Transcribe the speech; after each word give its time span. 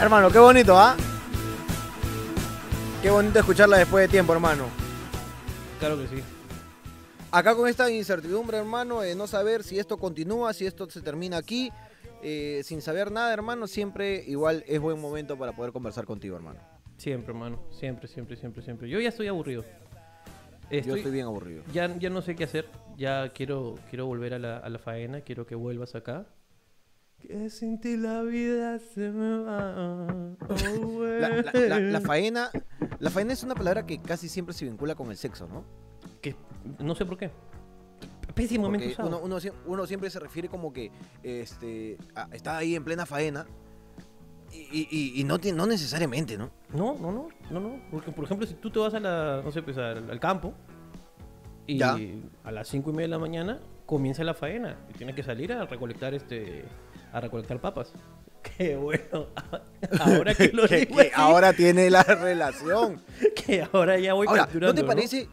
Hermano, 0.00 0.28
qué 0.28 0.38
bonito, 0.38 0.76
¿ah? 0.76 0.96
Qué 3.00 3.10
bonito 3.10 3.38
escucharla 3.38 3.78
después 3.78 4.02
de 4.02 4.08
tiempo, 4.08 4.32
hermano. 4.32 4.66
Claro 5.78 5.96
que 5.98 6.08
sí. 6.08 6.22
Acá 7.30 7.54
con 7.54 7.68
esta 7.68 7.88
incertidumbre, 7.90 8.58
hermano, 8.58 9.02
de 9.02 9.14
no 9.14 9.26
saber 9.28 9.62
si 9.62 9.78
esto 9.78 9.96
continúa, 9.96 10.52
si 10.52 10.66
esto 10.66 10.90
se 10.90 11.00
termina 11.00 11.36
aquí, 11.36 11.70
eh, 12.22 12.62
sin 12.64 12.82
saber 12.82 13.12
nada, 13.12 13.32
hermano, 13.32 13.66
siempre 13.68 14.24
igual 14.26 14.64
es 14.66 14.80
buen 14.80 15.00
momento 15.00 15.38
para 15.38 15.52
poder 15.52 15.72
conversar 15.72 16.06
contigo, 16.06 16.36
hermano. 16.36 16.58
Siempre, 16.96 17.32
hermano. 17.32 17.60
Siempre, 17.70 18.08
siempre, 18.08 18.36
siempre, 18.36 18.62
siempre. 18.62 18.88
Yo 18.88 18.98
ya 19.00 19.10
estoy 19.10 19.28
aburrido. 19.28 19.64
Yo 20.70 20.96
estoy 20.96 21.12
bien 21.12 21.26
aburrido. 21.26 21.62
Ya, 21.72 21.96
ya 21.98 22.10
no 22.10 22.20
sé 22.20 22.34
qué 22.34 22.44
hacer. 22.44 22.66
Ya 22.96 23.28
quiero, 23.28 23.76
quiero 23.90 24.06
volver 24.06 24.34
a 24.34 24.38
la, 24.40 24.58
a 24.58 24.68
la 24.68 24.78
faena. 24.78 25.20
Quiero 25.20 25.46
que 25.46 25.54
vuelvas 25.54 25.94
acá. 25.94 26.26
Que 27.26 27.48
sin 27.50 27.80
ti 27.80 27.96
la 27.96 28.22
vida 28.22 28.78
se 28.78 29.10
me 29.10 29.38
va. 29.44 30.36
Oh, 30.48 31.02
La, 31.04 31.28
la- 31.28 31.42
la- 31.52 31.80
la 31.80 31.98
güey. 31.98 32.02
faena, 32.04 32.50
la 32.98 33.10
faena 33.10 33.32
es 33.32 33.42
una 33.42 33.54
palabra 33.54 33.86
que 33.86 34.00
casi 34.02 34.28
siempre 34.28 34.52
se 34.54 34.64
vincula 34.66 34.94
con 34.94 35.10
el 35.10 35.16
sexo, 35.16 35.48
¿no? 35.48 35.64
Que 36.20 36.36
no 36.80 36.94
sé 36.94 37.06
por 37.06 37.16
qué. 37.16 37.30
Pésimamente 38.34 38.88
usado. 38.88 39.08
uno, 39.08 39.20
uno, 39.22 39.36
sie- 39.40 39.52
uno 39.66 39.86
siempre 39.86 40.10
se 40.10 40.18
refiere 40.20 40.48
como 40.48 40.72
que 40.72 40.90
este, 41.22 41.96
está 42.32 42.58
ahí 42.58 42.74
en 42.74 42.84
plena 42.84 43.06
faena 43.06 43.46
y, 44.52 44.88
y- 45.20 45.24
no, 45.24 45.38
tiene- 45.38 45.56
no 45.56 45.66
necesariamente, 45.66 46.36
¿no? 46.36 46.50
No, 46.74 46.94
no, 47.00 47.10
no, 47.10 47.28
no, 47.50 47.60
no. 47.60 47.80
Porque, 47.90 48.12
por 48.12 48.24
ejemplo, 48.24 48.46
si 48.46 48.54
tú 48.54 48.70
te 48.70 48.78
vas 48.80 48.92
a 48.94 49.00
la, 49.00 49.40
no 49.42 49.50
sé, 49.50 49.62
pues 49.62 49.78
al, 49.78 50.10
al 50.10 50.20
campo 50.20 50.52
y 51.66 51.78
Ya. 51.78 51.96
a 52.44 52.52
las 52.52 52.68
cinco 52.68 52.90
y 52.90 52.92
media 52.92 53.04
de 53.06 53.10
la 53.12 53.18
mañana 53.18 53.60
comienza 53.86 54.22
la 54.24 54.34
faena 54.34 54.76
y 54.90 54.94
tienes 54.98 55.14
que 55.16 55.22
salir 55.22 55.52
a 55.52 55.64
recolectar 55.66 56.12
este, 56.14 56.64
a 57.14 57.20
recolectar 57.20 57.60
papas. 57.60 57.92
Qué 58.58 58.76
bueno. 58.76 59.28
Ahora 60.00 60.34
que 60.34 60.48
lo 60.52 60.68
que, 60.68 60.80
digo 60.80 60.96
que 60.96 61.02
así, 61.02 61.10
ahora 61.14 61.52
tiene 61.54 61.88
la 61.88 62.02
relación. 62.02 63.00
que 63.34 63.66
ahora 63.72 63.98
ya 63.98 64.12
voy 64.12 64.26
Ahora, 64.26 64.48
¿no 64.52 64.74
te 64.74 64.84
parece, 64.84 65.28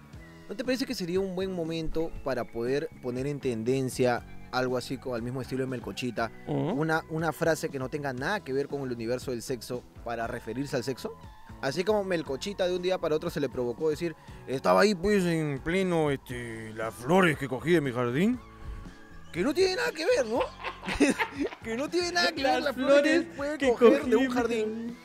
¿no 0.48 0.56
te 0.56 0.64
parece 0.64 0.86
que 0.86 0.96
sería 0.96 1.20
un 1.20 1.36
buen 1.36 1.52
momento 1.52 2.10
para 2.24 2.46
poder 2.46 2.88
poner 3.02 3.28
en 3.28 3.40
tendencia 3.42 4.24
algo 4.52 4.78
así 4.78 4.98
como 4.98 5.16
al 5.16 5.24
mismo 5.24 5.42
estilo 5.42 5.64
de 5.64 5.68
Melcochita? 5.68 6.32
Una, 6.48 7.04
una 7.10 7.34
frase 7.34 7.70
que 7.70 7.80
no 7.80 7.90
tenga 7.90 8.14
nada 8.14 8.42
que 8.42 8.54
ver 8.54 8.68
con 8.68 8.82
el 8.84 8.92
universo 8.92 9.32
del 9.32 9.42
sexo 9.42 9.84
para 10.06 10.28
referirse 10.28 10.78
al 10.78 10.84
sexo. 10.84 11.14
Así 11.62 11.84
como 11.84 12.04
Melcochita 12.04 12.68
de 12.68 12.76
un 12.76 12.82
día 12.82 12.98
para 12.98 13.16
otro 13.16 13.30
se 13.30 13.40
le 13.40 13.50
provocó 13.50 13.90
decir, 13.90 14.16
estaba 14.48 14.82
ahí 14.82 14.96
pues 14.96 15.26
en 15.26 15.60
pleno 15.64 16.12
este, 16.12 16.74
las 16.74 16.94
flores 16.94 17.38
que 17.38 17.48
cogí 17.48 17.72
de 17.72 17.82
mi 17.82 17.92
jardín. 17.92 18.40
Que 19.32 19.44
no 19.44 19.54
tiene 19.54 19.76
nada 19.78 19.92
que 19.92 20.06
ver, 20.06 20.26
¿no? 20.26 20.40
que 21.64 21.78
no 21.78 21.90
tiene 21.90 22.12
nada 22.12 22.32
que 22.32 22.44
ver 22.44 22.62
Las 22.62 22.76
flores 22.76 23.22
que 23.22 23.28
puede 23.36 23.58
que 23.58 23.70
coger 23.72 24.06
de 24.06 24.16
un 24.16 24.30
jardín 24.30 24.98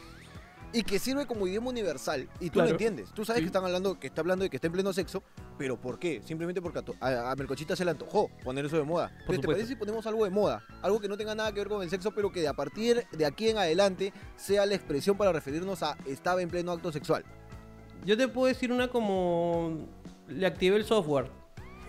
y 0.73 0.83
que 0.83 0.99
sirve 0.99 1.27
como 1.27 1.47
idioma 1.47 1.71
universal. 1.71 2.29
Y 2.39 2.47
tú 2.49 2.55
Claro. 2.55 2.69
lo 2.69 2.73
entiendes. 2.73 3.11
Tú 3.15 3.25
sabes 3.25 3.39
Sí. 3.39 3.45
que 3.45 3.47
están 3.47 3.65
hablando, 3.65 3.99
que 3.99 4.09
está 4.09 4.21
hablando 4.21 4.43
de 4.43 4.51
que 4.51 4.57
está 4.57 4.67
en 4.67 4.75
pleno 4.75 4.93
sexo, 4.93 5.23
pero 5.57 5.81
¿por 5.81 5.99
qué? 5.99 6.21
Simplemente 6.23 6.61
porque 6.61 6.81
a, 7.01 7.31
a, 7.31 7.37
Melcochita 7.37 7.75
se 7.77 7.85
le 7.85 7.93
antojó 7.93 8.29
poner 8.45 8.67
eso 8.67 8.77
de 8.77 8.83
moda. 8.83 9.11
Entonces, 9.21 9.41
¿Te 9.41 9.47
parece 9.47 9.67
si 9.69 9.77
ponemos 9.77 10.07
algo 10.07 10.25
de 10.25 10.31
moda? 10.31 10.63
Algo 10.83 11.01
que 11.01 11.09
no 11.09 11.17
tenga 11.17 11.35
nada 11.35 11.51
que 11.53 11.61
ver 11.61 11.69
con 11.69 11.83
el 11.83 11.89
sexo, 11.89 12.11
pero 12.11 12.31
que 12.31 12.41
de 12.41 12.49
a 12.49 12.53
partir 12.53 13.07
de 13.11 13.25
aquí 13.25 13.49
en 13.49 13.57
adelante 13.57 14.13
sea 14.37 14.67
la 14.67 14.75
expresión 14.75 15.17
para 15.17 15.33
referirnos 15.33 15.83
a 15.83 15.97
estaba 16.05 16.43
en 16.43 16.51
pleno 16.51 16.73
acto 16.73 16.93
sexual. 16.93 17.25
Yo 18.05 18.17
te 18.19 18.29
puedo 18.29 18.49
decir 18.49 18.71
una 18.71 18.89
como 18.89 19.87
le 20.29 20.47
activé 20.47 20.77
el 20.77 20.85
software. 20.85 21.31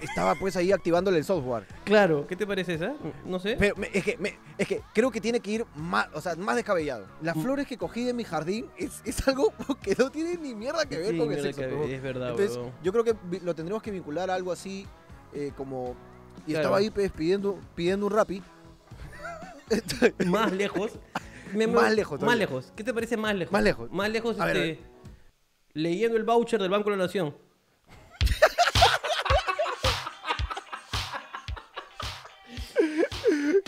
Estaba 0.01 0.35
pues 0.35 0.55
ahí 0.55 0.71
activándole 0.71 1.17
el 1.17 1.23
software. 1.23 1.65
Claro, 1.83 2.27
¿qué 2.27 2.35
te 2.35 2.45
parece 2.45 2.75
esa? 2.75 2.93
No 3.25 3.39
sé. 3.39 3.55
Pero 3.57 3.75
me- 3.77 3.89
es, 3.93 4.03
que, 4.03 4.17
me- 4.17 4.37
es 4.57 4.67
que 4.67 4.81
creo 4.93 5.09
que 5.09 5.19
tiene 5.19 5.39
que 5.39 5.51
ir 5.51 5.65
más, 5.75 6.07
o 6.13 6.21
sea, 6.21 6.35
más 6.35 6.55
descabellado. 6.55 7.05
Las 7.21 7.35
Mm. 7.35 7.41
flores 7.41 7.67
que 7.67 7.77
cogí 7.77 8.03
de 8.03 8.13
mi 8.13 8.23
jardín 8.23 8.67
es, 8.77 9.01
es 9.05 9.27
algo 9.27 9.51
que 9.81 9.95
no 9.97 10.11
tiene 10.11 10.37
ni 10.37 10.53
mierda 10.53 10.85
que 10.85 10.97
ver 10.97 11.11
Sí, 11.11 11.17
con 11.17 11.29
el 11.31 11.37
mira 11.37 11.41
sexo. 11.41 11.61
que 11.61 11.67
huevón. 11.67 11.89
es 11.91 12.01
verdad, 12.01 12.29
Entonces, 12.31 12.57
huevón. 12.57 12.71
yo 12.83 12.91
creo 12.91 13.03
que 13.03 13.15
vi- 13.23 13.39
lo 13.39 13.55
tendremos 13.55 13.81
que 13.81 13.91
vincular 13.91 14.29
a 14.29 14.35
algo 14.35 14.51
así 14.51 14.85
eh, 15.33 15.51
como... 15.57 15.95
Y 16.45 16.51
Claro. 16.51 16.59
estaba 16.61 16.77
ahí 16.77 16.89
pues, 16.91 17.11
pidiendo, 17.11 17.59
pidiendo 17.75 18.05
un 18.05 18.11
rapi. 18.13 18.43
más 20.27 20.51
lejos. 20.53 20.91
Me- 21.53 21.65
Más 21.65 21.93
lejos 21.93 22.19
Más 22.19 22.25
todavía. 22.25 22.39
lejos. 22.45 22.73
¿Qué 22.75 22.83
te 22.83 22.93
parece 22.93 23.15
más 23.17 23.33
lejos? 23.33 23.51
Más 23.53 23.63
lejos. 23.63 23.91
Más 23.91 24.09
lejos, 24.09 24.39
A 24.39 24.45
ver, 24.45 24.57
a 24.57 24.65
este, 24.65 24.83
leyendo 25.73 26.17
el 26.17 26.23
voucher 26.23 26.59
del 26.61 26.69
Banco 26.69 26.89
de 26.91 26.97
la 26.97 27.03
Nación. 27.03 27.35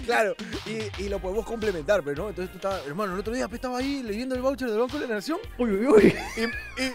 Claro, 0.09 0.36
y, 0.66 1.03
y 1.03 1.09
lo 1.09 1.20
podemos 1.20 1.46
complementar, 1.46 2.03
pero 2.03 2.24
no. 2.24 2.30
Entonces 2.30 2.52
tú 2.52 2.58
estabas, 2.58 2.86
hermano, 2.88 3.14
el 3.14 3.20
otro 3.20 3.34
día 3.34 3.47
estaba 3.52 3.78
ahí 3.80 4.02
leyendo 4.03 4.36
el 4.36 4.42
voucher 4.42 4.70
del 4.70 4.80
Banco 4.80 4.97
de 5.00 5.08
la 5.08 5.16
Nación. 5.16 5.38
Uy, 5.58 5.72
uy, 5.72 5.86
uy. 5.88 6.16
Y, 6.38 6.42
y, 6.84 6.94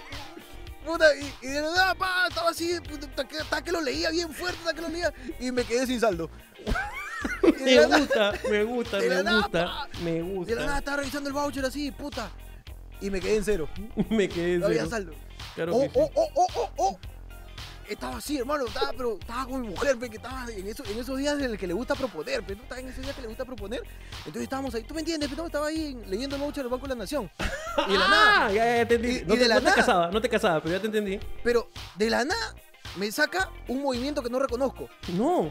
puta, 0.84 1.06
y, 1.16 1.32
y 1.42 1.48
de 1.48 1.60
verdad, 1.60 1.96
pa, 1.96 2.26
estaba 2.28 2.50
así, 2.50 2.78
puta, 2.80 3.06
hasta 3.06 3.26
que, 3.28 3.38
hasta 3.38 3.62
que 3.62 3.72
lo 3.72 3.80
leía 3.80 4.10
bien 4.10 4.32
fuerte, 4.32 4.58
hasta 4.60 4.74
que 4.74 4.80
lo 4.82 4.88
leía, 4.88 5.12
y 5.38 5.52
me 5.52 5.64
quedé 5.64 5.86
sin 5.86 6.00
saldo. 6.00 6.28
Me 7.64 7.76
nada- 7.76 7.98
gusta, 7.98 8.32
me 8.50 8.64
gusta, 8.64 8.98
me 8.98 9.08
nada, 9.08 9.32
gusta, 9.36 9.64
pa. 9.64 9.88
me 10.02 10.12
de 10.12 10.20
la 10.20 10.26
nada 10.26 10.34
gusta. 10.66 10.78
estaba 10.78 10.96
revisando 10.98 11.28
el 11.28 11.32
voucher 11.34 11.64
así, 11.64 11.90
puta. 11.90 12.30
Y 13.00 13.10
me 13.10 13.20
quedé 13.20 13.36
en 13.36 13.44
cero. 13.44 13.68
Me 14.10 14.28
quedé 14.28 14.54
en 14.54 14.60
No 14.60 14.66
había 14.66 14.80
cero. 14.80 14.90
saldo. 14.90 15.12
Claro 15.54 15.74
oh, 15.74 15.80
que 15.82 15.88
sí. 15.88 15.94
oh, 15.96 16.10
oh, 16.14 16.28
oh, 16.34 16.46
oh, 16.56 16.70
oh. 16.76 16.98
Estaba 17.88 18.16
así, 18.16 18.38
hermano, 18.38 18.64
estaba, 18.66 18.92
pero 18.96 19.18
estaba 19.20 19.44
con 19.46 19.60
mi 19.60 19.68
mujer, 19.68 19.98
pe, 19.98 20.08
que 20.08 20.16
estaba 20.16 20.46
en, 20.50 20.66
eso- 20.66 20.84
en 20.90 20.98
esos 20.98 21.18
días 21.18 21.34
en 21.38 21.44
el 21.44 21.58
que 21.58 21.66
le 21.66 21.74
gusta 21.74 21.94
proponer, 21.94 22.42
pero 22.46 22.62
estaba 22.62 22.80
en 22.80 22.88
esos 22.88 23.02
días 23.02 23.14
que 23.14 23.22
le 23.22 23.28
gusta 23.28 23.44
proponer. 23.44 23.82
Entonces 24.18 24.42
estábamos 24.42 24.74
ahí, 24.74 24.82
¿tú 24.84 24.94
me 24.94 25.00
entiendes? 25.00 25.28
Pero 25.28 25.46
estaba 25.46 25.66
ahí 25.66 25.86
en- 25.92 26.10
leyendo 26.10 26.36
el 26.36 26.42
voucher 26.42 26.64
del 26.64 26.70
Banco 26.70 26.86
de 26.86 26.94
la 26.94 26.98
Nación. 27.00 27.30
Y 27.88 27.92
de 27.92 27.98
la 27.98 28.08
nada, 28.08 28.46
Ah, 28.46 28.52
ya, 28.52 28.64
ya, 28.64 28.76
ya 28.78 28.88
te 28.88 28.94
entendí. 28.94 29.18
Y- 29.18 29.24
no 29.26 29.34
y 29.34 29.36
te, 29.36 29.42
de 29.42 29.48
la 29.48 29.54
no 29.56 29.60
te 29.60 29.64
nada. 29.66 29.76
casaba, 29.76 30.10
no 30.10 30.20
te 30.20 30.28
casaba, 30.28 30.62
pero 30.62 30.74
ya 30.76 30.80
te 30.80 30.86
entendí. 30.86 31.20
pero 31.42 31.68
de 31.96 32.10
la 32.10 32.24
nada 32.24 32.54
me 32.96 33.10
saca 33.12 33.50
un 33.68 33.82
movimiento 33.82 34.22
que 34.22 34.30
no 34.30 34.38
reconozco. 34.38 34.88
No, 35.12 35.50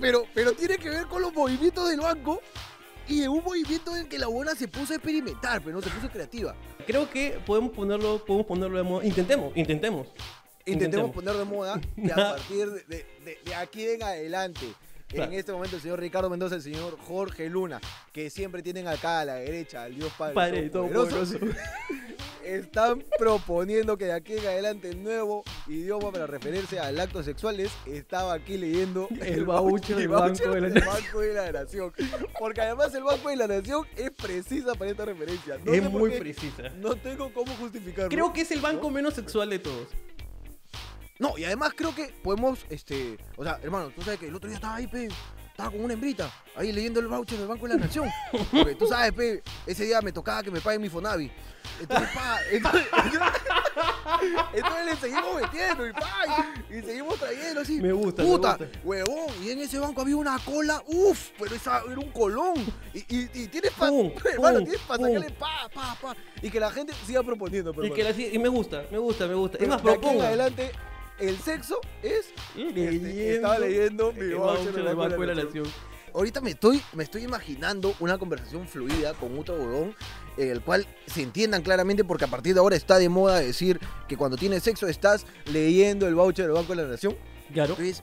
Pero, 0.00 0.24
pero 0.34 0.52
tiene 0.52 0.76
que 0.78 0.88
ver 0.88 1.06
con 1.06 1.20
los 1.22 1.32
movimientos 1.32 1.88
del 1.88 2.00
banco 2.00 2.40
y 3.08 3.26
un 3.26 3.42
movimiento 3.42 3.96
en 3.96 4.08
que 4.08 4.18
la 4.18 4.28
buena 4.28 4.54
se 4.54 4.68
puso 4.68 4.92
a 4.92 4.96
experimentar, 4.96 5.60
pero 5.62 5.76
no 5.76 5.82
se 5.82 5.90
puso 5.90 6.08
creativa. 6.08 6.54
creo 6.86 7.10
que 7.10 7.40
podemos 7.44 7.72
ponerlo, 7.72 8.24
podemos 8.24 8.46
ponerlo. 8.46 9.02
Intentemos, 9.02 9.52
intentemos. 9.56 10.06
Intentemos 10.66 11.10
poner 11.10 11.34
de 11.34 11.44
moda 11.44 11.80
que 11.96 12.12
a 12.12 12.16
partir 12.16 12.70
de, 12.70 12.82
de- 12.84 13.06
de- 13.24 13.38
de 13.44 13.54
aquí 13.54 13.86
en 13.88 14.02
adelante, 14.02 14.66
Claro. 15.08 15.32
en 15.32 15.38
este 15.40 15.50
momento 15.52 15.74
el 15.74 15.82
señor 15.82 15.98
Ricardo 15.98 16.30
Mendoza, 16.30 16.54
el 16.54 16.62
señor 16.62 16.96
Jorge 17.00 17.48
Luna, 17.50 17.80
que 18.12 18.30
siempre 18.30 18.62
tienen 18.62 18.86
acá 18.86 19.18
a 19.20 19.24
la 19.24 19.34
derecha 19.34 19.82
al 19.82 19.96
Dios 19.96 20.12
Padre, 20.16 20.34
Padre 20.34 20.70
Todopoderoso. 20.70 21.36
están 22.44 23.04
proponiendo 23.18 23.96
que 23.98 24.06
de 24.06 24.12
aquí 24.12 24.34
en 24.34 24.46
adelante 24.46 24.88
el 24.90 25.02
nuevo 25.02 25.44
idioma 25.66 26.10
para 26.10 26.26
referirse 26.26 26.78
al 26.80 26.98
acto 26.98 27.22
sexual 27.22 27.60
es 27.60 27.70
estaba 27.86 28.32
aquí 28.34 28.56
leyendo 28.56 29.08
El 29.20 29.44
voucher 29.44 29.96
del 29.96 30.08
Banco 30.08 30.50
de 30.50 30.60
la 30.60 30.68
del 30.68 30.84
Banco 30.84 31.20
de 31.20 31.34
la 31.34 31.52
Nación. 31.52 31.92
Porque 32.38 32.60
además 32.60 32.94
el 32.94 33.02
Banco 33.04 33.28
de 33.28 33.36
la 33.36 33.46
Nación 33.48 33.86
es 33.96 34.10
precisa 34.10 34.74
para 34.74 34.90
esta 34.90 35.04
referencia. 35.04 35.58
No 35.64 35.72
es 35.74 35.82
muy 35.90 36.10
precisa. 36.18 36.68
No 36.78 36.94
tengo 36.96 37.32
cómo 37.32 37.52
justificarlo. 37.56 38.08
Creo 38.10 38.32
que 38.32 38.40
es 38.42 38.50
el 38.52 38.60
banco 38.60 38.90
menos 38.90 39.14
sexual 39.14 39.50
de 39.50 39.58
todos. 39.58 39.88
No, 41.20 41.36
y 41.38 41.44
además 41.44 41.72
creo 41.76 41.94
que 41.94 42.06
podemos, 42.24 42.58
este, 42.70 43.16
o 43.36 43.44
sea, 43.44 43.60
hermano, 43.62 43.90
tú 43.94 44.02
sabes 44.02 44.18
que 44.18 44.26
el 44.26 44.34
otro 44.34 44.48
día 44.48 44.56
estaba 44.56 44.76
ahí, 44.76 44.86
pe, 44.88 45.06
estaba 45.50 45.70
con 45.70 45.84
una 45.84 45.92
hembrita, 45.94 46.32
ahí 46.56 46.72
leyendo 46.72 46.98
el 46.98 47.06
voucher 47.08 47.38
del 47.38 47.46
Banco 47.46 47.68
de 47.68 47.74
la 47.74 47.80
Nación. 47.80 48.08
Porque 48.50 48.74
tú 48.74 48.86
sabes, 48.88 49.12
pe, 49.12 49.42
ese 49.66 49.84
día 49.84 50.00
me 50.00 50.12
tocaba 50.12 50.42
que 50.42 50.50
me 50.50 50.60
paguen 50.62 50.80
mi 50.80 50.88
Fonavi. 50.88 51.30
Entonces, 51.78 52.08
pa, 52.14 52.38
entonces, 52.50 52.86
entonces 54.54 54.84
le 54.86 54.96
seguimos 54.96 55.40
metiendo 55.40 55.86
y 55.88 55.92
pa, 55.92 56.10
y, 56.70 56.76
y 56.76 56.82
seguimos 56.82 57.18
trayendo 57.18 57.60
así. 57.60 57.80
Me 57.80 57.92
gusta, 57.92 58.22
me 58.22 58.28
Puta, 58.28 58.56
gusta. 58.56 58.78
huevón, 58.84 59.26
y 59.42 59.50
en 59.50 59.58
ese 59.60 59.78
banco 59.78 60.00
había 60.00 60.16
una 60.16 60.38
cola, 60.38 60.82
uff, 60.86 61.30
pero 61.38 61.54
esa 61.54 61.82
era 61.86 61.98
un 61.98 62.10
colón. 62.12 62.54
Y, 62.94 62.98
y, 63.14 63.30
y 63.34 63.46
tienes 63.48 63.72
pa, 63.72 63.88
Pum, 63.88 64.10
hermano, 64.32 64.60
tienes 64.60 64.80
para 64.80 64.98
pum. 64.98 65.06
sacarle 65.14 65.30
pa, 65.36 65.68
pa, 65.72 65.96
pa. 66.00 66.16
Y 66.42 66.50
que 66.50 66.60
la 66.60 66.70
gente 66.70 66.92
siga 67.06 67.22
proponiendo, 67.22 67.72
pero 67.74 67.86
Y, 67.86 67.92
que 67.92 68.04
la, 68.04 68.10
y 68.10 68.38
me 68.38 68.48
gusta, 68.48 68.84
me 68.90 68.98
gusta, 68.98 69.26
me 69.26 69.34
gusta. 69.34 69.56
Es 69.56 69.60
pero 69.60 69.72
más, 69.74 69.82
proponga. 69.82 70.26
adelante, 70.28 70.72
el 71.20 71.38
sexo 71.38 71.80
es. 72.02 72.32
Este, 72.56 73.36
estaba 73.36 73.58
leyendo 73.58 74.12
mi 74.12 74.32
voucher 74.34 74.72
del 74.72 74.94
Banco 74.94 75.20
de 75.20 75.34
la 75.34 75.44
Nación. 75.44 75.66
Ahorita 76.12 76.40
me 76.40 76.50
estoy, 76.50 76.82
me 76.92 77.04
estoy 77.04 77.22
imaginando 77.22 77.94
una 78.00 78.18
conversación 78.18 78.66
fluida 78.66 79.14
con 79.14 79.38
otro 79.38 79.54
huevón 79.54 79.94
en 80.36 80.50
el 80.50 80.60
cual 80.60 80.84
se 81.06 81.22
entiendan 81.22 81.62
claramente 81.62 82.02
porque 82.02 82.24
a 82.24 82.28
partir 82.28 82.54
de 82.54 82.60
ahora 82.60 82.74
está 82.74 82.98
de 82.98 83.08
moda 83.08 83.38
decir 83.38 83.78
que 84.08 84.16
cuando 84.16 84.36
tienes 84.36 84.64
sexo 84.64 84.88
estás 84.88 85.24
leyendo 85.46 86.08
el 86.08 86.16
voucher 86.16 86.46
del 86.46 86.54
Banco 86.54 86.74
de 86.74 86.82
la 86.82 86.88
Nación. 86.88 87.16
Claro. 87.52 87.70
Entonces, 87.78 88.02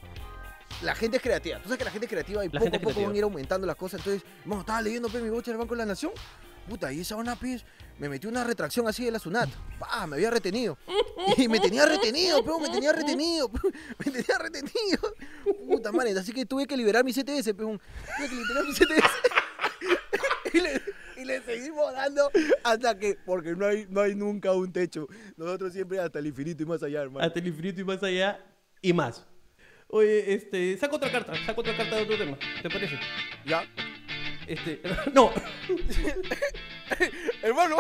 la 0.82 0.96
gente 0.96 1.18
es 1.18 1.24
creativa. 1.24 1.58
Tú 1.58 1.64
sabes 1.64 1.80
que 1.80 1.86
la 1.86 1.92
gente 1.92 2.06
es 2.06 2.12
creativa 2.12 2.46
y 2.46 2.50
La 2.50 2.60
poco 2.60 2.68
a 2.68 2.72
poco 2.72 2.82
creativa. 2.82 3.08
van 3.08 3.16
a 3.16 3.18
ir 3.18 3.24
aumentando 3.24 3.68
las 3.68 3.76
cosas. 3.76 4.00
Entonces, 4.00 4.24
vamos, 4.46 4.62
estaba 4.62 4.82
leyendo 4.82 5.10
mi 5.10 5.30
voucher 5.30 5.54
del 5.54 5.58
Banco 5.58 5.74
de 5.74 5.80
la 5.80 5.86
Nación. 5.86 6.12
Puta, 6.68 6.92
y 6.92 7.02
esa 7.02 7.16
una 7.16 7.36
pues, 7.36 7.64
me 7.98 8.10
metió 8.10 8.30
una 8.30 8.44
retracción 8.44 8.88
así 8.88 9.06
de 9.06 9.12
la 9.12 9.20
SUNAT. 9.20 9.50
Pa, 9.80 10.06
me 10.06 10.18
había 10.18 10.30
retenido. 10.30 10.78
Y 11.38 11.48
me 11.48 11.60
tenía 11.60 11.86
retenido, 11.86 12.44
pero 12.44 12.60
me 12.60 12.70
tenía 12.70 12.92
retenido. 12.92 13.50
Me 14.00 14.12
tenía 14.12 14.38
retenido. 14.38 15.16
Puta 15.68 15.92
madre, 15.92 16.12
así 16.18 16.32
que 16.32 16.46
tuve 16.46 16.66
que 16.66 16.78
liberar 16.78 17.04
mi 17.04 17.12
CTS, 17.12 17.54
peón. 17.54 17.80
Tuve 18.18 18.30
que 18.30 18.36
liberar 18.36 18.64
mi 18.66 18.74
CTS. 18.74 19.12
y, 20.54 20.60
le, 20.60 20.82
y 21.18 21.26
le 21.26 21.42
seguimos 21.42 21.94
dando 21.94 22.30
hasta 22.64 22.98
que, 22.98 23.18
porque 23.26 23.56
no 23.56 23.66
hay, 23.66 23.88
no 23.90 24.02
hay 24.02 24.16
nunca 24.16 24.54
un 24.54 24.72
techo. 24.72 25.08
Nosotros 25.36 25.74
siempre 25.74 26.00
hasta 26.00 26.20
el 26.20 26.28
infinito 26.28 26.64
y 26.64 26.66
más 26.66 26.84
allá, 26.84 27.02
hermano. 27.02 27.26
Hasta 27.26 27.40
el 27.40 27.48
infinito 27.48 27.82
y 27.82 27.84
más 27.84 28.02
allá 28.04 28.40
y 28.82 28.94
más. 28.94 29.26
Oye, 29.90 30.34
este, 30.34 30.78
saco 30.78 30.98
otra 30.98 31.12
carta, 31.12 31.34
saco 31.46 31.62
otra 31.62 31.76
carta 31.76 31.96
de 31.96 32.04
otro 32.04 32.18
tema, 32.18 32.38
¿te 32.62 32.70
parece? 32.70 33.00
¿Ya? 33.46 33.64
Este, 34.48 34.80
no, 35.14 35.32
Hermano, 37.44 37.78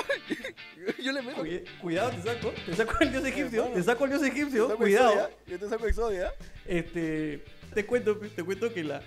yo 1.03 1.11
le 1.11 1.21
meto. 1.21 1.41
Oye, 1.41 1.63
cuidado, 1.81 2.09
te 2.11 2.21
saco, 2.23 2.53
te 2.65 2.75
saco 2.75 2.93
el 3.01 3.11
dios 3.11 3.25
egipcio, 3.25 3.61
Hermano. 3.63 3.75
te 3.75 3.83
saco 3.83 4.03
el 4.05 4.09
dios 4.11 4.23
egipcio, 4.23 4.75
cuidado. 4.77 5.11
Exodia, 5.13 5.29
Yo 5.47 5.59
te 5.59 5.69
saco 5.69 5.87
Exodia. 5.87 6.33
Este, 6.65 7.43
te 7.73 7.85
cuento, 7.85 8.17
te 8.17 8.43
cuento 8.43 8.73
que 8.73 8.83
la, 8.83 9.01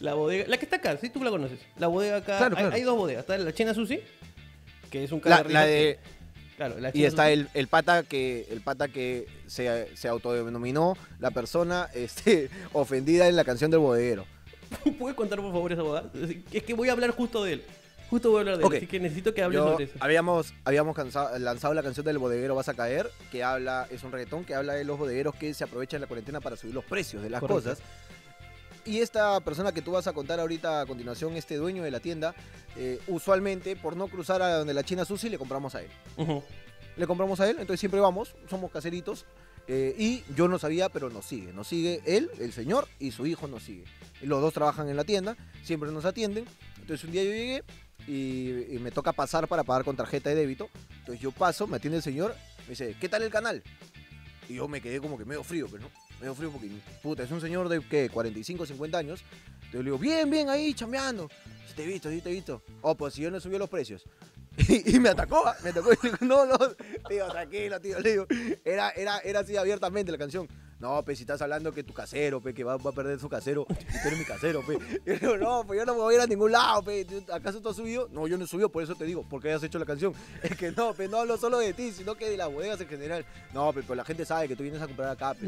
la 0.00 0.14
bodega, 0.14 0.44
la 0.48 0.56
que 0.58 0.64
está 0.64 0.76
acá, 0.76 0.96
sí, 1.00 1.08
tú 1.08 1.22
la 1.22 1.30
conoces. 1.30 1.60
La 1.78 1.86
bodega 1.86 2.16
acá, 2.16 2.38
Claro, 2.38 2.56
hay, 2.56 2.62
claro. 2.62 2.76
hay 2.76 2.82
dos 2.82 2.96
bodegas, 2.96 3.20
está 3.22 3.38
la 3.38 3.52
China 3.52 3.74
Sushi, 3.74 4.00
que 4.90 5.04
es 5.04 5.12
un 5.12 5.20
La, 5.24 5.42
la 5.44 5.64
que- 5.66 5.98
claro, 6.56 6.78
la 6.80 6.90
y 6.92 7.04
está 7.04 7.30
el, 7.30 7.48
el 7.54 7.68
pata 7.68 8.02
que 8.02 8.46
el 8.50 8.60
pata 8.60 8.88
que 8.88 9.26
se, 9.46 9.88
se 9.96 10.08
autodenominó 10.08 10.96
la 11.20 11.30
persona 11.30 11.88
este, 11.94 12.50
ofendida 12.72 13.28
en 13.28 13.36
la 13.36 13.44
canción 13.44 13.70
del 13.70 13.80
bodeguero. 13.80 14.26
¿Puedes 14.98 15.16
contar 15.16 15.40
por 15.40 15.52
favor 15.52 15.72
esa 15.72 15.82
boda? 15.82 16.10
Es 16.52 16.62
que 16.62 16.74
voy 16.74 16.88
a 16.88 16.92
hablar 16.92 17.10
justo 17.10 17.44
de 17.44 17.54
él. 17.54 17.64
Justo 18.10 18.30
voy 18.30 18.38
a 18.38 18.40
hablar 18.40 18.58
de 18.58 18.64
Ok. 18.64 18.72
él, 18.74 18.76
así 18.78 18.86
que 18.86 19.00
necesito 19.00 19.32
que 19.34 19.42
hables 19.42 19.60
Yo- 19.60 19.72
sobre 19.72 19.84
eso. 19.86 19.94
habíamos 20.00 20.52
habíamos 20.64 20.94
cansa- 20.94 21.38
lanzado 21.38 21.72
la 21.74 21.82
canción 21.82 22.04
del 22.06 22.18
bodeguero 22.18 22.54
Vas 22.54 22.68
a 22.68 22.74
caer, 22.74 23.10
que 23.32 23.42
habla, 23.42 23.86
es 23.90 24.02
un 24.04 24.12
reggaetón 24.12 24.44
que 24.44 24.54
habla 24.54 24.74
de 24.74 24.84
los 24.84 24.98
bodegueros 24.98 25.34
que 25.34 25.52
se 25.54 25.64
aprovechan 25.64 26.00
la 26.00 26.06
cuarentena 26.06 26.40
para 26.40 26.56
subir 26.56 26.74
los 26.74 26.84
precios 26.84 27.22
de 27.22 27.30
las 27.30 27.40
Correcto. 27.40 27.62
cosas. 27.70 27.78
Y 28.84 29.00
esta 29.00 29.40
persona 29.40 29.72
que 29.72 29.80
tú 29.80 29.92
vas 29.92 30.06
a 30.06 30.12
contar 30.12 30.38
ahorita 30.38 30.82
a 30.82 30.86
continuación, 30.86 31.34
este 31.36 31.56
dueño 31.56 31.82
de 31.82 31.90
la 31.90 32.00
tienda, 32.00 32.34
eh, 32.76 33.00
usualmente 33.08 33.74
por 33.76 33.96
no 33.96 34.08
cruzar 34.08 34.42
a 34.42 34.58
donde 34.58 34.74
la 34.74 34.82
China 34.84 35.06
Susi 35.06 35.30
le 35.30 35.38
compramos 35.38 35.74
a 35.74 35.80
él. 35.82 35.88
Ujú. 36.18 36.42
Le 36.96 37.06
compramos 37.06 37.40
a 37.40 37.48
él, 37.48 37.56
entonces 37.58 37.80
siempre 37.80 37.98
vamos, 38.00 38.34
somos 38.48 38.70
caseritos. 38.70 39.24
Eh, 39.66 39.94
y 39.98 40.22
yo 40.34 40.48
no 40.48 40.58
sabía, 40.58 40.88
pero 40.88 41.10
nos 41.10 41.24
sigue. 41.24 41.52
Nos 41.52 41.68
sigue 41.68 42.02
él, 42.06 42.30
el 42.38 42.52
señor, 42.52 42.88
y 42.98 43.10
su 43.10 43.26
hijo 43.26 43.48
nos 43.48 43.62
sigue. 43.62 43.84
Los 44.22 44.40
dos 44.40 44.54
trabajan 44.54 44.88
en 44.88 44.96
la 44.96 45.04
tienda, 45.04 45.36
siempre 45.62 45.90
nos 45.90 46.04
atienden. 46.04 46.44
Entonces 46.80 47.04
un 47.04 47.12
día 47.12 47.24
yo 47.24 47.30
llegué 47.30 47.64
y, 48.06 48.74
y 48.74 48.78
me 48.78 48.90
toca 48.90 49.12
pasar 49.12 49.48
para 49.48 49.64
pagar 49.64 49.84
con 49.84 49.96
tarjeta 49.96 50.30
de 50.30 50.36
débito. 50.36 50.68
Entonces 51.00 51.20
yo 51.20 51.32
paso, 51.32 51.66
me 51.66 51.76
atiende 51.76 51.98
el 51.98 52.02
señor, 52.02 52.34
me 52.64 52.70
dice, 52.70 52.96
¿qué 53.00 53.08
tal 53.08 53.22
el 53.22 53.30
canal? 53.30 53.62
Y 54.48 54.54
yo 54.54 54.68
me 54.68 54.80
quedé 54.80 55.00
como 55.00 55.16
que 55.16 55.24
medio 55.24 55.42
frío, 55.42 55.66
pero 55.70 55.84
no, 55.84 55.90
medio 56.20 56.34
frío 56.34 56.50
porque, 56.50 56.68
puta, 57.02 57.22
es 57.22 57.30
un 57.30 57.40
señor 57.40 57.68
de, 57.68 57.80
¿qué? 57.80 58.10
45, 58.10 58.66
50 58.66 58.98
años. 58.98 59.24
Entonces 59.56 59.78
le 59.78 59.84
digo, 59.84 59.98
bien, 59.98 60.30
bien, 60.30 60.48
ahí, 60.48 60.74
chambeando. 60.74 61.28
Te 61.74 61.82
he 61.82 61.86
visto, 61.86 62.08
sí 62.08 62.20
te 62.20 62.30
he 62.30 62.32
visto. 62.32 62.62
Oh, 62.82 62.94
pues 62.94 63.14
si 63.14 63.22
yo 63.22 63.30
no 63.32 63.40
subí 63.40 63.58
los 63.58 63.68
precios. 63.68 64.04
Y, 64.56 64.94
y 64.96 65.00
me 65.00 65.10
atacó, 65.10 65.42
me 65.62 65.70
atacó 65.70 65.92
y 65.92 65.96
le 66.02 66.10
digo, 66.10 66.16
no, 66.20 66.46
no, 66.46 66.58
tío, 67.08 67.26
tranquilo, 67.28 67.80
tío, 67.80 67.98
le 68.00 68.10
digo, 68.10 68.26
era, 68.64 68.90
era, 68.90 69.18
era 69.18 69.40
así 69.40 69.56
abiertamente 69.56 70.12
la 70.12 70.18
canción. 70.18 70.48
No, 70.84 71.02
pues 71.02 71.16
si 71.16 71.22
estás 71.22 71.40
hablando 71.40 71.72
que 71.72 71.82
tu 71.82 71.94
casero, 71.94 72.42
pe, 72.42 72.52
que 72.52 72.62
va, 72.62 72.74
a 72.74 72.78
perder 72.78 73.18
su 73.18 73.26
casero, 73.26 73.64
y 73.70 73.74
tú 73.74 74.06
eres 74.06 74.18
mi 74.18 74.24
casero, 74.26 74.60
pe. 74.60 74.76
Y 75.06 75.12
digo, 75.18 75.38
no, 75.38 75.64
pues 75.66 75.78
yo 75.78 75.86
no 75.86 75.94
me 75.94 76.00
voy 76.00 76.12
a 76.12 76.16
ir 76.18 76.22
a 76.24 76.26
ningún 76.26 76.52
lado, 76.52 76.82
pe. 76.84 77.06
¿Tú- 77.06 77.24
¿Acaso 77.32 77.62
tú 77.62 77.70
has 77.70 77.76
subido? 77.76 78.06
No, 78.12 78.26
yo 78.28 78.36
no 78.36 78.44
he 78.44 78.46
subido, 78.46 78.68
por 78.68 78.82
eso 78.82 78.94
te 78.94 79.06
digo, 79.06 79.24
porque 79.30 79.48
hayas 79.48 79.62
hecho 79.62 79.78
la 79.78 79.86
canción. 79.86 80.12
Es 80.42 80.54
que 80.58 80.72
no, 80.72 80.92
pe, 80.92 81.08
no 81.08 81.20
hablo 81.20 81.38
solo 81.38 81.56
de 81.56 81.72
ti, 81.72 81.90
sino 81.90 82.14
que 82.16 82.28
de 82.28 82.36
las 82.36 82.52
bodegas 82.52 82.78
en 82.82 82.88
general. 82.88 83.24
No, 83.54 83.72
pe, 83.72 83.80
pero 83.80 83.94
la 83.94 84.04
gente 84.04 84.26
sabe 84.26 84.46
que 84.46 84.56
tú 84.56 84.62
vienes 84.62 84.82
a 84.82 84.86
comprar 84.86 85.08
acá, 85.08 85.32
pe. 85.32 85.46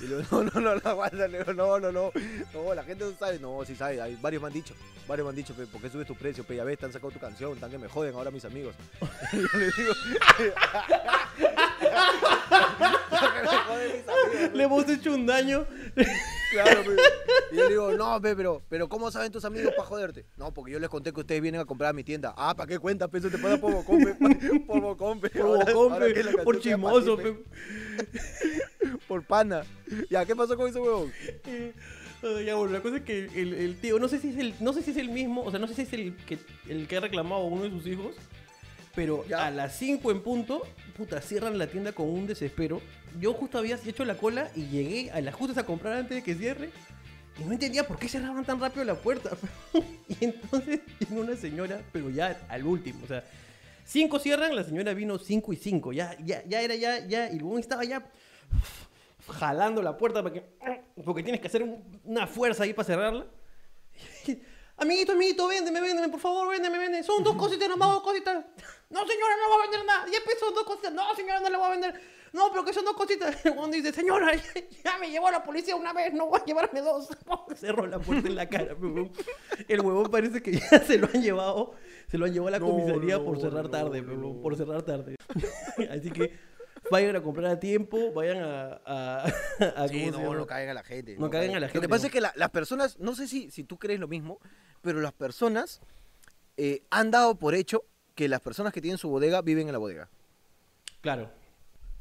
Y 0.00 0.06
digo, 0.06 0.22
no, 0.30 0.44
no, 0.44 0.60
no, 0.62 0.74
no, 0.76 0.80
aguanta, 0.90 1.28
le 1.28 1.40
digo, 1.40 1.52
no, 1.52 1.78
no, 1.78 1.92
no, 1.92 2.10
no, 2.54 2.74
la 2.74 2.82
gente 2.82 3.04
no 3.04 3.12
sabe, 3.18 3.38
no, 3.38 3.62
sí 3.66 3.76
sabe, 3.76 4.16
varios 4.22 4.40
me 4.40 4.48
han 4.48 4.54
dicho, 4.54 4.72
varios 5.06 5.26
me 5.26 5.28
han 5.28 5.36
dicho, 5.36 5.52
pe, 5.52 5.66
¿por 5.66 5.82
qué 5.82 5.90
subes 5.90 6.06
tu 6.06 6.14
precio, 6.14 6.42
pe? 6.42 6.56
Ya 6.56 6.64
ves, 6.64 6.78
te 6.78 6.86
han 6.86 6.92
sacado 6.94 7.10
tu 7.12 7.18
canción, 7.18 7.54
tan 7.60 7.70
que 7.70 7.76
me 7.76 7.86
joden 7.86 8.14
ahora 8.14 8.30
mis 8.30 8.46
amigos. 8.46 8.74
Y 9.34 9.36
yo 9.36 9.58
le 9.58 9.66
digo, 9.76 9.92
Le 14.54 14.64
hemos 14.64 14.88
hecho 14.88 15.12
un 15.14 15.26
daño. 15.26 15.66
Claro, 16.52 16.82
pe. 16.84 16.96
Y 17.52 17.56
yo 17.56 17.64
le 17.64 17.68
digo, 17.70 17.92
no, 17.92 18.20
pe, 18.20 18.34
pero, 18.34 18.62
pero 18.68 18.88
¿cómo 18.88 19.10
saben 19.10 19.30
tus 19.30 19.44
amigos 19.44 19.72
para 19.76 19.88
joderte? 19.88 20.26
No, 20.36 20.52
porque 20.52 20.72
yo 20.72 20.80
les 20.80 20.88
conté 20.88 21.12
que 21.12 21.20
ustedes 21.20 21.40
vienen 21.40 21.60
a 21.60 21.64
comprar 21.64 21.90
a 21.90 21.92
mi 21.92 22.02
tienda. 22.04 22.34
Ah, 22.36 22.54
¿para 22.56 22.66
qué 22.66 22.78
cuenta? 22.78 23.08
Pe, 23.08 23.18
eso 23.18 23.30
te 23.30 23.38
pasa 23.38 23.56
por 23.60 23.72
bocón, 23.72 24.04
pe. 24.04 24.14
Por 24.66 24.80
bocón, 24.80 25.20
pe. 25.20 25.30
Por 25.30 25.40
Ahora- 25.42 25.72
bocón, 25.72 25.92
ahora 25.92 26.06
pe, 26.06 26.14
que 26.14 26.22
la 26.24 26.32
canción 26.32 26.44
por 26.44 26.62
sea 26.62 26.72
chismoso, 26.74 27.16
ti, 27.16 27.22
pe. 27.22 27.36
Por 29.06 29.24
pana. 29.24 29.62
Ya, 30.08 30.24
¿qué 30.24 30.34
pasó 30.34 30.56
con 30.56 30.68
ese 30.68 30.80
huevón? 30.80 31.12
Eh, 31.46 31.72
ah, 32.22 32.40
ya, 32.44 32.54
bueno, 32.56 32.72
la 32.72 32.80
cosa 32.80 32.96
es 32.96 33.02
que 33.02 33.26
el, 33.34 33.54
el 33.54 33.80
tío, 33.80 33.98
no 33.98 34.08
sé 34.08 34.18
si 34.18 34.30
es 34.30 34.36
el, 34.38 34.54
no 34.60 34.72
sé 34.72 34.82
si 34.82 34.90
es 34.92 34.96
el 34.96 35.10
mismo, 35.10 35.42
o 35.44 35.50
sea, 35.50 35.60
no 35.60 35.68
sé 35.68 35.74
si 35.74 35.82
es 35.82 35.92
el 35.92 36.16
que, 36.26 36.38
el 36.68 36.88
que 36.88 36.96
ha 36.96 37.00
reclamado 37.00 37.42
a 37.42 37.46
uno 37.46 37.62
de 37.64 37.70
sus 37.70 37.86
hijos, 37.86 38.14
pero 38.94 39.24
Ya. 39.28 39.46
a 39.46 39.50
las 39.50 39.76
5 39.76 40.10
en 40.10 40.22
punto, 40.22 40.62
puta, 41.00 41.20
cierran 41.22 41.56
la 41.56 41.66
tienda 41.66 41.92
con 41.92 42.10
un 42.10 42.26
desespero. 42.26 42.82
Yo 43.18 43.32
justo 43.32 43.56
había 43.56 43.78
hecho 43.86 44.04
la 44.04 44.16
cola 44.18 44.50
y 44.54 44.66
llegué 44.66 45.10
a 45.10 45.20
las 45.22 45.34
justas 45.34 45.56
a 45.56 45.64
comprar 45.64 45.94
antes 45.94 46.14
de 46.14 46.22
que 46.22 46.34
cierre. 46.34 46.68
Y 47.40 47.44
no 47.44 47.52
entendía 47.52 47.86
por 47.88 47.98
qué 47.98 48.06
cerraban 48.06 48.44
tan 48.44 48.60
rápido 48.60 48.84
la 48.84 48.94
puerta. 48.96 49.30
y 50.08 50.24
entonces 50.26 50.80
vino 51.08 51.22
una 51.22 51.36
señora, 51.36 51.80
pero 51.90 52.10
ya 52.10 52.38
al 52.50 52.66
último, 52.66 53.00
o 53.04 53.06
sea, 53.06 53.24
5 53.86 54.18
cierran, 54.18 54.54
la 54.54 54.62
señora 54.62 54.92
vino 54.92 55.16
5 55.18 55.52
y 55.54 55.56
5, 55.56 55.92
ya, 55.94 56.14
ya, 56.22 56.44
ya 56.46 56.60
era 56.60 56.74
ya, 56.74 57.06
ya, 57.06 57.30
y 57.30 57.38
luego 57.38 57.58
estaba 57.58 57.82
ya 57.84 58.04
jalando 59.26 59.80
la 59.80 59.96
puerta 59.96 60.22
para 60.22 60.34
que, 60.34 60.44
porque 61.02 61.22
tienes 61.22 61.40
que 61.40 61.46
hacer 61.46 61.62
un- 61.62 61.82
una 62.04 62.26
fuerza 62.26 62.64
ahí 62.64 62.74
para 62.74 62.84
cerrarla. 62.86 63.26
Amiguito, 64.76 65.12
amiguito, 65.12 65.46
véndeme, 65.48 65.80
véndeme, 65.80 66.08
por 66.08 66.20
favor, 66.20 66.48
véndeme, 66.50 66.78
véndeme. 66.78 67.04
Son 67.04 67.22
dos 67.22 67.36
cositas 67.36 67.68
nomás, 67.68 67.90
dos 67.90 68.02
cositas. 68.02 68.44
No, 68.90 69.06
señora, 69.06 69.34
no 69.40 69.48
voy 69.48 69.58
a 69.58 69.62
vender 69.70 69.84
nada. 69.86 70.04
10 70.06 70.20
pesos, 70.22 70.54
dos 70.54 70.64
cositas. 70.64 70.92
No, 70.92 71.14
señora, 71.14 71.40
no 71.40 71.48
le 71.48 71.56
voy 71.56 71.66
a 71.66 71.70
vender. 71.70 72.00
No, 72.32 72.50
pero 72.50 72.64
que 72.64 72.72
son 72.72 72.84
dos 72.84 72.94
cositas. 72.94 73.36
El 73.44 73.52
huevón 73.52 73.70
dice, 73.70 73.92
señora, 73.92 74.32
ya 74.84 74.98
me 74.98 75.10
llevó 75.10 75.28
a 75.28 75.32
la 75.32 75.42
policía 75.42 75.76
una 75.76 75.92
vez, 75.92 76.12
no 76.12 76.26
voy 76.26 76.40
a 76.40 76.44
llevarme 76.44 76.80
dos. 76.80 77.08
Cerró 77.54 77.86
la 77.86 77.98
puerta 77.98 78.28
en 78.28 78.34
la 78.36 78.48
cara, 78.48 78.74
huevón. 78.74 79.12
El 79.68 79.80
huevón 79.80 80.10
parece 80.10 80.42
que 80.42 80.52
ya 80.52 80.84
se 80.84 80.98
lo 80.98 81.08
han 81.12 81.22
llevado, 81.22 81.74
se 82.08 82.18
lo 82.18 82.26
han 82.26 82.32
llevado 82.32 82.48
a 82.48 82.58
la 82.58 82.60
comisaría 82.60 83.18
no, 83.18 83.24
por 83.24 83.40
cerrar 83.40 83.64
no, 83.64 83.70
tarde, 83.70 84.00
huevón, 84.00 84.42
por 84.42 84.56
cerrar 84.56 84.82
tarde. 84.82 85.16
Así 85.90 86.10
que 86.10 86.36
vayan 86.90 87.14
a 87.16 87.22
comprar 87.22 87.46
a 87.52 87.60
tiempo, 87.60 88.12
vayan 88.12 88.38
a... 88.42 88.80
a, 88.84 89.24
a 89.24 89.88
Sí, 89.88 90.00
¿cómo 90.06 90.16
se 90.18 90.22
no, 90.24 90.34
no 90.34 90.46
caigan 90.46 90.70
a 90.70 90.74
la 90.74 90.82
gente. 90.84 91.16
No 91.16 91.30
caigan 91.30 91.56
a 91.56 91.60
la 91.60 91.66
Lo 91.66 91.72
gente, 91.72 91.86
que 91.86 91.88
pasa 91.88 92.06
es 92.06 92.12
que 92.12 92.20
la- 92.20 92.32
las 92.36 92.50
personas, 92.50 92.98
no 92.98 93.14
sé 93.14 93.28
si, 93.28 93.50
si 93.50 93.64
tú 93.64 93.78
crees 93.78 94.00
lo 94.00 94.08
mismo, 94.08 94.40
pero 94.82 95.00
las 95.00 95.12
personas 95.12 95.80
eh, 96.56 96.82
han 96.90 97.10
dado 97.10 97.36
por 97.38 97.54
hecho 97.54 97.84
que 98.14 98.28
las 98.28 98.40
personas 98.40 98.72
que 98.72 98.80
tienen 98.80 98.98
su 98.98 99.08
bodega 99.08 99.42
viven 99.42 99.66
en 99.68 99.72
la 99.72 99.78
bodega. 99.78 100.08
Claro. 101.00 101.30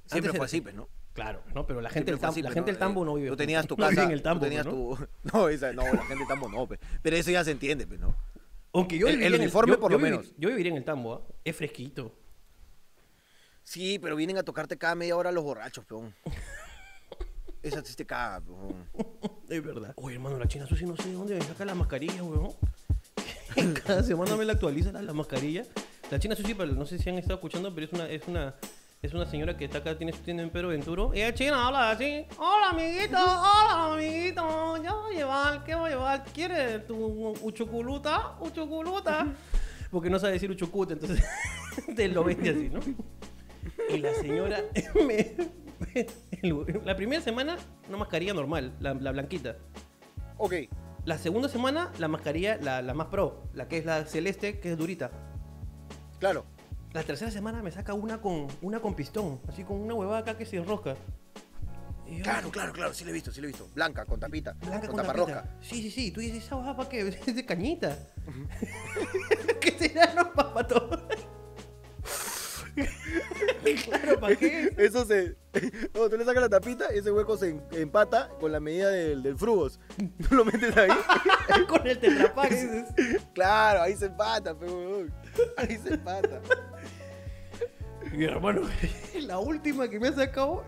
Siempre 0.06 0.34
fue 0.34 0.46
así, 0.46 0.62
pues, 0.62 0.76
¿no? 0.76 0.88
Claro, 1.14 1.42
¿no? 1.54 1.66
Pero 1.68 1.82
la 1.82 1.90
gente, 1.90 2.12
del, 2.12 2.20
tam- 2.20 2.30
así, 2.30 2.42
la 2.42 2.50
pues, 2.50 2.56
gente 2.56 2.72
del 2.72 2.80
tambo 2.80 3.02
Eh, 3.02 3.06
no 3.06 3.14
vive. 3.16 3.30
Tú 3.30 3.36
tenías 3.38 3.68
tu 3.68 3.76
no 3.76 3.88
casa. 3.88 4.04
en 4.06 4.12
el 4.12 4.22
tambo, 4.22 4.40
tú 4.40 4.46
tenías 4.46 4.66
¿no? 4.66 4.72
tu... 4.72 5.08
No, 5.34 5.50
esa, 5.50 5.74
no, 5.74 5.84
la 5.84 5.98
gente 6.06 6.16
del 6.16 6.28
tambo 6.28 6.50
no, 6.50 6.68
pues. 6.68 6.80
Pero 7.02 7.16
eso 7.16 7.32
ya 7.32 7.44
se 7.44 7.52
entiende, 7.52 7.86
pues, 7.88 8.00
¿no? 8.00 8.16
Aunque 8.74 8.98
yo 8.98 9.08
el- 9.08 9.22
el 9.24 9.34
uniforme, 9.36 9.74
yo- 9.74 9.80
por 9.80 9.92
yo 9.92 9.98
lo 9.98 10.04
menos. 10.04 10.34
Yo 10.38 10.50
viviría 10.50 10.72
en 10.72 10.78
el 10.78 10.86
tambo, 10.86 11.14
¿ah? 11.16 11.22
Es 11.44 11.56
fresquito. 11.56 12.14
Sí, 13.64 14.00
pero 14.00 14.16
vienen 14.16 14.38
a 14.38 14.44
tocarte 14.44 14.78
cada 14.78 14.96
media 14.96 15.16
hora 15.16 15.32
los 15.32 15.44
borrachos, 15.44 15.86
peón. 15.86 16.14
Esa 17.62 17.84
sí 17.84 17.94
te 17.96 18.06
caga, 18.06 18.42
peón. 18.42 18.86
Es 19.50 19.64
verdad. 19.64 19.94
Oye, 19.98 20.16
hermano, 20.16 20.38
la 20.38 20.48
China 20.48 20.66
Sushi 20.66 20.86
no 20.86 20.96
sé 20.96 21.10
de 21.10 21.14
dónde 21.14 21.42
saca 21.42 21.66
la 21.66 21.76
mascarilla, 21.76 22.24
weón. 22.24 22.54
Cada 23.86 24.04
semana 24.04 24.36
me 24.38 24.46
la 24.46 24.54
actualiza 24.54 24.92
la, 24.92 25.02
la 25.02 25.14
mascarilla. 25.14 25.66
La 26.12 26.20
China 26.20 26.36
Sushi, 26.36 26.54
no 26.56 26.86
sé 26.86 26.98
si 26.98 27.10
han 27.10 27.18
estado 27.18 27.36
escuchando, 27.36 27.74
pero 27.74 27.86
es 27.86 27.94
una, 27.94 28.10
es 28.10 28.28
una, 28.28 28.56
es 29.02 29.14
una 29.14 29.26
señora 29.28 29.56
que 29.56 29.66
está 29.66 29.78
acá, 29.80 29.96
tiene 29.98 30.12
su 30.12 30.20
tienda 30.20 30.42
en 30.42 30.50
Pedro 30.50 30.70
Venturo. 30.70 31.12
Y 31.14 31.22
es 31.22 31.34
china, 31.36 31.68
habla 31.68 31.92
así. 31.92 32.26
Hola, 32.38 32.70
amiguito, 32.72 33.18
hola, 33.18 33.94
amiguito. 33.94 34.78
Yo 34.84 35.02
voy 35.04 35.16
a 35.16 35.18
llevar, 35.20 35.64
¿qué 35.64 35.76
voy 35.76 35.90
a 35.90 35.94
llevar? 35.94 36.24
¿Quieres 36.34 36.88
tu 36.88 36.96
uchuculuta? 37.44 38.36
Uchuculuta. 38.40 39.28
Porque 39.92 40.10
no 40.10 40.18
sabe 40.20 40.34
decir 40.34 40.50
uchucuta, 40.50 40.94
entonces 40.94 41.24
te 41.96 42.08
lo 42.08 42.24
vende 42.24 42.50
así, 42.50 42.70
¿no? 42.70 42.80
Y 43.94 43.98
la 44.00 44.14
señora 44.16 44.64
me- 45.08 45.36
me- 46.42 46.86
la 46.86 46.96
primera 46.96 47.22
semana 47.22 47.58
una 47.88 47.98
mascarilla 47.98 48.34
normal, 48.34 48.74
la, 48.80 48.94
la 48.96 49.12
blanquita. 49.12 49.58
Ok. 50.38 50.54
La 51.06 51.18
segunda 51.18 51.50
semana 51.50 51.92
la 52.00 52.08
mascarilla, 52.08 52.58
la, 52.62 52.82
la 52.82 52.94
más 52.94 53.08
pro, 53.08 53.44
la 53.54 53.68
que 53.68 53.78
es 53.78 53.86
la 53.86 54.06
celeste, 54.06 54.60
que 54.60 54.72
es 54.72 54.78
durita. 54.78 55.12
Claro. 56.20 56.46
La 56.94 57.04
tercera 57.04 57.32
semana 57.32 57.62
me 57.62 57.72
saca 57.72 57.94
una 57.94 58.20
con 58.20 58.48
una 58.62 58.80
con 58.80 58.96
pistón, 58.96 59.40
así 59.48 59.64
con 59.64 59.80
una 59.80 59.94
huevada 59.94 60.20
acá 60.20 60.38
que 60.38 60.46
se 60.46 60.58
enrosca. 60.58 60.96
Yo, 62.08 62.24
Claro, 62.24 62.50
claro, 62.50 62.74
claro, 62.74 62.94
sí 62.94 63.04
lo 63.04 63.12
he 63.12 63.14
visto, 63.14 63.32
sí 63.32 63.40
lo 63.40 63.46
he 63.48 63.52
visto. 63.52 63.70
Blanca, 63.76 64.04
con 64.06 64.20
tapita. 64.20 64.54
Blanca 64.54 64.88
con, 64.88 64.98
con 64.98 65.06
taparrosca. 65.06 65.46
Sí, 65.62 65.84
sí, 65.84 65.92
sí. 65.92 66.12
Tú 66.12 66.22
dices, 66.22 66.44
¿esa 66.44 66.56
huevada 66.56 66.76
para 66.76 66.90
qué? 66.90 67.08
Es 67.28 67.36
de 67.36 67.46
cañita. 67.46 67.96
¿Qué 69.62 69.72
será? 69.78 70.14
No, 70.16 70.34
para 70.34 70.68
todo. 70.68 71.08
claro, 73.86 74.04
¿Pero 74.06 74.20
para 74.20 74.36
qué? 74.36 74.74
Eso 74.78 75.06
se. 75.06 75.36
No, 75.94 76.10
tú 76.10 76.18
le 76.18 76.26
sacas 76.26 76.44
la 76.44 76.50
tapita, 76.50 76.86
ese 76.88 77.12
hueco 77.12 77.36
se 77.36 77.60
empata 77.72 78.30
con 78.40 78.52
la 78.52 78.60
medida 78.60 78.90
del, 78.90 79.24
del 79.24 79.36
frugos. 79.36 79.80
Tú 80.30 80.36
lo 80.36 80.46
metes 80.46 80.76
ahí. 80.78 80.90
Con 81.68 81.86
el 81.88 81.98
tetrapack. 82.00 82.54
Claro, 83.34 83.82
ahí 83.82 83.96
se 83.96 84.06
empata, 84.06 84.54
pe, 84.54 84.66
huevón. 84.66 85.12
Ahí 85.58 85.78
se 85.78 85.96
empata. 85.96 86.42
Mi 88.12 88.26
hermano, 88.26 88.62
la 89.22 89.40
última 89.40 89.90
que 89.90 90.00
me 90.00 90.10
ha 90.10 90.14
sacado 90.14 90.64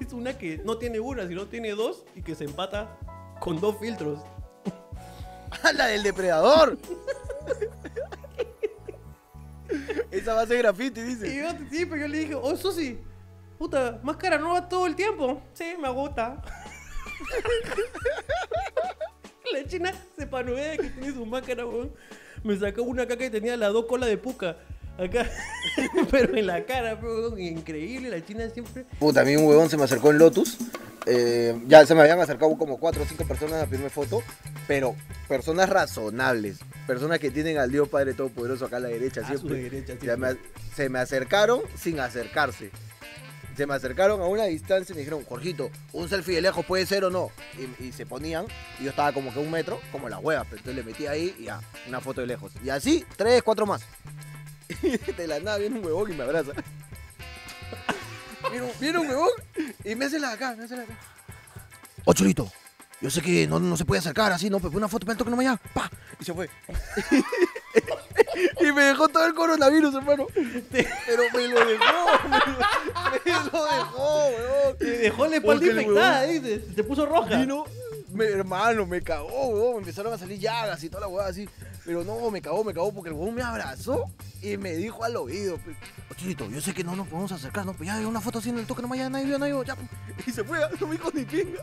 es 0.00 0.12
una 0.12 0.36
que 0.36 0.58
no 0.64 0.78
tiene 0.78 1.00
una, 1.00 1.26
sino 1.26 1.46
tiene 1.46 1.70
dos 1.70 2.04
y 2.14 2.22
que 2.22 2.34
se 2.34 2.44
empata 2.44 2.96
con 3.40 3.60
dos 3.60 3.76
filtros. 3.78 4.20
¡Ah, 5.62 5.72
la 5.72 5.86
del 5.86 6.02
depredador! 6.02 6.78
Esa 10.10 10.34
va 10.34 10.42
a 10.42 10.46
ser 10.46 10.58
graffiti, 10.58 11.00
Y 11.00 11.04
dice. 11.04 11.34
yo, 11.36 11.48
sí, 11.70 11.86
pero 11.86 11.96
yo 12.02 12.08
le 12.08 12.18
dije, 12.18 12.34
oh, 12.34 12.56
Susi, 12.56 12.98
puta, 13.58 14.00
máscara 14.02 14.38
nueva 14.38 14.68
todo 14.68 14.86
el 14.86 14.94
tiempo. 14.96 15.42
Sí, 15.54 15.74
me 15.80 15.88
gusta. 15.90 16.42
La 19.52 19.64
china 19.66 19.92
se 20.16 20.26
panudea 20.26 20.76
que 20.76 20.90
tiene 20.90 21.12
su 21.12 21.24
máscara, 21.24 21.66
weón. 21.66 21.92
Me 22.44 22.56
sacó 22.56 22.82
una 22.82 23.04
acá 23.04 23.16
que 23.16 23.30
tenía 23.30 23.56
las 23.56 23.72
dos 23.72 23.86
colas 23.86 24.08
de 24.08 24.18
puca. 24.18 24.56
Acá, 24.98 25.30
pero 26.10 26.36
en 26.36 26.46
la 26.46 26.64
cara, 26.64 26.98
weón. 27.00 27.38
Increíble, 27.40 28.10
la 28.10 28.24
china 28.24 28.48
siempre. 28.50 28.84
Puta, 28.98 29.20
a 29.20 29.24
mí 29.24 29.36
un 29.36 29.44
huevón 29.46 29.70
se 29.70 29.76
me 29.76 29.84
acercó 29.84 30.10
en 30.10 30.18
Lotus. 30.18 30.56
Eh, 31.06 31.58
ya 31.66 31.86
se 31.86 31.94
me 31.94 32.02
habían 32.02 32.20
acercado 32.20 32.56
como 32.58 32.78
cuatro 32.78 33.02
o 33.02 33.06
cinco 33.06 33.24
personas 33.24 33.62
a 33.62 33.66
primera 33.66 33.88
foto, 33.88 34.22
pero 34.66 34.94
personas 35.26 35.68
razonables, 35.70 36.58
personas 36.86 37.18
que 37.18 37.30
tienen 37.30 37.56
al 37.58 37.70
Dios 37.70 37.88
Padre 37.88 38.12
Todopoderoso 38.12 38.66
acá 38.66 38.76
a 38.76 38.80
la 38.80 38.88
derecha 38.88 39.22
A 39.22 39.28
su 39.32 39.38
siempre. 39.38 39.62
derecha, 39.62 39.94
Se 39.98 40.16
me, 40.16 40.36
se 40.74 40.88
me 40.90 40.98
acercaron 40.98 41.60
sin 41.80 42.00
acercarse. 42.00 42.70
Se 43.56 43.66
me 43.66 43.74
acercaron 43.74 44.20
a 44.20 44.26
una 44.26 44.44
distancia 44.44 44.92
y 44.92 44.96
me 44.96 45.00
dijeron, 45.00 45.24
Jorgito, 45.24 45.70
un 45.92 46.08
selfie 46.08 46.36
de 46.36 46.42
lejos 46.42 46.64
puede 46.66 46.86
ser 46.86 47.04
o 47.04 47.10
no. 47.10 47.30
Y, 47.80 47.86
y 47.86 47.92
se 47.92 48.04
ponían, 48.04 48.46
y 48.78 48.84
yo 48.84 48.90
estaba 48.90 49.12
como 49.12 49.32
que 49.32 49.38
un 49.38 49.50
metro, 49.50 49.80
como 49.90 50.08
la 50.08 50.18
hueva, 50.18 50.44
pero 50.44 50.58
entonces 50.58 50.76
le 50.76 50.82
metí 50.88 51.06
ahí 51.06 51.34
y 51.38 51.44
ya, 51.44 51.60
una 51.88 52.00
foto 52.00 52.20
de 52.20 52.26
lejos. 52.26 52.52
Y 52.62 52.68
así, 52.70 53.04
tres, 53.16 53.42
cuatro 53.42 53.64
más. 53.66 53.82
De 55.16 55.26
la 55.26 55.40
nada 55.40 55.58
viene 55.58 55.78
un 55.78 55.84
huevón 55.84 56.12
y 56.12 56.14
me 56.14 56.24
abraza. 56.24 56.52
Viene 58.50 58.66
un, 58.66 58.72
viene 58.80 58.98
un 58.98 59.08
huevón 59.08 59.30
y 59.84 59.94
me 59.94 60.04
hace 60.06 60.18
la 60.18 60.28
de 60.28 60.34
acá, 60.34 60.54
me 60.56 60.64
hace 60.64 60.74
la 60.76 60.82
de 60.82 60.92
acá. 60.92 60.98
Oh, 62.04 62.12
Chulito, 62.12 62.50
yo 63.00 63.10
sé 63.10 63.20
que 63.22 63.46
no, 63.46 63.60
no 63.60 63.76
se 63.76 63.84
puede 63.84 64.00
acercar 64.00 64.32
así, 64.32 64.50
¿no? 64.50 64.58
Pero 64.60 64.76
una 64.76 64.88
foto, 64.88 65.06
pero 65.06 65.18
toque 65.18 65.30
nomás 65.30 65.44
ya, 65.46 65.56
pa. 65.74 65.90
Y 66.20 66.24
se 66.24 66.34
fue. 66.34 66.48
y 68.60 68.72
me 68.72 68.82
dejó 68.82 69.08
todo 69.08 69.26
el 69.26 69.34
coronavirus, 69.34 69.94
hermano. 69.94 70.26
Pero 70.70 71.22
me 71.34 71.48
lo 71.48 71.64
dejó, 71.64 72.28
me 72.28 72.38
lo, 72.38 73.44
me 73.44 73.50
lo 73.52 73.64
dejó, 73.64 74.26
weón. 74.28 74.78
Te 74.78 74.98
dejó 74.98 75.26
la 75.26 75.36
espalda 75.36 75.60
Porque 75.60 75.70
el 75.70 75.80
infectada, 75.80 76.22
dice. 76.24 76.62
Se 76.74 76.84
puso 76.84 77.06
roja. 77.06 77.36
Vino, 77.38 77.64
me- 78.12 78.24
hermano, 78.24 78.86
me 78.86 79.00
cagó, 79.02 79.48
weón. 79.48 79.72
Me 79.74 79.78
empezaron 79.80 80.12
a 80.12 80.18
salir 80.18 80.38
llagas 80.38 80.82
y 80.82 80.88
toda 80.88 81.02
la 81.02 81.08
weá 81.08 81.26
así. 81.26 81.48
Pero 81.88 82.04
no, 82.04 82.30
me 82.30 82.42
cagó, 82.42 82.62
me 82.64 82.74
cagó 82.74 82.92
porque 82.92 83.08
el 83.08 83.14
weón 83.14 83.34
me 83.34 83.40
abrazó 83.40 84.10
y 84.42 84.58
me 84.58 84.74
dijo 84.76 85.02
al 85.04 85.16
oído. 85.16 85.56
pues, 85.56 85.74
"Oh, 86.10 86.14
Chulito, 86.14 86.46
yo 86.50 86.60
sé 86.60 86.74
que 86.74 86.84
no 86.84 86.94
nos 86.94 87.08
podemos 87.08 87.32
acercar, 87.32 87.64
¿no? 87.64 87.72
Pero 87.72 87.84
ya 87.86 88.06
una 88.06 88.20
foto 88.20 88.40
así 88.40 88.50
en 88.50 88.58
el 88.58 88.66
toque 88.66 88.82
nomás, 88.82 88.98
ya 88.98 89.08
nadie 89.08 89.24
vio, 89.24 89.38
nadie 89.38 89.54
vio, 89.54 89.64
ya. 89.64 89.74
pues". 89.74 89.88
Y 90.26 90.30
se 90.30 90.44
fue, 90.44 90.58
no 90.78 90.86
me 90.86 90.92
dijo 90.96 91.10
ni 91.14 91.24
pinga. 91.24 91.62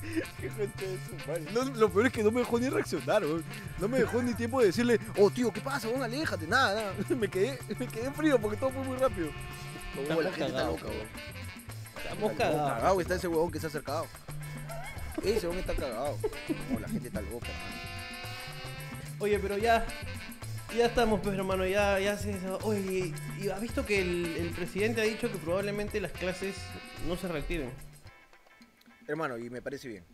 Qué 0.40 0.48
gente 0.48 0.86
de 0.86 0.98
su 1.04 1.28
madre. 1.28 1.44
No, 1.52 1.64
lo 1.64 1.90
peor 1.90 2.06
es 2.06 2.12
que 2.12 2.22
no 2.22 2.30
me 2.30 2.38
dejó 2.42 2.60
ni 2.60 2.68
reaccionar, 2.68 3.24
weón. 3.24 3.42
No 3.80 3.88
me 3.88 3.98
dejó 3.98 4.22
ni 4.22 4.32
tiempo 4.34 4.60
de 4.60 4.66
decirle, 4.66 5.00
oh 5.18 5.28
tío, 5.28 5.52
¿qué 5.52 5.60
pasa, 5.60 5.88
weón? 5.88 6.04
Aléjate, 6.04 6.46
nada, 6.46 6.72
nada. 6.80 6.92
Me 7.18 7.26
quedé, 7.26 7.58
me 7.76 7.88
quedé 7.88 8.12
frío 8.12 8.38
porque 8.40 8.56
todo 8.56 8.70
fue 8.70 8.84
muy 8.84 8.96
rápido. 8.96 9.26
No, 9.96 10.02
Estamos 10.02 10.24
la 10.24 10.30
gente 10.30 10.46
está 10.46 10.66
loca, 10.66 10.84
weón. 10.84 11.06
Estamos 11.96 12.32
cagados. 12.34 12.72
cagado 12.74 13.00
está 13.00 13.14
ese 13.16 13.26
huevón 13.26 13.50
que 13.50 13.58
se 13.58 13.66
ha 13.66 13.70
acercado. 13.70 14.06
Ese 15.24 15.48
huevón 15.48 15.58
está 15.58 15.74
cagado. 15.74 16.16
No, 16.70 16.78
la 16.78 16.88
gente 16.88 17.08
está 17.08 17.20
loca. 17.22 17.48
Oye, 19.24 19.38
pero 19.38 19.56
ya. 19.56 19.86
Ya 20.76 20.84
estamos, 20.84 21.18
pues, 21.22 21.34
hermano. 21.34 21.66
Ya, 21.66 21.98
ya 21.98 22.18
se. 22.18 22.38
Oye, 22.62 23.14
¿y 23.40 23.48
has 23.48 23.58
visto 23.58 23.86
que 23.86 24.02
el, 24.02 24.26
el 24.36 24.50
presidente 24.50 25.00
ha 25.00 25.04
dicho 25.04 25.32
que 25.32 25.38
probablemente 25.38 25.98
las 25.98 26.12
clases 26.12 26.54
no 27.08 27.16
se 27.16 27.28
reactiven? 27.28 27.70
Hermano, 29.08 29.38
y 29.38 29.48
me 29.48 29.62
parece 29.62 29.88
bien. 29.88 30.04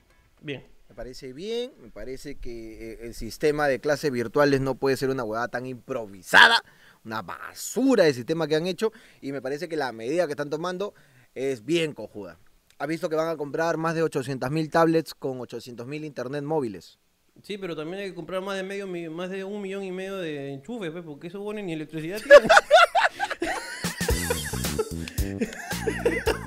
Bien. 0.41 0.65
Me 0.89 0.95
parece 0.95 1.33
bien, 1.33 1.73
me 1.83 1.91
parece 1.91 2.37
que 2.37 2.93
eh, 2.93 2.99
el 3.03 3.15
sistema 3.15 3.67
de 3.67 3.81
clases 3.81 4.13
virtuales 4.13 4.61
no 4.61 4.77
puede 4.77 4.97
ser 4.97 5.11
una 5.11 5.25
huevada 5.25 5.49
tan 5.49 5.67
improvisada, 5.67 6.63
una 7.05 7.23
basura 7.23 8.05
de 8.05 8.15
sistema 8.15 8.47
que 8.47 8.55
han 8.55 8.69
hecho, 8.69 8.93
y 9.21 9.33
me 9.33 9.43
parece 9.43 9.69
que 9.69 9.77
la 9.77 9.91
medida 9.91 10.27
que 10.27 10.35
están 10.35 10.51
tomando 10.51 10.95
es 11.35 11.65
bien 11.65 11.95
cojuda. 11.95 12.39
Ha 12.79 12.87
visto 12.87 13.09
que 13.09 13.17
van 13.17 13.29
a 13.29 13.37
comprar 13.37 13.77
más 13.77 13.97
de 13.97 14.05
800.000 14.05 14.71
tablets 14.71 15.15
con 15.15 15.41
800.000 15.41 16.05
internet 16.05 16.45
móviles. 16.45 17.01
Sí, 17.43 17.57
pero 17.59 17.75
también 17.75 18.03
hay 18.03 18.09
que 18.11 18.15
comprar 18.15 18.41
más 18.43 18.57
de 18.57 18.63
medio 18.63 18.87
más 19.11 19.31
de 19.31 19.45
un 19.45 19.61
millón 19.63 19.83
y 19.83 19.91
medio 19.93 20.19
de 20.19 20.53
enchufes, 20.53 20.91
pues, 20.91 21.05
porque 21.05 21.29
eso 21.29 21.43
pone 21.43 21.63
ni 21.63 21.73
electricidad 21.73 22.19
tiene. 22.23 22.49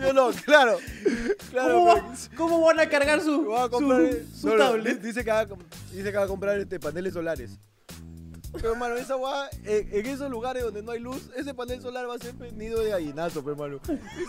Yo 0.01 0.13
no, 0.13 0.29
claro. 0.45 0.77
Claro, 1.49 1.73
¿Cómo, 1.73 1.85
va- 1.85 2.13
cómo 2.35 2.61
van 2.61 2.79
a 2.79 2.89
cargar 2.89 3.21
su, 3.21 3.55
a 3.55 3.69
comprar, 3.69 4.01
su, 4.33 4.39
su 4.41 4.47
no, 4.47 4.57
no, 4.57 4.65
tablet? 4.71 4.99
di- 4.99 5.07
dice, 5.07 5.23
que 5.23 5.31
va 5.31 5.45
dice 5.91 6.11
que 6.11 6.17
va 6.17 6.23
a 6.23 6.27
comprar 6.27 6.59
este, 6.59 6.79
paneles 6.79 7.13
solares. 7.13 7.51
Pero 8.53 8.73
hermano, 8.73 8.95
esa 8.95 9.15
guada, 9.15 9.49
en, 9.65 9.89
en 9.91 10.05
esos 10.05 10.29
lugares 10.29 10.63
donde 10.63 10.81
no 10.83 10.91
hay 10.91 10.99
luz, 10.99 11.29
ese 11.35 11.53
panel 11.53 11.81
solar 11.81 12.07
va 12.07 12.15
a 12.15 12.19
ser 12.19 12.35
pues, 12.35 12.53
nido 12.53 12.79
de 12.81 12.91
gallinazo, 12.91 13.43
pero 13.43 13.53
hermano. 13.53 13.81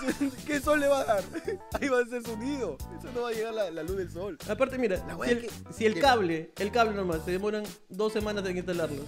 Ese- 0.09 0.31
¿Qué 0.47 0.61
sol 0.61 0.81
le 0.81 0.89
va 0.89 1.01
a 1.01 1.05
dar? 1.05 1.25
Ahí 1.81 1.89
va 1.89 2.01
a 2.01 2.07
ser 2.07 2.23
su 2.23 2.37
nido. 2.39 2.77
Eso 2.99 3.11
no 3.15 3.23
va 3.23 3.29
a 3.29 3.33
llegar 3.33 3.53
la, 3.55 3.71
la 3.71 3.83
luz 3.83 3.97
del 3.99 4.11
sol. 4.11 4.39
Aparte, 4.49 4.79
mira, 4.79 4.97
La 5.07 5.15
si 5.25 5.31
el, 5.31 5.41
que- 5.43 5.51
si 5.73 5.87
el 5.87 6.01
cable, 6.01 6.53
el 6.57 6.71
cable 6.73 6.95
nomás, 6.97 7.25
se 7.25 7.33
demoran 7.33 7.65
dos 7.91 8.13
semanas 8.13 8.45
en 8.47 8.57
instalarlo. 8.57 9.03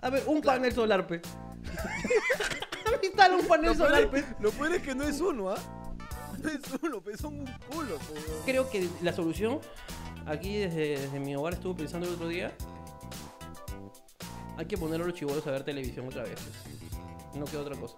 A 0.00 0.10
ver, 0.10 0.22
un 0.26 0.42
panel 0.42 0.72
solar, 0.72 1.06
pe. 1.06 1.22
Instala 3.02 3.36
un 3.36 3.46
panel 3.46 3.66
Lo 3.66 3.74
solar, 3.74 4.10
pe. 4.10 4.24
lo 4.40 4.50
peor 4.50 4.72
es 4.74 4.82
que 4.82 4.94
no 4.94 5.04
es 5.04 5.20
uno, 5.20 5.50
¿ah? 5.50 5.58
No 6.42 6.48
es 6.48 6.60
uno, 6.82 7.00
pero 7.02 7.16
son 7.16 7.40
un 7.40 7.46
culo. 7.70 7.96
weón. 8.12 8.42
Creo 8.44 8.68
que 8.70 8.88
la 9.02 9.12
solución, 9.12 9.60
aquí 10.26 10.56
desde, 10.56 10.98
desde 11.00 11.20
mi 11.20 11.34
hogar 11.36 11.54
estuve 11.54 11.74
pensando 11.82 12.06
el 12.08 12.14
otro 12.14 12.28
día, 12.28 12.52
hay 14.58 14.66
que 14.66 14.76
poner 14.76 15.00
a 15.00 15.04
los 15.06 15.14
chivolos 15.14 15.46
a 15.46 15.52
ver 15.52 15.62
televisión 15.64 16.06
otra 16.08 16.24
vez. 16.24 16.38
No 17.34 17.44
queda 17.46 17.60
otra 17.60 17.76
cosa. 17.76 17.96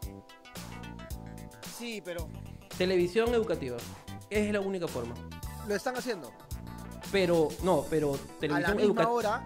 Sí, 1.77 2.01
pero 2.05 2.29
Televisión 2.77 3.35
educativa. 3.35 3.77
Es 4.31 4.53
la 4.53 4.61
única 4.61 4.87
forma. 4.87 5.15
lo 5.67 5.75
están 5.75 5.97
haciendo. 5.97 6.31
Pero, 7.13 7.49
no, 7.65 7.85
pero 7.91 8.15
A 8.15 8.17
la 8.17 8.39
televisión 8.39 8.77
misma 8.77 9.03
educa- 9.03 9.09
hora. 9.11 9.35
a 9.37 9.41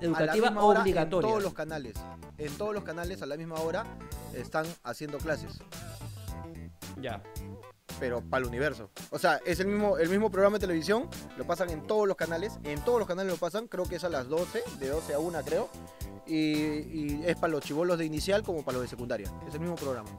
la 0.00 0.06
educativa 0.06 0.46
misma 0.50 0.64
hora 0.64 0.80
obligatoria. 0.82 1.26
En 1.28 1.30
todos 1.32 1.42
los 1.44 1.54
canales. 1.54 1.94
En 2.38 2.56
todos 2.58 2.74
los 2.74 2.84
canales 2.84 3.22
a 3.22 3.26
la 3.26 3.36
misma 3.36 3.56
hora 3.60 3.84
están 4.34 4.66
haciendo 4.82 5.18
clases. 5.18 5.58
Ya. 7.00 7.22
Pero 7.98 8.22
para 8.22 8.42
el 8.42 8.48
universo. 8.48 8.90
O 9.10 9.18
sea, 9.18 9.40
es 9.44 9.60
el 9.60 9.66
mismo, 9.66 9.98
el 9.98 10.08
mismo 10.08 10.30
programa 10.30 10.56
de 10.58 10.60
televisión, 10.60 11.08
lo 11.36 11.46
pasan 11.46 11.70
en 11.70 11.86
todos 11.86 12.06
los 12.06 12.16
canales, 12.16 12.58
en 12.64 12.84
todos 12.84 12.98
los 12.98 13.08
canales 13.08 13.32
lo 13.32 13.38
pasan, 13.38 13.68
creo 13.68 13.84
que 13.84 13.96
es 13.96 14.04
a 14.04 14.08
las 14.08 14.28
12, 14.28 14.62
de 14.78 14.88
12 14.88 15.14
a 15.14 15.18
1 15.18 15.42
creo, 15.44 15.68
y, 16.26 16.36
y 16.36 17.22
es 17.26 17.36
para 17.36 17.52
los 17.52 17.62
chivolos 17.62 17.98
de 17.98 18.04
inicial 18.04 18.42
como 18.42 18.62
para 18.62 18.76
los 18.78 18.82
de 18.82 18.88
secundaria, 18.88 19.30
es 19.46 19.54
el 19.54 19.60
mismo 19.60 19.76
programa. 19.76 20.10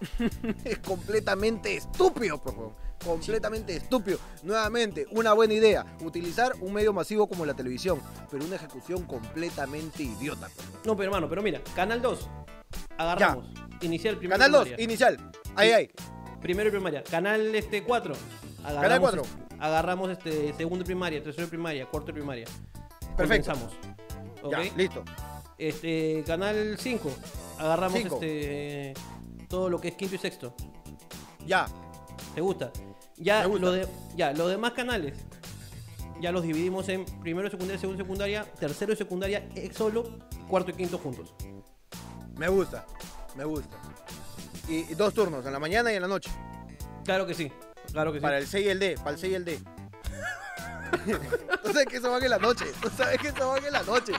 es 0.64 0.78
completamente 0.78 1.76
estúpido, 1.76 2.38
por 2.38 2.54
favor. 2.54 2.72
Completamente 3.04 3.76
estúpido. 3.76 4.18
Nuevamente, 4.42 5.06
una 5.10 5.32
buena 5.32 5.54
idea. 5.54 5.96
Utilizar 6.00 6.54
un 6.60 6.72
medio 6.72 6.92
masivo 6.92 7.28
como 7.28 7.46
la 7.46 7.54
televisión, 7.54 8.00
pero 8.30 8.44
una 8.44 8.56
ejecución 8.56 9.04
completamente 9.04 10.02
idiota. 10.02 10.48
No, 10.84 10.96
pero 10.96 11.10
hermano, 11.10 11.28
pero 11.28 11.42
mira, 11.42 11.60
Canal 11.74 12.02
2. 12.02 12.28
Agarramos. 12.96 13.46
Inicial 13.80 14.16
primero. 14.16 14.38
Canal 14.38 14.52
2, 14.52 14.62
primaria. 14.62 14.84
inicial. 14.84 15.30
Ahí, 15.54 15.70
ahí. 15.70 15.90
Primero 16.40 16.68
y 16.68 16.72
primaria. 16.72 17.02
Canal 17.04 17.54
este 17.54 17.82
4. 17.82 18.14
Agarramos, 18.64 18.82
Canal 18.82 19.00
4. 19.00 19.22
Agarramos 19.58 20.10
este 20.10 20.52
segundo 20.54 20.84
y 20.84 20.86
primaria, 20.86 21.22
tercero 21.22 21.46
y 21.46 21.50
primaria, 21.50 21.86
cuarto 21.86 22.10
y 22.10 22.14
primaria. 22.14 22.46
Perfecto. 23.16 23.52
Condensamos. 23.52 23.72
¿Ok? 24.42 24.52
Ya, 24.52 24.76
listo. 24.76 25.04
Este, 25.58 26.22
canal 26.26 26.76
5. 26.78 27.12
Agarramos 27.58 27.98
Cinco. 27.98 28.14
este 28.16 28.94
todo 29.48 29.70
lo 29.70 29.80
que 29.80 29.88
es 29.88 29.94
quinto 29.94 30.14
y 30.14 30.18
sexto. 30.18 30.54
Ya. 31.46 31.66
¿Te 32.34 32.40
gusta? 32.40 32.72
Ya, 33.16 33.46
gusta. 33.46 33.64
Lo 33.64 33.72
de, 33.72 33.88
ya, 34.16 34.32
los 34.32 34.50
demás 34.50 34.72
canales. 34.72 35.14
Ya 36.20 36.32
los 36.32 36.42
dividimos 36.42 36.88
en 36.88 37.04
primero 37.20 37.46
y 37.48 37.50
secundaria, 37.50 37.78
segundo 37.78 38.02
y 38.02 38.04
secundaria, 38.04 38.44
tercero 38.58 38.92
y 38.92 38.96
secundaria 38.96 39.48
eh, 39.54 39.70
solo, 39.72 40.18
cuarto 40.48 40.70
y 40.70 40.74
quinto 40.74 40.98
juntos. 40.98 41.34
Me 42.36 42.48
gusta, 42.48 42.84
me 43.34 43.44
gusta. 43.44 43.76
Y, 44.68 44.90
y 44.90 44.94
dos 44.94 45.14
turnos, 45.14 45.44
en 45.46 45.52
la 45.52 45.58
mañana 45.58 45.92
y 45.92 45.96
en 45.96 46.02
la 46.02 46.08
noche. 46.08 46.30
Claro 47.04 47.26
que 47.26 47.34
sí. 47.34 47.50
Claro 47.92 48.12
que 48.12 48.18
sí. 48.18 48.22
Para 48.22 48.38
el 48.38 48.46
C 48.46 48.60
y 48.60 48.68
el 48.68 48.78
D, 48.78 48.96
para 48.98 49.10
el 49.12 49.18
C 49.18 49.28
y 49.28 49.34
el 49.34 49.44
D. 49.44 49.58
Tú 51.62 51.72
sabes 51.72 51.86
que 51.86 51.96
eso 51.96 52.10
van 52.10 52.22
en 52.22 52.30
la 52.30 52.38
noche. 52.38 52.64
Tú 52.80 52.88
sabes 52.96 53.18
que 53.20 53.28
eso 53.28 53.48
van 53.48 53.64
en 53.64 53.72
la 53.72 53.82
noche. 53.82 54.12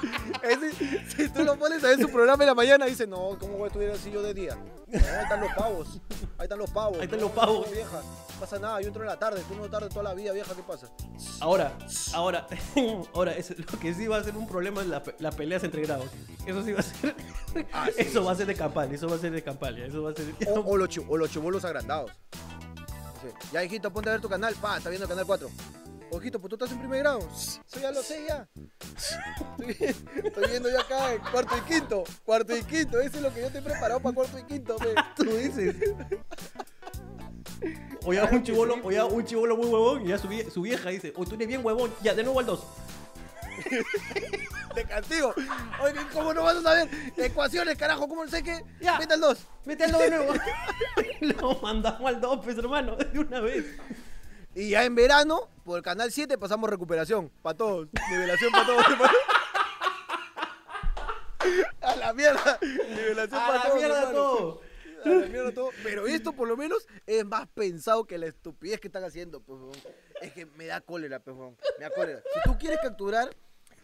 Ese- 0.44 1.10
si 1.10 1.30
tú 1.30 1.44
lo 1.44 1.58
pones 1.58 1.84
a 1.84 1.88
ver 1.88 2.00
su 2.00 2.10
programa 2.10 2.44
en 2.44 2.48
la 2.48 2.56
mañana, 2.56 2.86
dice, 2.86 3.08
no, 3.08 3.38
¿cómo 3.40 3.54
voy 3.54 3.64
a 3.66 3.68
estudiar 3.68 3.92
así 3.92 4.12
yo 4.12 4.22
de 4.22 4.34
día? 4.34 4.56
No, 4.88 5.00
ahí 5.00 5.24
están 5.24 5.42
los 5.42 5.54
pavos. 5.54 6.02
Ahí 6.38 6.44
están 6.44 6.60
los 6.60 6.70
pavos. 6.70 6.98
Ahí 6.98 7.06
están 7.06 7.20
los 7.22 7.32
pavos. 7.32 7.66
no, 7.68 7.72
vieja. 7.74 8.02
No 8.02 8.40
pasa 8.40 8.60
nada, 8.60 8.82
yo 8.82 8.88
entro 8.88 9.02
en 9.02 9.08
la 9.08 9.18
tarde. 9.18 9.42
Tú 9.48 9.56
no 9.56 9.70
tarde 9.70 9.90
toda 9.90 10.04
la 10.04 10.14
vida, 10.14 10.32
vieja. 10.34 10.54
¿Qué 10.56 10.62
pasa? 10.64 10.88
Ahora, 11.40 11.78
ahora, 12.14 12.48
ahora, 13.14 13.32
es, 13.34 13.58
lo 13.58 13.80
que 13.80 13.94
sí 13.94 14.08
va 14.08 14.18
a 14.18 14.24
ser 14.24 14.36
un 14.38 14.48
problema 14.48 14.82
es 14.82 14.88
la, 14.88 15.02
las 15.20 15.36
peleas 15.36 15.64
entre 15.64 15.82
grados. 15.84 16.08
Eso 16.46 16.64
sí 16.64 16.74
va 16.74 16.80
a 16.82 16.84
ser. 16.84 17.16
Ah, 17.74 17.88
sí, 17.96 18.02
eso 18.02 18.24
va 18.24 18.32
a 18.32 18.36
ser 18.36 18.48
de 18.48 18.56
campaña, 18.56 18.94
eso 18.96 19.08
va 19.08 19.16
a 19.16 19.20
ser 19.20 19.32
de 19.32 19.44
campaña, 19.44 19.86
eso 19.86 20.04
va 20.04 20.12
a 20.12 20.14
ser. 20.14 20.34
O, 20.48 20.60
o 20.60 20.72
o 20.72 21.18
los 21.18 21.30
chibolos 21.30 21.66
agrandados. 21.66 22.12
Sí. 23.22 23.28
Ya, 23.52 23.64
hijito, 23.64 23.92
ponte 23.92 24.10
a 24.10 24.14
ver 24.14 24.22
tu 24.22 24.30
canal. 24.30 24.56
Pa, 24.56 24.78
está 24.78 24.90
viendo 24.90 25.06
el 25.06 25.10
canal 25.10 25.26
4. 25.26 25.50
Ojito, 26.12 26.40
pues 26.40 26.50
tú 26.50 26.56
estás 26.56 26.72
en 26.72 26.80
primer 26.80 27.00
grado. 27.00 27.20
Eso 27.20 27.80
ya 27.82 27.92
lo 27.92 28.02
sé 28.02 28.26
ya. 28.28 28.48
Estoy, 29.60 29.96
estoy 30.24 30.50
viendo 30.50 30.70
ya 30.70 30.80
acá 30.80 31.14
en 31.14 31.22
cuarto 31.22 31.56
y 31.58 31.62
quinto. 31.62 32.04
Cuarto 32.24 32.56
y 32.56 32.64
quinto. 32.64 33.00
Eso 33.00 33.18
es 33.18 33.24
lo 33.24 33.34
que 33.34 33.42
yo 33.42 33.52
te 33.52 33.58
he 33.58 33.62
preparado 33.62 34.00
para 34.00 34.16
cuarto 34.16 34.40
y 34.40 34.44
quinto, 34.44 34.78
pe. 34.78 34.96
Tú 35.16 35.26
dices. 35.26 35.76
O 38.06 38.14
ya 38.14 38.26
un 38.26 38.44
chivolo, 38.44 38.76
o 38.84 38.92
ya 38.92 39.06
un 39.06 39.26
chivolo 39.26 39.58
muy 39.58 39.66
huevón 39.66 40.06
y 40.06 40.10
ya 40.10 40.18
su, 40.18 40.30
su 40.54 40.62
vieja 40.62 40.90
dice, 40.90 41.12
o 41.16 41.26
tú 41.26 41.36
eres 41.36 41.48
bien 41.48 41.66
huevón, 41.66 41.92
ya 42.02 42.14
de 42.14 42.24
nuevo 42.24 42.40
al 42.40 42.46
2. 42.46 42.64
De 44.76 44.84
castigo. 44.86 45.34
Oye, 45.82 45.96
¿cómo 46.14 46.34
no 46.34 46.44
vas 46.44 46.58
a 46.58 46.62
saber? 46.62 46.90
Ecuaciones, 47.18 47.78
carajo, 47.78 48.08
¿cómo 48.08 48.24
no 48.24 48.30
sé 48.30 48.44
qué? 48.44 48.64
Ya. 48.80 49.00
Vete 49.00 49.16
al 49.16 49.22
2. 49.22 49.48
Vete 49.66 49.84
al 49.86 49.92
2 49.92 50.02
de 50.02 50.10
nuevo. 50.12 50.34
Lo 51.22 51.56
mandamos 51.62 52.06
al 52.06 52.22
2, 52.22 52.40
pues 52.44 52.58
hermano, 52.58 52.96
de 52.98 53.20
una 53.20 53.40
vez. 53.40 53.66
Y 54.54 54.70
ya 54.70 54.86
en 54.86 54.96
verano, 54.96 55.50
por 55.64 55.78
el 55.78 55.84
canal 55.84 56.12
7, 56.12 56.38
pasamos 56.38 56.70
recuperación. 56.70 57.30
Para 57.42 57.58
todos. 57.58 57.88
Nivelación 58.10 58.52
para 58.52 58.66
todos. 58.66 58.86
A 61.82 61.96
la 61.96 62.14
mierda. 62.14 62.60
Nivelación 62.62 63.40
para 63.42 63.56
la 63.56 63.64
todos. 63.64 63.76
mierda 63.76 64.00
hermano. 64.00 64.14
todo. 64.14 64.62
A 65.06 65.10
la 65.10 65.26
mierda 65.28 65.52
todo. 65.54 65.70
Pero 65.84 66.08
esto 66.08 66.34
por 66.34 66.48
lo 66.48 66.58
menos 66.58 66.88
es 67.06 67.24
más 67.26 67.48
pensado 67.48 68.06
que 68.06 68.18
la 68.18 68.28
estupidez 68.28 68.80
que 68.80 68.88
están 68.88 69.04
haciendo, 69.04 69.42
pues. 69.42 69.60
Es 70.22 70.34
que 70.34 70.46
me 70.46 70.66
da 70.66 70.82
cólera, 70.82 71.20
pues. 71.20 71.36
Me 71.78 71.86
da 71.86 71.92
cólera. 71.92 72.22
Si 72.34 72.40
tú 72.44 72.58
quieres 72.58 72.80
capturar 72.82 73.30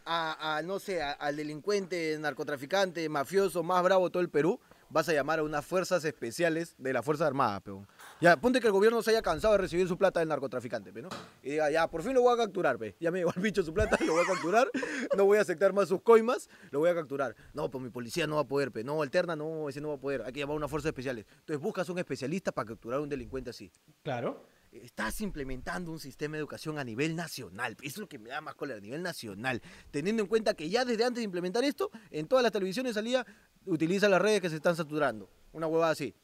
a, 0.05 0.61
no 0.63 0.79
sé, 0.79 1.01
al 1.01 1.35
delincuente, 1.35 2.17
narcotraficante, 2.19 3.07
mafioso 3.09 3.63
más 3.63 3.83
bravo 3.83 4.05
de 4.05 4.11
todo 4.11 4.21
el 4.21 4.29
Perú, 4.29 4.59
vas 4.89 5.09
a 5.09 5.13
llamar 5.13 5.39
a 5.39 5.43
unas 5.43 5.65
fuerzas 5.65 6.05
especiales 6.05 6.75
de 6.77 6.93
la 6.93 7.01
Fuerza 7.01 7.25
Armada, 7.25 7.59
peón. 7.59 7.87
Ya, 8.21 8.37
ponte 8.37 8.59
que 8.59 8.67
el 8.67 8.73
gobierno 8.73 9.01
se 9.01 9.09
haya 9.09 9.23
cansado 9.23 9.53
de 9.53 9.57
recibir 9.57 9.87
su 9.87 9.97
plata 9.97 10.19
del 10.19 10.29
narcotraficante, 10.29 10.91
¿no? 11.01 11.09
Y 11.41 11.51
diga, 11.51 11.71
ya, 11.71 11.89
por 11.89 12.03
fin 12.03 12.13
lo 12.13 12.21
voy 12.21 12.33
a 12.33 12.37
capturar, 12.37 12.77
pe. 12.77 12.95
Ya 12.99 13.09
me 13.09 13.19
llegó 13.19 13.33
el 13.35 13.41
bicho 13.41 13.63
su 13.63 13.73
plata, 13.73 13.97
lo 14.05 14.13
voy 14.13 14.23
a 14.23 14.27
capturar. 14.27 14.69
No 15.17 15.25
voy 15.25 15.39
a 15.39 15.41
aceptar 15.41 15.73
más 15.73 15.89
sus 15.89 16.01
coimas, 16.01 16.47
lo 16.69 16.79
voy 16.79 16.89
a 16.89 16.95
capturar. 16.95 17.35
No, 17.53 17.69
pues 17.71 17.83
mi 17.83 17.89
policía 17.89 18.27
no 18.27 18.35
va 18.35 18.41
a 18.41 18.47
poder, 18.47 18.71
pe. 18.71 18.83
No, 18.83 19.01
alterna, 19.01 19.35
no, 19.35 19.67
ese 19.67 19.81
no 19.81 19.89
va 19.89 19.95
a 19.95 19.99
poder. 19.99 20.21
Hay 20.23 20.31
que 20.31 20.41
llamar 20.41 20.53
a 20.53 20.57
unas 20.57 20.69
fuerzas 20.69 20.89
especiales. 20.89 21.25
Entonces 21.39 21.59
buscas 21.59 21.89
un 21.89 21.97
especialista 21.97 22.51
para 22.51 22.67
capturar 22.67 22.99
a 22.99 23.01
un 23.01 23.09
delincuente 23.09 23.49
así. 23.49 23.71
Claro. 24.03 24.45
Estás 24.81 25.21
implementando 25.21 25.91
un 25.91 25.99
sistema 25.99 26.33
de 26.33 26.39
educación 26.39 26.79
a 26.79 26.83
nivel 26.83 27.15
nacional. 27.15 27.77
Eso 27.81 27.87
es 27.87 27.97
lo 27.97 28.09
que 28.09 28.17
me 28.17 28.29
da 28.29 28.41
más 28.41 28.55
cólera, 28.55 28.79
a 28.79 28.81
nivel 28.81 29.03
nacional. 29.03 29.61
Teniendo 29.91 30.23
en 30.23 30.27
cuenta 30.27 30.55
que 30.55 30.69
ya 30.69 30.83
desde 30.83 31.03
antes 31.03 31.19
de 31.19 31.25
implementar 31.25 31.63
esto, 31.63 31.91
en 32.09 32.27
todas 32.27 32.41
las 32.41 32.51
televisiones 32.51 32.95
salía, 32.95 33.25
utiliza 33.65 34.09
las 34.09 34.21
redes 34.21 34.41
que 34.41 34.49
se 34.49 34.55
están 34.55 34.75
saturando. 34.75 35.29
Una 35.51 35.67
huevada 35.67 35.91
así. 35.91 36.15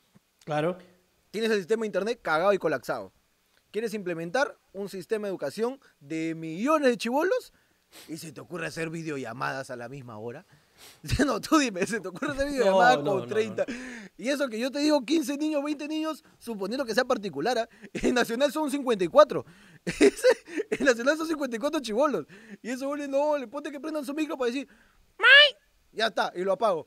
Claro. 0.45 0.77
Tienes 1.29 1.51
el 1.51 1.57
sistema 1.57 1.81
de 1.81 1.87
internet 1.87 2.19
cagado 2.23 2.51
y 2.53 2.57
colapsado. 2.57 3.13
Quieres 3.71 3.93
implementar 3.93 4.57
un 4.73 4.89
sistema 4.89 5.27
de 5.27 5.31
educación 5.31 5.79
de 5.99 6.33
millones 6.33 6.89
de 6.89 6.97
chivolos 6.97 7.53
y 8.07 8.17
se 8.17 8.31
te 8.31 8.41
ocurre 8.41 8.65
hacer 8.65 8.89
videollamadas 8.89 9.69
a 9.69 9.75
la 9.75 9.89
misma 9.89 10.17
hora. 10.17 10.47
No, 11.25 11.39
tú 11.39 11.57
dime, 11.57 11.85
se 11.85 11.99
te 11.99 12.07
ocurre 12.07 12.31
hacer 12.33 12.47
videollamadas 12.47 12.97
No, 12.99 13.11
con 13.11 13.21
no, 13.21 13.27
30. 13.27 13.65
Y 14.17 14.29
eso 14.29 14.47
que 14.49 14.59
yo 14.59 14.69
te 14.71 14.79
digo 14.79 15.03
15 15.03 15.37
niños, 15.37 15.63
20 15.63 15.87
niños, 15.87 16.23
suponiendo 16.37 16.85
que 16.85 16.93
sea 16.93 17.05
particular. 17.05 17.57
¿ah? 17.57 17.69
En 17.93 18.15
Nacional 18.15 18.51
son 18.51 18.69
54. 18.69 19.45
Ese- 19.85 20.27
en 20.71 20.85
Nacional 20.85 21.17
son 21.17 21.27
54 21.27 21.79
chivolos. 21.79 22.25
Y 22.61 22.69
eso, 22.69 22.95
no, 22.95 23.37
le 23.37 23.47
ponte 23.47 23.71
que 23.71 23.79
prendan 23.79 24.05
su 24.05 24.13
micro 24.13 24.37
para 24.37 24.51
decir, 24.51 24.67
¡May! 25.17 25.57
Ya 25.91 26.07
está, 26.07 26.31
y 26.35 26.43
lo 26.43 26.53
apago. 26.53 26.85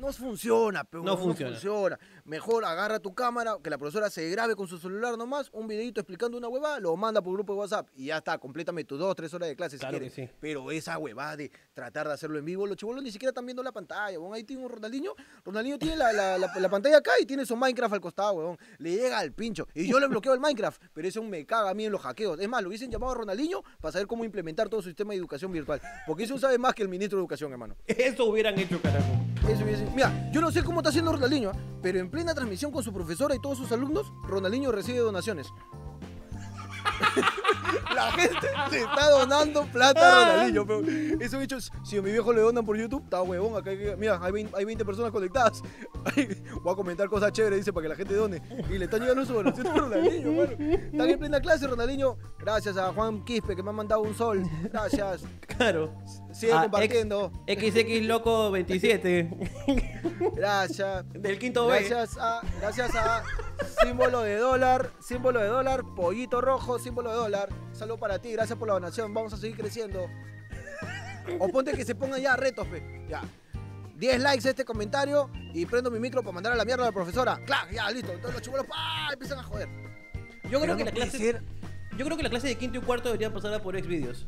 No 0.00 0.12
funciona, 0.12 0.84
pero 0.84 1.02
No 1.02 1.16
funciona. 1.16 1.52
funciona. 1.52 1.98
Mejor 2.24 2.64
agarra 2.64 2.98
tu 3.00 3.14
cámara, 3.14 3.56
que 3.62 3.70
la 3.70 3.78
profesora 3.78 4.08
se 4.10 4.28
grabe 4.30 4.56
con 4.56 4.66
su 4.68 4.78
celular 4.78 5.18
nomás, 5.18 5.50
un 5.52 5.66
videito 5.68 6.00
explicando 6.00 6.38
una 6.38 6.48
huevada, 6.48 6.80
lo 6.80 6.96
manda 6.96 7.20
por 7.20 7.32
grupo 7.34 7.52
de 7.52 7.58
WhatsApp 7.60 7.88
y 7.94 8.06
ya 8.06 8.18
está, 8.18 8.38
complétame 8.38 8.84
tus 8.84 8.98
dos, 8.98 9.14
tres 9.14 9.32
horas 9.34 9.48
de 9.48 9.56
clase 9.56 9.78
Claro 9.78 9.98
si 9.98 10.04
que 10.04 10.10
quieres. 10.10 10.30
sí. 10.30 10.36
Pero 10.40 10.70
esa 10.70 10.96
huevada 10.98 11.36
de 11.36 11.50
tratar 11.74 12.06
de 12.08 12.14
hacerlo 12.14 12.38
en 12.38 12.44
vivo, 12.44 12.66
los 12.66 12.76
chivolos 12.76 13.02
ni 13.02 13.10
siquiera 13.10 13.30
están 13.30 13.44
viendo 13.46 13.62
la 13.62 13.72
pantalla, 13.72 14.18
huevón. 14.18 14.34
Ahí 14.34 14.44
tiene 14.44 14.62
un 14.64 14.70
Ronaldinho, 14.70 15.14
Ronaldinho 15.44 15.78
tiene 15.78 15.96
la, 15.96 16.12
la- 16.12 16.38
la- 16.38 16.52
la 16.58 16.68
pantalla 16.68 16.98
acá 16.98 17.12
y 17.20 17.26
tiene 17.26 17.44
su 17.44 17.56
Minecraft 17.56 17.94
al 17.94 18.00
costado, 18.00 18.32
huevón. 18.32 18.58
Le 18.78 18.92
llega 18.92 19.18
al 19.18 19.32
pincho. 19.32 19.66
Y 19.74 19.86
yo 19.88 20.00
le 20.00 20.06
bloqueo 20.06 20.32
el 20.32 20.40
Minecraft, 20.40 20.80
pero 20.94 21.08
eso 21.08 21.22
me 21.22 21.44
caga 21.44 21.70
a 21.70 21.74
mí 21.74 21.84
en 21.84 21.92
los 21.92 22.00
hackeos. 22.00 22.40
Es 22.40 22.48
más, 22.48 22.62
lo 22.62 22.68
hubiesen 22.68 22.90
llamado 22.90 23.12
a 23.12 23.14
Ronaldinho 23.16 23.62
para 23.80 23.92
saber 23.92 24.06
cómo 24.06 24.24
implementar 24.24 24.68
todo 24.68 24.80
su 24.82 24.88
sistema 24.88 25.12
de 25.12 25.18
educación 25.18 25.52
virtual. 25.52 25.80
Porque 26.06 26.24
eso 26.24 26.38
sabe 26.38 26.56
más 26.58 26.74
que 26.74 26.82
el 26.82 26.88
ministro 26.88 27.18
de 27.18 27.22
Educación, 27.22 27.52
hermano. 27.52 27.76
Eso 27.86 28.24
hubieran 28.26 28.58
hecho, 28.58 28.80
carajo. 28.80 29.06
Eso 29.48 29.64
hubiese- 29.64 29.89
Mira, 29.94 30.30
yo 30.30 30.40
no 30.40 30.52
sé 30.52 30.62
cómo 30.62 30.80
está 30.80 30.90
haciendo 30.90 31.12
Ronaldinho, 31.12 31.50
¿ah? 31.50 31.56
pero 31.82 31.98
en 31.98 32.10
plena 32.10 32.32
transmisión 32.34 32.70
con 32.70 32.84
su 32.84 32.92
profesora 32.92 33.34
y 33.34 33.40
todos 33.40 33.58
sus 33.58 33.72
alumnos, 33.72 34.12
Ronaldinho 34.22 34.70
recibe 34.70 34.98
donaciones. 34.98 35.48
La 37.94 38.12
gente 38.12 38.46
le 38.70 38.78
está 38.80 39.10
donando 39.10 39.64
plata 39.66 40.00
a 40.00 40.30
Ronaldinho, 40.32 40.66
pero 40.66 40.82
eso 41.20 41.38
dicho, 41.38 41.58
si 41.84 41.98
a 41.98 42.02
mi 42.02 42.10
viejo 42.12 42.32
le 42.32 42.40
donan 42.40 42.64
por 42.64 42.76
YouTube, 42.76 43.02
está 43.04 43.20
huevón, 43.22 43.56
acá 43.56 43.70
hay- 43.70 43.94
mira, 43.98 44.18
hay 44.22 44.32
20, 44.32 44.56
hay 44.56 44.64
20 44.64 44.84
personas 44.84 45.10
conectadas. 45.10 45.62
Voy 46.62 46.72
a 46.72 46.76
comentar 46.76 47.08
cosas 47.08 47.32
chéveres, 47.32 47.58
dice, 47.60 47.72
para 47.72 47.84
que 47.84 47.88
la 47.88 47.96
gente 47.96 48.14
done. 48.14 48.40
Y 48.70 48.78
le 48.78 48.84
están 48.84 49.00
llegando 49.00 49.24
su 49.24 49.32
donación 49.34 49.66
a 49.66 49.74
Ronaldinho, 49.74 50.32
mano. 50.32 50.52
Están 50.52 51.10
en 51.10 51.18
plena 51.18 51.40
clase, 51.40 51.66
Ronaldinho. 51.66 52.16
Gracias 52.38 52.76
a 52.76 52.92
Juan 52.92 53.24
Quispe 53.24 53.54
que 53.56 53.62
me 53.62 53.70
ha 53.70 53.72
mandado 53.74 54.02
un 54.02 54.14
sol. 54.14 54.42
Gracias. 54.72 55.22
Claro. 55.58 55.92
Sigue 56.32 56.52
Ah, 56.52 56.62
compartiendo. 56.62 57.32
XX 57.46 58.02
Loco 58.06 58.50
27. 58.50 59.30
Gracias. 60.36 61.04
Del 61.12 61.38
quinto 61.38 61.66
B. 61.66 61.80
Gracias 61.80 62.16
a, 62.18 62.40
gracias 62.60 62.94
a 62.94 63.22
símbolo 63.82 64.22
de 64.22 64.36
dólar, 64.36 64.90
símbolo 65.00 65.40
de 65.40 65.48
dólar, 65.48 65.82
pollito 65.96 66.40
rojo, 66.40 66.78
símbolo 66.78 67.10
de 67.10 67.16
dólar. 67.16 67.48
Saludo 67.72 67.98
para 67.98 68.18
ti, 68.20 68.32
gracias 68.32 68.58
por 68.58 68.68
la 68.68 68.74
donación, 68.74 69.12
vamos 69.14 69.32
a 69.32 69.36
seguir 69.36 69.56
creciendo. 69.56 70.06
O 71.38 71.48
ponte 71.48 71.72
que 71.72 71.84
se 71.84 71.94
pongan 71.94 72.20
ya 72.20 72.36
retos, 72.36 72.66
pe. 72.66 73.06
Ya. 73.08 73.22
10 73.96 74.20
likes 74.20 74.46
a 74.48 74.50
este 74.50 74.64
comentario 74.64 75.30
y 75.52 75.66
prendo 75.66 75.90
mi 75.90 75.98
micro 76.00 76.22
para 76.22 76.32
mandar 76.32 76.52
a 76.54 76.56
la 76.56 76.64
mierda 76.64 76.84
a 76.84 76.86
la 76.86 76.92
profesora. 76.92 77.38
¡Clac! 77.44 77.70
Ya, 77.70 77.90
listo. 77.90 78.10
Entonces 78.12 78.32
los 78.34 78.42
chibolos 78.42 78.66
¡pah! 78.66 79.12
empiezan 79.12 79.38
a 79.38 79.42
joder. 79.42 79.68
Yo 80.50 80.58
creo 80.60 80.76
que 80.76 80.84
no 80.84 80.90
la 80.90 80.96
clase. 80.96 81.18
ser, 81.18 81.42
Yo 81.98 82.04
creo 82.06 82.16
que 82.16 82.22
la 82.22 82.30
clase 82.30 82.48
de 82.48 82.54
quinto 82.56 82.78
y 82.78 82.80
cuarto 82.80 83.10
debería 83.10 83.32
pasar 83.32 83.52
a 83.52 83.58
por 83.60 83.78
Xvideos. 83.78 84.26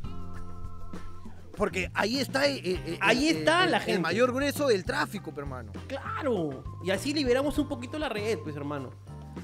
porque 1.57 1.91
ahí 1.95 2.19
está 2.19 2.47
eh, 2.47 2.61
eh, 2.65 2.99
Ahí 3.01 3.29
eh, 3.29 3.39
está 3.39 3.65
eh, 3.65 3.71
la 3.71 3.79
el 3.79 3.83
gente. 3.85 4.01
mayor 4.03 4.33
grueso 4.33 4.69
del 4.69 4.85
tráfico, 4.85 5.33
hermano. 5.37 5.73
Claro. 5.89 6.63
Y 6.85 6.91
así 6.91 7.15
liberamos 7.15 7.59
un 7.59 7.67
poquito 7.69 7.99
la 7.99 8.11
red, 8.11 8.39
pues 8.41 8.55
hermano. 8.55 8.91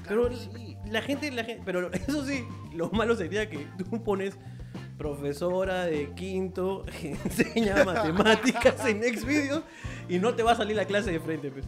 Claro 0.03 0.23
Pero 0.29 0.37
sí. 0.37 0.77
la 0.89 1.01
gente, 1.01 1.31
la 1.31 1.43
gente, 1.43 1.61
pero 1.65 1.91
eso 1.93 2.25
sí, 2.25 2.45
lo 2.73 2.89
malo 2.91 3.15
sería 3.15 3.49
que 3.49 3.67
tú 3.77 4.03
pones 4.03 4.35
profesora 4.97 5.85
de 5.85 6.11
quinto 6.15 6.85
que 7.01 7.11
enseña 7.25 7.83
matemáticas 7.85 8.85
en 8.85 9.01
Xvideos 9.03 9.63
y 10.07 10.19
no 10.19 10.35
te 10.35 10.43
va 10.43 10.51
a 10.53 10.55
salir 10.55 10.75
la 10.75 10.85
clase 10.85 11.11
de 11.11 11.19
frente, 11.19 11.51
pues. 11.51 11.65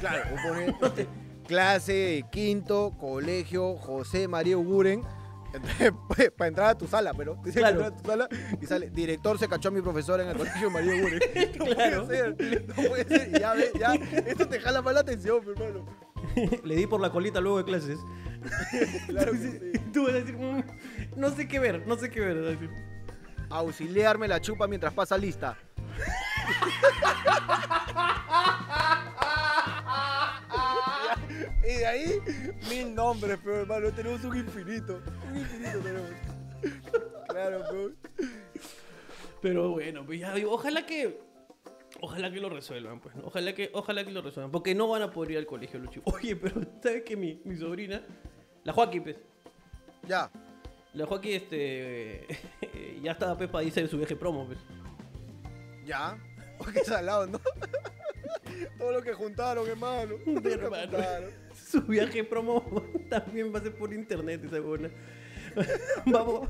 Claro, 0.00 0.22
vos 0.30 0.40
pones 0.80 1.06
clase 1.46 1.92
de 1.92 2.24
quinto, 2.30 2.92
colegio, 2.98 3.76
José 3.76 4.26
María 4.28 4.56
Uguren. 4.56 5.02
para 6.38 6.48
entrar 6.48 6.68
a 6.70 6.78
tu 6.78 6.86
sala, 6.86 7.12
pero 7.14 7.36
dice 7.44 7.58
Claro. 7.58 7.84
entrar 7.84 7.92
a 7.92 7.96
tu 8.02 8.08
sala 8.08 8.28
y 8.60 8.66
sale, 8.66 8.88
director 8.90 9.38
se 9.38 9.48
cachó 9.48 9.68
a 9.68 9.72
mi 9.72 9.82
profesora 9.82 10.22
en 10.22 10.30
el 10.30 10.36
colegio 10.36 10.70
María 10.70 10.94
Uguren. 10.94 11.20
No 11.58 11.64
Claro. 11.66 12.06
puede 12.06 12.36
ser, 12.38 12.64
no 12.68 12.74
puede 12.88 13.04
ser. 13.04 13.30
Y 13.36 13.38
ya 13.40 13.52
ves, 13.54 13.72
ya, 13.78 13.94
esto 13.94 14.48
te 14.48 14.60
jala 14.60 14.80
más 14.80 14.94
la 14.94 15.00
atención, 15.00 15.42
hermano. 15.46 15.84
Le 16.64 16.76
di 16.76 16.86
por 16.86 17.00
la 17.00 17.10
colita 17.10 17.40
luego 17.40 17.58
de 17.58 17.64
clases. 17.64 17.98
Claro 19.06 19.32
que 19.32 19.38
Entonces, 19.38 19.60
sí. 19.74 19.78
Tú 19.92 20.02
vas 20.04 20.12
a 20.12 20.16
decir, 20.16 20.36
"Mm, 20.36 20.62
no 21.16 21.30
sé 21.30 21.46
qué 21.46 21.58
ver, 21.60 21.86
no 21.86 21.96
sé 21.96 22.10
qué 22.10 22.20
ver. 22.20 22.36
vas 22.38 22.46
a 22.46 22.50
decir. 22.50 22.70
Auxiliarme 23.50 24.26
la 24.28 24.40
chupa 24.40 24.66
mientras 24.66 24.92
pasa 24.94 25.16
lista. 25.18 25.56
y 31.64 31.76
de 31.78 31.86
ahí, 31.86 32.20
mil 32.68 32.94
nombres, 32.94 33.38
pero 33.42 33.60
hermano, 33.60 33.90
tenemos 33.92 34.22
un 34.24 34.36
infinito. 34.36 35.00
Un 35.30 35.38
infinito 35.38 35.78
tenemos. 35.80 36.10
Claro, 37.28 37.62
pero. 37.70 37.90
Pero 39.40 39.70
bueno, 39.70 40.04
pues 40.06 40.20
ya 40.20 40.34
digo, 40.34 40.52
ojalá 40.52 40.86
que. 40.86 41.20
Ojalá 42.04 42.32
que 42.32 42.40
lo 42.40 42.48
resuelvan, 42.48 42.98
pues. 42.98 43.14
¿no? 43.14 43.26
Ojalá 43.26 43.54
que, 43.54 43.70
ojalá 43.72 44.04
que 44.04 44.10
lo 44.10 44.22
resuelvan. 44.22 44.50
Porque 44.50 44.74
no 44.74 44.88
van 44.88 45.02
a 45.02 45.12
poder 45.12 45.30
ir 45.32 45.38
al 45.38 45.46
colegio 45.46 45.78
los 45.78 45.90
chicos. 45.94 46.12
Oye, 46.12 46.34
pero 46.34 46.60
¿sabes 46.82 47.04
que 47.04 47.16
mi, 47.16 47.40
mi 47.44 47.56
sobrina, 47.56 48.02
la 48.64 48.72
Joaquín, 48.72 49.04
pues, 49.04 49.16
Ya. 50.08 50.28
La 50.94 51.06
Joaquín, 51.06 51.34
este. 51.34 52.26
ya 53.02 53.12
estaba 53.12 53.38
Pepa 53.38 53.60
dice 53.60 53.86
su 53.86 53.98
viaje 53.98 54.16
promo, 54.16 54.46
pues. 54.46 54.58
Ya. 55.86 56.18
Oh, 56.58 56.66
qué 56.72 56.84
salado, 56.84 57.26
¿no? 57.26 57.40
Todo 58.78 58.92
lo 58.92 59.02
que 59.02 59.14
juntaron, 59.14 59.66
hermano. 59.68 60.14
Hermano. 60.26 60.92
juntaron. 60.92 61.30
Su 61.54 61.82
viaje 61.82 62.22
promo 62.22 62.62
también 63.10 63.52
va 63.52 63.58
a 63.58 63.62
ser 63.62 63.74
por 63.74 63.92
internet 63.92 64.44
esa 64.44 64.60
buena. 64.60 64.88
Vamos. 66.06 66.48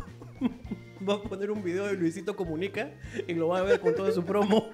Va 1.09 1.15
a 1.15 1.23
poner 1.23 1.51
un 1.51 1.63
video 1.63 1.87
de 1.87 1.95
Luisito 1.95 2.37
Comunica 2.37 2.91
y 3.27 3.33
lo 3.33 3.49
va 3.49 3.61
a 3.61 3.63
ver 3.63 3.81
con 3.81 3.95
todo 3.95 4.13
su 4.13 4.23
promo 4.23 4.73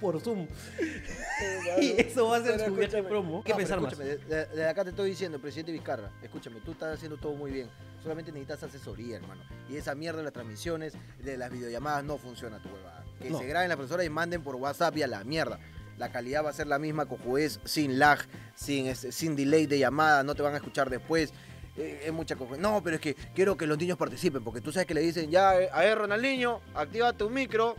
por 0.00 0.20
Zoom. 0.20 0.46
Y 1.80 2.00
eso 2.00 2.28
va 2.28 2.38
a 2.38 2.42
ser 2.42 2.58
su 2.64 2.74
viaje 2.74 3.02
promo. 3.02 3.42
¿Qué 3.44 3.52
No, 3.52 3.58
pensar 3.58 3.80
más? 3.80 3.92
escúchame, 3.92 4.16
de, 4.16 4.46
de- 4.46 4.56
de 4.56 4.68
acá 4.68 4.82
te 4.84 4.90
estoy 4.90 5.10
diciendo, 5.10 5.38
presidente 5.38 5.70
Vizcarra, 5.72 6.10
escúchame, 6.22 6.60
tú 6.60 6.72
estás 6.72 6.94
haciendo 6.96 7.16
todo 7.16 7.34
muy 7.34 7.50
bien. 7.52 7.68
Solamente 8.02 8.32
necesitas 8.32 8.62
asesoría, 8.64 9.16
hermano. 9.16 9.42
Y 9.68 9.76
esa 9.76 9.94
mierda 9.94 10.18
de 10.18 10.24
las 10.24 10.32
transmisiones, 10.32 10.94
de 11.22 11.36
las 11.36 11.50
videollamadas, 11.50 12.04
no 12.04 12.18
funciona 12.18 12.58
tu 12.60 12.68
huevada. 12.68 13.04
Que 13.20 13.30
No. 13.30 13.38
se 13.38 13.46
graben 13.46 13.68
las 13.68 13.76
profesoras 13.76 14.06
y 14.06 14.10
manden 14.10 14.42
por 14.42 14.56
WhatsApp 14.56 14.96
y 14.96 15.02
a 15.02 15.06
la 15.06 15.22
mierda. 15.24 15.58
La 15.98 16.10
calidad 16.10 16.44
va 16.44 16.50
a 16.50 16.52
ser 16.52 16.66
la 16.68 16.78
misma, 16.78 17.06
cojuez, 17.06 17.60
sin 17.64 17.98
lag, 17.98 18.18
sin, 18.54 18.86
este, 18.86 19.10
sin 19.12 19.34
delay 19.36 19.66
de 19.66 19.78
llamada, 19.78 20.22
no 20.22 20.34
te 20.34 20.42
van 20.42 20.54
a 20.54 20.56
escuchar 20.58 20.90
después. 20.90 21.32
Eh, 21.76 22.02
es 22.06 22.12
mucha 22.12 22.34
cojuez. 22.36 22.60
No, 22.60 22.82
pero 22.82 22.96
es 22.96 23.00
que 23.02 23.14
quiero 23.34 23.56
que 23.56 23.66
los 23.66 23.78
niños 23.78 23.96
participen, 23.98 24.42
porque 24.42 24.60
tú 24.60 24.72
sabes 24.72 24.86
que 24.86 24.94
le 24.94 25.00
dicen, 25.00 25.30
ya, 25.30 25.50
a 25.50 25.80
ver, 25.80 25.98
Ronaldinho, 25.98 26.60
activa 26.74 27.12
tu 27.12 27.30
micro. 27.30 27.76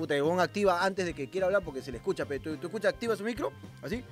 Puta, 0.00 0.16
el 0.16 0.22
huevón 0.22 0.40
activa 0.40 0.82
antes 0.82 1.04
de 1.04 1.12
que 1.12 1.28
quiera 1.28 1.44
hablar 1.44 1.62
porque 1.62 1.82
se 1.82 1.90
le 1.92 1.98
escucha. 1.98 2.24
Pero 2.24 2.42
tú, 2.42 2.56
tú 2.56 2.66
escuchas, 2.68 2.94
activa 2.94 3.14
su 3.16 3.22
micro, 3.22 3.52
así. 3.82 4.02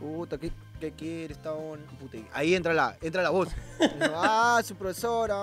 Puta, 0.00 0.38
¿qué, 0.38 0.50
qué 0.80 0.90
quiere 0.92 1.34
esta 1.34 1.52
on? 1.52 1.80
Puta, 2.00 2.16
y 2.16 2.26
ahí 2.32 2.54
entra 2.54 2.72
la, 2.72 2.96
entra 3.02 3.22
la 3.22 3.28
voz. 3.28 3.50
ah, 4.00 4.62
su 4.64 4.74
profesora. 4.74 5.36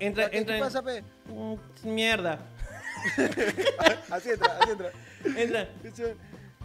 Entra- 0.00 0.28
¿Qué, 0.28 0.38
entra 0.38 0.54
¿qué 0.54 0.58
en- 0.58 0.64
pasa, 0.64 0.82
pe? 0.82 1.04
Mm, 1.26 1.54
Mierda. 1.84 2.40
Así 4.10 4.30
entra, 4.30 4.58
así 4.58 4.70
entra. 4.72 4.90
Entra. 5.36 5.68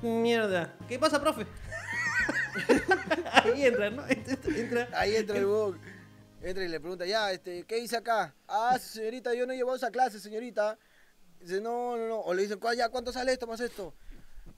Mierda. 0.01 0.73
¿Qué 0.87 0.97
pasa, 0.97 1.21
profe? 1.21 1.45
Ahí 3.31 3.65
entra, 3.65 3.91
¿no? 3.91 4.03
Entra. 4.07 4.87
Ahí 4.93 5.15
entra 5.17 5.37
el 5.37 5.45
huevón. 5.45 5.79
Entra 6.41 6.63
y 6.63 6.67
le 6.67 6.79
pregunta, 6.79 7.05
ya, 7.05 7.31
este, 7.31 7.63
¿qué 7.65 7.77
hice 7.77 7.97
acá? 7.97 8.33
Ah, 8.47 8.79
señorita, 8.79 9.35
yo 9.35 9.45
no 9.45 9.53
he 9.53 9.57
llevado 9.57 9.75
esa 9.77 9.91
clase, 9.91 10.19
señorita. 10.19 10.79
Dice, 11.39 11.61
no, 11.61 11.95
no, 11.97 12.07
no. 12.07 12.19
O 12.19 12.33
le 12.33 12.43
dicen, 12.43 12.59
"¿Cuál- 12.59 12.77
ya, 12.77 12.89
¿cuánto 12.89 13.11
sale 13.11 13.31
esto 13.33 13.47
más 13.47 13.59
esto? 13.59 13.93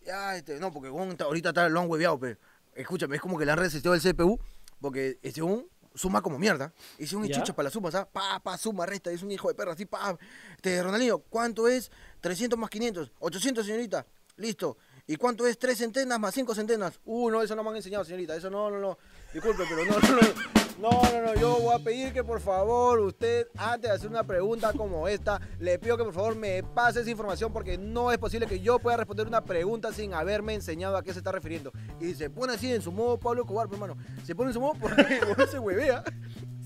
Ya, 0.06 0.36
este, 0.36 0.60
no, 0.60 0.72
porque 0.72 0.89
ahorita 1.24 1.54
ta- 1.54 1.70
lo 1.70 1.80
han 1.80 1.89
hueveado, 1.89 2.20
pero 2.20 2.38
escúchame, 2.74 3.15
es 3.17 3.22
como 3.22 3.38
que 3.38 3.46
le 3.46 3.52
han 3.52 3.58
resistido 3.60 3.94
el 3.94 4.02
CPU, 4.02 4.39
porque 4.80 5.20
ese 5.22 5.41
un 5.44 5.67
suma 5.94 6.22
como 6.22 6.39
mierda. 6.39 6.74
Y 6.98 7.06
si 7.06 7.15
un 7.15 7.24
hechicho 7.26 7.54
para 7.54 7.65
la 7.65 7.70
suma, 7.70 7.91
¿sabes? 7.91 8.08
Pa, 8.12 8.39
pa, 8.41 8.58
suma, 8.58 8.86
resta, 8.86 9.12
es 9.12 9.22
un 9.22 9.32
hijo 9.32 9.48
de 9.50 9.54
perra, 9.56 9.74
así, 9.74 9.86
pa. 9.86 10.17
Este, 10.56 10.82
Ronaldinho, 10.82 11.20
¿cuánto 11.20 11.67
es 11.67 11.91
300 12.22 12.58
más 12.58 12.70
500? 12.70 13.12
800, 13.20 13.65
señorita. 13.65 14.06
Listo. 14.38 14.78
¿Y 15.06 15.17
cuánto 15.17 15.46
es 15.46 15.60
3 15.60 15.78
centenas 15.78 16.17
más 16.20 16.34
5 16.34 16.56
centenas? 16.56 17.00
Uh, 17.06 17.30
no, 17.30 17.41
eso 17.41 17.56
no 17.56 17.63
me 17.63 17.70
han 17.72 17.76
enseñado, 17.76 18.06
señorita. 18.06 18.36
Eso 18.36 18.50
no, 18.50 18.72
no, 18.72 18.80
no. 18.80 18.98
Disculpe, 19.34 19.63
pero 19.70 19.86
no, 19.86 20.00
no, 20.00 20.22
no. 20.22 20.52
No, 20.82 20.89
no. 21.26 21.36
Yo 21.36 21.60
voy 21.60 21.76
a 21.76 21.84
pedir 21.84 22.12
que 22.12 22.24
por 22.24 22.39
favor 22.41 23.00
usted, 23.02 23.48
antes 23.56 23.88
de 23.89 23.96
hacer 23.96 24.10
una 24.10 24.24
pregunta 24.24 24.74
como 24.74 25.08
esta, 25.08 25.39
le 25.60 25.78
pido 25.78 25.96
que 25.96 26.04
por 26.04 26.13
favor 26.13 26.36
me 26.36 26.63
pase 26.63 27.02
esa 27.02 27.10
información 27.12 27.54
porque 27.54 27.78
no 27.78 28.12
es 28.12 28.17
posible 28.17 28.48
que 28.48 28.60
yo 28.62 28.80
pueda 28.80 28.98
responder 28.98 29.28
una 29.28 29.41
pregunta 29.41 29.94
sin 29.94 30.13
haberme 30.15 30.56
enseñado 30.56 30.98
a 30.98 31.04
qué 31.04 31.13
se 31.13 31.20
está 31.20 31.32
refiriendo. 31.32 31.72
Y 32.00 32.15
se 32.15 32.32
pone 32.32 32.54
así 32.54 32.74
en 32.74 32.82
su 32.82 32.91
modo 32.91 33.20
Pablo 33.20 33.41
Escobar, 33.44 33.67
pues, 33.67 33.80
hermano. 33.80 33.96
Se 34.26 34.34
pone 34.34 34.50
en 34.50 34.54
su 34.56 34.60
modo 34.62 34.74
porque 34.82 35.20
se 35.52 35.60
huevea. 35.60 36.04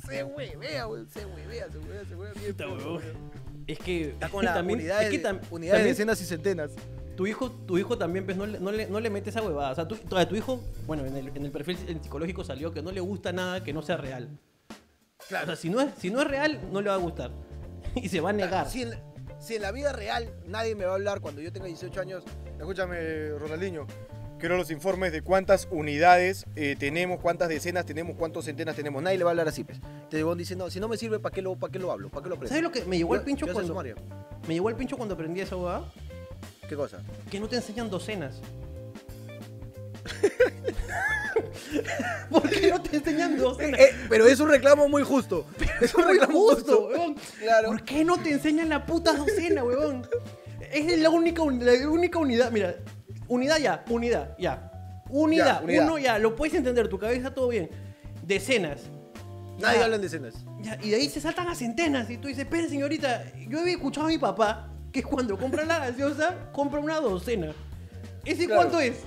Se 0.07 0.23
huevea, 0.23 0.85
güey. 0.85 1.05
Se 1.13 1.25
huevea, 1.25 1.67
se 1.69 1.77
huevea, 1.77 2.05
se 2.07 2.15
huevea. 2.15 2.33
bien 2.35 2.55
huevón. 2.57 2.79
huevón. 2.85 3.01
Es 3.67 3.79
que. 3.79 4.01
Está 4.11 4.29
con 4.29 4.45
las 4.45 4.53
también- 4.53 4.79
unidades, 4.79 5.05
es 5.07 5.11
que 5.11 5.17
de- 5.17 5.23
tam- 5.25 5.41
unidades 5.51 5.59
de 5.59 5.69
también 5.77 5.87
decenas 5.93 6.21
y 6.21 6.25
centenas. 6.25 6.71
Tu 7.15 7.27
hijo, 7.27 7.49
tu 7.49 7.77
hijo 7.77 7.97
también, 7.97 8.25
pues, 8.25 8.35
no 8.35 8.45
le, 8.45 8.59
no 8.59 8.71
le, 8.71 8.87
no 8.87 8.99
le 8.99 9.09
mete 9.09 9.29
esa 9.29 9.41
huevada. 9.41 9.71
O 9.71 9.75
sea, 9.75 9.87
tu, 9.87 9.97
a 10.17 10.25
tu 10.27 10.35
hijo, 10.35 10.61
bueno, 10.85 11.05
en 11.05 11.15
el, 11.15 11.27
en 11.29 11.45
el 11.45 11.51
perfil 11.51 11.77
psicológico 12.01 12.43
salió 12.43 12.73
que 12.73 12.81
no 12.81 12.91
le 12.91 12.99
gusta 12.99 13.31
nada 13.31 13.63
que 13.63 13.71
no 13.73 13.81
sea 13.81 13.97
real. 13.97 14.29
O 15.19 15.23
sea, 15.27 15.55
si 15.55 15.69
no 15.69 15.79
es, 15.81 15.89
si 15.97 16.09
no 16.09 16.21
es 16.21 16.27
real, 16.27 16.59
no 16.71 16.81
le 16.81 16.89
va 16.89 16.95
a 16.95 16.99
gustar. 16.99 17.31
Y 17.95 18.09
se 18.09 18.19
va 18.19 18.31
a 18.31 18.33
negar. 18.33 18.69
Si 18.69 18.81
en, 18.81 18.91
si 19.39 19.55
en 19.55 19.61
la 19.61 19.71
vida 19.71 19.93
real 19.93 20.33
nadie 20.45 20.75
me 20.75 20.83
va 20.85 20.91
a 20.91 20.95
hablar 20.95 21.21
cuando 21.21 21.39
yo 21.41 21.51
tenga 21.53 21.67
18 21.67 22.01
años, 22.01 22.23
escúchame, 22.59 23.29
Ronaldinho. 23.39 23.87
Quiero 24.37 24.57
los 24.57 24.69
informes 24.69 25.13
de 25.13 25.21
cuántas 25.21 25.67
unidades 25.71 26.45
eh, 26.57 26.75
tenemos, 26.77 27.21
cuántas 27.21 27.47
decenas 27.47 27.85
tenemos, 27.85 28.17
cuántas 28.17 28.43
centenas 28.43 28.75
tenemos. 28.75 29.01
Nadie 29.01 29.17
le 29.17 29.23
va 29.23 29.29
a 29.29 29.31
hablar 29.31 29.47
así, 29.47 29.63
pues. 29.63 29.79
Te 30.09 30.17
digo, 30.17 30.35
dice, 30.35 30.57
no, 30.57 30.69
si 30.69 30.81
no 30.81 30.89
me 30.89 30.97
sirve, 30.97 31.19
¿para 31.19 31.33
qué 31.33 31.41
lo, 31.41 31.55
para 31.55 31.71
qué 31.71 31.79
lo 31.79 31.89
hablo? 31.91 32.09
¿Para 32.09 32.23
qué 32.23 32.29
lo 32.29 32.35
aprendo? 32.35 32.49
¿Sabes 32.49 32.63
lo 32.63 32.71
que 32.71 32.83
me 32.83 32.97
llegó 32.97 33.15
Yo- 33.15 33.19
el 33.21 33.25
pincho 33.25 33.45
yo 33.45 33.53
sé 33.53 33.63
cuando 33.71 33.95
me 34.47 34.53
llegó 34.53 34.69
el 34.69 34.75
pincho 34.75 34.97
cuando 34.97 35.15
aprendí 35.15 35.39
esa 35.39 35.55
huevada? 35.55 35.85
¿Qué 36.69 36.75
cosa? 36.75 36.97
Que 37.29 37.39
no 37.39 37.47
te 37.47 37.57
enseñan 37.57 37.89
docenas. 37.89 38.35
¿Por 42.29 42.49
qué 42.49 42.69
no 42.69 42.81
te 42.81 42.97
enseñan 42.97 43.37
docenas? 43.37 43.79
Eh, 43.79 43.89
pero 44.09 44.25
es 44.27 44.39
un 44.39 44.49
reclamo 44.49 44.87
muy 44.89 45.03
justo. 45.03 45.45
Es 45.81 45.93
un 45.93 46.05
Muy 46.05 46.13
reclamo 46.13 46.39
justo, 46.49 46.87
weón. 46.87 47.15
Claro. 47.39 47.67
¿Por 47.69 47.83
qué 47.83 48.03
no 48.05 48.17
te 48.17 48.31
enseñan 48.31 48.69
la 48.69 48.85
puta 48.85 49.13
docena, 49.13 49.63
weón? 49.63 50.07
Es 50.71 50.97
la 50.99 51.09
única, 51.09 51.43
la 51.43 51.89
única 51.89 52.19
unidad. 52.19 52.51
Mira, 52.51 52.75
unidad 53.27 53.57
ya, 53.59 53.83
unidad, 53.89 54.35
ya. 54.39 54.71
Unidad, 55.09 55.59
Ya, 55.59 55.63
unidad. 55.63 55.85
uno 55.85 55.97
ya, 55.99 56.17
lo 56.17 56.35
puedes 56.35 56.55
entender, 56.55 56.87
tu 56.87 56.97
cabeza 56.97 57.33
todo 57.33 57.49
bien. 57.49 57.69
Decenas. 58.23 58.81
Nadie 59.59 59.79
Ya. 59.79 59.83
habla 59.85 59.95
en 59.97 60.01
decenas. 60.01 60.33
Ya, 60.61 60.79
y 60.81 60.89
de 60.89 60.95
ahí 60.95 61.09
se 61.09 61.21
saltan 61.21 61.47
a 61.47 61.55
centenas. 61.55 62.09
Y 62.09 62.17
tú 62.17 62.27
dices, 62.27 62.45
espere, 62.45 62.67
señorita, 62.69 63.23
yo 63.47 63.59
había 63.59 63.73
escuchado 63.73 64.07
a 64.07 64.09
mi 64.09 64.17
papá 64.17 64.69
que 64.95 65.03
cuando 65.03 65.37
compra 65.37 65.65
la 65.65 65.79
gaseosa, 65.79 66.49
compra 66.53 66.79
una 66.79 67.01
docena. 67.01 67.53
¿Ese 68.23 68.45
Claro. 68.45 68.61
cuánto 68.61 68.79
es? 68.79 68.99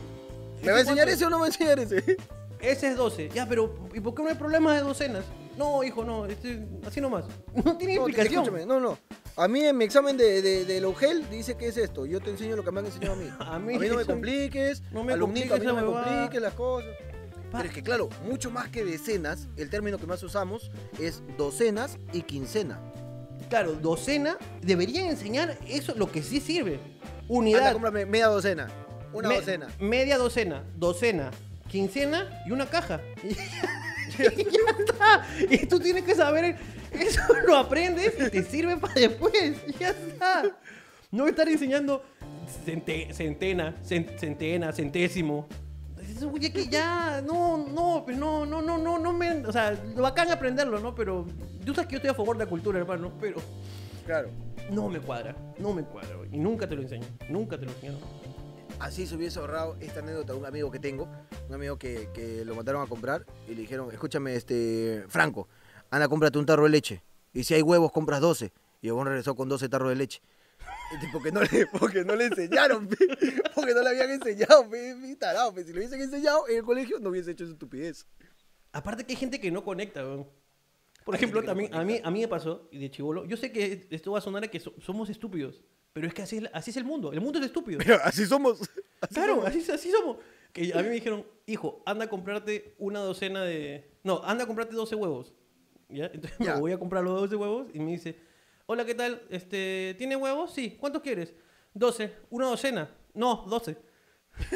¿Me 0.62 0.70
va 0.70 0.77
a 0.77 0.81
enseñar 0.81 1.09
ese 1.09 1.24
o 1.24 1.31
no 1.31 1.37
me 1.38 1.40
va 1.40 1.46
a 1.46 1.48
enseñar 1.48 1.79
ese? 1.81 2.18
Ese 2.61 2.88
es 2.88 2.96
12. 2.96 3.31
Ya, 3.31 3.48
pero 3.48 3.74
¿y 3.94 4.01
por 4.01 4.14
qué 4.14 4.22
no 4.22 4.29
hay 4.29 4.35
problema 4.35 4.74
de 4.74 4.83
docenas? 4.83 5.24
No, 5.57 5.83
hijo, 5.83 6.05
no, 6.05 6.27
este, 6.27 6.66
así 6.87 7.01
nomás. 7.01 7.24
No 7.64 7.79
tiene 7.79 7.94
No, 7.96 8.03
explicación. 8.03 8.42
escúchame, 8.44 8.66
no, 8.66 8.79
no. 8.79 8.98
A 9.37 9.48
mí 9.48 9.64
en 9.64 9.79
mi 9.79 9.87
examen 9.87 10.16
de, 10.18 10.42
de, 10.42 10.64
del 10.66 10.85
UGEL 10.85 11.31
dice 11.31 11.57
que 11.57 11.68
es 11.68 11.77
esto. 11.79 12.05
Yo 12.05 12.20
te 12.20 12.29
enseño 12.31 12.55
lo 12.55 12.62
que 12.64 12.70
me 12.70 12.81
han 12.81 12.87
enseñado 12.87 13.14
a 13.14 13.16
mí. 13.16 13.31
A 13.38 13.59
mí 13.59 13.79
no 13.88 13.96
me 13.96 14.05
compliques, 14.05 14.83
no 14.92 15.05
me 15.05 15.14
alumnito, 15.14 15.55
a 15.55 15.59
mí 15.59 15.64
no 15.64 15.74
me 15.74 15.83
compliques 15.85 16.12
compliques 16.12 16.42
las 16.42 16.53
cosas. 16.55 16.90
Pero 17.51 17.64
es 17.64 17.72
que 17.74 17.83
claro, 17.83 18.11
mucho 18.29 18.51
más 18.51 18.68
que 18.68 18.85
decenas, 18.85 19.48
el 19.57 19.70
término 19.70 19.96
que 19.96 20.07
más 20.07 20.22
usamos 20.22 20.70
es 21.01 21.22
docenas 21.38 21.96
y 22.12 22.22
quincena. 22.22 22.79
Claro, 23.49 23.73
docena, 23.73 24.37
deberían 24.63 25.07
enseñar 25.07 25.57
eso, 25.67 25.95
lo 25.97 26.11
que 26.11 26.23
sí 26.23 26.41
sirve. 26.41 26.75
Anda, 26.75 27.25
Unidad. 27.29 27.73
cómprame 27.73 28.07
media 28.07 28.27
docena. 28.27 28.69
Una 29.13 29.29
me- 29.29 29.37
docena. 29.37 29.69
Media 29.81 30.19
docena, 30.19 30.65
docena, 30.77 31.31
quincena 31.69 32.43
y 32.47 32.51
una 32.53 32.67
caja. 32.67 33.01
Y 34.19 34.45
ya 34.45 34.61
está. 34.79 35.27
Y 35.51 35.67
tú 35.67 35.79
tienes 35.79 36.03
que 36.03 36.15
saber, 36.15 36.57
eso 36.93 37.21
lo 37.47 37.57
aprendes 37.57 38.15
y 38.19 38.31
te 38.31 38.43
sirve 38.43 38.77
para 38.77 38.95
después. 38.95 39.57
Y 39.67 39.73
ya 39.79 39.91
está. 39.91 40.43
No 41.11 41.29
estar 41.29 41.49
enseñando 41.49 42.03
cente- 42.67 43.13
centena, 43.13 43.77
cen- 43.87 44.19
centena, 44.19 44.73
centésimo. 44.73 45.47
Eso, 46.19 46.33
oye, 46.33 46.53
que 46.53 46.67
ya, 46.67 47.23
no, 47.23 47.57
no, 47.73 48.03
pues 48.05 48.19
no, 48.19 48.45
no, 48.45 48.61
no, 48.61 48.77
no, 48.77 48.99
no 48.99 49.13
me. 49.13 49.47
O 49.47 49.53
sea, 49.53 49.71
lo 49.95 50.03
bacán 50.03 50.29
aprenderlo, 50.33 50.81
¿no? 50.81 50.93
Pero. 50.93 51.25
Tú 51.65 51.73
sabes 51.73 51.87
que 51.87 51.93
yo 51.93 51.97
estoy 51.99 52.11
a 52.11 52.15
favor 52.15 52.37
de 52.37 52.45
la 52.45 52.51
cultura, 52.51 52.77
hermano, 52.77 53.13
pero. 53.21 53.41
Claro. 54.05 54.29
No 54.69 54.89
me 54.89 54.99
cuadra, 54.99 55.37
no 55.59 55.73
me 55.73 55.85
cuadra. 55.85 56.17
Y 56.33 56.39
nunca 56.39 56.69
te 56.69 56.75
lo 56.75 56.83
enseño, 56.83 57.07
nunca 57.31 57.57
te 57.57 57.67
lo 57.67 57.71
enseño. 57.71 57.99
Así 58.81 59.07
se 59.07 59.15
hubiese 59.15 59.39
ahorrado 59.39 59.77
esta 59.79 60.01
anécdota 60.01 60.33
de 60.33 60.41
un 60.41 60.47
amigo 60.47 60.73
que 60.73 60.81
tengo, 60.81 61.09
un 61.49 61.55
amigo 61.55 61.79
que, 61.79 62.11
que 62.13 62.45
lo 62.45 62.57
mandaron 62.57 62.83
a 62.83 62.87
comprar 62.87 63.25
y 63.47 63.55
le 63.55 63.61
dijeron, 63.61 63.89
escúchame, 63.93 64.35
este, 64.35 65.05
Franco, 65.09 65.49
anda, 65.89 66.09
cómprate 66.09 66.37
un 66.39 66.47
tarro 66.47 66.65
de 66.65 66.71
leche. 66.71 67.03
Y 67.33 67.45
si 67.45 67.55
hay 67.55 67.63
huevos, 67.63 67.93
compras 67.93 68.21
12. 68.21 68.53
Y 68.83 68.89
el 68.89 69.05
regresó 69.05 69.37
con 69.37 69.49
12 69.49 69.69
tarros 69.69 69.89
de 69.89 69.95
leche. 69.95 70.21
Este, 70.95 71.09
Porque 71.13 71.31
no 71.33 71.43
le, 71.43 71.67
porque 71.79 72.05
no 72.05 72.17
le 72.17 72.27
enseñaron, 72.27 72.89
porque 73.55 73.75
no 73.75 73.83
le 73.83 73.89
habían 73.91 74.11
enseñado, 74.11 74.69
pe, 74.71 75.17
tarado, 75.19 75.53
pe. 75.55 75.65
Si 75.65 75.73
lo 75.73 75.79
hubiesen 75.79 76.01
enseñado 76.01 76.49
en 76.49 76.57
el 76.57 76.63
colegio, 76.63 76.99
no 76.99 77.11
hubiese 77.11 77.31
hecho 77.33 77.45
esa 77.45 77.53
estupidez. 77.53 78.07
Aparte 78.73 79.05
que 79.05 79.13
hay 79.13 79.17
gente 79.19 79.41
que 79.41 79.51
no 79.51 79.63
conecta, 79.65 80.03
weón. 80.03 80.27
Por 81.05 81.15
Hay 81.15 81.19
ejemplo, 81.19 81.41
que 81.41 81.47
no 81.47 81.51
también 81.53 81.75
a 81.75 81.85
mí, 81.85 82.01
a 82.03 82.11
mí 82.11 82.21
me 82.21 82.29
pasó, 82.29 82.69
y 82.71 82.79
de 82.79 82.91
chivolo, 82.91 83.25
yo 83.27 83.37
sé 83.37 83.51
que 83.53 83.87
esto 83.91 84.13
va 84.13 84.19
a 84.19 84.21
sonar 84.23 84.45
a 84.45 84.49
que 84.49 84.61
so- 84.61 84.75
somos 84.79 85.09
estúpidos, 85.09 85.63
pero 85.95 86.07
es 86.07 86.13
que 86.13 86.23
así 86.23 86.43
así 86.53 86.71
es 86.71 86.77
el 86.77 86.85
mundo, 86.85 87.13
el 87.13 87.21
mundo 87.21 87.39
es 87.39 87.47
estúpido. 87.47 87.79
Pero 87.79 87.99
así 88.05 88.27
somos. 88.27 88.61
así 89.01 89.15
claro, 89.15 89.37
somos. 89.37 89.47
así, 89.49 89.71
así 89.71 89.91
somos. 89.91 90.19
Que 90.53 90.73
a 90.75 90.77
mí 90.79 90.85
me 90.85 90.95
dijeron, 90.95 91.27
hijo, 91.47 91.83
anda 91.87 92.07
a 92.07 92.09
comprarte 92.09 92.75
una 92.79 93.01
docena 93.01 93.43
de... 93.43 93.91
No, 94.03 94.23
anda 94.25 94.45
a 94.45 94.47
comprarte 94.47 94.75
12 94.75 94.95
huevos. 94.97 95.33
¿Ya? 95.91 96.07
Entonces 96.13 96.39
Ya. 96.41 96.55
me 96.55 96.61
voy 96.61 96.73
a 96.73 96.79
comprar 96.79 97.05
los 97.05 97.21
12 97.21 97.37
huevos 97.37 97.67
y 97.75 97.79
me 97.81 97.93
dice, 97.93 98.17
hola, 98.71 98.85
¿qué 98.85 98.95
tal? 98.95 99.23
Este, 99.31 99.95
¿Tiene 99.99 100.15
huevos? 100.15 100.53
Sí. 100.53 100.77
¿Cuántos 100.79 101.01
quieres? 101.03 101.33
12. 101.75 102.13
¿Una 102.31 102.47
docena? 102.47 102.91
No, 103.15 103.45
12. 103.49 103.77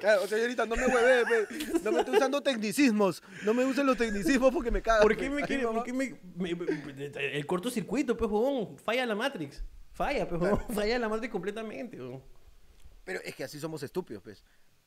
Claro, 0.00 0.26
señorita, 0.26 0.66
no 0.66 0.76
me 0.76 0.86
hueve, 0.86 1.24
pe. 1.24 1.80
no 1.82 1.92
me 1.92 2.00
estoy 2.00 2.16
usando 2.16 2.42
tecnicismos. 2.42 3.22
No 3.42 3.54
me 3.54 3.64
usen 3.64 3.86
los 3.86 3.96
tecnicismos 3.96 4.52
porque 4.52 4.70
me 4.70 4.82
cagan. 4.82 5.00
¿Por 5.02 5.16
qué 5.16 5.30
me 5.30 5.42
quiere, 5.44 5.66
por 5.66 5.82
qué 5.82 5.94
me, 5.94 6.20
me- 6.36 6.54
me- 6.54 7.36
el 7.38 7.46
cortocircuito, 7.46 8.14
pues, 8.14 8.30
huevón? 8.30 8.76
Falla 8.78 9.06
la 9.06 9.14
Matrix. 9.14 9.62
Falla, 9.92 10.28
pues, 10.28 10.42
huevón. 10.42 10.60
Falla 10.74 10.98
la 10.98 11.08
Matrix 11.08 11.32
completamente, 11.32 11.98
huevón. 11.98 12.22
Pero 13.04 13.20
es 13.24 13.34
que 13.34 13.44
así 13.44 13.58
somos 13.58 13.82
estúpidos, 13.82 14.22
pues. 14.22 14.44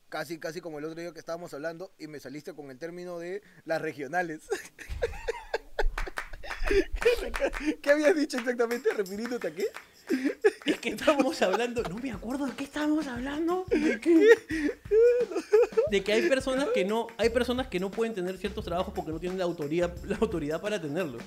Casi, 0.07 0.39
casi 0.39 0.61
como 0.61 0.77
el 0.77 0.85
otro 0.85 1.01
día 1.01 1.11
que 1.11 1.19
estábamos 1.19 1.51
hablando 1.55 1.95
y 1.97 2.05
me 2.07 2.19
saliste 2.19 2.53
con 2.53 2.69
el 2.69 2.77
término 2.77 3.17
de 3.17 3.41
las 3.65 3.81
regionales. 3.81 4.47
¿Qué, 7.81 7.91
habías 7.91 8.15
dicho 8.15 8.37
exactamente 8.37 8.89
refiriéndote 8.93 9.47
a 9.47 9.51
qué? 9.51 9.67
Es 10.65 10.79
que 10.79 10.89
estábamos 10.89 11.41
hablando, 11.41 11.83
no 11.83 11.97
me 11.97 12.11
acuerdo 12.11 12.45
de 12.45 12.53
qué 12.53 12.63
estábamos 12.63 13.07
hablando. 13.07 13.65
¿De 13.69 13.99
qué? 13.99 14.29
De 15.91 16.03
que 16.03 16.13
hay 16.13 16.29
personas 16.29 16.69
que 16.73 16.85
no, 16.85 17.07
hay 17.17 17.29
personas 17.29 17.67
que 17.67 17.79
no 17.79 17.91
pueden 17.91 18.13
tener 18.13 18.37
ciertos 18.37 18.63
trabajos 18.63 18.93
porque 18.95 19.11
no 19.11 19.19
tienen 19.19 19.37
la 19.37 19.43
autoridad, 19.45 19.93
la 20.05 20.17
autoridad 20.17 20.61
para 20.61 20.81
tenerlo. 20.81 21.17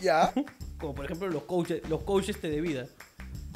Ya. 0.00 0.32
Como 0.78 0.94
por 0.94 1.04
ejemplo 1.04 1.28
los 1.28 1.42
coaches, 1.42 1.86
los 1.88 2.02
coaches 2.02 2.40
de 2.40 2.60
vida. 2.60 2.86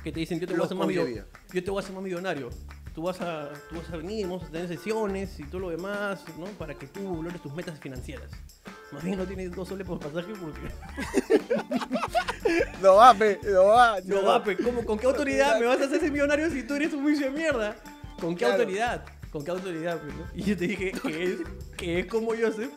Que 0.03 0.13
te 0.13 0.21
dicen, 0.21 0.39
yo 0.39 0.47
te 0.47 0.53
voy 0.53 0.63
a 0.63 0.67
hacer 0.67 0.77
más 0.77 0.87
coaches 0.87 1.05
de 1.05 1.11
millo- 1.11 1.15
vida. 1.15 1.27
yo 1.53 1.65
te 1.65 1.71
voy 1.71 1.81
a 1.81 1.83
hacer 1.83 1.95
más 1.95 2.05
millonario. 2.05 2.51
Tú 2.95 3.03
vas 3.03 3.21
a, 3.21 3.51
tú 3.69 3.77
vas 3.77 3.91
a 3.93 3.97
venir, 3.97 4.27
vamos 4.27 4.45
a 4.45 4.49
tener 4.51 4.69
sesiones 4.69 5.39
y 5.41 5.45
todo 5.45 5.63
lo 5.63 5.71
demás, 5.71 6.25
¿no? 6.39 6.47
Para 6.59 6.75
que 6.75 6.87
tú 6.87 7.01
logres 7.23 7.43
tus 7.43 7.53
metas 7.53 7.79
financieras. 7.81 8.31
Más 8.93 9.03
bien 9.03 9.19
no 9.19 9.25
tienes 9.27 9.55
dos 9.55 9.69
soles 9.69 9.87
por 9.87 9.99
pasaje 9.99 10.33
porque 10.41 10.61
No 12.83 12.97
va, 12.97 13.15
pe. 13.15 13.41
No 13.43 13.65
va. 13.67 13.97
No 14.05 14.23
va, 14.25 14.45
pe, 14.45 14.57
¿cómo- 14.57 14.85
¿con 14.85 14.99
qué 14.99 15.07
autoridad 15.07 15.59
me 15.59 15.67
vas 15.67 15.81
a 15.81 15.85
hacer 15.85 15.97
ese 15.97 16.11
millonario 16.11 16.49
si 16.51 16.63
tú 16.63 16.75
eres 16.75 16.93
un 16.93 17.03
juicio 17.03 17.31
de 17.31 17.37
mierda? 17.37 17.77
¿Con 18.21 18.35
qué 18.35 18.41
Claro. 18.45 18.55
autoridad? 18.55 19.05
¿Con 19.33 19.45
qué 19.45 19.51
autoridad, 19.51 20.01
no? 20.03 20.27
Y 20.33 20.43
yo 20.45 20.57
te 20.57 20.67
dije 20.69 20.93
que 20.93 21.25
es, 21.25 21.37
que 21.77 22.01
es 22.01 22.07
como 22.07 22.29
Joseph, 22.29 22.71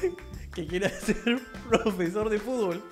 que 0.54 0.66
quiere 0.68 0.88
ser 0.90 1.40
profesor 1.68 2.28
de 2.30 2.38
fútbol. 2.38 2.84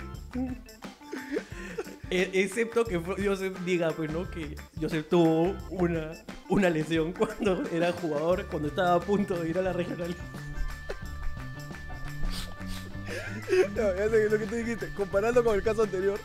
E- 2.13 2.31
Excepto 2.43 2.85
que 2.85 2.99
Joseph 2.99 3.59
diga, 3.65 3.91
pues, 3.93 4.13
¿no? 4.13 4.31
Que 4.31 4.55
Joseph 4.79 5.07
tuvo 5.09 5.57
una, 5.71 6.13
una 6.51 6.69
lesión 6.69 7.13
cuando 7.19 7.63
era 7.73 7.91
jugador, 7.93 8.47
cuando 8.47 8.69
estaba 8.69 8.95
a 8.95 9.01
punto 9.01 9.35
de 9.41 9.49
ir 9.49 9.59
a 9.59 9.63
la 9.63 9.73
regional. 9.73 10.15
No, 13.77 13.95
ya 13.95 14.07
lo 14.07 14.39
que 14.39 14.47
tú 14.47 14.55
dijiste. 14.55 14.89
Comparando 14.97 15.45
con 15.45 15.55
el 15.55 15.63
caso 15.63 15.83
anterior, 15.83 16.19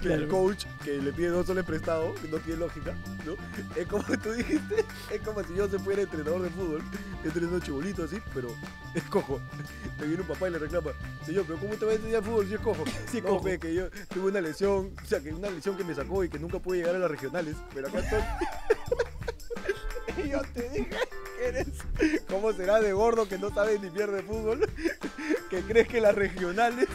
que 0.00 0.06
Claro. 0.08 0.22
el 0.22 0.28
coach 0.28 0.64
que 0.82 0.92
le 1.00 1.12
pide 1.12 1.28
dos 1.28 1.46
soles 1.46 1.64
prestados, 1.64 2.18
que 2.20 2.28
no 2.28 2.38
tiene 2.38 2.60
lógica, 2.60 2.94
¿no? 3.26 3.34
Es 3.76 3.86
como 3.86 4.02
tú 4.22 4.32
dijiste, 4.32 4.84
es 5.10 5.20
como 5.20 5.44
si 5.44 5.54
yo 5.54 5.68
se 5.68 5.78
fuera 5.78 6.02
entrenador 6.02 6.42
de 6.42 6.50
fútbol, 6.50 6.82
entrenando 7.22 7.60
chibolito 7.60 8.04
así, 8.04 8.18
pero 8.34 8.48
es 8.94 9.02
cojo. 9.04 9.40
Me 9.98 10.06
viene 10.06 10.22
un 10.22 10.28
papá 10.28 10.48
y 10.48 10.52
le 10.52 10.58
reclama, 10.58 10.92
señor, 11.26 11.44
pero 11.46 11.58
¿cómo 11.58 11.74
te 11.74 11.84
va 11.84 11.92
a 11.92 11.94
enseñar 11.96 12.22
fútbol 12.24 12.46
si 12.48 12.54
es 12.54 12.60
cojo? 12.60 12.84
Es 12.86 13.14
no, 13.22 13.28
cojo. 13.28 13.44
que 13.60 13.74
yo 13.74 13.90
tuve 14.08 14.30
una 14.30 14.40
lesión, 14.40 14.94
o 15.02 15.06
sea, 15.06 15.20
que 15.20 15.32
una 15.32 15.50
lesión 15.50 15.76
que 15.76 15.84
me 15.84 15.94
sacó 15.94 16.24
y 16.24 16.28
que 16.30 16.38
nunca 16.38 16.58
pude 16.58 16.78
llegar 16.78 16.94
a 16.94 16.98
las 16.98 17.10
regionales, 17.10 17.56
pero 17.74 17.88
acá 17.88 17.98
estoy. 18.00 18.20
Y 20.24 20.30
yo 20.30 20.40
te 20.52 20.68
dije 20.70 20.90
eres. 21.42 21.68
¿Cómo 22.28 22.52
será 22.52 22.80
de 22.80 22.92
gordo 22.92 23.28
que 23.28 23.38
no 23.38 23.52
sabes 23.52 23.80
ni 23.80 23.90
pierde 23.90 24.22
fútbol? 24.22 24.68
Que 25.50 25.62
crees 25.62 25.88
que 25.88 26.00
las 26.00 26.14
regionales 26.14 26.88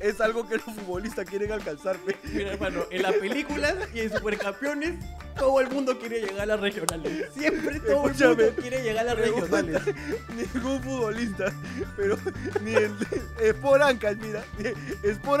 es 0.00 0.22
algo 0.22 0.48
que 0.48 0.54
los 0.54 0.64
futbolistas 0.64 1.28
quieren 1.28 1.52
alcanzar. 1.52 1.98
pe. 1.98 2.16
Mira, 2.32 2.54
hermano, 2.54 2.84
en 2.90 3.02
las 3.02 3.12
películas 3.12 3.74
y 3.92 4.00
en 4.00 4.10
Supercampeones, 4.10 4.94
todo 5.36 5.60
el 5.60 5.68
mundo 5.68 5.98
quiere 5.98 6.20
llegar 6.20 6.42
a 6.42 6.46
las 6.46 6.60
regionales. 6.60 7.28
Siempre 7.34 7.80
todo 7.80 8.08
el 8.08 8.14
mundo 8.14 8.54
quiere 8.56 8.82
llegar 8.82 9.06
a 9.06 9.14
las 9.14 9.18
regionales. 9.18 9.82
Ningún 10.54 10.82
futbolista, 10.82 11.52
pero 11.96 12.18
ni 12.62 12.74
el 12.74 12.94
Sport 13.38 13.82
Ancash, 13.82 14.16
mira, 14.16 14.44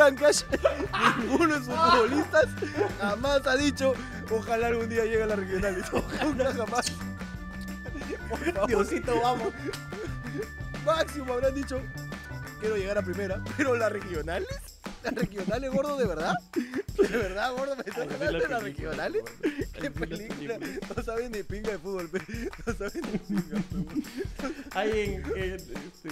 Ancash, 0.04 0.42
ninguno 1.20 1.58
de 1.58 1.64
sus 1.64 1.74
futbolistas 1.74 2.46
jamás 3.00 3.46
ha 3.46 3.56
dicho, 3.56 3.94
ojalá 4.30 4.68
algún 4.68 4.88
día 4.88 5.04
llegue 5.04 5.22
a 5.22 5.26
las 5.26 5.38
regionales. 5.38 5.84
Nunca 6.22 6.52
jamás. 6.52 6.92
Por 8.30 8.38
favor. 8.52 8.68
Diosito, 8.68 9.20
vamos. 9.20 9.52
máximo 10.84 11.34
habrán 11.34 11.54
dicho 11.54 11.80
quiero 12.60 12.76
llegar 12.76 12.98
a 12.98 13.02
primera, 13.02 13.42
pero 13.56 13.74
las 13.74 13.90
regionales, 13.90 14.46
las 15.02 15.14
regionales 15.14 15.72
gordo 15.72 15.96
de 15.96 16.06
verdad, 16.06 16.34
de 16.96 17.08
verdad 17.08 17.52
gordo 17.52 17.74
me 17.74 17.80
estás 17.80 17.98
hablando 17.98 18.38
de 18.38 18.48
las 18.48 18.62
regionales, 18.62 19.22
qué 19.72 19.90
película, 19.90 20.58
no 20.94 21.02
saben 21.02 21.32
ni 21.32 21.42
pinga 21.42 21.72
de 21.72 21.78
fútbol, 21.78 22.10
no 22.66 22.72
saben 22.74 23.02
ni 23.10 23.18
pinga. 23.18 23.56
pe. 23.56 24.54
Hay 24.72 25.22
en. 25.34 25.54
este, 25.54 26.08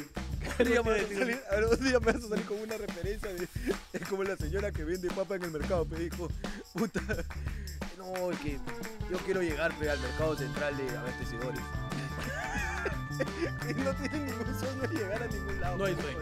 Un 0.59 0.67
día, 0.67 0.83
me 0.83 0.95
¿qué 0.95 1.01
vas 1.03 1.09
te 1.09 1.23
a 1.23 1.55
ver, 1.55 1.65
un 1.67 1.85
día 1.85 2.01
me 2.01 2.13
vas 2.13 2.25
a 2.25 2.29
salir 2.29 2.45
con 2.47 2.61
una 2.61 2.77
referencia 2.79 3.33
de 3.33 3.49
es 3.93 4.09
como 4.09 4.25
la 4.25 4.37
señora 4.37 4.73
que 4.73 4.85
vende 4.85 5.09
papa 5.11 5.37
en 5.37 5.45
el 5.45 5.51
mercado, 5.51 5.85
me 5.85 5.99
dijo, 5.99 6.29
puta, 6.73 7.01
no, 7.99 8.31
es 8.33 8.39
que 8.41 8.59
yo 9.11 9.19
quiero 9.25 9.43
llegar 9.43 9.71
al 9.73 9.79
mercado 9.79 10.37
central 10.37 10.77
de 10.77 10.97
abastecedores. 10.97 11.61
No 13.85 13.95
tiene 13.97 14.19
ningún 14.27 14.55
sueño 14.59 14.83
de 14.83 14.95
llegar 14.97 15.23
a 15.23 15.27
ningún 15.27 15.61
lado. 15.61 15.77
No 15.77 15.85
hay 15.85 15.95
sueño. 15.95 16.19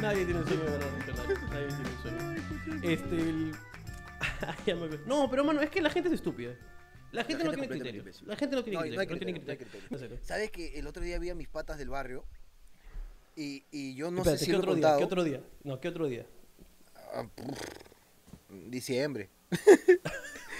Nadie 0.00 0.24
tiene 0.24 0.40
un 0.40 0.46
sueño 0.46 0.64
de 0.64 0.70
ganar 0.70 0.88
un. 0.88 1.50
Nadie 1.50 1.66
tiene 1.66 1.90
un 1.90 2.02
sueño. 2.02 2.82
Este. 2.82 3.14
El... 3.16 3.52
Ya 4.66 4.76
me 4.76 4.84
acuerdo. 4.84 5.06
no, 5.06 5.28
pero 5.30 5.44
mano, 5.44 5.60
es 5.60 5.70
que 5.70 5.80
la 5.82 5.90
gente 5.90 6.08
es 6.08 6.14
estúpida. 6.16 6.54
La 7.12 7.24
gente 7.24 7.42
no 7.44 7.50
gente 7.50 7.66
tiene 7.68 7.90
criterio. 7.90 8.22
La 8.26 8.36
gente 8.36 8.56
no 8.56 8.62
tiene 8.62 8.76
No, 8.78 8.82
criterio. 8.82 9.18
tiene 9.18 9.32
criterio, 9.34 9.66
criterio. 9.88 10.18
¿Sabes 10.22 10.50
que 10.50 10.78
el 10.78 10.86
otro 10.86 11.02
día 11.02 11.18
vi 11.18 11.30
a 11.30 11.34
mis 11.34 11.48
patas 11.48 11.76
del 11.78 11.88
barrio? 11.90 12.24
Y, 13.36 13.64
y 13.70 13.94
yo 13.94 14.10
no 14.10 14.18
Espérate, 14.18 14.38
sé 14.38 14.44
si 14.44 14.50
¿qué 14.50 14.56
lo 14.56 14.58
he 14.58 14.62
otro 14.62 14.74
día? 14.76 14.96
¿Qué 14.98 15.04
otro 15.04 15.24
día? 15.24 15.40
No, 15.64 15.80
¿qué 15.80 15.88
otro 15.88 16.06
día? 16.06 16.26
Ah, 17.14 17.24
pff, 17.34 17.60
Diciembre. 18.68 19.30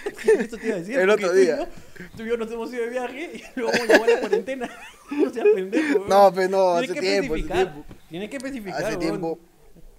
Eso 0.39 0.57
te 0.57 0.67
iba 0.67 0.75
a 0.75 0.79
decir. 0.79 0.99
El 0.99 1.09
otro 1.09 1.29
tú 1.31 1.35
y 1.37 1.41
día. 1.41 1.57
yo- 1.57 1.67
Tú 2.17 2.23
y 2.23 2.29
yo 2.29 2.37
nos 2.37 2.51
hemos 2.51 2.73
ido 2.73 2.83
de 2.83 2.89
viaje 2.89 3.31
y 3.35 3.43
luego 3.59 3.71
llegó 3.85 4.05
la 4.05 4.19
cuarentena. 4.19 4.69
No 5.11 5.29
seas 5.29 5.45
pendejo. 5.53 6.05
No, 6.07 6.33
pues 6.33 6.49
no, 6.49 6.71
hace 6.75 6.93
tiempo, 6.93 7.33
hace 7.33 7.43
tiempo. 7.43 7.85
Tienes 8.09 8.29
que 8.29 8.37
especificar. 8.37 8.85
Hace 8.85 8.95
tiempo. 8.97 9.37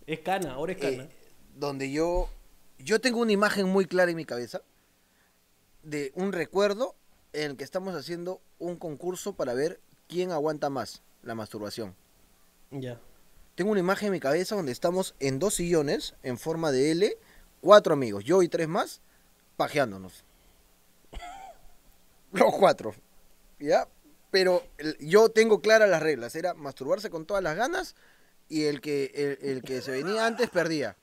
Es 0.06 0.20
cana, 0.20 0.52
ahora 0.54 0.72
es 0.72 0.78
cana. 0.78 1.02
eh, 1.04 1.08
donde 1.54 1.90
yo 1.92 2.30
yo 2.78 2.98
tengo 3.00 3.20
una 3.20 3.30
imagen 3.32 3.68
muy 3.68 3.84
clara 3.84 4.10
en 4.10 4.16
mi 4.16 4.24
cabeza 4.24 4.62
de 5.82 6.12
un 6.14 6.32
recuerdo 6.32 6.94
en 7.34 7.50
el 7.52 7.56
que 7.56 7.64
estamos 7.64 7.94
haciendo 7.94 8.40
un 8.58 8.76
concurso 8.76 9.34
para 9.34 9.52
ver 9.54 9.80
quién 10.08 10.30
aguanta 10.32 10.70
más 10.70 11.02
la 11.22 11.34
masturbación. 11.34 11.94
Ya. 12.70 12.98
Tengo 13.54 13.70
una 13.70 13.80
imagen 13.80 14.06
en 14.06 14.12
mi 14.12 14.20
cabeza 14.20 14.56
donde 14.56 14.72
estamos 14.72 15.14
en 15.20 15.38
dos 15.38 15.54
sillones 15.54 16.14
en 16.22 16.38
forma 16.38 16.72
de 16.72 16.90
L, 16.92 17.16
cuatro 17.60 17.92
amigos, 17.92 18.24
yo 18.24 18.42
y 18.42 18.48
tres 18.48 18.66
más, 18.66 19.02
pajeándonos. 19.62 20.24
Los 22.32 22.52
cuatro. 22.54 22.94
¿Ya? 23.58 23.86
Pero 24.30 24.62
el- 24.78 24.96
yo 24.98 25.28
tengo 25.28 25.60
claras 25.60 25.88
las 25.88 26.02
reglas. 26.02 26.34
Era 26.34 26.54
masturbarse 26.54 27.10
con 27.10 27.26
todas 27.26 27.42
las 27.42 27.56
ganas 27.56 27.94
y 28.48 28.64
el 28.64 28.80
que, 28.80 29.10
el, 29.14 29.48
el 29.50 29.62
que 29.62 29.80
se 29.82 29.90
venía 29.92 30.26
antes 30.26 30.48
perdía. 30.50 30.96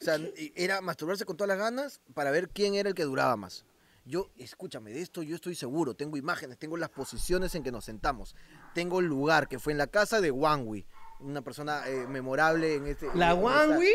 O 0.00 0.04
sea, 0.04 0.18
era 0.54 0.80
masturbarse 0.82 1.24
con 1.24 1.36
todas 1.36 1.48
las 1.48 1.58
ganas 1.58 2.00
para 2.14 2.30
ver 2.30 2.50
quién 2.50 2.74
era 2.74 2.88
el 2.90 2.94
que 2.94 3.04
duraba 3.04 3.34
más. 3.36 3.64
Yo, 4.04 4.30
escúchame, 4.36 4.92
de 4.92 5.00
esto 5.00 5.22
yo 5.22 5.34
estoy 5.34 5.54
seguro. 5.56 5.94
Tengo 5.94 6.16
imágenes, 6.16 6.58
tengo 6.58 6.76
las 6.76 6.90
posiciones 6.90 7.54
en 7.54 7.62
que 7.64 7.72
nos 7.72 7.86
sentamos. 7.86 8.36
Tengo 8.74 9.00
el 9.00 9.06
lugar, 9.06 9.48
que 9.48 9.58
fue 9.58 9.72
en 9.72 9.78
la 9.78 9.86
casa 9.88 10.20
de 10.20 10.30
Wangui. 10.30 10.86
Una 11.20 11.40
persona 11.42 11.88
eh, 11.88 12.06
memorable 12.06 12.74
en 12.74 12.86
este... 12.86 13.08
¿La 13.14 13.34
Wangui? 13.34 13.92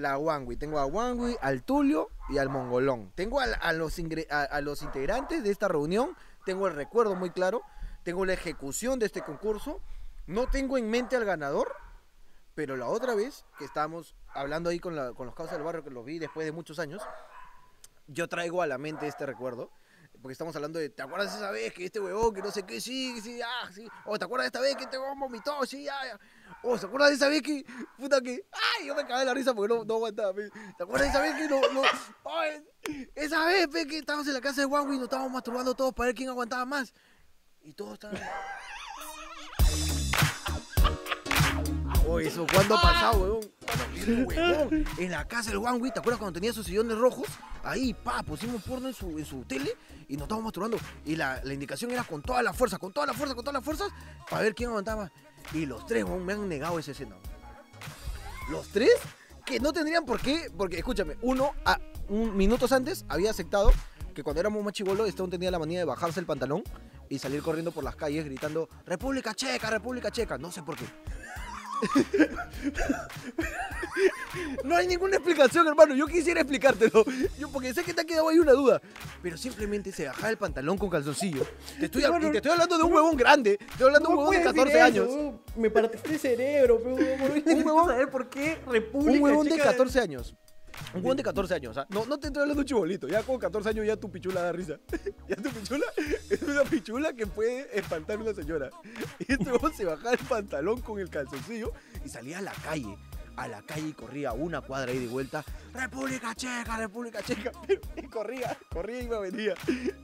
La 0.00 0.18
Wangui. 0.18 0.56
Tengo 0.56 0.78
a 0.78 0.86
Wangui, 0.86 1.36
al 1.40 1.62
Tulio 1.62 2.10
y 2.28 2.38
al 2.38 2.48
Mongolón. 2.48 3.12
Tengo 3.14 3.40
a, 3.40 3.72
los, 3.72 3.98
integrantes 3.98 5.42
de 5.42 5.50
esta 5.50 5.68
reunión. 5.68 6.16
Tengo 6.44 6.66
el 6.66 6.74
recuerdo 6.74 7.14
muy 7.14 7.30
claro. 7.30 7.62
Tengo 8.02 8.24
la 8.24 8.32
ejecución 8.32 8.98
de 8.98 9.06
este 9.06 9.22
concurso. 9.22 9.80
No 10.26 10.46
tengo 10.48 10.78
en 10.78 10.90
mente 10.90 11.16
al 11.16 11.24
ganador. 11.24 11.74
Pero 12.54 12.76
la 12.76 12.88
otra 12.88 13.14
vez 13.14 13.44
que 13.58 13.64
estábamos 13.64 14.14
hablando 14.34 14.70
ahí 14.70 14.80
con, 14.80 15.14
con 15.14 15.26
los 15.26 15.34
causas 15.34 15.54
del 15.54 15.62
barrio, 15.62 15.84
que 15.84 15.90
los 15.90 16.04
vi 16.04 16.18
después 16.18 16.44
de 16.44 16.52
muchos 16.52 16.78
años, 16.78 17.02
yo 18.08 18.28
traigo 18.28 18.62
a 18.62 18.66
la 18.66 18.78
mente 18.78 19.06
este 19.06 19.24
recuerdo. 19.24 19.70
Porque 20.20 20.32
estamos 20.32 20.54
hablando 20.54 20.78
de, 20.78 20.90
¿te 20.90 21.02
acuerdas 21.02 21.34
esa 21.34 21.50
vez 21.50 21.72
que 21.72 21.86
este 21.86 21.98
huevón, 21.98 22.34
que 22.34 22.42
no 22.42 22.50
sé 22.50 22.64
qué, 22.64 22.80
sí, 22.80 23.20
sí, 23.22 23.40
ah, 23.42 23.70
sí? 23.72 23.88
O 24.04 24.18
¿te 24.18 24.24
acuerdas 24.26 24.44
de 24.44 24.48
esta 24.48 24.60
vez 24.60 24.76
que 24.76 24.84
este 24.84 24.98
huevón 24.98 25.18
vomitó, 25.18 25.64
sí, 25.64 25.84
ya, 25.84 25.94
ya? 26.04 26.20
O 26.62 26.78
¿te 26.78 26.86
acuerdas 26.86 27.10
de 27.10 27.16
esa 27.16 27.28
vez 27.28 27.42
que, 27.42 27.64
puta 27.96 28.20
que, 28.20 28.46
ay, 28.52 28.86
yo 28.86 28.94
me 28.94 29.06
cagué 29.06 29.24
la 29.24 29.32
risa 29.32 29.54
porque 29.54 29.74
no, 29.74 29.94
aguantaba. 29.94 30.34
¿Te 30.34 30.82
acuerdas 30.82 31.02
de 31.02 31.08
esa 31.08 31.22
vez 31.22 31.34
que 31.36 31.48
no, 31.48 31.60
no, 31.72 31.82
esa 33.14 33.44
vez, 33.46 33.68
pe, 33.68 33.86
que 33.86 33.98
estábamos 33.98 34.26
en 34.28 34.34
la 34.34 34.40
casa 34.40 34.60
de 34.60 34.66
Huawei 34.66 34.96
y 34.96 34.98
nos 34.98 35.04
estábamos 35.04 35.32
masturbando 35.32 35.74
todos 35.74 35.94
para 35.94 36.08
ver 36.08 36.14
quién 36.14 36.28
aguantaba 36.28 36.66
más? 36.66 36.92
Y 37.62 37.72
todos 37.72 37.94
estaban... 37.94 38.20
Oh, 42.12 42.18
eso, 42.18 42.44
¿cuándo 42.52 42.76
ha 42.76 42.82
pasado, 42.82 43.40
huevón, 44.08 44.84
en 44.98 45.10
la 45.12 45.28
casa 45.28 45.50
del 45.50 45.58
Wangui, 45.58 45.92
¿te 45.92 46.00
acuerdas 46.00 46.18
cuando 46.18 46.32
tenía 46.32 46.52
sus 46.52 46.66
sillones 46.66 46.98
rojos? 46.98 47.28
Ahí, 47.62 47.94
pa, 47.94 48.24
pusimos 48.24 48.60
porno 48.64 48.88
en 48.88 48.94
su, 49.24 49.44
tele 49.46 49.76
y 50.08 50.14
nos 50.14 50.22
estábamos 50.22 50.46
masturbando. 50.46 50.76
Y 51.06 51.14
la, 51.14 51.40
indicación 51.44 51.92
era 51.92 52.02
con 52.02 52.20
toda 52.20 52.42
la 52.42 52.52
fuerza, 52.52 52.78
con 52.78 52.92
toda 52.92 53.06
la 53.06 53.12
fuerza, 53.12 53.36
con 53.36 53.44
todas 53.44 53.54
las 53.54 53.64
fuerzas, 53.64 53.92
para 54.28 54.42
ver 54.42 54.56
quién 54.56 54.70
aguantaba. 54.70 55.12
Y 55.54 55.66
los 55.66 55.86
tres, 55.86 56.02
huevón, 56.02 56.26
me 56.26 56.32
han 56.32 56.48
negado 56.48 56.80
esa 56.80 56.90
escena. 56.90 57.14
Los 58.50 58.66
tres, 58.70 58.90
que 59.46 59.60
no 59.60 59.72
tendrían 59.72 60.04
por 60.04 60.20
qué, 60.20 60.50
porque 60.56 60.78
escúchame, 60.78 61.16
uno, 61.22 61.52
a, 61.64 61.78
un, 62.08 62.36
minutos 62.36 62.72
antes, 62.72 63.04
había 63.08 63.30
aceptado 63.30 63.70
que 64.16 64.24
cuando 64.24 64.40
éramos 64.40 64.64
más 64.64 64.72
chivolos, 64.72 65.08
este 65.08 65.22
tenía 65.28 65.52
la 65.52 65.60
manía 65.60 65.78
de 65.78 65.84
bajarse 65.84 66.18
el 66.18 66.26
pantalón 66.26 66.64
y 67.08 67.20
salir 67.20 67.40
corriendo 67.40 67.70
por 67.70 67.84
las 67.84 67.94
calles 67.94 68.24
gritando 68.24 68.68
República 68.84 69.32
Checa, 69.32 69.70
República 69.70 70.10
Checa. 70.10 70.38
No 70.38 70.50
sé 70.50 70.64
por 70.64 70.76
qué. 70.76 70.86
no 74.64 74.76
hay 74.76 74.86
ninguna 74.86 75.16
explicación, 75.16 75.66
hermano. 75.66 75.94
Yo 75.94 76.06
quisiera 76.06 76.40
explicártelo. 76.40 77.04
Yo, 77.38 77.48
porque 77.50 77.72
sé 77.74 77.82
que 77.82 77.94
te 77.94 78.02
ha 78.02 78.04
quedado 78.04 78.28
ahí 78.28 78.38
una 78.38 78.52
duda. 78.52 78.80
Pero 79.22 79.36
simplemente 79.36 79.92
se 79.92 80.06
bajaba 80.06 80.30
el 80.30 80.36
pantalón 80.38 80.78
con 80.78 80.90
calzoncillo. 80.90 81.46
Te 81.78 81.86
estoy, 81.86 82.02
Hermano, 82.04 82.28
y 82.28 82.32
te 82.32 82.36
estoy 82.38 82.52
hablando 82.52 82.76
de 82.78 82.84
un 82.84 82.92
huevón 82.92 83.16
grande. 83.16 83.56
Te 83.58 83.64
estoy 83.64 83.86
hablando 83.86 84.08
de 84.08 84.14
un 84.14 84.20
¿Cómo 84.20 84.30
huevón 84.30 84.44
de 84.44 84.52
puedes 84.52 84.72
14 84.72 84.78
decir 84.78 85.02
años. 85.02 85.34
Me 85.56 85.70
partiste 85.70 86.10
el 86.12 86.18
cerebro, 86.18 86.78
pero 86.82 86.94
un 86.94 87.00
huevón- 87.64 87.86
saber 87.88 88.10
por 88.10 88.28
qué 88.28 88.58
República 88.66 89.16
Un 89.18 89.22
huevón 89.22 89.46
de 89.46 89.56
Checa- 89.56 89.64
14 89.64 90.00
años. 90.00 90.34
Un 90.94 91.02
huevón 91.02 91.16
de 91.16 91.22
14 91.22 91.54
años. 91.54 91.76
¿ah? 91.78 91.86
No, 91.90 92.04
no 92.06 92.18
te 92.18 92.28
estoy 92.28 92.42
hablando 92.42 92.62
chibolito. 92.62 93.08
Ya 93.08 93.22
con 93.22 93.38
14 93.38 93.70
años 93.70 93.86
ya 93.86 93.96
tu 93.96 94.10
pichula 94.10 94.42
da 94.42 94.52
risa. 94.52 94.78
Ya 95.28 95.36
tu 95.36 95.50
pichula 95.50 95.86
es 96.30 96.42
una 96.42 96.62
pichula 96.64 97.12
que 97.12 97.26
puede 97.26 97.78
espantar 97.78 98.18
a 98.18 98.20
una 98.20 98.34
señora. 98.34 98.70
Y 99.20 99.32
este 99.32 99.52
huevón 99.52 99.72
se 99.74 99.84
bajaba 99.84 100.12
el 100.12 100.18
pantalón 100.18 100.80
con 100.80 100.98
el 100.98 101.08
calzoncillo 101.08 101.72
y 102.04 102.08
salía 102.08 102.38
a 102.38 102.42
la 102.42 102.52
calle. 102.52 102.96
A 103.36 103.48
la 103.48 103.62
calle 103.62 103.88
y 103.88 103.92
corría 103.92 104.32
una 104.32 104.60
cuadra 104.60 104.92
y 104.92 104.98
de 104.98 105.06
vuelta. 105.06 105.44
República 105.72 106.34
Checa, 106.34 106.76
República 106.76 107.22
Checa. 107.22 107.52
Y 107.96 108.02
corría, 108.08 108.58
corría 108.70 109.00
y 109.00 109.04
iba, 109.04 109.20
venía. 109.20 109.54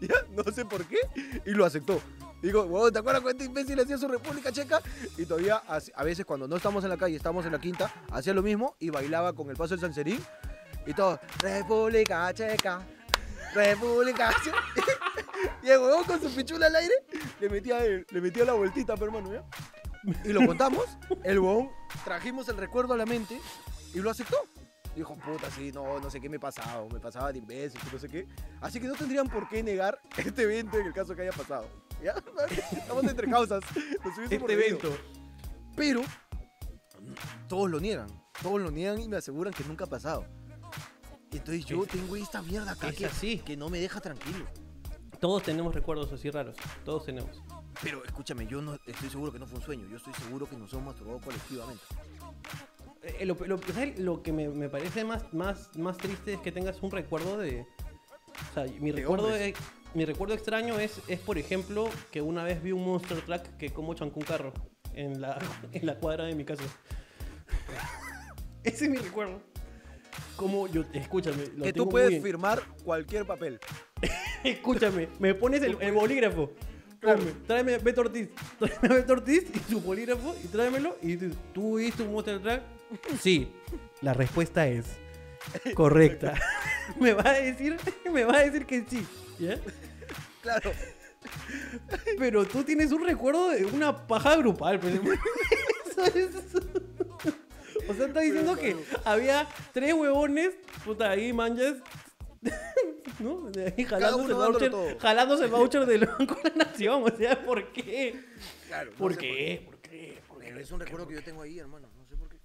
Ya, 0.01 0.15
no 0.31 0.45
sé 0.53 0.65
por 0.65 0.87
qué. 0.87 0.99
Y 1.45 1.51
lo 1.51 1.67
aceptó. 1.67 2.01
Digo, 2.41 2.91
¿te 2.93 2.99
acuerdas 2.99 3.23
este 3.27 3.45
imbécil 3.45 3.81
hacía 3.81 3.99
su 3.99 4.09
República 4.09 4.53
Checa? 4.53 4.81
Y 5.19 5.27
todavía, 5.27 5.57
a 5.67 6.05
veces 6.05 6.25
cuando 6.25 6.47
no 6.47 6.57
estamos 6.57 6.85
en 6.85 6.91
la 6.91 6.97
calle, 6.97 7.17
estamos 7.17 7.45
en 7.45 7.53
la 7.53 7.59
quinta, 7.59 7.93
hacía 8.11 8.33
lo 8.33 8.43
mismo 8.43 8.77
y 8.79 8.91
bailaba 8.91 9.33
con 9.33 9.51
el 9.51 9.57
paso 9.57 9.75
del 9.75 9.81
Sanserín. 9.81 10.21
Y 10.87 10.95
todo, 10.95 11.19
República 11.41 12.33
Checa, 12.33 12.81
República 13.55 14.33
Checa. 14.45 14.59
y 15.63 15.71
el 15.71 15.79
huevón 15.79 16.05
con 16.05 16.21
su 16.21 16.35
pichula 16.35 16.67
al 16.67 16.77
aire 16.77 16.95
le 17.41 17.49
metía, 17.49 17.81
le 17.81 18.21
metía 18.21 18.45
la 18.45 18.53
vueltita, 18.53 18.95
pero 18.95 19.07
hermano, 19.07 19.33
¿ya? 19.33 19.45
Y 20.25 20.33
lo 20.33 20.47
contamos, 20.47 20.85
el 21.25 21.41
huevón, 21.41 21.71
trajimos 22.05 22.49
el 22.49 22.57
recuerdo 22.57 22.95
a 22.95 22.97
la 22.97 23.07
mente 23.07 23.41
y 23.93 23.99
lo 23.99 24.11
aceptó. 24.11 24.37
Dijo, 24.95 25.15
puta, 25.17 25.51
sí, 25.51 25.73
no, 25.73 25.99
no 26.01 26.09
sé 26.09 26.21
qué 26.21 26.29
me 26.31 26.39
pasaba, 26.39 26.87
me 26.91 27.01
pasaba 27.01 27.31
de 27.31 27.39
imbécil, 27.39 27.79
no 27.93 27.99
sé 27.99 28.09
qué. 28.09 28.27
Así 28.63 28.81
que 28.81 28.87
no 28.87 28.95
tendrían 28.95 29.29
por 29.29 29.47
qué 29.47 29.63
negar 29.63 30.01
este 30.17 30.45
evento 30.45 30.79
en 30.79 30.87
el 30.87 30.95
caso 30.95 31.15
que 31.15 31.23
haya 31.23 31.33
pasado. 31.33 31.69
¿Ya? 32.03 32.15
Estamos 32.73 33.05
entre 33.05 33.29
causas. 33.29 33.63
Este 34.05 34.39
reído. 34.39 34.49
evento. 34.49 34.97
Pero 35.77 36.03
todos 37.47 37.71
lo 37.71 37.79
niegan. 37.79 38.07
Todos 38.41 38.61
lo 38.61 38.71
niegan 38.71 39.01
y 39.01 39.09
me 39.09 39.19
aseguran 39.19 39.53
que 39.53 39.65
nunca 39.65 39.85
ha 39.85 39.89
pasado. 39.89 40.25
Entonces 41.37 41.65
yo 41.67 41.83
Es- 41.85 41.89
tengo 41.91 42.17
esta 42.17 42.43
mierda 42.43 42.73
acá 42.73 42.89
es 42.89 42.97
que, 42.97 43.07
así. 43.07 43.39
que 43.39 43.57
no 43.57 43.69
me 43.71 43.79
deja 43.81 44.01
tranquilo. 44.01 44.47
Todos 45.21 45.43
tenemos 45.45 45.75
recuerdos 45.75 46.13
así 46.13 46.31
raros. 46.31 46.57
Todos 46.85 47.07
tenemos. 47.07 47.43
Pero 47.83 48.05
escúchame, 48.05 48.47
yo 48.47 48.61
no 48.61 48.75
estoy 48.87 49.09
seguro 49.11 49.33
que 49.33 49.39
no 49.39 49.47
fue 49.47 49.59
un 49.59 49.65
sueño. 49.65 49.87
Yo 49.91 49.97
estoy 49.97 50.13
seguro 50.15 50.49
que 50.49 50.57
nos 50.57 50.73
hemos 50.73 50.85
masturbado 50.87 51.21
colectivamente. 51.21 51.83
Eh, 53.03 53.25
lo, 53.25 53.35
lo- 53.47 53.61
lo 53.99 54.23
que 54.23 54.33
me, 54.33 54.49
me 54.49 54.69
parece 54.69 55.05
más, 55.05 55.33
más, 55.33 55.71
más 55.77 55.97
triste 55.97 56.35
es 56.35 56.41
que 56.41 56.53
tengas 56.53 56.83
un 56.83 56.91
recuerdo 56.91 57.39
de. 57.39 57.67
O 58.51 58.55
sea, 58.55 58.65
mi 58.81 58.91
De 58.91 58.99
recuerdo, 59.01 59.35
es- 59.35 59.55
mi 59.95 60.05
recuerdo 60.05 60.35
extraño 60.35 60.79
es, 60.79 61.01
es, 61.09 61.19
por 61.21 61.39
ejemplo, 61.39 61.89
que 62.11 62.21
una 62.21 62.43
vez 62.45 62.63
vi 62.63 62.73
un 62.73 62.85
Monster 62.85 63.23
Truck 63.25 63.43
que 63.59 63.73
como 63.73 63.95
chancó 63.95 64.21
un 64.21 64.27
carro 64.27 64.53
en 64.93 65.21
la, 65.23 65.39
en 65.73 65.87
la 65.87 65.97
cuadra 65.99 66.25
de 66.25 66.35
mi 66.35 66.45
casa. 66.45 66.65
Ese 68.65 68.85
es 68.87 68.91
mi 68.91 68.99
recuerdo. 68.99 69.41
Como 70.37 70.67
yo, 70.69 70.83
escúchame, 70.93 71.47
lo 71.57 71.65
que 71.65 71.73
tengo 71.73 71.87
tú 71.87 71.91
puedes 71.91 72.11
muy 72.13 72.21
firmar 72.21 72.63
cualquier 72.85 73.25
papel. 73.25 73.59
Escúchame, 74.45 75.09
me 75.19 75.35
pones 75.35 75.63
el, 75.63 75.77
el 75.81 75.93
bolígrafo. 75.93 76.53
Claro. 77.01 77.19
Ponme, 77.19 77.33
tráeme 77.47 77.75
a 77.75 77.79
Beto 77.79 78.03
Ortiz. 78.03 78.29
Tráeme 78.59 78.89
a 78.95 78.99
Beto 78.99 79.13
Ortiz 79.15 79.45
y 79.55 79.71
su 79.71 79.81
bolígrafo 79.81 80.35
y 80.43 80.49
tráemelo. 80.49 80.97
Y 81.03 81.17
dices, 81.17 81.37
¿tú 81.53 81.77
viste 81.79 82.03
un 82.03 82.13
Monster 82.13 82.41
Truck? 82.41 82.61
Sí. 83.21 83.49
La 84.03 84.13
respuesta 84.13 84.67
es 84.69 84.87
correcta. 85.75 86.35
me 87.01 87.13
va 87.13 87.31
a 87.31 87.41
decir, 87.41 87.77
me 88.13 88.25
va 88.25 88.37
a 88.39 88.43
decir 88.45 88.67
que 88.67 88.85
sí. 88.89 89.07
¿Ya? 89.39 89.59
Claro. 90.43 90.73
Pero 92.19 92.45
tú 92.45 92.63
tienes 92.63 92.93
un 92.93 93.05
recuerdo 93.05 93.51
de 93.51 93.65
una 93.65 94.07
paja 94.07 94.37
grupal. 94.37 94.79
pues. 94.81 94.95
Eso 94.95 96.05
es- 96.19 96.35
O 97.89 97.95
sea, 97.95 98.07
está 98.07 98.21
diciendo 98.21 98.57
que 98.57 98.77
había 99.05 99.49
tres 99.73 99.95
huevones, 99.95 100.55
puta, 100.85 101.11
ahí 101.11 101.33
manjas. 101.33 101.77
¿No? 103.19 103.51
De 103.51 103.75
ahí 103.77 103.85
jalándose 103.85 104.33
el, 104.33 104.35
voucher, 104.35 104.99
jalándose 104.99 105.45
el 105.45 105.51
voucher 105.51 105.87
del 105.87 106.07
Banco 106.07 106.37
de 106.43 106.51
la 106.51 106.65
Nación. 106.65 107.03
O 107.03 107.17
sea, 107.17 107.41
¿por 107.45 107.73
qué? 107.73 108.25
Claro. 108.67 108.91
no 108.91 108.97
¿Por 108.97 109.15
sé 109.15 109.19
qué? 109.21 109.63
¿Por 109.65 109.79
qué? 109.79 110.23
¿Por 110.29 110.39
qué? 110.39 110.49
Pero 110.49 110.61
es 110.61 110.71
un 110.71 110.81
recuerdo 110.81 111.09
que 111.09 111.15
yo 111.15 111.23
tengo 111.23 111.43
ahí, 111.43 111.59
hermano. 111.59 111.89
No 111.97 112.05
sé 112.05 112.17
por 112.17 112.29
qué. 112.29 112.37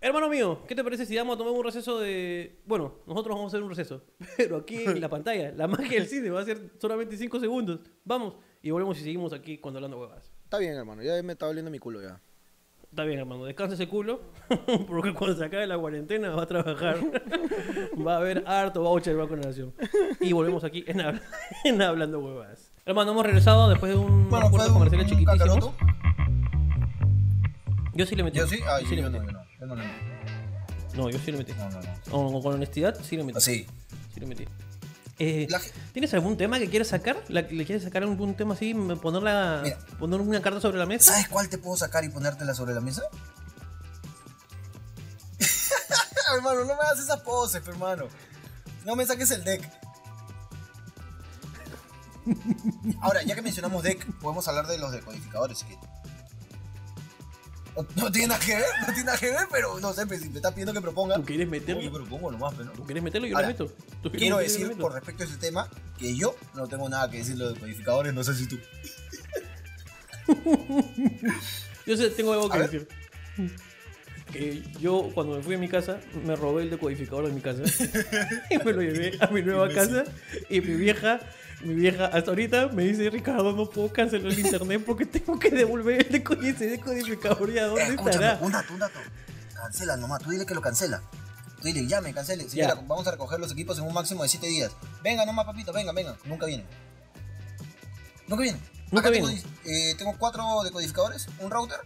Hermano 0.00 0.28
mío, 0.28 0.62
¿qué 0.66 0.74
te 0.74 0.82
parece 0.82 1.06
si 1.06 1.16
vamos 1.16 1.34
a 1.34 1.38
tomar 1.38 1.52
un 1.52 1.64
receso 1.64 1.98
de. 1.98 2.60
Bueno, 2.66 3.00
nosotros 3.06 3.36
vamos 3.36 3.52
a 3.52 3.56
hacer 3.56 3.62
un 3.62 3.70
receso. 3.70 4.04
Pero 4.36 4.58
aquí 4.58 4.84
en 4.84 5.00
la 5.00 5.08
pantalla, 5.10 5.52
la 5.52 5.66
magia 5.66 5.98
del 5.98 6.08
cine 6.08 6.30
va 6.30 6.40
a 6.40 6.44
ser 6.44 6.70
solamente 6.78 7.16
5 7.16 7.40
segundos. 7.40 7.80
Vamos 8.04 8.34
y 8.62 8.70
volvemos 8.70 8.98
y 8.98 9.02
seguimos 9.02 9.32
aquí 9.32 9.58
cuando 9.58 9.78
hablando 9.78 9.98
huevas. 9.98 10.32
Está 10.44 10.58
bien, 10.58 10.74
hermano. 10.74 11.02
Ya 11.02 11.20
me 11.22 11.32
está 11.32 11.46
doliendo 11.46 11.70
mi 11.70 11.78
culo 11.78 12.00
ya. 12.00 12.20
Está 12.92 13.04
bien, 13.04 13.20
hermano, 13.20 13.46
descansa 13.46 13.72
ese 13.72 13.88
culo, 13.88 14.20
porque 14.86 15.14
cuando 15.14 15.34
se 15.34 15.42
acabe 15.46 15.66
la 15.66 15.78
cuarentena 15.78 16.28
va 16.34 16.42
a 16.42 16.46
trabajar. 16.46 16.98
va 18.06 18.14
a 18.14 18.16
haber 18.18 18.44
harto 18.46 18.82
voucher 18.82 19.16
de 19.16 19.26
la 19.26 19.36
Nación. 19.46 19.72
Y 20.20 20.34
volvemos 20.34 20.62
aquí 20.62 20.84
en, 20.86 21.00
Habla- 21.00 21.22
en 21.64 21.80
Hablando 21.80 22.18
Huevas. 22.20 22.70
Hermano, 22.84 23.12
hemos 23.12 23.24
regresado 23.24 23.70
después 23.70 23.92
de 23.92 23.98
un 23.98 24.28
Bueno, 24.28 24.48
un 24.48 24.90
chiquitísimos. 25.06 25.24
cacaroto. 25.38 25.74
Yo 27.94 28.04
sí 28.04 28.14
le 28.14 28.24
metí. 28.24 28.38
Yo 28.38 28.46
sí, 28.46 28.58
ah, 28.66 28.78
sí 28.80 28.84
yo, 28.90 28.96
le 28.96 29.02
yo 29.02 29.10
metí. 29.10 29.26
no, 29.32 29.40
yo 29.58 29.66
no, 29.66 29.74
le 29.74 29.82
metí. 29.84 30.96
No, 30.96 31.08
yo 31.08 31.18
sí 31.18 31.32
le 31.32 31.38
metí. 31.38 31.52
No, 31.54 31.70
no, 31.70 31.80
no. 31.80 32.30
Con, 32.32 32.42
con 32.42 32.54
honestidad, 32.56 32.94
sí 33.02 33.16
le 33.16 33.24
metí. 33.24 33.38
Así. 33.38 33.66
Sí 34.12 34.20
le 34.20 34.26
metí. 34.26 34.44
Eh, 35.24 35.46
La 35.48 35.60
¿Tienes 35.92 36.12
algún 36.14 36.36
tema 36.36 36.58
que 36.58 36.68
quieras 36.68 36.88
sacar? 36.88 37.22
¿La- 37.28 37.42
¿Le 37.42 37.64
quieres 37.64 37.84
sacar 37.84 38.02
algún 38.02 38.34
tema 38.34 38.54
así? 38.54 38.74
Ponerla, 38.74 39.60
Mira. 39.62 39.78
poner 40.00 40.20
una 40.20 40.42
carta 40.42 40.60
sobre 40.60 40.78
la 40.78 40.86
mesa? 40.86 41.12
¿Sabes 41.12 41.28
cuál 41.28 41.48
te 41.48 41.58
puedo 41.58 41.76
sacar 41.76 42.02
y 42.04 42.08
ponértela 42.08 42.54
sobre 42.54 42.74
la 42.74 42.80
mesa? 42.80 43.02
hermano, 46.34 46.60
no 46.60 46.66
me 46.66 46.72
hagas 46.72 46.98
esas 46.98 47.20
poses, 47.20 47.62
hermano. 47.68 48.06
No 48.84 48.96
me 48.96 49.06
saques 49.06 49.30
el 49.30 49.44
deck. 49.44 49.62
Ahora, 53.00 53.22
ya 53.22 53.34
que 53.36 53.42
mencionamos 53.42 53.82
deck, 53.82 54.04
podemos 54.20 54.46
hablar 54.48 54.66
de 54.66 54.78
los 54.78 54.90
decodificadores. 54.92 55.62
Que... 55.64 55.76
No, 57.76 57.86
no 57.96 58.12
tiene 58.12 58.28
nada 58.28 58.40
que 58.40 58.54
ver, 58.54 58.64
no 58.80 58.86
tiene 58.86 59.04
nada 59.04 59.18
que 59.18 59.30
ver, 59.30 59.46
pero 59.50 59.80
no 59.80 59.92
sé, 59.94 60.06
pues, 60.06 60.20
si 60.20 60.28
me 60.28 60.36
estás 60.36 60.52
pidiendo 60.52 60.74
que 60.74 60.80
proponga. 60.80 61.14
¿Tú 61.16 61.24
quieres 61.24 61.48
meterlo? 61.48 61.80
yo 61.82 61.92
propongo 61.92 62.30
nomás, 62.30 62.54
pero. 62.56 62.70
¿Tú 62.72 62.84
quieres 62.84 63.02
meterlo? 63.02 63.26
Yo 63.26 63.36
Ahora, 63.36 63.48
lo 63.48 63.52
meto. 63.54 63.66
¿Tú 64.02 64.10
quieres 64.10 64.18
Quiero 64.20 64.36
meterlo? 64.36 64.52
Decir, 64.52 64.68
meto. 64.68 64.80
por 64.80 64.92
respecto 64.92 65.22
a 65.22 65.26
ese 65.26 65.36
tema, 65.38 65.68
que 65.98 66.14
yo 66.14 66.36
no 66.54 66.66
tengo 66.66 66.88
nada 66.88 67.10
que 67.10 67.18
decir 67.18 67.36
de 67.36 67.48
decodificadores, 67.48 68.12
no 68.12 68.22
sé 68.22 68.34
si 68.34 68.46
tú. 68.46 68.58
Yo 71.86 71.96
sé, 71.96 72.10
tengo 72.10 72.32
algo 72.32 72.46
A 72.52 72.56
que 72.56 72.62
decir. 72.62 72.88
Que 74.32 74.62
yo, 74.80 75.10
cuando 75.14 75.36
me 75.36 75.42
fui 75.42 75.56
a 75.56 75.58
mi 75.58 75.68
casa, 75.68 76.00
me 76.24 76.36
robé 76.36 76.62
el 76.62 76.70
decodificador 76.70 77.26
de 77.26 77.32
mi 77.32 77.40
casa 77.40 77.62
y 78.50 78.58
me 78.58 78.72
lo 78.72 78.80
llevé 78.80 79.18
a 79.20 79.26
mi 79.26 79.42
nueva 79.42 79.68
casa. 79.68 80.04
Y 80.48 80.60
mi 80.60 80.74
vieja, 80.74 81.20
mi 81.62 81.74
vieja, 81.74 82.06
hasta 82.06 82.30
ahorita 82.30 82.68
me 82.68 82.84
dice: 82.84 83.08
Ricardo, 83.10 83.52
no 83.52 83.68
puedo 83.68 83.92
cancelar 83.92 84.32
el 84.32 84.38
internet 84.38 84.82
porque 84.84 85.06
tengo 85.06 85.38
que 85.38 85.50
devolver 85.50 86.06
el 86.06 86.12
decodificador. 86.12 87.50
¿Y 87.50 87.58
a 87.58 87.66
dónde 87.66 87.82
escúchame, 87.82 88.10
estará? 88.10 88.38
un 88.40 88.52
dato, 88.52 88.72
un 88.72 88.78
dato. 88.78 88.98
Cancela 89.54 89.96
nomás, 89.96 90.22
tú 90.22 90.30
dile 90.30 90.44
que 90.46 90.54
lo 90.54 90.60
cancela. 90.60 91.02
Tú 91.56 91.68
dile, 91.68 91.86
llame, 91.86 92.12
cancele. 92.12 92.48
Señora, 92.48 92.74
vamos 92.74 93.06
a 93.06 93.12
recoger 93.12 93.38
los 93.38 93.52
equipos 93.52 93.78
en 93.78 93.84
un 93.84 93.94
máximo 93.94 94.22
de 94.22 94.28
7 94.28 94.46
días. 94.46 94.72
Venga 95.02 95.24
nomás, 95.24 95.46
papito, 95.46 95.72
venga, 95.72 95.92
venga. 95.92 96.16
Nunca 96.24 96.46
viene. 96.46 96.64
Nunca 98.26 98.42
viene. 98.42 98.58
Nunca 98.92 99.08
Acá 99.08 99.16
tengo, 99.16 99.30
eh, 99.64 99.94
tengo 99.96 100.14
cuatro 100.18 100.62
decodificadores, 100.64 101.26
un 101.40 101.50
router 101.50 101.78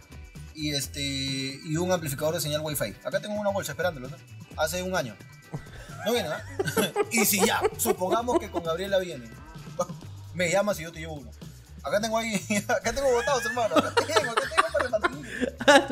y 0.53 0.71
este 0.71 1.01
y 1.01 1.77
un 1.77 1.91
amplificador 1.91 2.33
de 2.33 2.41
señal 2.41 2.59
Wi-Fi. 2.61 2.95
Acá 3.05 3.21
tengo 3.21 3.35
una 3.35 3.49
bolsa 3.49 3.71
esperándolo, 3.71 4.09
¿no? 4.09 4.17
Hace 4.57 4.83
un 4.83 4.93
año. 4.93 5.15
No 6.05 6.11
viene, 6.11 6.27
¿ah? 6.29 6.43
y 7.11 7.25
si 7.25 7.45
ya, 7.45 7.61
supongamos 7.77 8.39
que 8.39 8.49
con 8.49 8.61
Gabriela 8.61 8.97
viene. 8.97 9.29
Me 10.33 10.51
llamas 10.51 10.79
y 10.79 10.83
yo 10.83 10.91
te 10.91 10.99
llevo 10.99 11.13
uno. 11.13 11.31
Acá 11.83 12.01
tengo 12.01 12.17
ahí, 12.17 12.35
acá 12.67 12.93
tengo 12.93 13.11
botados, 13.11 13.45
hermano. 13.45 13.75
Acá 13.75 14.05
tengo, 14.05 14.31
acá 14.31 14.41
tengo 14.55 14.67
para 14.71 14.85
repartir. 14.85 15.27
Ah. 15.67 15.85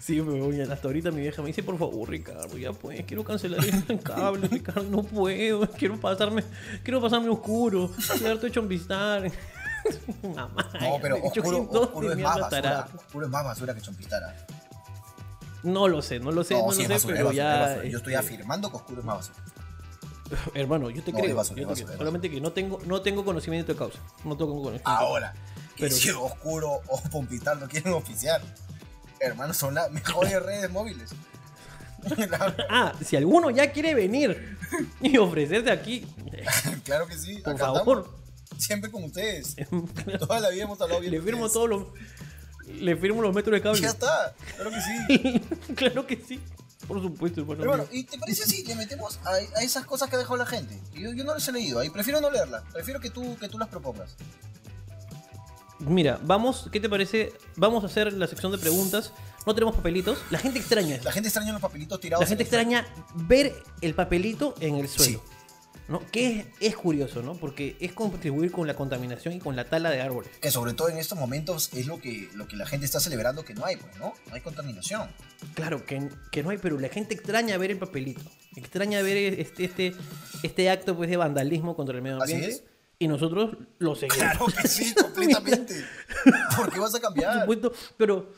Sí, 0.00 0.20
pero 0.20 0.50
ya 0.50 0.72
hasta 0.72 0.88
ahorita 0.88 1.10
mi 1.10 1.20
vieja 1.20 1.42
me 1.42 1.48
dice, 1.48 1.62
por 1.62 1.78
favor, 1.78 2.08
Ricardo, 2.08 2.56
ya 2.56 2.72
pues, 2.72 3.04
quiero 3.04 3.22
cancelar 3.22 3.60
el 3.64 4.00
cable, 4.00 4.48
Ricardo, 4.48 4.82
no 4.84 5.02
puedo, 5.02 5.70
quiero 5.72 6.00
pasarme, 6.00 6.42
quiero 6.82 7.00
pasarme 7.00 7.28
oscuro, 7.28 7.90
en 8.42 8.68
vistar. 8.68 9.30
Mamá, 10.22 10.70
No, 10.80 10.98
pero 11.00 11.16
me 11.18 11.28
oscuro, 11.28 12.12
es 12.12 12.18
más 12.18 12.40
basura. 12.40 12.88
Oscuro 12.96 13.26
es 13.26 13.32
más 13.32 13.44
basura 13.44 13.74
que 13.74 13.80
chompistara. 13.82 14.34
No 15.62 15.86
lo 15.86 16.00
sé, 16.00 16.18
no 16.18 16.32
lo 16.32 16.42
sé, 16.44 16.54
no, 16.54 16.66
lo 16.66 16.72
sí, 16.72 16.82
sé, 16.82 16.88
basura, 16.88 17.14
pero 17.14 17.26
basura, 17.26 17.76
ya. 17.76 17.84
Yo 17.84 17.98
estoy 17.98 18.14
este, 18.14 18.16
afirmando 18.16 18.70
que 18.70 18.76
oscuro 18.76 19.00
es 19.00 19.04
más 19.04 19.16
basura. 19.16 19.38
Hermano, 20.54 20.90
yo 20.90 21.02
te 21.02 21.12
No, 21.12 21.18
creo, 21.18 21.42
yo 21.54 21.74
te 21.74 21.96
solamente 21.96 22.30
que 22.30 22.40
no 22.40 22.52
tengo, 22.52 22.78
no 22.86 23.02
tengo 23.02 23.24
conocimiento 23.24 23.72
de 23.72 23.78
causa. 23.78 23.98
No 24.24 24.36
tengo 24.36 24.52
conocimiento. 24.54 24.88
Ahora, 24.90 25.34
Pero- 25.78 25.94
si 25.94 26.10
oscuro 26.10 26.80
o 26.88 27.00
pompistar 27.10 27.56
no 27.58 27.68
quieren 27.68 27.92
oficiar. 27.92 28.40
Hermano, 29.18 29.52
son 29.52 29.74
las 29.74 29.90
mejores 29.90 30.40
redes 30.42 30.70
móviles. 30.70 31.10
Ah, 32.70 32.94
si 33.04 33.16
alguno 33.16 33.50
ya 33.50 33.70
quiere 33.72 33.94
venir 33.94 34.56
y 35.02 35.18
ofrecerse 35.18 35.70
aquí, 35.70 36.06
claro 36.84 37.06
que 37.06 37.18
sí. 37.18 37.36
por 37.44 37.54
acá 37.54 37.66
favor, 37.66 37.98
estamos, 37.98 38.20
Siempre 38.58 38.90
con 38.90 39.04
ustedes. 39.04 39.56
Toda 40.18 40.40
la 40.40 40.48
vida 40.50 40.64
hemos 40.64 40.80
hablado 40.80 41.00
bien. 41.00 41.12
le 41.12 41.20
firmo 41.20 41.48
todos 41.50 41.68
los, 41.68 41.86
le 42.66 42.96
firmo 42.96 43.20
los 43.22 43.34
metros 43.34 43.52
de 43.54 43.60
cable. 43.62 43.80
Ya 43.80 43.88
está. 43.88 44.34
Claro 44.56 44.70
que 44.70 44.80
sí. 44.80 45.42
claro 45.74 46.06
que 46.06 46.16
sí. 46.16 46.40
Por 46.86 47.00
supuesto, 47.00 47.40
hermano. 47.42 47.58
Pero 47.60 47.70
bueno, 47.70 47.86
¿y 47.92 48.04
te 48.04 48.18
parece 48.18 48.46
si 48.46 48.64
le 48.64 48.74
metemos 48.74 49.18
a, 49.24 49.34
a 49.58 49.62
esas 49.62 49.84
cosas 49.84 50.08
que 50.08 50.16
ha 50.16 50.18
dejado 50.18 50.36
la 50.36 50.46
gente? 50.46 50.78
Yo, 50.94 51.12
yo 51.12 51.24
no 51.24 51.34
las 51.34 51.46
he 51.46 51.52
leído 51.52 51.78
ahí, 51.78 51.90
prefiero 51.90 52.20
no 52.20 52.30
leerlas. 52.30 52.62
Prefiero 52.72 53.00
que 53.00 53.10
tú, 53.10 53.36
que 53.38 53.48
tú 53.48 53.58
las 53.58 53.68
propongas. 53.68 54.16
Mira, 55.78 56.18
vamos, 56.22 56.68
¿qué 56.70 56.78
te 56.78 56.88
parece? 56.88 57.32
Vamos 57.56 57.82
a 57.84 57.86
hacer 57.86 58.12
la 58.12 58.26
sección 58.26 58.52
de 58.52 58.58
preguntas. 58.58 59.12
No 59.46 59.54
tenemos 59.54 59.74
papelitos. 59.74 60.18
La 60.30 60.38
gente 60.38 60.58
extraña. 60.58 61.00
La 61.02 61.12
gente 61.12 61.28
extraña 61.28 61.52
los 61.52 61.62
papelitos 61.62 61.98
tirados. 62.00 62.22
La 62.22 62.28
gente 62.28 62.42
extraña 62.42 62.86
ver 63.14 63.54
el 63.80 63.94
papelito 63.94 64.54
en 64.60 64.74
el 64.76 64.88
suelo. 64.88 65.22
Sí. 65.24 65.39
¿No? 65.90 66.00
Que 66.10 66.40
es, 66.40 66.46
es 66.60 66.76
curioso, 66.76 67.22
¿no? 67.22 67.34
Porque 67.34 67.76
es 67.80 67.92
contribuir 67.92 68.50
con 68.52 68.66
la 68.66 68.74
contaminación 68.74 69.34
y 69.34 69.38
con 69.40 69.56
la 69.56 69.64
tala 69.68 69.90
de 69.90 70.00
árboles. 70.00 70.30
Que 70.40 70.50
sobre 70.50 70.72
todo 70.72 70.88
en 70.88 70.96
estos 70.98 71.18
momentos 71.18 71.70
es 71.74 71.86
lo 71.86 72.00
que, 72.00 72.28
lo 72.34 72.46
que 72.48 72.56
la 72.56 72.66
gente 72.66 72.86
está 72.86 73.00
celebrando 73.00 73.44
que 73.44 73.54
no 73.54 73.64
hay, 73.66 73.76
pues, 73.76 73.96
¿no? 73.98 74.14
No 74.28 74.34
hay 74.34 74.40
contaminación. 74.40 75.10
Claro, 75.54 75.84
que, 75.84 76.08
que 76.30 76.42
no 76.42 76.50
hay, 76.50 76.58
pero 76.58 76.78
la 76.78 76.88
gente 76.88 77.14
extraña 77.14 77.58
ver 77.58 77.72
el 77.72 77.78
papelito. 77.78 78.22
Extraña 78.56 79.02
ver 79.02 79.16
este, 79.40 79.64
este, 79.64 79.94
este 80.42 80.70
acto 80.70 80.96
pues, 80.96 81.10
de 81.10 81.16
vandalismo 81.16 81.76
contra 81.76 81.96
el 81.96 82.02
medio 82.02 82.22
Así 82.22 82.34
ambiente. 82.34 82.56
es. 82.56 82.64
Y 82.98 83.08
nosotros 83.08 83.56
lo 83.78 83.94
seguimos. 83.96 84.18
Claro 84.18 84.46
que 84.46 84.68
sí, 84.68 84.94
completamente. 85.00 85.74
¿Por 86.56 86.70
qué 86.72 86.78
vas 86.78 86.90
a 86.94 86.98
Por 86.98 87.00
cambiar? 87.00 87.40
supuesto, 87.40 87.72
pero, 87.96 88.30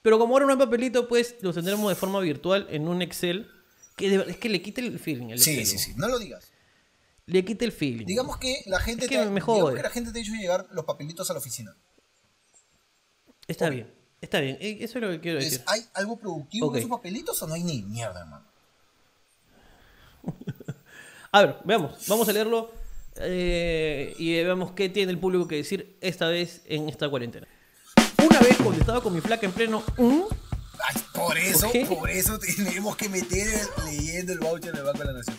pero 0.00 0.18
como 0.18 0.34
ahora 0.34 0.46
no 0.46 0.52
hay 0.52 0.58
papelito, 0.58 1.06
pues 1.06 1.36
lo 1.42 1.52
tendremos 1.52 1.88
de 1.90 1.94
forma 1.94 2.18
virtual 2.20 2.66
en 2.70 2.88
un 2.88 3.02
Excel. 3.02 3.50
Que 3.96 4.08
de 4.08 4.30
es 4.30 4.36
que 4.38 4.48
le 4.48 4.62
quita 4.62 4.80
el 4.80 4.98
feeling. 4.98 5.28
El 5.30 5.40
Sí, 5.40 5.50
Excel, 5.58 5.66
sí, 5.66 5.78
sí. 5.78 5.92
No 5.96 6.08
lo 6.08 6.18
digas. 6.18 6.50
Le 7.28 7.44
quita 7.44 7.64
el 7.64 7.72
feeling. 7.72 8.06
Digamos 8.06 8.38
que 8.38 8.62
la 8.66 8.80
gente 8.80 9.04
Es 9.04 9.10
que 9.10 9.16
te, 9.18 9.24
me 9.26 9.40
digamos 9.40 9.60
jode. 9.62 9.76
que 9.76 9.82
la 9.82 9.90
gente 9.90 10.12
te 10.12 10.18
ha 10.18 10.22
hecho 10.22 10.32
llegar 10.32 10.66
los 10.72 10.84
papelitos 10.84 11.28
a 11.30 11.34
la 11.34 11.38
oficina. 11.40 11.76
Está 13.46 13.68
bien, 13.68 13.92
está 14.20 14.40
bien. 14.40 14.56
Eh, 14.60 14.78
Eso 14.80 14.98
es 14.98 15.04
lo 15.04 15.10
que 15.10 15.20
quiero 15.20 15.38
Es, 15.38 15.44
decir. 15.44 15.62
¿Hay 15.66 15.84
algo 15.94 16.16
productivo 16.18 16.66
Ok. 16.68 16.74
en 16.74 16.78
esos 16.78 16.90
papelitos 16.90 17.42
o 17.42 17.46
no 17.46 17.54
hay 17.54 17.62
ni 17.64 17.82
mierda, 17.82 18.20
hermano? 18.20 18.46
A 21.32 21.42
ver, 21.42 21.56
veamos. 21.64 22.06
Vamos 22.08 22.26
a 22.28 22.32
leerlo 22.32 22.70
eh, 23.16 24.14
y 24.18 24.32
veamos 24.42 24.72
qué 24.72 24.88
tiene 24.88 25.12
el 25.12 25.18
público 25.18 25.46
que 25.46 25.56
decir 25.56 25.98
esta 26.00 26.28
vez 26.28 26.62
en 26.64 26.88
esta 26.88 27.08
cuarentena. 27.10 27.46
Una 28.26 28.40
vez 28.40 28.56
cuando 28.56 28.80
estaba 28.80 29.02
con 29.02 29.14
mi 29.14 29.20
flaca 29.20 29.44
en 29.44 29.52
pleno... 29.52 29.82
¿mm? 29.98 30.22
Ay, 30.88 31.02
por 31.12 31.36
eso, 31.36 31.70
por 31.88 32.08
eso 32.08 32.38
tenemos 32.38 32.96
que 32.96 33.08
meter 33.10 33.46
leyendo 33.84 34.32
el 34.32 34.38
voucher 34.38 34.72
del 34.72 34.84
Banco 34.84 34.98
de 35.00 35.04
la 35.04 35.12
Nación. 35.12 35.36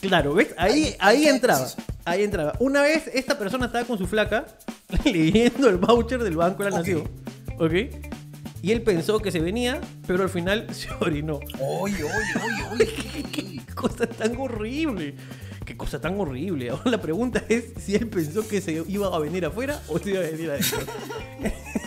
Claro, 0.00 0.34
¿ves? 0.34 0.54
Ahí, 0.56 0.94
Ahí- 0.98 1.26
entraba. 1.26 1.66
Ahí 2.04 2.22
entraba. 2.22 2.54
Una 2.58 2.82
vez 2.82 3.04
esta 3.12 3.38
persona 3.38 3.66
estaba 3.66 3.84
con 3.84 3.98
su 3.98 4.06
flaca 4.06 4.46
leyendo 5.04 5.68
el 5.68 5.76
voucher 5.76 6.22
del 6.22 6.36
Banco 6.36 6.64
de 6.64 6.70
la 6.70 6.76
Ok. 6.76 6.86
Nación. 6.86 7.10
¿Ok? 7.58 7.72
Y 8.62 8.72
él 8.72 8.82
pensó 8.82 9.20
que 9.20 9.30
se 9.30 9.40
venía, 9.40 9.80
pero 10.06 10.22
al 10.22 10.28
final 10.30 10.66
se 10.74 10.88
orinó. 11.00 11.40
Oye, 11.60 12.02
oye, 12.04 12.04
oye, 12.04 12.64
oye. 12.72 13.26
Qué 13.32 13.60
cosa 13.74 14.06
tan 14.06 14.36
horrible. 14.38 15.14
Qué 15.64 15.76
cosa 15.76 16.00
tan 16.00 16.18
horrible. 16.18 16.70
Ahora 16.70 16.90
la 16.90 17.00
pregunta 17.00 17.42
es 17.48 17.66
si 17.84 17.94
él 17.94 18.08
pensó 18.08 18.46
que 18.48 18.60
se 18.60 18.82
iba 18.88 19.14
a 19.14 19.18
venir 19.18 19.44
afuera 19.46 19.80
o 19.88 19.98
se 19.98 20.10
iba 20.10 20.20
a 20.20 20.22
venir 20.22 20.50
adentro. 20.50 20.78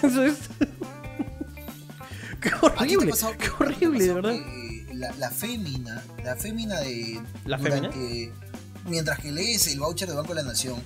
Eso 0.03 0.23
es. 0.23 0.37
Qué 2.41 2.49
¿A 2.49 2.51
ti 2.51 2.59
te 2.59 2.65
ha 2.65 2.67
horrible. 2.67 3.11
Qué 3.39 3.49
horrible, 3.59 4.05
de 4.07 4.13
verdad. 4.13 4.35
La, 5.09 5.15
la 5.17 5.29
fémina, 5.31 6.03
la 6.23 6.35
fémina 6.35 6.79
de. 6.79 7.21
¿La 7.45 7.57
durante- 7.57 8.31
Mientras 8.85 9.19
que 9.19 9.31
lees 9.31 9.67
el 9.67 9.79
voucher 9.79 10.07
del 10.07 10.17
Banco 10.17 10.33
de 10.35 10.41
la 10.43 10.47
Nación, 10.49 10.81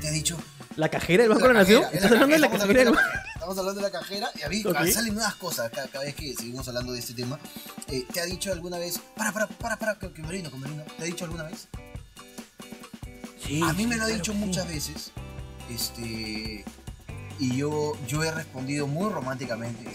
te 0.00 0.08
ha 0.08 0.10
dicho. 0.10 0.36
¿La 0.76 0.88
cajera 0.88 1.22
del 1.24 1.30
Banco 1.30 1.48
de 1.48 1.54
la 1.54 1.60
Nación? 1.60 1.84
es 1.84 1.94
¿Estás 1.94 2.12
hablando 2.12 2.34
de 2.34 2.38
la 2.40 2.46
estamos 2.46 2.60
cajera 2.66 2.78
del 2.78 2.88
hablando 2.88 3.02
Banco? 3.02 3.18
de 3.18 3.24
la- 3.26 3.32
Estamos 3.34 3.58
hablando 3.58 3.80
de 3.80 3.86
la 3.86 3.98
cajera 3.98 4.30
y 4.34 4.42
a 4.42 4.48
mí 4.48 4.62
salen 4.92 5.14
nuevas 5.14 5.34
cosas 5.36 5.70
cada, 5.70 5.86
cada 5.88 6.04
vez 6.04 6.14
que 6.16 6.34
seguimos 6.34 6.66
hablando 6.68 6.92
de 6.92 6.98
este 6.98 7.14
tema. 7.14 7.38
Eh, 7.88 8.04
¿Te 8.12 8.20
ha 8.20 8.24
dicho 8.26 8.52
alguna 8.52 8.78
vez, 8.78 9.00
para, 9.16 9.32
para, 9.32 9.46
para, 9.46 9.76
para, 9.78 9.94
que, 9.98 10.06
orino, 10.22 10.50
que 10.50 10.56
me 10.58 10.66
orino"? 10.66 10.82
¿Te 10.96 11.02
ha 11.02 11.06
dicho 11.06 11.24
alguna 11.24 11.44
vez? 11.44 11.68
Sí, 13.46 13.60
A 13.62 13.72
mí 13.72 13.86
me 13.86 13.96
lo 13.96 14.02
ha 14.02 14.06
claro 14.06 14.14
dicho 14.20 14.32
sí. 14.32 14.38
muchas 14.38 14.68
veces. 14.68 15.12
Este. 15.72 16.64
Y 17.38 17.56
yo, 17.56 17.92
yo 18.08 18.24
he 18.24 18.30
respondido 18.32 18.86
muy 18.86 19.12
románticamente. 19.12 19.88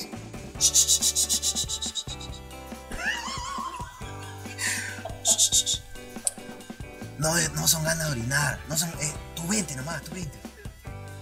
así, 0.57 1.20
No, 7.21 7.37
eh, 7.37 7.47
no 7.53 7.67
son 7.67 7.83
ganas 7.83 8.07
de 8.07 8.11
orinar. 8.13 8.57
No 8.67 8.75
son, 8.75 8.89
eh, 8.99 9.11
tú 9.35 9.43
vente 9.47 9.75
nomás, 9.75 10.01
tú 10.01 10.15
vente. 10.15 10.35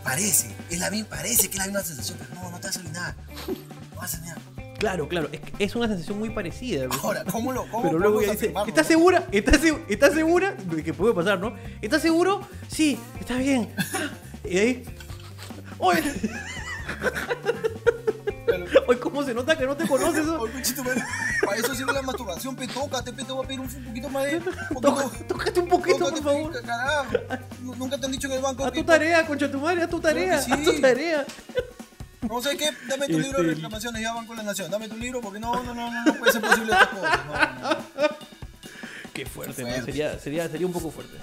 Parece, 0.02 0.56
es 0.70 0.80
la 0.80 0.89
misma, 0.89 1.10
parece 1.10 1.50
que 1.50 1.58
es 1.58 1.58
la 1.58 1.66
misma 1.66 1.84
sensación, 1.84 2.18
pero 2.18 2.41
no, 2.41 2.50
no 2.50 2.58
te 2.58 2.68
vas 2.68 2.78
a 2.78 2.80
orinar. 2.80 3.16
No 3.93 4.00
vas 4.00 4.16
a 4.16 4.18
orinar. 4.18 4.38
Claro, 4.80 5.10
claro. 5.10 5.28
Es, 5.34 5.41
que 5.41 5.52
es 5.62 5.76
una 5.76 5.89
sensación 5.89 6.18
muy 6.18 6.30
parecida. 6.30 6.88
¿ves? 6.88 6.97
Ahora, 7.04 7.26
¿cómo 7.26 7.52
lo 7.52 7.70
cómo 7.70 7.84
Pero 7.84 8.00
luego 8.00 8.22
ella 8.22 8.32
dice, 8.32 8.54
¿estás 8.66 8.88
segura? 8.88 9.28
¿Estás, 9.34 9.60
¿Estás 9.89 10.14
segura? 10.14 10.54
De 10.54 10.82
que 10.86 10.93
puede 10.93 11.14
pasar, 11.14 11.38
¿no? 11.38 11.54
¿Estás 11.82 12.02
seguro? 12.02 12.47
Sí, 12.70 12.97
está 13.20 13.36
bien. 13.36 13.70
Y 14.45 14.58
ahí... 14.58 14.86
¡Oye! 15.80 16.02
Oye, 18.88 19.00
¿cómo 19.00 19.24
se 19.24 19.34
nota 19.34 19.58
que 19.58 19.66
no 19.66 19.76
te 19.76 19.88
conoces? 19.88 20.26
no? 20.28 20.41
Oye, 20.41 20.52
pinchito, 20.54 20.84
Para 21.45 21.58
eso 21.58 21.74
sirve 21.76 21.93
la 21.93 22.02
masturbación, 22.02 22.56
pe, 22.56 22.68
tócate, 22.68 23.14
pe, 23.14 23.24
te 23.24 23.32
voy 23.32 23.43
a 23.43 23.47
pedir 23.47 23.60
un, 23.60 23.68
un 23.68 23.84
poquito 23.86 24.10
más 24.10 24.24
de. 24.26 24.39
poquito- 24.74 25.12
Tócate 25.28 25.60
un 25.60 25.68
poquito, 25.68 25.97
por 26.00 26.10
tócate, 26.10 26.22
favor. 26.24 26.52
pe, 26.54 26.62
carajo. 26.62 27.06
Nu- 27.62 27.76
Nunca 27.76 27.97
te 27.97 28.06
han 28.06 28.12
dicho 28.12 28.28
en 28.28 28.34
el 28.34 28.41
banco. 28.41 28.66
A 28.66 28.72
que- 28.72 28.80
tu 28.80 28.86
tarea, 28.86 29.26
concha 29.26 29.50
tu 29.52 29.60
madre, 29.60 29.84
a 29.84 29.88
tu 29.89 30.00
tarea, 30.00 30.43
que 30.45 30.54
a 30.54 30.58
tu 30.64 30.72
sí. 30.72 30.82
tarea. 30.82 31.26
No 32.22 32.41
sé 32.41 32.56
qué, 32.58 32.70
dame 32.88 33.08
tu 33.08 33.18
libro 33.20 33.38
de 33.39 33.43
Este- 33.45 33.56
reclamaciones, 33.56 34.02
ya 34.02 34.14
Banco 34.14 34.34
de 34.34 34.38
la 34.38 34.43
Nación. 34.43 34.70
Dame 34.70 34.88
tu 34.89 34.97
libro 34.97 35.22
porque 35.22 35.39
no, 35.39 35.54
no, 35.64 35.74
no, 35.74 35.89
no, 35.91 36.06
no 36.06 36.14
puede 36.16 36.32
ser 36.32 36.41
posible 36.41 36.74
estas 36.74 36.88
cosas. 36.89 37.20
No, 37.26 37.34
no, 37.34 37.70
no. 37.72 37.78
Qué 39.14 39.26
fuerte, 39.26 39.62
Fuerte. 39.62 39.80
¿no? 39.80 39.86
Sería, 39.86 40.20
sería, 40.20 40.47
sería 40.50 40.68
un 40.68 40.74
poco 40.74 40.91
fuerte. 40.91 41.18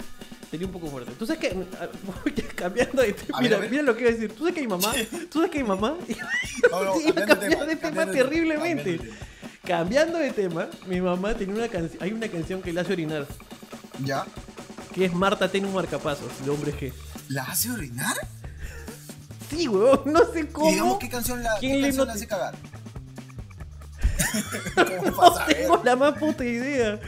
Sería 0.49 0.65
un 0.65 0.71
poco 0.71 0.87
fuerte. 0.87 1.11
Tú 1.19 1.25
sabes 1.25 1.41
que. 1.41 1.65
Cambiando 2.55 3.01
de 3.01 3.13
tema. 3.13 3.39
Mira, 3.41 3.57
mira 3.59 3.83
lo 3.83 3.95
que 3.95 4.01
iba 4.03 4.09
a 4.11 4.13
decir. 4.13 4.31
Tú 4.31 4.39
sabes 4.39 4.53
que 4.55 4.61
mi 4.61 4.67
mamá. 4.67 4.93
Tú 5.31 5.39
sabes 5.39 5.51
que 5.51 5.61
mi 5.61 5.67
mamá. 5.67 5.95
No, 6.71 6.83
no, 6.83 6.99
iba 7.01 7.21
a 7.21 7.25
cambiando 7.25 7.25
de 7.25 7.27
cambiar 7.27 7.49
tema, 7.59 7.65
de 7.65 7.75
tema 7.75 8.05
terriblemente. 8.11 8.99
cambiando 9.63 10.17
de 10.17 10.31
tema, 10.31 10.67
mi 10.87 10.99
mamá 11.01 11.33
tenía 11.33 11.55
una 11.55 11.67
canción. 11.67 12.01
Hay 12.01 12.11
una 12.13 12.27
canción 12.29 12.61
que 12.61 12.71
le 12.73 12.81
hace 12.81 12.93
orinar. 12.93 13.25
¿Ya? 14.03 14.25
Que 14.93 15.05
es 15.05 15.13
Marta 15.13 15.49
tiene 15.51 15.67
un 15.67 15.73
marcapasos 15.73 16.29
de 16.43 16.49
hombres 16.49 16.75
G. 16.75 16.93
¿La 17.29 17.43
hace 17.43 17.69
orinar? 17.71 18.15
Sí, 19.49 19.67
weón. 19.67 20.01
No 20.05 20.21
sé 20.33 20.47
cómo. 20.47 20.69
digamos 20.69 20.97
qué 20.99 21.09
canción 21.09 21.43
la, 21.43 21.55
¿Quién 21.59 21.73
qué 21.73 21.77
le 21.77 21.83
canción 21.83 21.97
not- 21.99 22.07
la 22.07 22.13
hace 22.13 22.27
cagar. 22.27 22.55
¿Cómo 24.75 25.11
No 25.21 25.45
tengo 25.45 25.81
la 25.83 25.95
más 25.95 26.17
puta 26.17 26.43
idea. 26.43 26.99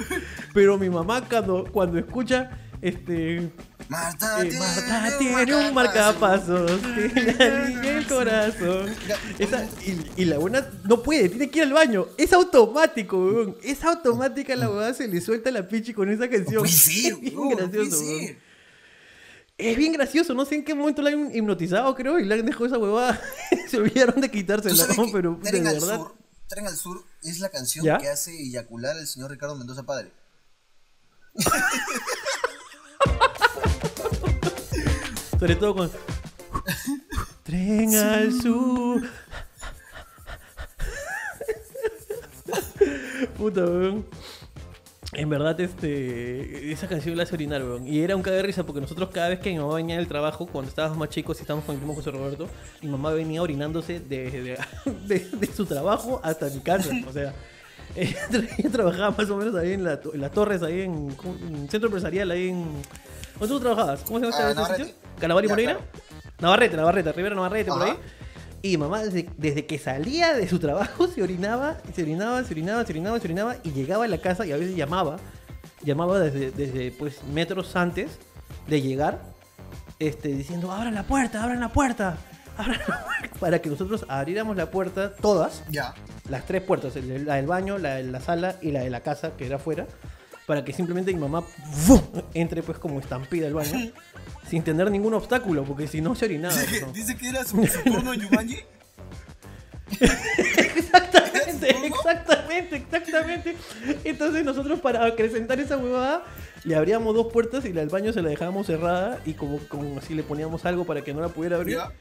Pero 0.53 0.77
mi 0.77 0.89
mamá 0.89 1.23
cuando, 1.27 1.65
cuando 1.71 1.97
escucha 1.99 2.51
este 2.81 3.51
Marta, 3.87 4.41
Eh, 4.45 4.51
Marta 4.57 5.17
tiene 5.17 5.55
un 5.55 5.73
marcapasos 5.73 6.71
alivia 6.83 7.97
el 7.97 8.07
corazón. 8.07 8.95
Esa- 9.37 9.65
y, 9.85 10.21
y 10.21 10.25
la 10.25 10.37
buena 10.37 10.69
no 10.85 11.01
puede, 11.03 11.29
tiene 11.29 11.49
que 11.49 11.59
ir 11.59 11.63
al 11.65 11.73
baño. 11.73 12.07
Es 12.17 12.31
automático, 12.33 13.17
weón. 13.17 13.57
Es 13.63 13.83
automática 13.83 14.55
la 14.55 14.69
weá, 14.69 14.93
se 14.93 15.07
le 15.07 15.19
suelta 15.21 15.51
la 15.51 15.67
pichi 15.67 15.93
con 15.93 16.09
esa 16.09 16.29
canción. 16.29 16.61
Puede 16.61 16.73
ser, 16.73 17.13
es 17.21 17.21
bien 17.21 17.49
gracioso, 17.49 17.99
weón. 17.99 18.19
ser. 18.27 18.37
Es 19.57 19.75
bien 19.77 19.91
gracioso, 19.91 20.33
no 20.33 20.45
sé 20.45 20.55
en 20.55 20.63
qué 20.63 20.73
momento 20.73 21.01
la 21.01 21.09
han 21.09 21.35
hipnotizado, 21.35 21.93
creo, 21.93 22.17
y 22.17 22.23
le 22.23 22.35
han 22.35 22.45
dejado 22.45 22.65
esa 22.67 22.77
huevada. 22.77 23.19
se 23.69 23.77
olvidaron 23.77 24.21
de 24.21 24.29
¿Tú 24.29 24.33
quitársela, 24.33 24.85
¿no? 24.95 25.11
Pero 25.11 25.37
de 25.41 25.49
Tren 25.49 25.67
al 25.67 25.73
verdad. 25.73 25.97
Sur, 25.97 26.15
Tren 26.47 26.65
al 26.65 26.77
Sur 26.77 27.03
es 27.23 27.39
la 27.39 27.49
canción 27.49 27.83
¿Ya? 27.85 27.97
que 27.97 28.07
hace 28.07 28.31
eyacular 28.39 28.95
al 28.97 29.05
señor 29.05 29.31
Ricardo 29.31 29.55
Mendoza 29.57 29.83
padre. 29.83 30.11
Sobre 35.39 35.55
todo 35.55 35.75
con. 35.75 35.91
Tren 37.43 37.95
al 37.95 38.33
sur. 38.33 39.01
Puta, 43.37 43.61
weón. 43.65 44.05
En 45.13 45.27
verdad, 45.27 45.59
este, 45.59 46.71
esa 46.71 46.87
canción 46.87 47.17
la 47.17 47.23
hace 47.23 47.33
orinar, 47.33 47.63
weón. 47.63 47.87
Y 47.87 48.01
era 48.01 48.15
un 48.15 48.21
caga 48.21 48.37
de 48.37 48.43
risa 48.43 48.63
porque 48.65 48.79
nosotros 48.81 49.09
cada 49.11 49.29
vez 49.29 49.39
que 49.39 49.49
mi 49.51 49.57
mamá 49.57 49.75
venía 49.75 49.97
del 49.97 50.07
trabajo, 50.07 50.45
cuando 50.45 50.69
estábamos 50.69 50.97
más 50.97 51.09
chicos 51.09 51.37
y 51.39 51.41
estábamos 51.41 51.65
con 51.65 51.73
el 51.73 51.79
primo 51.79 51.95
José 51.95 52.11
Roberto, 52.11 52.47
mi 52.81 52.89
mamá 52.89 53.11
venía 53.11 53.41
orinándose 53.41 53.99
desde 53.99 54.41
de, 54.41 54.57
de- 55.07 55.27
de 55.31 55.47
su 55.47 55.65
trabajo 55.65 56.21
hasta 56.23 56.47
mi 56.49 56.59
casa. 56.59 56.91
O 57.07 57.11
sea, 57.11 57.33
ella, 57.95 58.27
tra- 58.29 58.47
ella 58.57 58.69
trabajaba 58.69 59.11
más 59.17 59.29
o 59.31 59.37
menos 59.37 59.55
ahí 59.55 59.73
en, 59.73 59.83
la 59.83 59.99
en 60.13 60.21
las 60.21 60.31
torres, 60.31 60.61
ahí 60.61 60.81
en 60.81 61.09
centro 61.69 61.87
empresarial, 61.87 62.29
ahí 62.31 62.49
en... 62.49 62.65
¿Dónde 63.39 63.53
tú 63.55 63.59
trabajabas? 63.59 64.01
¿Cómo 64.01 64.19
se 64.19 64.25
llama 64.25 64.37
ese 64.37 64.55
Navarrete. 64.55 64.83
sitio? 64.85 65.01
¿Calabar 65.19 65.43
y 65.43 65.47
Ya, 65.47 65.53
Moreira? 65.53 65.71
claro. 65.73 65.87
Navarrete, 66.39 66.77
Navarrete, 66.77 67.11
Rivera 67.13 67.35
Navarrete, 67.35 67.71
por 67.71 67.81
Ajá. 67.83 67.91
ahí. 67.91 67.97
Y 68.61 68.77
mamá, 68.77 69.03
desde, 69.03 69.29
desde 69.37 69.65
que 69.65 69.77
salía 69.79 70.33
de 70.33 70.47
su 70.47 70.59
trabajo, 70.59 71.07
se 71.13 71.23
orinaba, 71.23 71.77
se 71.95 72.03
orinaba, 72.03 72.43
se 72.43 72.53
orinaba, 72.53 72.85
se 72.85 72.91
orinaba, 72.93 73.19
se 73.19 73.27
orinaba, 73.27 73.55
y 73.63 73.71
llegaba 73.71 74.05
a 74.05 74.07
la 74.07 74.17
casa 74.19 74.45
y 74.45 74.51
a 74.51 74.57
veces 74.57 74.75
llamaba, 74.75 75.17
llamaba 75.83 76.19
desde, 76.19 76.51
desde 76.51 76.91
pues, 76.91 77.23
metros 77.23 77.75
antes 77.75 78.11
de 78.67 78.81
llegar, 78.81 79.21
este, 79.99 80.29
diciendo, 80.29 80.71
abran 80.71 80.93
la 80.93 81.03
puerta, 81.03 81.41
abran 81.43 81.59
la 81.61 81.69
puerta, 81.71 82.17
abran 82.57 82.79
la 82.87 83.05
puerta, 83.05 83.35
para 83.39 83.59
que 83.61 83.69
nosotros 83.69 84.05
abriéramos 84.09 84.55
la 84.57 84.69
puerta, 84.71 85.13
todas, 85.15 85.63
Ya. 85.69 85.93
las 86.29 86.45
tres 86.45 86.61
puertas, 86.61 86.95
la 86.95 87.35
del 87.35 87.47
baño, 87.47 87.77
la 87.77 87.95
de 87.95 88.03
la 88.03 88.19
sala 88.19 88.55
y 88.61 88.71
la 88.71 88.81
de 88.81 88.89
la 88.89 88.99
casa, 89.01 89.31
que 89.37 89.45
era 89.45 89.55
afuera, 89.57 89.87
para 90.49 90.65
que 90.65 90.73
simplemente 90.73 91.13
mi 91.13 91.19
mamá 91.19 91.43
entre 92.33 92.63
pues 92.63 92.79
como 92.79 92.99
estampida 92.99 93.45
al 93.45 93.53
baño, 93.53 93.91
sin 94.49 94.63
tener 94.63 94.89
ningún 94.89 95.13
obstáculo, 95.13 95.63
porque 95.63 95.87
si 95.87 96.01
no 96.01 96.15
se 96.15 96.25
orinaba. 96.25 96.55
Dice 96.55 96.87
dice 96.91 97.15
que 97.15 97.29
era 97.29 97.45
su, 97.45 97.63
su 97.67 97.83
turno 97.83 98.13
en 98.15 98.21
Yumanji. 98.21 98.57
Exactamente, 99.91 101.69
exactamente, 101.85 102.75
exactamente. 102.77 103.57
Entonces 104.03 104.43
nosotros 104.43 104.79
para 104.79 105.05
acrecentar 105.05 105.59
esa 105.59 105.77
huevada 105.77 106.23
le 106.63 106.75
abríamos 106.75 107.13
dos 107.13 107.31
puertas 107.31 107.63
y 107.65 107.71
la 107.71 107.81
del 107.81 107.89
baño 107.89 108.11
se 108.11 108.23
la 108.23 108.29
dejábamos 108.29 108.65
cerrada 108.65 109.19
y 109.27 109.33
como, 109.33 109.59
como 109.67 109.99
así 109.99 110.15
le 110.15 110.23
poníamos 110.23 110.65
algo 110.65 110.83
para 110.83 111.03
que 111.03 111.13
no 111.13 111.21
la 111.21 111.29
pudiera 111.29 111.57
abrir 111.57 111.75
Ya. 111.77 111.91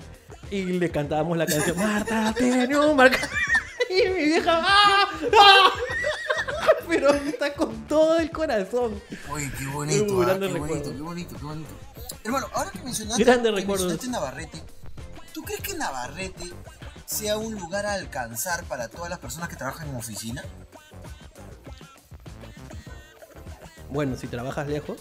y 0.51 0.65
le 0.65 0.91
cantábamos 0.91 1.37
la 1.37 1.45
canción 1.45 1.77
Marta 1.77 2.35
tiene 2.37 2.79
un 2.79 2.97
marca 2.97 3.29
y 3.91 4.09
mi 4.09 4.25
vieja 4.25 4.63
¡ah! 4.65 5.11
¡ah! 5.39 5.71
Pero 6.89 7.13
está 7.15 7.55
con 7.55 7.87
todo 7.87 8.19
el 8.19 8.31
corazón. 8.31 9.01
Uy, 9.33 9.51
qué 9.59 9.67
bonito, 9.67 10.23
ah, 10.23 10.39
qué 10.39 10.59
bonito, 10.59 10.91
qué 10.93 11.01
bonito, 11.03 11.37
qué 11.37 11.45
bonito. 11.45 11.71
Hermano, 12.25 12.47
ahora 12.55 12.71
que 12.71 12.81
mencionaste, 12.83 13.23
que 13.99 14.09
Navarrete, 14.09 14.63
¿tú 15.33 15.43
crees 15.43 15.61
que 15.61 15.75
Navarrete 15.75 16.53
sea 17.07 17.37
un 17.39 17.55
lugar 17.55 17.87
a 17.87 17.95
alcanzar 17.95 18.65
para 18.65 18.89
todas 18.89 19.09
las 19.11 19.19
personas 19.19 19.49
que 19.49 19.57
trabajan 19.57 19.89
en 19.89 19.97
oficina? 19.97 20.45
Bueno, 23.91 24.17
si 24.17 24.27
trabajas 24.27 24.69
lejos, 24.69 24.99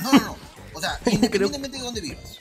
No, 0.00 0.12
no, 0.12 0.18
no. 0.20 0.36
O 0.74 0.80
sea, 0.80 0.98
Creo- 1.04 1.14
independientemente 1.14 1.78
de 1.78 1.82
dónde 1.84 2.00
vivas. 2.00 2.38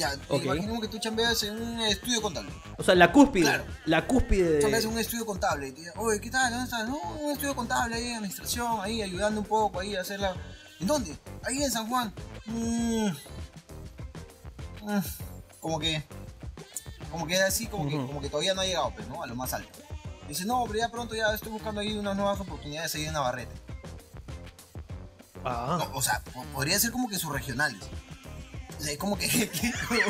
Ya, 0.00 0.14
Ok. 0.28 0.44
imaginemos 0.44 0.80
que 0.80 0.88
tú 0.88 0.98
chambeas 0.98 1.42
en 1.42 1.60
un 1.60 1.80
estudio 1.82 2.22
contable. 2.22 2.50
o 2.78 2.82
sea, 2.82 2.94
la 2.94 3.12
cúspide, 3.12 3.44
Claro. 3.44 3.64
la 3.84 4.06
cúspide 4.06 4.58
Chambeas 4.60 4.82
de 4.82 4.88
en 4.88 4.94
un 4.94 4.98
estudio 5.00 5.26
contable 5.26 5.68
y 5.68 5.72
te 5.72 5.80
dicen, 5.80 5.92
oye, 5.98 6.20
¿qué 6.20 6.30
tal? 6.30 6.50
¿Dónde 6.50 6.64
estás? 6.64 6.88
No, 6.88 6.96
un 7.20 7.32
estudio 7.32 7.54
contable 7.54 7.96
ahí, 7.96 8.12
administración, 8.14 8.80
ahí, 8.80 9.02
ayudando 9.02 9.40
un 9.42 9.46
poco, 9.46 9.80
ahí, 9.80 9.94
a 9.96 10.00
hacerla. 10.00 10.34
¿En 10.80 10.86
dónde? 10.86 11.14
Ahí 11.44 11.62
en 11.62 11.70
San 11.70 11.86
Juan. 11.88 12.12
Mm. 12.46 13.08
Mm. 14.82 15.02
Como 15.60 15.78
que. 15.78 16.02
Como 17.10 17.26
que 17.26 17.36
así, 17.42 17.66
como, 17.66 17.88
que, 17.88 17.96
Ujú. 17.96 18.06
como 18.06 18.20
que 18.22 18.30
todavía 18.30 18.54
no 18.54 18.62
ha 18.62 18.64
llegado, 18.64 18.90
pues, 18.94 19.06
¿no? 19.08 19.22
A 19.22 19.26
lo 19.26 19.34
más 19.34 19.52
alto. 19.52 19.78
Dice, 20.28 20.44
no, 20.46 20.64
pero 20.66 20.78
ya 20.78 20.88
pronto 20.88 21.14
ya 21.14 21.34
estoy 21.34 21.52
buscando 21.52 21.80
ahí 21.82 21.92
unas 21.98 22.16
nuevas 22.16 22.40
oportunidades 22.40 22.94
ahí 22.94 23.04
en 23.04 23.12
Navarrete. 23.12 23.52
Ah. 25.44 25.76
No, 25.78 25.98
o 25.98 26.02
sea, 26.02 26.22
po- 26.32 26.44
podría 26.54 26.78
ser 26.78 26.92
como 26.92 27.08
que 27.08 27.18
sus 27.18 27.32
regionales. 27.32 27.80
O 28.80 28.82
sea, 28.82 28.92
es 28.92 28.98
como 28.98 29.18
que, 29.18 29.28
que- 29.28 29.72
como, 29.88 30.00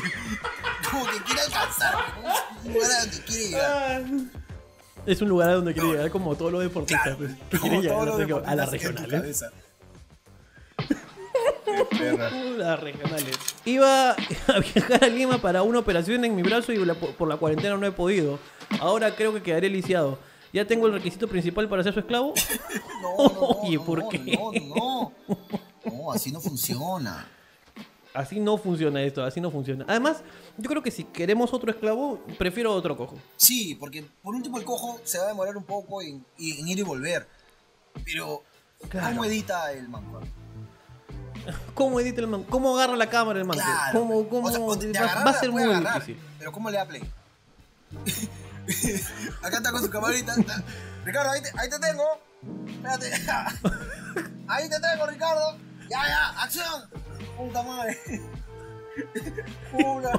como 0.90 1.06
que 1.06 1.22
quiere 1.24 1.40
alcanzar, 1.42 1.94
¿no? 2.22 2.30
Es 2.62 2.70
un 2.70 2.78
lugar 2.78 2.90
a 2.92 3.00
donde 3.02 3.20
quiere 3.24 3.48
llegar. 3.48 4.04
Es 5.06 5.22
un 5.22 5.28
lugar 5.28 5.48
a 5.48 5.54
donde 5.54 5.72
quiere 5.74 5.88
llegar 5.88 6.10
como 6.10 6.36
todos 6.36 6.52
los 6.52 6.62
deportistas 6.62 7.16
Claro, 7.16 7.18
pues, 7.18 7.30
que 7.50 7.58
como 7.58 7.80
quieren 7.80 7.82
llegar 7.82 8.06
no 8.06 8.16
sé 8.42 8.46
a 8.46 8.54
las 8.54 8.70
regionales. 8.70 9.44
Las 12.58 12.80
regionales. 12.80 13.36
Iba 13.64 14.10
a 14.48 14.58
viajar 14.74 15.04
a 15.04 15.06
Lima 15.08 15.40
para 15.40 15.62
una 15.62 15.78
operación 15.78 16.24
en 16.24 16.34
mi 16.36 16.42
brazo 16.42 16.72
y 16.72 16.84
la- 16.84 16.94
por 16.94 17.28
la 17.28 17.36
cuarentena 17.36 17.76
no 17.76 17.86
he 17.86 17.92
podido. 17.92 18.38
Ahora 18.80 19.14
creo 19.14 19.32
que 19.32 19.42
quedaré 19.42 19.68
lisiado. 19.68 20.18
¿Ya 20.52 20.64
tengo 20.66 20.86
el 20.86 20.92
requisito 20.92 21.28
principal 21.28 21.68
para 21.68 21.82
ser 21.82 21.94
su 21.94 22.00
esclavo? 22.00 22.34
No, 23.02 23.16
no, 23.16 23.32
no, 23.32 23.40
Oye, 23.40 23.76
no, 23.76 23.84
¿por 23.84 23.98
no, 24.00 24.08
qué? 24.08 24.18
No, 24.18 24.52
no, 24.52 24.74
no. 24.74 25.92
No, 25.92 26.12
así 26.12 26.32
no 26.32 26.40
funciona. 26.40 27.26
Así 28.12 28.40
no 28.40 28.58
funciona 28.58 29.02
esto, 29.02 29.22
así 29.24 29.40
no 29.40 29.50
funciona. 29.50 29.84
Además, 29.88 30.22
yo 30.56 30.68
creo 30.68 30.82
que 30.82 30.90
si 30.90 31.04
queremos 31.04 31.52
otro 31.52 31.70
esclavo, 31.70 32.18
prefiero 32.38 32.72
otro 32.74 32.96
cojo. 32.96 33.16
Sí, 33.36 33.76
porque 33.76 34.04
por 34.22 34.34
último 34.34 34.58
el 34.58 34.64
cojo 34.64 35.00
se 35.04 35.18
va 35.18 35.24
a 35.24 35.28
demorar 35.28 35.56
un 35.56 35.64
poco 35.64 36.02
en, 36.02 36.24
en 36.38 36.68
ir 36.68 36.78
y 36.78 36.82
volver. 36.82 37.28
Pero, 38.04 38.42
Claro. 38.88 39.08
¿cómo 39.08 39.24
edita 39.26 39.72
el 39.72 39.88
manco? 39.88 40.20
¿Cómo 41.74 42.00
edita 42.00 42.20
el 42.20 42.26
man? 42.26 42.44
¿Cómo 42.44 42.76
agarra 42.76 42.96
la 42.96 43.08
cámara 43.08 43.38
el 43.38 43.44
man? 43.44 43.58
Claro. 43.58 44.00
¿Cómo, 44.00 44.28
cómo? 44.28 44.48
O 44.48 44.50
sea, 44.50 44.60
o 44.60 44.76
de 44.76 44.92
va, 44.92 45.22
a 45.30 45.32
ser 45.34 45.50
muy 45.50 45.62
agarrar, 45.62 45.94
difícil. 45.94 46.18
Pero 46.38 46.52
¿cómo 46.52 46.70
le 46.70 46.76
da 46.78 46.86
play? 46.86 47.02
Acá 49.42 49.56
está 49.58 49.72
con 49.72 49.82
su 49.82 49.90
camarita. 49.90 50.34
Ricardo, 51.04 51.30
ahí 51.30 51.42
te, 51.42 51.50
ahí 51.58 51.68
te 51.70 51.78
tengo. 51.78 52.04
Espérate. 52.66 53.10
Ahí 54.48 54.68
te 54.68 54.80
tengo, 54.80 55.06
Ricardo. 55.06 55.58
Ya, 55.90 55.98
ya, 56.08 56.42
acción. 56.42 56.88
Puta 57.36 57.62
madre. 57.62 57.98
Una. 59.72 60.12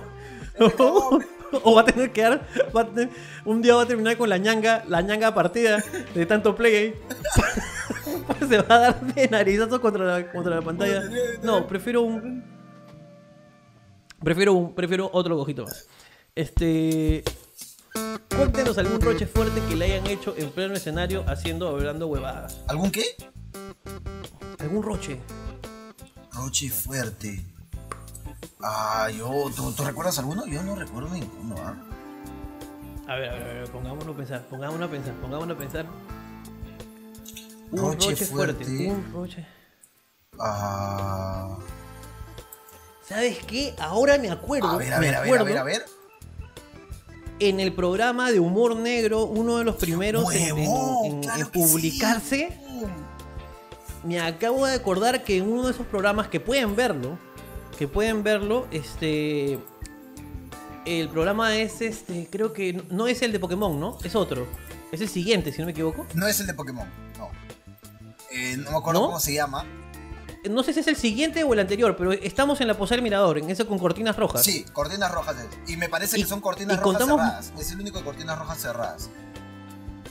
o 1.64 1.74
va 1.76 1.82
a 1.82 1.86
tener 1.86 2.12
que 2.12 2.22
dar, 2.22 2.48
va 2.76 2.82
a 2.82 2.86
tener- 2.88 3.10
un 3.46 3.62
día 3.62 3.76
va 3.76 3.84
a 3.84 3.86
terminar 3.88 4.18
con 4.18 4.30
la 4.30 4.38
ñanga, 4.38 4.84
la 4.88 5.02
ñanga 5.02 5.34
partida 5.34 5.84
de 6.14 6.26
tanto 6.26 6.56
play. 6.56 6.94
Se 8.50 8.58
va 8.62 8.76
a 8.76 8.80
dar 8.80 9.02
de 9.02 9.28
narizazo 9.30 9.80
contra 9.82 10.06
la, 10.06 10.32
contra 10.32 10.56
la 10.56 10.62
pantalla. 10.62 11.04
No, 11.42 11.68
prefiero 11.68 12.02
un. 12.02 12.44
Prefiero 14.24 14.54
un, 14.54 14.76
prefiero 14.76 15.10
otro 15.14 15.36
cojito 15.38 15.64
más. 15.64 15.88
Este. 16.36 17.24
Cuéntenos 18.36 18.78
algún 18.78 19.02
roche 19.02 19.26
fuerte 19.26 19.62
que 19.70 19.76
le 19.76 19.86
hayan 19.86 20.08
hecho 20.08 20.34
en 20.38 20.50
pleno 20.52 20.74
escenario 20.74 21.24
haciendo 21.28 21.70
o 21.70 21.76
hablando 21.76 22.08
huevadas. 22.08 22.62
¿Algún 22.68 22.92
qué? 22.92 23.04
¿Algún 24.60 24.84
roche? 24.84 25.20
Roche 26.34 26.70
fuerte. 26.70 27.44
Ah, 28.62 29.10
yo. 29.10 29.50
¿tú, 29.56 29.72
tú 29.74 29.84
recuerdas 29.84 30.18
alguno? 30.20 30.46
Yo 30.48 30.64
no 30.64 30.76
recuerdo 30.76 31.10
ninguno, 31.10 31.56
¿ah? 31.60 31.76
A 33.08 33.16
ver, 33.16 33.30
a 33.30 33.34
ver, 33.34 33.44
a 33.44 33.54
ver, 33.54 33.70
pongámonos 33.72 34.14
a 34.14 34.18
pensar, 34.18 34.42
pongámonos 34.50 34.88
a 34.88 34.92
pensar, 34.92 35.14
pongámonos 35.16 35.56
a 35.56 35.60
pensar. 35.60 35.86
Un 37.72 37.80
Roche 37.80 38.10
roche, 38.12 38.26
fuerte. 38.26 38.66
fuerte. 38.66 38.88
un 38.92 39.14
roche. 39.14 39.48
Ah. 40.40 41.58
¿Sabes 43.08 43.40
qué? 43.46 43.76
Ahora 43.80 44.18
me 44.18 44.30
acuerdo. 44.30 44.68
A 44.70 44.78
ver, 44.78 44.94
a 44.94 45.00
ver, 45.00 45.16
a 45.16 45.22
ver, 45.22 45.38
a 45.40 45.44
ver, 45.44 45.58
a 45.58 45.64
ver. 45.64 45.86
En 47.40 47.60
el 47.60 47.74
programa 47.74 48.32
de 48.32 48.40
humor 48.40 48.76
negro, 48.76 49.26
uno 49.26 49.58
de 49.58 49.64
los 49.66 49.76
primeros 49.76 50.32
en, 50.34 50.42
en- 50.44 50.54
Huevón, 50.54 51.06
en- 51.06 51.22
claro 51.22 51.40
en 51.46 51.52
que 51.52 51.60
sí. 51.68 51.68
Me 54.04 54.20
acabo 54.20 54.66
de 54.66 54.74
acordar 54.76 55.24
que 55.24 55.38
en 55.38 55.52
uno 55.52 55.66
de 55.66 55.72
esos 55.72 55.86
programas 55.88 56.28
que 56.28 56.40
pueden 56.40 56.76
verlo, 56.76 57.18
que 57.78 57.88
pueden 57.88 58.24
verlo, 58.24 58.68
este. 58.72 59.60
El 60.86 61.10
programa 61.10 61.56
es 61.56 61.80
este, 61.82 62.28
creo 62.32 62.54
que 62.54 62.74
no- 62.74 62.84
no 62.90 63.08
es 63.08 63.22
el 63.22 63.32
de 63.32 63.40
Pokémon, 63.40 63.80
¿no? 63.80 63.98
Es 64.04 64.16
otro. 64.16 64.48
Es 64.92 65.00
el 65.00 65.10
siguiente, 65.10 65.52
si 65.52 65.60
no 65.60 65.66
me 65.66 65.72
equivoco. 65.74 66.08
No 66.16 66.28
es 66.28 66.40
el 66.40 66.48
de 66.48 66.54
Pokémon, 66.56 66.88
no. 67.20 67.30
Eh, 68.32 68.58
no 68.58 68.72
me 68.72 68.78
acuerdo 68.78 69.02
¿No? 69.02 69.06
cómo 69.08 69.20
se 69.20 69.34
llama. 69.34 69.64
No 70.50 70.64
sé 70.64 70.74
si 70.74 70.80
es 70.80 70.88
el 70.88 70.96
siguiente 70.96 71.44
o 71.44 71.54
el 71.54 71.60
anterior, 71.60 71.96
pero 71.96 72.12
estamos 72.14 72.62
en 72.62 72.68
la 72.68 72.76
posada 72.76 72.96
del 72.96 73.04
mirador, 73.04 73.38
en 73.38 73.48
ese 73.52 73.66
con 73.68 73.78
cortinas 73.78 74.18
rojas. 74.18 74.44
Sí, 74.44 74.66
cortinas 74.74 75.12
rojas. 75.12 75.36
Y 75.68 75.78
me 75.78 75.88
parece 75.88 76.18
Y- 76.18 76.24
que 76.24 76.28
son 76.28 76.42
cortinas 76.42 76.80
rojas 76.80 76.98
contamos- 77.00 77.22
cerradas. 77.22 77.54
Es 77.60 77.72
el 77.72 77.80
único 77.80 78.00
de 78.00 78.04
cortinas 78.04 78.40
rojas 78.40 78.60
cerradas. 78.60 79.10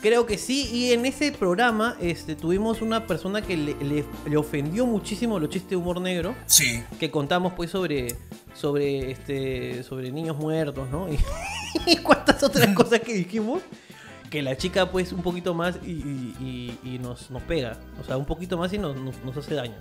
Creo 0.00 0.24
que 0.24 0.38
sí, 0.38 0.66
y 0.72 0.92
en 0.92 1.04
ese 1.04 1.30
programa 1.30 1.96
este, 2.00 2.34
tuvimos 2.34 2.80
una 2.80 3.06
persona 3.06 3.42
que 3.42 3.56
le, 3.56 3.74
le- 3.84 4.04
le 4.26 4.36
ofendió 4.38 4.86
muchísimo 4.86 5.38
los 5.38 5.50
chistes 5.50 5.70
de 5.70 5.76
humor 5.76 6.00
negro, 6.00 6.34
Sí. 6.46 6.82
que 6.98 7.10
contamos 7.10 7.52
pues 7.54 7.70
sobre 7.70 8.16
sobre 8.54 9.10
este 9.10 9.82
sobre 9.82 10.10
niños 10.10 10.36
muertos, 10.38 10.88
¿no? 10.90 11.06
Y, 11.12 11.18
y 11.86 11.96
cuántas 11.98 12.42
otras 12.42 12.74
cosas 12.74 13.00
que 13.00 13.12
dijimos, 13.12 13.60
que 14.30 14.40
la 14.42 14.56
chica 14.56 14.90
pues 14.90 15.12
un 15.12 15.22
poquito 15.22 15.52
más 15.54 15.76
y, 15.84 15.90
y- 15.90 16.78
y- 16.82 16.98
nos, 16.98 17.30
nos 17.30 17.42
pega, 17.42 17.78
o 18.00 18.04
sea, 18.04 18.16
un 18.16 18.24
poquito 18.26 18.56
más 18.56 18.72
y 18.72 18.78
nos, 18.78 18.96
nos, 18.96 19.22
nos 19.24 19.36
hace 19.36 19.54
daño. 19.54 19.76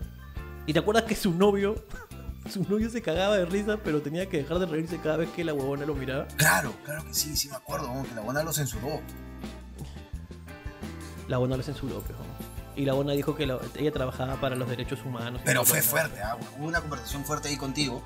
¿Y 0.65 0.74
te 0.74 0.80
acuerdas 0.80 1.03
que 1.05 1.15
su 1.15 1.34
novio, 1.34 1.76
su 2.49 2.63
novio 2.63 2.89
se 2.89 3.01
cagaba 3.01 3.38
de 3.38 3.45
risa, 3.45 3.78
pero 3.84 4.01
tenía 4.01 4.28
que 4.28 4.38
dejar 4.38 4.59
de 4.59 4.65
reírse 4.65 4.97
cada 4.99 5.15
vez 5.17 5.30
que 5.30 5.43
la 5.45 5.53
huevona 5.53 5.86
lo 5.86 5.95
miraba? 5.95 6.28
Claro, 6.36 6.74
claro 6.84 7.05
que 7.05 7.13
sí, 7.13 7.36
sí 7.38 7.47
me 7.47 7.55
acuerdo, 7.55 7.88
que 8.07 8.15
la 8.15 8.22
buena 8.22 8.43
lo 8.43 8.51
censuró. 8.51 8.99
La 11.30 11.38
buena 11.38 11.55
lo 11.55 11.63
censuró, 11.63 12.03
pero. 12.05 12.19
Y 12.75 12.84
la 12.86 12.93
buena 12.93 13.13
dijo 13.13 13.36
que 13.36 13.45
la- 13.45 13.59
ella 13.77 13.91
trabajaba 13.91 14.36
para 14.41 14.55
los 14.55 14.67
derechos 14.69 14.99
humanos. 15.05 15.41
Pero 15.45 15.63
fue 15.63 15.82
fuerte, 15.82 16.21
¿ah? 16.21 16.38
Hubo 16.57 16.65
una 16.67 16.82
conversación 16.82 17.23
fuerte 17.23 17.47
ahí 17.47 17.55
contigo. 17.55 18.01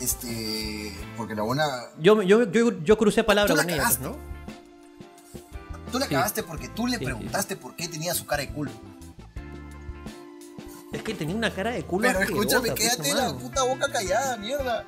Este. 0.00 0.96
Porque 1.16 1.34
la 1.34 1.42
buena. 1.42 1.64
Yo, 1.98 2.22
yo, 2.22 2.44
yo, 2.50 2.80
yo 2.82 2.96
crucé 2.96 3.24
palabra 3.24 3.52
Tú 3.52 3.56
la 3.56 3.64
con 3.64 3.72
ella, 3.74 3.82
pues. 3.84 4.00
¿no? 4.00 4.16
Tú 5.90 5.98
la 5.98 6.06
Sí. 6.06 6.14
cagaste 6.14 6.42
porque 6.42 6.68
tú 6.68 6.86
le 6.86 6.94
Sí, 6.94 6.98
sí, 7.00 7.04
preguntaste 7.06 7.56
por 7.56 7.74
qué 7.74 7.88
tenía 7.88 8.14
su 8.14 8.24
cara 8.26 8.42
de 8.42 8.50
culo. 8.50 8.70
Es 10.92 11.02
que 11.02 11.14
tenía 11.14 11.34
una 11.34 11.52
cara 11.52 11.70
de 11.72 11.82
culo. 11.84 12.06
Pero 12.08 12.20
escúchame, 12.20 12.70
pues, 12.70 12.80
quédate 12.96 13.14
la 13.14 13.32
puta 13.34 13.62
boca 13.64 13.90
callada, 13.90 14.36
mierda. 14.36 14.84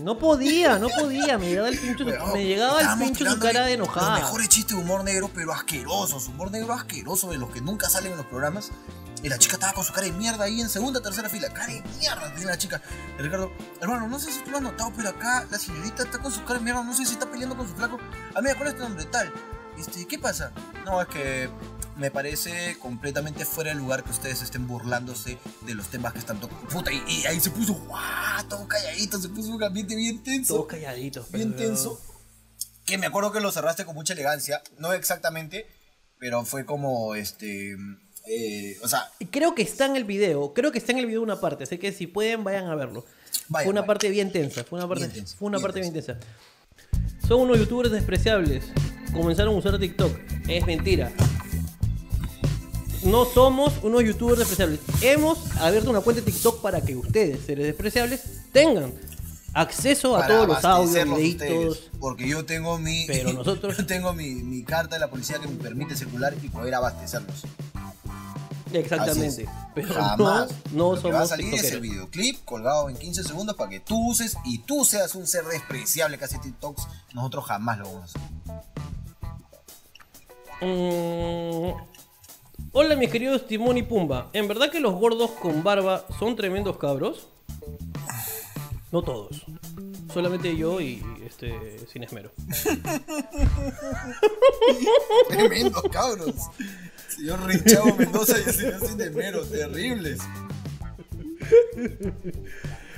No 0.00 0.18
podía, 0.18 0.78
no 0.78 0.88
podía. 0.88 1.38
Me 1.38 1.48
llegaba 1.48 1.68
el 1.68 1.78
pincho, 1.78 2.04
Pero, 2.04 2.26
me 2.28 2.44
llegaba 2.44 2.80
el 2.80 2.98
pincho 2.98 3.30
su 3.30 3.38
cara 3.38 3.64
de 3.66 3.76
Los 3.76 3.88
enojada. 3.88 4.14
mejores 4.16 4.48
chistes 4.48 4.76
de 4.76 4.82
humor 4.82 5.02
negro, 5.04 5.30
pero 5.34 5.52
asquerosos. 5.52 6.28
Humor 6.28 6.50
negro 6.50 6.72
asqueroso, 6.72 7.30
de 7.30 7.38
los 7.38 7.50
que 7.50 7.60
nunca 7.60 7.88
salen 7.90 8.12
en 8.12 8.18
los 8.18 8.26
programas. 8.26 8.70
Y 9.22 9.28
la 9.28 9.36
chica 9.38 9.54
estaba 9.54 9.72
con 9.72 9.84
su 9.84 9.92
cara 9.92 10.06
de 10.06 10.12
mierda 10.12 10.44
ahí 10.44 10.60
en 10.60 10.68
segunda, 10.68 11.00
tercera 11.00 11.28
fila. 11.28 11.48
Cara 11.52 11.72
de 11.72 11.82
mierda 11.98 12.32
tenía 12.32 12.50
la 12.50 12.58
chica. 12.58 12.80
Y 13.18 13.22
Ricardo, 13.22 13.50
hermano, 13.80 14.06
no 14.06 14.18
sé 14.20 14.30
si 14.30 14.40
tú 14.44 14.50
lo 14.50 14.58
has 14.58 14.62
notado, 14.62 14.92
pero 14.96 15.08
acá 15.08 15.44
la 15.50 15.58
señorita 15.58 16.04
está 16.04 16.18
con 16.18 16.30
su 16.30 16.44
cara 16.44 16.58
de 16.60 16.64
mierda. 16.64 16.84
No 16.84 16.94
sé 16.94 17.04
si 17.04 17.14
está 17.14 17.28
peleando 17.28 17.56
con 17.56 17.66
su 17.68 17.74
flaco. 17.74 17.98
Amiga, 18.36 18.54
¿cuál 18.54 18.68
es 18.68 18.76
tu 18.76 18.82
nombre? 18.84 19.04
Tal. 19.06 19.32
Este, 19.76 20.06
¿qué 20.06 20.18
pasa? 20.18 20.52
No, 20.84 21.02
es 21.02 21.08
que 21.08 21.50
me 21.98 22.10
parece 22.10 22.76
completamente 22.78 23.44
fuera 23.44 23.70
de 23.70 23.76
lugar 23.76 24.04
que 24.04 24.10
ustedes 24.10 24.40
estén 24.42 24.66
burlándose 24.66 25.36
de 25.66 25.74
los 25.74 25.88
temas 25.88 26.12
que 26.12 26.20
están 26.20 26.40
tocando. 26.40 26.66
Puta, 26.68 26.92
y, 26.92 27.02
y 27.08 27.26
ahí 27.26 27.38
se 27.40 27.50
puso, 27.50 27.74
¡guau! 27.74 28.46
Todo 28.48 28.66
calladito, 28.68 29.18
se 29.20 29.28
puso 29.28 29.50
un 29.50 29.62
ambiente 29.62 29.94
bien 29.96 30.22
tenso 30.22 30.54
Todos 30.54 30.66
calladitos. 30.68 31.30
bien 31.32 31.52
pero- 31.52 31.66
tenso. 31.68 32.00
Que 32.86 32.96
me 32.96 33.06
acuerdo 33.06 33.32
que 33.32 33.40
lo 33.40 33.52
cerraste 33.52 33.84
con 33.84 33.94
mucha 33.94 34.14
elegancia. 34.14 34.62
No 34.78 34.92
exactamente, 34.94 35.66
pero 36.18 36.44
fue 36.46 36.64
como 36.64 37.14
este. 37.16 37.76
eh, 38.26 38.78
o 38.82 38.88
sea, 38.88 39.10
Creo 39.30 39.54
que 39.54 39.62
está 39.62 39.84
en 39.86 39.96
el 39.96 40.04
video, 40.04 40.54
creo 40.54 40.72
que 40.72 40.78
está 40.78 40.92
en 40.92 40.98
el 40.98 41.06
video 41.06 41.20
una 41.22 41.38
parte, 41.40 41.64
así 41.64 41.76
que 41.78 41.92
si 41.92 42.06
pueden 42.06 42.44
vayan 42.44 42.66
a 42.66 42.74
verlo. 42.74 43.04
Vaya, 43.48 43.64
fue 43.64 43.72
una 43.72 43.80
vaya. 43.82 43.86
parte 43.88 44.08
bien 44.08 44.32
tensa, 44.32 44.64
fue 44.64 44.78
una 44.78 44.88
parte, 44.88 45.04
Bien 45.04 45.14
tensa, 45.16 45.36
fue 45.36 45.48
una 45.48 45.58
bien 45.58 45.62
parte 45.66 45.80
bien 45.80 45.92
tensa. 45.92 46.18
Son 47.26 47.40
unos 47.42 47.58
youtubers 47.58 47.90
despreciables. 47.90 48.64
Comenzaron 49.12 49.54
a 49.54 49.58
usar 49.58 49.78
TikTok. 49.78 50.12
Es 50.48 50.64
mentira. 50.66 51.12
No 53.04 53.24
somos 53.24 53.74
unos 53.82 54.02
youtubers 54.04 54.38
despreciables. 54.38 54.80
Hemos 55.00 55.38
abierto 55.58 55.90
una 55.90 56.00
cuenta 56.00 56.22
de 56.22 56.30
TikTok 56.32 56.60
para 56.60 56.80
que 56.80 56.96
ustedes, 56.96 57.40
seres 57.46 57.66
despreciables, 57.66 58.22
tengan 58.52 58.92
acceso 59.54 60.16
a 60.16 60.26
todos 60.26 60.46
los 60.48 60.64
audios, 60.64 61.06
ustedes, 61.08 61.90
Porque 62.00 62.28
yo 62.28 62.44
tengo 62.44 62.78
mi. 62.78 63.04
Pero 63.06 63.32
nosotros- 63.34 63.76
yo 63.76 63.86
tengo 63.86 64.12
mi, 64.12 64.30
mi 64.36 64.62
carta 64.62 64.96
de 64.96 65.00
la 65.00 65.08
policía 65.10 65.38
que 65.38 65.48
me 65.48 65.56
permite 65.62 65.96
circular 65.96 66.34
y 66.42 66.48
poder 66.48 66.74
abastecerlos. 66.74 67.44
Exactamente. 68.72 69.48
Pero 69.74 69.94
Jamás. 69.94 70.50
no, 70.72 70.94
que 71.00 71.08
va 71.10 71.20
a 71.20 71.22
somos 71.22 71.28
salir 71.30 71.46
es 71.46 71.52
el 71.72 71.80
tiktokeros. 71.80 71.82
videoclip 71.82 72.44
colgado 72.44 72.90
en 72.90 72.96
15 72.98 73.24
segundos 73.24 73.56
para 73.56 73.70
que 73.70 73.80
tú 73.80 74.08
uses 74.10 74.36
y 74.44 74.58
tú 74.58 74.84
seas 74.84 75.14
un 75.14 75.26
ser 75.26 75.44
despreciable 75.46 76.18
que 76.18 76.26
hace 76.26 76.38
TikToks. 76.38 76.86
Nosotros 77.14 77.46
jamás 77.46 77.78
lo 77.78 77.84
vamos 77.86 78.02
a 78.02 78.04
hacer. 78.04 78.20
Mm, 80.60 81.72
Hola 82.72 82.96
mis 82.96 83.10
queridos 83.10 83.46
Timón 83.46 83.78
y 83.78 83.82
Pumba. 83.82 84.28
¿En 84.32 84.46
verdad 84.46 84.70
que 84.70 84.80
los 84.80 84.94
gordos 84.94 85.30
con 85.32 85.62
barba 85.62 86.04
son 86.18 86.36
tremendos 86.36 86.76
cabros? 86.78 87.28
No 88.92 89.02
todos. 89.02 89.44
Solamente 90.12 90.56
yo 90.56 90.80
y 90.80 91.02
este 91.26 91.86
sin 91.90 92.04
esmero. 92.04 92.30
Tremendos 95.28 95.82
cabros. 95.90 96.34
Señor 97.08 97.44
Richavo 97.46 97.94
Mendoza 97.96 98.38
y 98.38 98.48
el 98.48 98.54
señor 98.54 98.86
Cinemero, 98.86 99.44
terribles. 99.46 100.20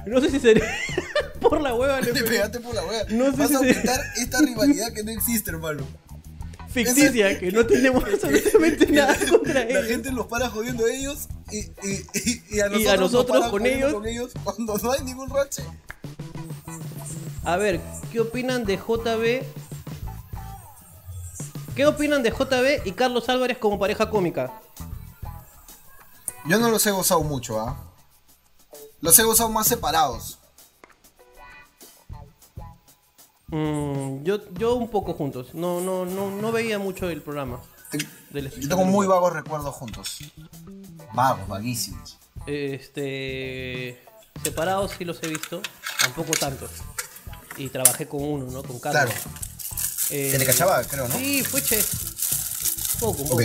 No 0.07 0.21
sé 0.21 0.31
si 0.31 0.41
seré 0.41 0.63
por 1.41 1.61
la 1.61 1.75
hueva 1.75 2.01
le 2.01 2.13
pegaste 2.13 2.61
por 2.61 2.75
la 2.75 2.85
wea. 2.85 3.05
No 3.11 3.31
sé 3.31 3.37
Vas 3.37 3.49
si 3.49 3.55
a 3.55 3.59
aumentar 3.59 4.01
esta 4.17 4.41
rivalidad 4.41 4.93
que 4.93 5.05
no 5.05 5.11
existe, 5.11 5.51
hermano. 5.51 5.87
Ficticia 6.73 7.39
que 7.39 7.51
no 7.53 7.67
tenemos 7.67 8.05
absolutamente 8.13 8.87
nada 8.87 9.17
contra 9.31 9.55
La 9.55 9.63
ellos. 9.63 9.87
gente 9.87 10.13
los 10.13 10.27
para 10.27 10.49
jodiendo 10.51 10.85
a 10.87 10.91
ellos 10.93 11.29
y, 11.51 11.59
y, 11.59 12.07
y, 12.15 12.43
y 12.57 12.61
a 12.61 12.69
nosotros, 12.69 12.81
Y 12.83 12.87
a 12.89 12.97
nosotros 12.97 13.47
con 13.49 13.67
ellos. 13.67 13.93
con 13.93 14.07
ellos 14.07 14.33
cuando 14.45 14.79
no 14.79 14.93
hay 14.93 15.03
ningún 15.05 15.29
roche. 15.31 15.65
A 17.45 17.57
ver, 17.57 17.81
¿qué 18.13 18.21
opinan 18.21 18.65
de 18.65 18.77
JB? 18.77 19.43
¿Qué 21.75 21.87
opinan 21.87 22.23
de 22.23 22.31
JB 22.31 22.87
y 22.87 22.93
Carlos 22.93 23.29
Álvarez 23.29 23.59
como 23.59 23.79
pareja 23.79 24.11
cómica? 24.11 24.53
Yo 26.47 26.59
no 26.59 26.71
los 26.71 26.87
he 26.87 26.91
gozado 26.91 27.23
mucho, 27.23 27.61
¿ah? 27.61 27.77
Los 29.01 29.19
he 29.19 29.23
gozado 29.23 29.49
más 29.51 29.67
separados. 29.67 30.39
Mm, 33.51 34.23
yo, 34.23 34.39
yo 34.55 34.75
un 34.75 34.89
poco 34.91 35.15
juntos. 35.15 35.55
No, 35.55 35.81
no, 35.81 36.05
no, 36.05 36.31
no 36.31 36.53
veía 36.53 36.79
mucho 36.79 37.09
el 37.11 37.23
programa. 37.23 37.61
del 38.31 38.51
Yo 38.51 38.69
tengo 38.69 38.85
muy 38.85 39.07
vagos 39.07 39.33
recuerdos 39.33 39.75
juntos. 39.75 40.19
Vagos, 41.13 41.49
vaguísimos. 41.49 42.19
Este. 42.47 44.03
Separados 44.43 44.93
sí 44.97 45.05
los 45.05 45.23
he 45.23 45.29
visto. 45.29 45.61
Tampoco 46.01 46.33
tantos. 46.39 46.71
Y 47.57 47.69
trabajé 47.69 48.07
con 48.07 48.23
uno, 48.23 48.51
¿no? 48.51 48.63
Con 48.63 48.79
Carlos. 48.79 49.13
Claro. 49.13 49.21
Eh, 50.11 50.37
le 50.39 50.45
cachaba, 50.47 50.83
creo, 50.85 51.07
¿no? 51.09 51.17
Sí, 51.17 51.43
fue 51.45 51.63
che. 51.63 51.83
Poco, 53.01 53.23
un 53.23 53.29
poco. 53.29 53.43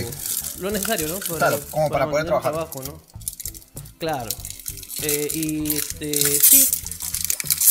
Lo 0.60 0.72
necesario, 0.72 1.08
¿no? 1.08 1.20
Para, 1.20 1.38
Claro, 1.38 1.60
como 1.70 1.90
para 1.90 2.10
poder 2.10 2.26
trabajar. 2.26 2.52
trabajo, 2.54 2.84
¿no? 2.84 3.02
Claro. 3.98 4.30
Eh, 5.02 5.28
y 5.34 5.76
este. 5.76 6.14
Sí. 6.40 6.68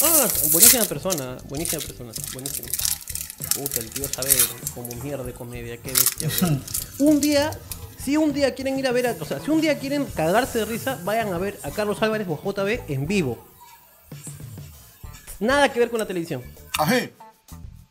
Ah, 0.02 0.28
buenísima 0.50 0.84
persona. 0.84 1.36
Buenísima 1.48 1.82
persona. 1.82 2.12
Buenísima. 2.32 2.68
Puta, 3.54 3.80
el 3.80 3.90
tío 3.90 4.08
sabe 4.08 4.30
como 4.74 4.92
mierda 4.96 5.24
de 5.24 5.32
comedia. 5.32 5.76
Qué 5.76 5.92
bestia. 5.92 6.28
Un 6.98 7.20
día. 7.20 7.58
Si 8.02 8.18
un 8.18 8.34
día 8.34 8.54
quieren 8.54 8.78
ir 8.78 8.86
a 8.86 8.92
ver 8.92 9.06
a, 9.06 9.16
O 9.18 9.24
sea, 9.24 9.40
si 9.40 9.50
un 9.50 9.62
día 9.62 9.78
quieren 9.78 10.04
cagarse 10.04 10.58
de 10.58 10.64
risa, 10.66 11.00
vayan 11.04 11.32
a 11.32 11.38
ver 11.38 11.58
a 11.62 11.70
Carlos 11.70 12.02
Álvarez 12.02 12.26
o 12.28 12.36
JB 12.36 12.90
en 12.90 13.06
vivo. 13.06 13.42
Nada 15.40 15.72
que 15.72 15.78
ver 15.78 15.88
con 15.88 16.00
la 16.00 16.06
televisión. 16.06 16.42
Ajá. 16.78 16.96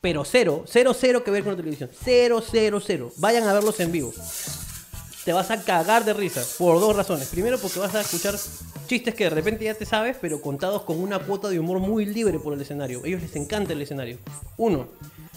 Pero 0.02 0.24
cero, 0.24 0.66
cero, 0.68 0.94
cero 0.94 1.24
que 1.24 1.32
ver 1.32 1.44
con 1.44 1.54
la 1.54 1.58
televisión. 1.58 1.90
Cero, 2.04 2.44
cero, 2.48 2.80
cero. 2.86 3.12
Vayan 3.18 3.48
a 3.48 3.54
verlos 3.54 3.80
en 3.80 3.92
vivo. 3.92 4.14
Te 5.26 5.34
vas 5.34 5.50
a 5.50 5.64
cagar 5.64 6.06
de 6.06 6.14
risa 6.14 6.44
por 6.60 6.80
dos 6.80 6.96
razones. 6.96 7.30
Primero, 7.30 7.58
porque 7.58 7.80
vas 7.80 7.96
a 7.96 8.02
escuchar 8.02 8.38
chistes 8.88 9.16
que 9.16 9.26
de 9.26 9.30
repente 9.30 9.66
ya 9.66 9.74
te 9.74 9.86
sabes, 9.86 10.18
pero 10.20 10.42
contados 10.42 10.84
con 10.84 11.00
una 11.00 11.20
cuota 11.20 11.50
de 11.50 11.60
humor 11.60 11.80
muy 11.80 12.06
libre 12.06 12.40
por 12.40 12.54
el 12.54 12.62
escenario. 12.62 13.02
A 13.04 13.08
ellos 13.08 13.22
les 13.22 13.36
encanta 13.36 13.74
el 13.74 13.82
escenario. 13.82 14.18
Uno. 14.58 14.88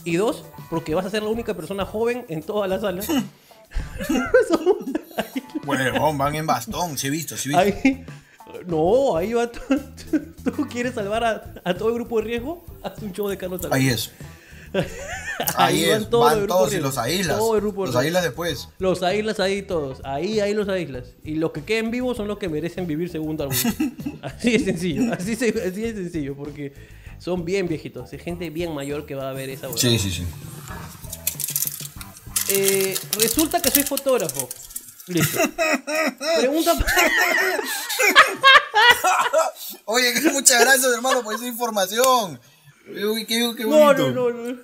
Y 0.05 0.17
dos, 0.17 0.45
porque 0.71 0.95
vas 0.95 1.05
a 1.07 1.11
ser 1.11 1.23
la 1.23 1.29
única 1.29 1.55
persona 1.55 1.85
joven 1.85 2.25
en 2.29 2.43
toda 2.43 2.69
la 2.69 2.81
sala. 2.81 3.03
Bueno, 5.65 6.17
van 6.17 6.37
en 6.37 6.47
bastón, 6.47 6.97
sí 6.97 7.09
he 7.09 7.11
visto, 7.11 7.37
sí 7.37 7.53
he 7.53 7.65
visto. 7.65 7.81
Ahí, 7.89 8.07
no, 8.67 9.17
ahí 9.17 9.33
va. 9.33 9.51
Tú, 9.51 10.53
tú 10.53 10.69
quieres 10.69 10.95
salvar 10.95 11.25
a, 11.25 11.55
a 11.65 11.75
todo 11.75 11.89
el 11.89 11.95
grupo 11.97 12.19
de 12.19 12.25
riesgo, 12.25 12.65
haz 12.85 13.03
un 13.03 13.13
show 13.13 13.27
de 13.27 13.37
Carlos. 13.37 13.63
Ahí 13.73 13.89
es. 13.89 14.13
Ahí 15.57 15.87
van 15.89 16.03
es, 16.03 16.11
todos 16.11 16.25
van 16.25 16.47
todos 16.47 16.73
y 16.73 16.79
los 16.81 16.97
aíslas. 16.99 17.39
Los 17.39 17.97
aíslas 17.97 18.23
después. 18.23 18.69
Los 18.79 19.03
aíslas 19.03 19.39
ahí 19.39 19.61
todos. 19.63 19.99
Ahí, 20.05 20.41
ahí 20.41 20.55
los 20.55 20.69
aíslas. 20.69 21.09
Y 21.25 21.35
los 21.35 21.53
que 21.53 21.63
queden 21.63 21.91
vivos 21.91 22.17
son 22.17 22.27
los 22.27 22.39
que 22.39 22.49
merecen 22.49 22.87
vivir 22.87 23.11
segundo 23.11 23.45
álbum. 23.45 23.57
así 24.23 24.53
de 24.53 24.65
sencillo. 24.65 25.13
Así, 25.13 25.37
se- 25.37 25.49
así 25.49 25.81
de 25.83 25.93
sencillo. 25.95 26.35
Porque 26.37 26.73
son 27.19 27.45
bien 27.45 27.69
viejitos. 27.69 28.13
Es 28.13 28.23
gente 28.23 28.49
bien 28.51 28.75
mayor 28.75 29.05
que 29.05 29.15
va 29.15 29.29
a 29.29 29.33
ver 29.35 29.51
esa. 29.51 29.69
Sí, 29.77 29.99
sí, 29.99 30.11
sí. 30.11 30.25
Eh, 32.49 32.97
resulta 33.19 33.61
que 33.61 33.71
soy 33.71 33.83
fotógrafo. 33.83 34.49
Listo. 35.09 35.39
Pregunta. 36.39 36.73
Oye, 39.85 40.13
muchas 40.33 40.61
gracias, 40.61 40.93
hermano, 40.95 41.23
por 41.23 41.35
esa 41.35 41.47
información. 41.47 42.41
Uy, 42.89 43.27
qué, 43.27 43.53
qué 43.57 43.65
No, 43.65 43.71
bonito. 43.71 44.11
no, 44.13 44.31
no, 44.31 44.53
no. 44.53 44.57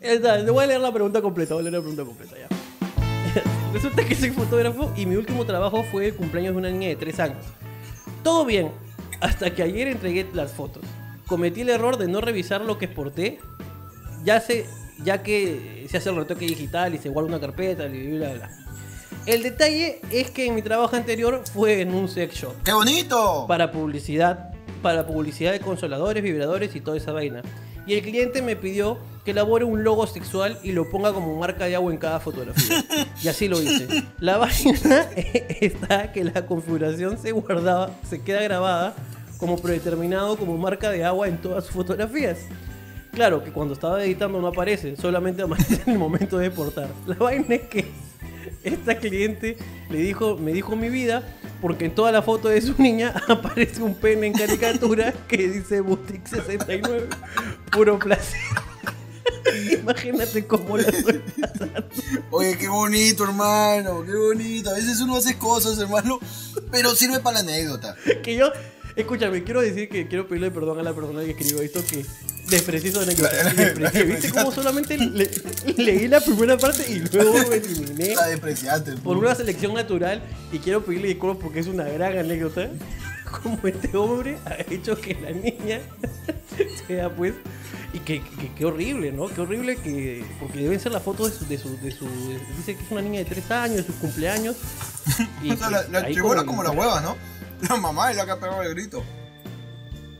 Está, 0.00 0.44
te 0.44 0.50
voy 0.50 0.64
a 0.64 0.66
leer 0.66 0.80
la 0.80 0.92
pregunta 0.92 1.22
completa. 1.22 1.54
Voy 1.54 1.60
a 1.66 1.70
leer 1.70 1.74
la 1.74 1.80
pregunta 1.80 2.04
completa 2.04 2.36
ya. 2.38 2.48
Resulta 3.72 4.04
que 4.04 4.14
soy 4.14 4.30
fotógrafo 4.30 4.92
y 4.96 5.06
mi 5.06 5.16
último 5.16 5.44
trabajo 5.46 5.84
fue 5.90 6.06
el 6.08 6.14
cumpleaños 6.14 6.52
de 6.54 6.58
una 6.58 6.70
niña 6.70 6.88
de 6.88 6.96
3 6.96 7.20
años. 7.20 7.44
Todo 8.22 8.44
bien, 8.44 8.72
hasta 9.20 9.54
que 9.54 9.62
ayer 9.62 9.88
entregué 9.88 10.26
las 10.32 10.52
fotos. 10.52 10.82
Cometí 11.26 11.62
el 11.62 11.70
error 11.70 11.96
de 11.98 12.08
no 12.08 12.20
revisar 12.20 12.60
lo 12.62 12.78
que 12.78 12.86
exporté, 12.86 13.38
ya, 14.24 14.40
se, 14.40 14.66
ya 15.04 15.22
que 15.22 15.86
se 15.90 15.96
hace 15.96 16.10
el 16.10 16.16
retoque 16.16 16.46
digital 16.46 16.94
y 16.94 16.98
se 16.98 17.08
guarda 17.08 17.28
una 17.28 17.40
carpeta 17.40 17.86
y 17.86 18.16
bla, 18.16 18.28
bla, 18.30 18.46
bla. 18.46 18.50
El 19.26 19.42
detalle 19.42 20.00
es 20.12 20.30
que 20.30 20.46
en 20.46 20.54
mi 20.54 20.62
trabajo 20.62 20.94
anterior 20.94 21.42
fue 21.52 21.80
en 21.80 21.92
un 21.94 22.08
sex 22.08 22.34
shop 22.36 22.54
¡Qué 22.64 22.72
bonito! 22.72 23.44
para 23.48 23.72
publicidad, 23.72 24.45
para 24.82 25.06
publicidad 25.06 25.52
de 25.52 25.60
consoladores, 25.60 26.22
vibradores 26.22 26.74
y 26.76 26.80
toda 26.80 26.96
esa 26.96 27.12
vaina. 27.12 27.42
Y 27.86 27.94
el 27.94 28.02
cliente 28.02 28.42
me 28.42 28.56
pidió 28.56 28.98
que 29.24 29.30
elabore 29.30 29.64
un 29.64 29.84
logo 29.84 30.06
sexual 30.06 30.58
y 30.62 30.72
lo 30.72 30.90
ponga 30.90 31.12
como 31.12 31.38
marca 31.38 31.66
de 31.66 31.76
agua 31.76 31.92
en 31.92 31.98
cada 31.98 32.20
fotografía. 32.20 32.84
Y 33.22 33.28
así 33.28 33.48
lo 33.48 33.60
hice. 33.60 34.04
La 34.20 34.36
vaina 34.36 35.08
está 35.60 36.12
que 36.12 36.24
la 36.24 36.46
configuración 36.46 37.16
se 37.18 37.32
guardaba, 37.32 37.90
se 38.08 38.22
queda 38.22 38.42
grabada 38.42 38.94
como 39.38 39.56
predeterminado 39.56 40.36
como 40.36 40.56
marca 40.56 40.90
de 40.90 41.04
agua 41.04 41.28
en 41.28 41.38
todas 41.38 41.64
sus 41.64 41.74
fotografías. 41.74 42.38
Claro 43.12 43.42
que 43.42 43.50
cuando 43.52 43.74
estaba 43.74 44.04
editando 44.04 44.40
no 44.40 44.48
aparece, 44.48 44.96
solamente 44.96 45.42
aparece 45.42 45.82
en 45.86 45.92
el 45.94 45.98
momento 45.98 46.38
de 46.38 46.50
portar. 46.50 46.88
La 47.06 47.14
vaina 47.14 47.54
es 47.54 47.62
que 47.62 47.86
esta 48.66 48.98
cliente 48.98 49.56
le 49.90 49.98
dijo, 49.98 50.36
me 50.36 50.52
dijo 50.52 50.76
mi 50.76 50.88
vida, 50.88 51.22
porque 51.60 51.86
en 51.86 51.94
toda 51.94 52.12
la 52.12 52.22
foto 52.22 52.48
de 52.48 52.60
su 52.60 52.74
niña 52.80 53.14
aparece 53.28 53.82
un 53.82 53.94
pene 53.94 54.26
en 54.26 54.32
caricatura 54.32 55.12
que 55.28 55.48
dice 55.48 55.80
Boutique 55.80 56.28
69, 56.28 57.08
puro 57.70 57.98
placer. 57.98 58.40
Imagínate 59.80 60.46
cómo 60.46 60.76
la 60.76 60.88
estoy 60.88 61.22
pasando. 61.40 61.88
Oye, 62.30 62.58
qué 62.58 62.68
bonito, 62.68 63.24
hermano, 63.24 64.04
qué 64.04 64.14
bonito. 64.14 64.70
A 64.70 64.74
veces 64.74 65.00
uno 65.00 65.16
hace 65.16 65.38
cosas, 65.38 65.78
hermano, 65.78 66.18
pero 66.70 66.94
sirve 66.94 67.20
para 67.20 67.34
la 67.34 67.40
anécdota. 67.40 67.96
Que 68.22 68.36
yo, 68.36 68.50
escúchame, 68.96 69.44
quiero 69.44 69.60
decir 69.60 69.88
que 69.88 70.08
quiero 70.08 70.26
pedirle 70.26 70.50
perdón 70.50 70.78
a 70.80 70.82
la 70.82 70.94
persona 70.94 71.22
que 71.22 71.30
escribió 71.32 71.62
esto 71.62 71.84
que 71.84 72.04
desprecié 72.48 72.92
su 72.92 73.00
anécdota. 73.00 73.30
La- 73.44 73.52
la- 73.52 73.74
la 73.74 73.90
¿Viste 73.90 74.30
cómo 74.30 74.52
solamente 74.52 74.96
le- 74.98 75.30
leí 75.76 76.08
la 76.08 76.20
primera 76.20 76.56
parte 76.56 76.84
y 76.90 77.00
luego 77.14 77.34
me 77.48 77.56
eliminé? 77.56 78.12
Está 78.12 78.26
despreciante. 78.28 78.92
por 78.92 79.16
una 79.16 79.34
selección 79.34 79.74
natural 79.74 80.22
y 80.52 80.58
quiero 80.58 80.84
pedirle 80.84 81.08
disculpas 81.08 81.42
porque 81.42 81.60
es 81.60 81.66
una 81.66 81.84
gran 81.84 82.16
anécdota. 82.18 82.68
Como 83.42 83.58
este 83.66 83.94
hombre 83.96 84.38
ha 84.44 84.54
hecho 84.72 84.96
que 85.00 85.14
la 85.14 85.32
niña 85.32 85.80
sea 86.86 87.10
pues. 87.14 87.34
Y 87.92 87.98
que, 88.00 88.22
que- 88.56 88.64
horrible, 88.64 89.10
¿no? 89.10 89.26
Qué 89.28 89.40
horrible 89.40 89.76
que. 89.76 90.24
Porque 90.38 90.58
deben 90.60 90.78
ser 90.78 90.92
las 90.92 91.02
fotos 91.02 91.48
de 91.48 91.58
su, 91.58 91.76
de 91.78 91.90
su, 91.90 92.08
de 92.08 92.18
su- 92.38 92.38
Dice 92.56 92.76
que 92.76 92.84
es 92.84 92.90
una 92.90 93.02
niña 93.02 93.18
de 93.20 93.24
3 93.24 93.50
años, 93.50 93.76
de 93.78 93.82
sus 93.84 93.94
cumpleaños. 93.96 94.56
Y 95.42 95.50
O 95.50 95.56
sea, 95.56 95.70
la, 95.70 95.82
la 95.88 96.08
chibola 96.12 96.44
como 96.44 96.62
la 96.62 96.70
hueva, 96.70 97.00
¿no? 97.00 97.16
La 97.68 97.76
mamá 97.76 98.10
es 98.10 98.16
la 98.16 98.24
que 98.24 98.30
ha 98.32 98.40
pegado 98.40 98.62
el 98.62 98.74
grito. 98.74 99.02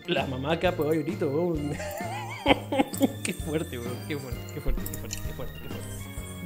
La 0.06 0.26
mamá 0.26 0.58
que 0.58 0.66
ha 0.66 0.72
pegado 0.72 0.92
el 0.92 1.02
grito, 1.04 1.28
weón. 1.28 1.72
qué 3.24 3.34
fuerte, 3.34 3.78
weón. 3.78 3.96
Qué 4.08 4.16
fuerte, 4.18 4.40
qué 4.54 4.60
fuerte, 4.60 4.82
qué 4.82 4.98
fuerte, 4.98 5.16
qué 5.26 5.32
fuerte, 5.34 5.54
qué 5.62 5.68
fuerte. 5.68 5.86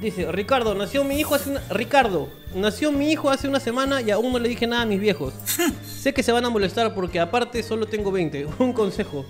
Dice, 0.01 0.31
Ricardo, 0.31 0.73
nació 0.73 1.03
mi 1.03 1.19
hijo 1.19 1.35
hace 1.35 1.51
una... 1.51 1.61
Ricardo, 1.69 2.27
nació 2.55 2.91
mi 2.91 3.11
hijo 3.11 3.29
hace 3.29 3.47
una 3.47 3.59
semana 3.59 4.01
y 4.01 4.09
aún 4.09 4.33
no 4.33 4.39
le 4.39 4.49
dije 4.49 4.65
nada 4.65 4.81
a 4.81 4.85
mis 4.87 4.99
viejos. 4.99 5.33
sé 5.85 6.11
que 6.13 6.23
se 6.23 6.31
van 6.31 6.43
a 6.43 6.49
molestar 6.49 6.95
porque 6.95 7.19
aparte 7.19 7.61
solo 7.61 7.85
tengo 7.85 8.11
20. 8.11 8.47
Un 8.59 8.73
consejo. 8.73 9.25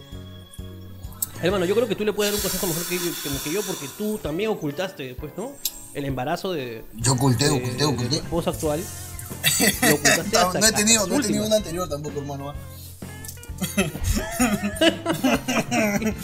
Hermano, 1.43 1.66
yo 1.66 1.76
creo 1.76 1.88
que 1.88 1.95
tú 1.95 2.05
le 2.05 2.14
puedes 2.14 2.32
dar 2.32 2.38
un 2.38 2.41
consejo 2.43 2.68
mejor 2.68 2.86
que, 2.86 2.97
que- 2.99 3.43
que 3.43 3.51
yo 3.51 3.62
porque 3.64 3.88
tú 3.97 4.20
también 4.20 4.51
ocultaste 4.51 5.03
después, 5.03 5.34
¿no? 5.36 5.51
El 5.93 6.05
embarazo 6.05 6.53
de, 6.53 6.84
Yo 6.93 7.14
oculté, 7.14 7.45
de- 7.45 7.49
oculté, 7.51 7.72
de 7.72 7.78
tu 7.80 7.89
oculté. 7.89 8.16
esposa 8.18 8.51
actual. 8.51 8.80
Lo 9.82 10.60
No, 10.60 10.68
he 10.68 10.72
tenido, 10.72 11.08
no 11.08 11.20
he 11.20 11.22
tenido 11.22 11.46
un 11.46 11.52
últimas. 11.52 11.54
anterior 11.54 11.90
tampoco, 11.90 12.20
hermano. 12.20 12.50
¿ah? 12.50 12.56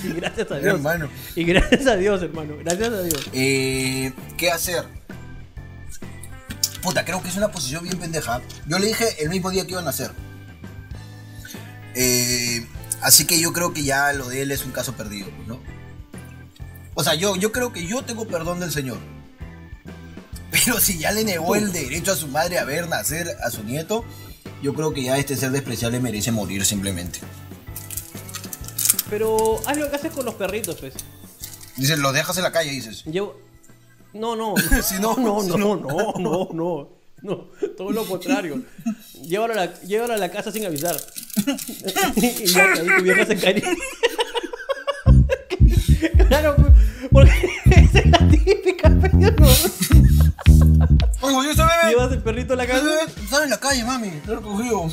Y 0.03 0.13
gracias 0.13 0.51
a 0.51 0.59
Dios. 0.59 0.73
Hermano. 0.75 1.09
Y 1.35 1.43
gracias 1.43 1.87
a 1.87 1.95
Dios, 1.95 2.21
hermano. 2.21 2.55
Gracias 2.63 2.89
a 2.89 3.01
Dios. 3.01 3.29
Eh, 3.33 4.13
¿Qué 4.37 4.51
hacer? 4.51 4.85
Puta, 6.81 7.03
creo 7.05 7.21
que 7.21 7.29
es 7.29 7.35
una 7.35 7.51
posición 7.51 7.83
bien 7.83 7.97
pendeja. 7.97 8.41
Yo 8.67 8.79
le 8.79 8.87
dije 8.87 9.23
el 9.23 9.29
mismo 9.29 9.49
día 9.51 9.65
que 9.65 9.71
iban 9.71 9.87
a 9.87 9.89
hacer. 9.89 10.11
Eh, 11.95 12.65
así 13.01 13.25
que 13.25 13.39
yo 13.39 13.53
creo 13.53 13.73
que 13.73 13.83
ya 13.83 14.13
lo 14.13 14.29
de 14.29 14.43
él 14.43 14.51
es 14.51 14.65
un 14.65 14.71
caso 14.71 14.93
perdido, 14.93 15.27
¿no? 15.47 15.59
O 16.93 17.03
sea, 17.03 17.15
yo, 17.15 17.35
yo 17.35 17.51
creo 17.51 17.73
que 17.73 17.85
yo 17.85 18.03
tengo 18.03 18.27
perdón 18.27 18.59
del 18.59 18.71
Señor. 18.71 18.97
Pero 20.67 20.81
si 20.81 20.97
ya 20.97 21.13
le 21.13 21.23
negó 21.23 21.55
el 21.55 21.71
derecho 21.71 22.11
a 22.11 22.15
su 22.17 22.27
madre 22.27 22.57
a 22.57 22.65
ver 22.65 22.89
nacer 22.89 23.37
a 23.41 23.49
su 23.49 23.63
nieto, 23.63 24.03
yo 24.61 24.73
creo 24.73 24.93
que 24.93 25.01
ya 25.01 25.17
este 25.17 25.37
ser 25.37 25.51
despreciable 25.51 26.01
merece 26.01 26.33
morir 26.33 26.65
simplemente. 26.65 27.21
Pero 29.09 29.61
haz 29.65 29.77
lo 29.77 29.89
que 29.89 29.95
haces 29.95 30.11
con 30.11 30.25
los 30.25 30.33
perritos, 30.33 30.75
pues. 30.75 30.93
Dices, 31.77 31.97
lo 31.99 32.11
dejas 32.11 32.35
en 32.35 32.43
la 32.43 32.51
calle, 32.51 32.71
dices. 32.71 33.05
Llevo. 33.05 33.39
No, 34.13 34.35
no. 34.35 34.55
Si 34.83 34.95
no, 34.95 35.15
no, 35.15 35.41
no, 35.41 35.57
no. 35.57 35.75
no, 35.77 36.13
no, 36.19 36.49
no. 36.51 36.89
No, 37.21 37.47
todo 37.77 37.91
lo 37.91 38.05
contrario. 38.05 38.61
Llévalo 39.23 39.53
a 39.53 39.55
la, 39.55 39.81
llévalo 39.81 40.15
a 40.15 40.17
la 40.17 40.29
casa 40.29 40.51
sin 40.51 40.65
avisar. 40.65 40.97
y 42.17 42.45
ya 42.45 42.73
ahí 42.73 42.87
tu 42.97 43.03
vieja 43.03 43.25
se 43.25 43.33
encariña. 43.33 43.69
claro, 46.27 46.57
porque 47.09 47.31
esa 47.71 47.99
es 47.99 48.05
la 48.07 48.29
típica, 48.29 48.93
pero 49.01 49.31
no. 49.31 49.47
Oye, 51.21 51.47
bebé. 51.49 51.89
Llevas 51.89 52.11
el 52.11 52.21
perrito 52.21 52.53
a 52.53 52.55
la 52.55 52.67
casa. 52.67 52.85
Estaba 53.21 53.43
en 53.43 53.49
la 53.49 53.59
calle, 53.59 53.83
mami. 53.83 54.21
Lo 54.25 54.33
he 54.33 54.35
recogido. 54.37 54.89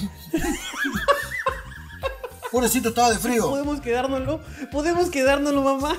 Pobrecito, 2.51 2.91
estaba 2.91 3.11
de 3.11 3.19
frío. 3.19 3.51
Podemos 3.51 3.81
quedárnoslo. 3.81 4.41
Podemos 4.71 5.11
quedárnoslo, 5.11 5.63
mamá. 5.63 5.97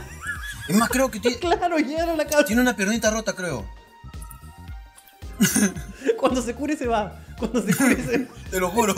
Es 0.68 0.76
más, 0.76 0.90
creo 0.90 1.12
que 1.12 1.20
tiene, 1.20 1.38
Claro, 1.40 1.78
llévalo 1.78 2.14
a 2.14 2.16
la 2.16 2.26
casa. 2.26 2.46
tiene 2.46 2.62
una 2.62 2.76
piernita 2.76 3.12
rota, 3.12 3.34
creo. 3.34 3.66
Cuando 6.18 6.42
se 6.42 6.56
cure 6.56 6.76
se 6.78 6.88
va. 6.88 7.20
Cuando 7.38 7.62
se 7.62 7.76
cure 7.76 8.04
se 8.04 8.18
va. 8.20 8.34
Te 8.52 8.60
lo 8.60 8.70
juro. 8.70 8.96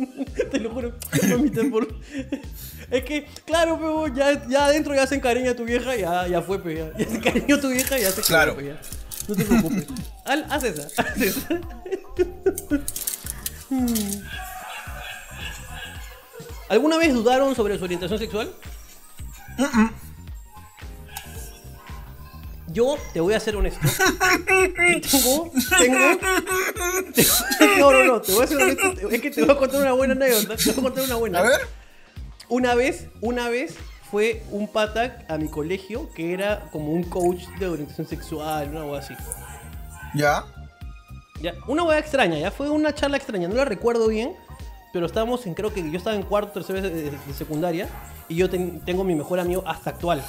Te 0.50 0.60
lo 0.60 0.70
juro. 0.70 0.92
Por... 1.70 1.88
Es 2.90 3.04
que, 3.04 3.26
claro, 3.44 3.78
pero 3.78 4.08
ya, 4.08 4.48
ya 4.48 4.64
adentro 4.66 4.94
ya 4.94 5.06
se 5.06 5.14
encariña 5.14 5.54
tu 5.54 5.64
vieja, 5.64 5.94
ya, 5.94 6.26
ya 6.26 6.42
fue, 6.42 6.60
pues, 6.60 6.76
ya, 6.78 6.90
ya 6.98 7.08
se 7.08 7.16
encariñó 7.16 7.60
tu 7.60 7.68
vieja, 7.68 7.96
ya 7.98 8.10
se 8.10 8.22
Claro. 8.22 8.60
ya. 8.60 8.80
No 9.28 9.36
te 9.36 9.44
preocupes. 9.44 9.86
Haz 10.24 10.64
esa, 10.64 10.88
haz 11.00 11.20
esa. 11.20 11.60
¿Alguna 16.68 16.96
vez 16.98 17.12
dudaron 17.14 17.54
sobre 17.54 17.78
su 17.78 17.84
orientación 17.84 18.18
sexual? 18.18 18.50
Yo 22.72 22.96
te 23.12 23.20
voy 23.20 23.34
a 23.34 23.40
ser 23.40 23.56
honesto. 23.56 23.80
tengo, 24.46 25.50
tengo, 25.78 25.98
no, 27.78 27.90
no, 27.92 28.04
no, 28.04 28.20
te 28.20 28.32
voy 28.32 28.44
a 28.44 28.46
ser 28.46 28.56
honesto. 28.62 29.08
Es 29.10 29.20
que 29.20 29.30
te 29.30 29.42
voy 29.42 29.50
a 29.54 29.58
contar 29.58 29.80
una 29.80 29.92
buena 29.92 30.14
anécdota. 30.14 30.56
Te 30.56 30.64
voy 30.72 30.78
a 30.78 30.82
contar 30.82 31.04
una 31.04 31.14
buena. 31.16 31.38
A 31.40 31.42
ver. 31.42 31.60
Una 32.48 32.74
vez, 32.74 33.06
una 33.20 33.48
vez 33.48 33.74
fue 34.10 34.42
un 34.50 34.66
pata 34.68 35.18
a 35.28 35.36
mi 35.38 35.48
colegio 35.48 36.10
que 36.14 36.32
era 36.32 36.68
como 36.72 36.92
un 36.92 37.04
coach 37.04 37.44
de 37.58 37.66
orientación 37.68 38.06
sexual, 38.08 38.68
una 38.70 38.84
hueá 38.84 39.00
así. 39.00 39.14
Ya. 40.14 40.44
Ya, 41.40 41.54
una 41.68 41.84
hueá 41.84 41.98
extraña, 41.98 42.36
ya 42.38 42.50
fue 42.50 42.68
una 42.68 42.94
charla 42.94 43.16
extraña, 43.16 43.48
no 43.48 43.54
la 43.54 43.64
recuerdo 43.64 44.08
bien, 44.08 44.32
pero 44.92 45.06
estábamos 45.06 45.46
en, 45.46 45.54
creo 45.54 45.72
que 45.72 45.88
yo 45.90 45.96
estaba 45.96 46.14
en 46.16 46.22
cuarto, 46.22 46.52
tercero 46.52 46.82
de, 46.82 46.90
de- 46.90 47.10
de 47.12 47.32
secundaria 47.34 47.88
y 48.28 48.34
yo 48.34 48.50
ten- 48.50 48.80
tengo 48.84 49.04
mi 49.04 49.14
mejor 49.14 49.40
amigo 49.40 49.62
hasta 49.66 49.88
actual, 49.90 50.22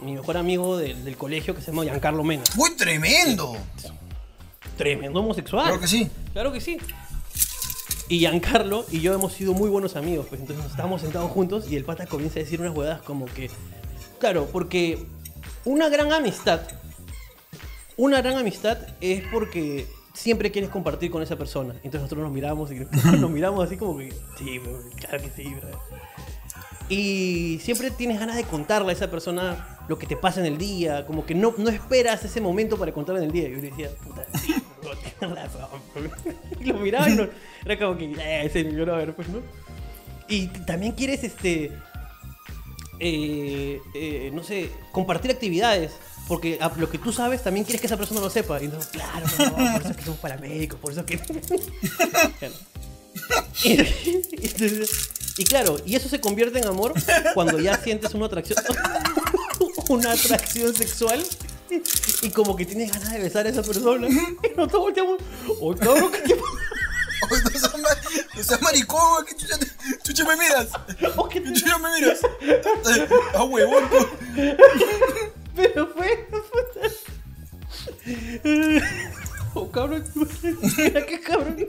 mi 0.00 0.14
mejor 0.14 0.36
amigo 0.36 0.76
del, 0.76 1.04
del 1.04 1.16
colegio 1.16 1.54
que 1.54 1.60
se 1.60 1.70
llama 1.70 1.84
Giancarlo 1.84 2.24
Mena. 2.24 2.44
¡Uy, 2.56 2.70
tremendo! 2.76 3.56
Tremendo 4.76 5.20
homosexual. 5.20 5.64
Claro 5.64 5.80
que 5.80 5.86
sí. 5.86 6.10
Claro 6.32 6.52
que 6.52 6.60
sí. 6.60 6.78
Y 8.08 8.18
Giancarlo 8.18 8.84
y 8.90 9.00
yo 9.00 9.14
hemos 9.14 9.32
sido 9.32 9.54
muy 9.54 9.70
buenos 9.70 9.96
amigos, 9.96 10.26
pues 10.28 10.40
entonces 10.40 10.62
nos 10.62 10.72
estábamos 10.72 11.00
sentados 11.00 11.30
juntos 11.30 11.70
y 11.70 11.76
el 11.76 11.84
pata 11.84 12.06
comienza 12.06 12.38
a 12.38 12.42
decir 12.42 12.60
unas 12.60 12.76
huevadas 12.76 13.02
como 13.02 13.26
que. 13.26 13.50
Claro, 14.18 14.48
porque 14.52 15.06
una 15.64 15.88
gran 15.88 16.12
amistad. 16.12 16.60
Una 17.96 18.20
gran 18.20 18.36
amistad 18.36 18.78
es 19.00 19.22
porque 19.32 19.86
siempre 20.12 20.50
quieres 20.50 20.70
compartir 20.70 21.10
con 21.10 21.22
esa 21.22 21.36
persona. 21.36 21.74
Entonces 21.76 22.02
nosotros 22.02 22.24
nos 22.24 22.32
miramos 22.32 22.70
y 22.72 22.74
nos 23.18 23.30
miramos 23.30 23.64
así 23.64 23.76
como 23.76 23.96
que. 23.96 24.12
Sí, 24.38 24.58
bro, 24.58 24.80
claro 24.96 25.22
que 25.22 25.30
sí, 25.30 25.54
bro". 25.54 25.68
Y 26.90 27.58
siempre 27.62 27.90
tienes 27.90 28.20
ganas 28.20 28.36
de 28.36 28.44
contarle 28.44 28.90
a 28.90 28.92
esa 28.92 29.10
persona 29.10 29.73
lo 29.88 29.98
que 29.98 30.06
te 30.06 30.16
pasa 30.16 30.40
en 30.40 30.46
el 30.46 30.58
día, 30.58 31.06
como 31.06 31.26
que 31.26 31.34
no, 31.34 31.54
no 31.58 31.68
esperas 31.68 32.24
ese 32.24 32.40
momento 32.40 32.78
para 32.78 32.92
contarle 32.92 33.20
en 33.22 33.26
el 33.26 33.32
día. 33.32 33.48
Y 33.48 33.52
yo 33.52 33.56
le 33.56 33.70
decía, 33.70 33.90
puta. 34.02 34.26
Y 36.60 36.64
lo 36.64 36.74
miraba 36.78 37.08
y 37.08 37.16
no, 37.16 37.28
era 37.64 37.78
como 37.78 37.96
que, 37.96 38.04
eh, 38.04 38.46
ese 38.46 38.64
pues, 39.12 39.28
¿no? 39.28 39.40
Y 40.28 40.46
también 40.48 40.92
quieres, 40.92 41.24
este, 41.24 41.72
eh, 42.98 43.80
eh, 43.94 44.30
no 44.32 44.42
sé, 44.42 44.70
compartir 44.92 45.30
actividades. 45.30 45.92
Porque 46.26 46.58
lo 46.78 46.88
que 46.88 46.96
tú 46.96 47.12
sabes 47.12 47.42
también 47.42 47.64
quieres 47.64 47.82
que 47.82 47.86
esa 47.86 47.98
persona 47.98 48.20
lo 48.20 48.30
sepa. 48.30 48.62
Y 48.62 48.68
no, 48.68 48.78
claro, 48.78 49.26
no, 49.38 49.72
por 49.72 49.80
eso 49.82 49.90
es 49.90 49.96
que 49.96 50.04
somos 50.04 50.20
paramédicos, 50.20 50.80
por 50.80 50.92
eso 50.92 51.00
es 51.00 51.06
que... 51.06 51.18
Claro. 52.38 52.54
Y 55.36 55.44
claro, 55.44 55.76
y 55.84 55.96
eso 55.96 56.08
se 56.08 56.20
convierte 56.20 56.58
en 56.58 56.66
amor 56.66 56.94
cuando 57.34 57.58
ya 57.58 57.76
sientes 57.76 58.14
una 58.14 58.26
atracción, 58.26 58.58
una 59.88 60.12
atracción 60.12 60.74
sexual 60.74 61.24
y 62.22 62.30
como 62.30 62.54
que 62.56 62.64
tienes 62.66 62.92
ganas 62.92 63.12
de 63.12 63.18
besar 63.20 63.46
a 63.46 63.50
esa 63.50 63.62
persona. 63.62 64.06
Y 64.08 64.48
nosotros 64.56 64.82
volteamos, 64.82 65.18
oh 65.60 65.74
cabrón, 65.74 66.12
¿qué 66.12 66.18
te 66.20 66.34
pasa?". 66.36 66.52
Oye, 67.30 67.40
no 67.42 67.50
seas, 67.50 67.78
ma- 67.78 67.88
no 68.36 68.42
seas 68.44 68.60
maricón, 68.62 69.24
¿qué 69.24 69.34
chucha, 69.36 69.58
chucha 70.02 70.24
me 70.26 70.36
miras? 70.36 70.68
Oh, 71.16 71.26
¿qué 71.28 71.42
¿Qué 71.42 71.50
te- 71.50 71.54
chucha 71.60 71.78
me 71.78 71.88
miras? 71.98 72.18
Eh, 72.42 73.08
Ah, 73.34 73.44
huevón. 73.44 73.84
Pero 75.56 75.88
fue. 75.94 76.28
Oh, 79.54 79.70
cabrón. 79.70 80.04
Mira 80.76 81.06
qué 81.06 81.20
cabrón. 81.20 81.66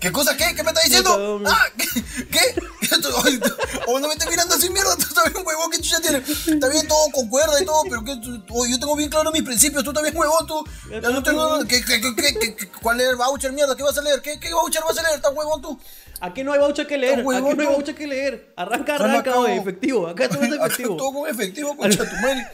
¿Qué 0.00 0.12
cosa? 0.12 0.36
¿Qué? 0.36 0.54
¿Qué 0.54 0.62
me 0.62 0.70
estás 0.70 0.84
Puta, 0.84 0.86
diciendo? 0.86 1.34
hombre. 1.34 1.52
Ah, 1.54 1.66
¿qué? 1.76 1.86
¿Qué? 2.30 2.62
Tú- 3.00 3.10
tú- 3.40 3.54
O 3.86 3.98
no 4.00 4.08
me 4.08 4.14
estés 4.14 4.28
mirando 4.30 4.54
así, 4.54 4.68
mierda, 4.70 4.96
tú 4.96 5.14
también, 5.14 5.46
huevón, 5.46 5.70
¿qué 5.70 5.78
chucha 5.80 6.00
tienes? 6.00 6.28
Está 6.48 6.68
bien, 6.68 6.86
todo 6.88 7.10
concuerda 7.12 7.60
y 7.60 7.64
todo, 7.64 7.82
pero. 7.88 8.02
Tú- 8.20 8.42
oye, 8.50 8.72
yo 8.72 8.78
tengo 8.80 8.96
bien 8.96 9.08
claro 9.10 9.30
mis 9.32 9.42
principios, 9.42 9.82
tú 9.84 9.92
también, 9.92 10.16
huevón, 10.16 10.46
tú. 10.46 10.64
Ya 10.90 11.00
no 11.10 11.22
tengo... 11.22 11.64
¿Qué, 11.66 11.82
qué, 11.84 12.00
qué, 12.00 12.14
qué, 12.14 12.56
qué- 12.56 12.68
cuál 12.82 13.00
es 13.00 13.08
el 13.08 13.16
voucher, 13.16 13.52
mierda? 13.52 13.74
¿Qué 13.76 13.82
vas 13.82 13.96
a 13.98 14.02
leer? 14.02 14.20
¿Qué, 14.22 14.38
qué 14.40 14.52
voucher 14.52 14.82
vas 14.86 14.98
a 14.98 15.02
leer? 15.02 15.16
¿Estás 15.16 15.32
huevón 15.34 15.60
tú? 15.62 15.78
Aquí 16.20 16.44
no 16.44 16.52
hay 16.52 16.60
voucher 16.60 16.86
que 16.86 16.96
leer. 16.98 17.24
Huevón, 17.24 17.50
Aquí 17.50 17.56
no 17.56 17.62
hay 17.62 17.68
tú. 17.68 17.72
voucher 17.74 17.94
que 17.94 18.06
leer. 18.06 18.52
Arranca, 18.56 18.94
arranca, 18.94 19.36
oye, 19.36 19.56
efectivo. 19.56 20.06
Acá 20.06 20.28
todo 20.28 20.42
es 20.44 20.52
efectivo. 20.60 20.96
Todo 20.96 21.12
con 21.12 21.28
efectivo, 21.30 21.76
concha 21.76 22.08
tu 22.08 22.16
madre. 22.16 22.46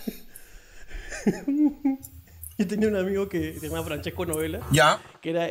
Yo 2.59 2.66
tenía 2.66 2.89
un 2.89 2.97
amigo 2.97 3.28
que 3.28 3.57
se 3.61 3.68
llama 3.68 3.84
Francesco 3.84 4.26
Novela. 4.26 4.61
Ya. 4.72 5.01
que 5.20 5.30
era 5.30 5.49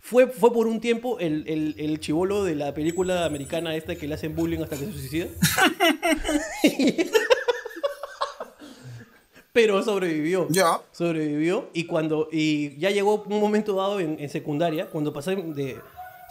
fue, 0.00 0.26
fue 0.26 0.52
por 0.52 0.66
un 0.66 0.80
tiempo 0.80 1.18
el, 1.18 1.44
el, 1.46 1.74
el 1.78 2.00
chivolo 2.00 2.42
de 2.44 2.54
la 2.54 2.74
película 2.74 3.24
americana 3.26 3.76
esta 3.76 3.94
que 3.96 4.08
le 4.08 4.14
hacen 4.14 4.34
bullying 4.34 4.60
hasta 4.60 4.76
que 4.76 4.86
se 4.86 4.92
suicida. 4.92 5.26
Pero 9.52 9.82
sobrevivió. 9.82 10.46
Ya. 10.50 10.80
Sobrevivió. 10.92 11.70
Y 11.72 11.84
cuando. 11.84 12.28
Y 12.30 12.78
ya 12.78 12.90
llegó 12.90 13.22
un 13.22 13.40
momento 13.40 13.74
dado 13.74 14.00
en, 14.00 14.18
en 14.18 14.28
secundaria, 14.28 14.86
cuando 14.86 15.12
pasé 15.12 15.36
de 15.36 15.78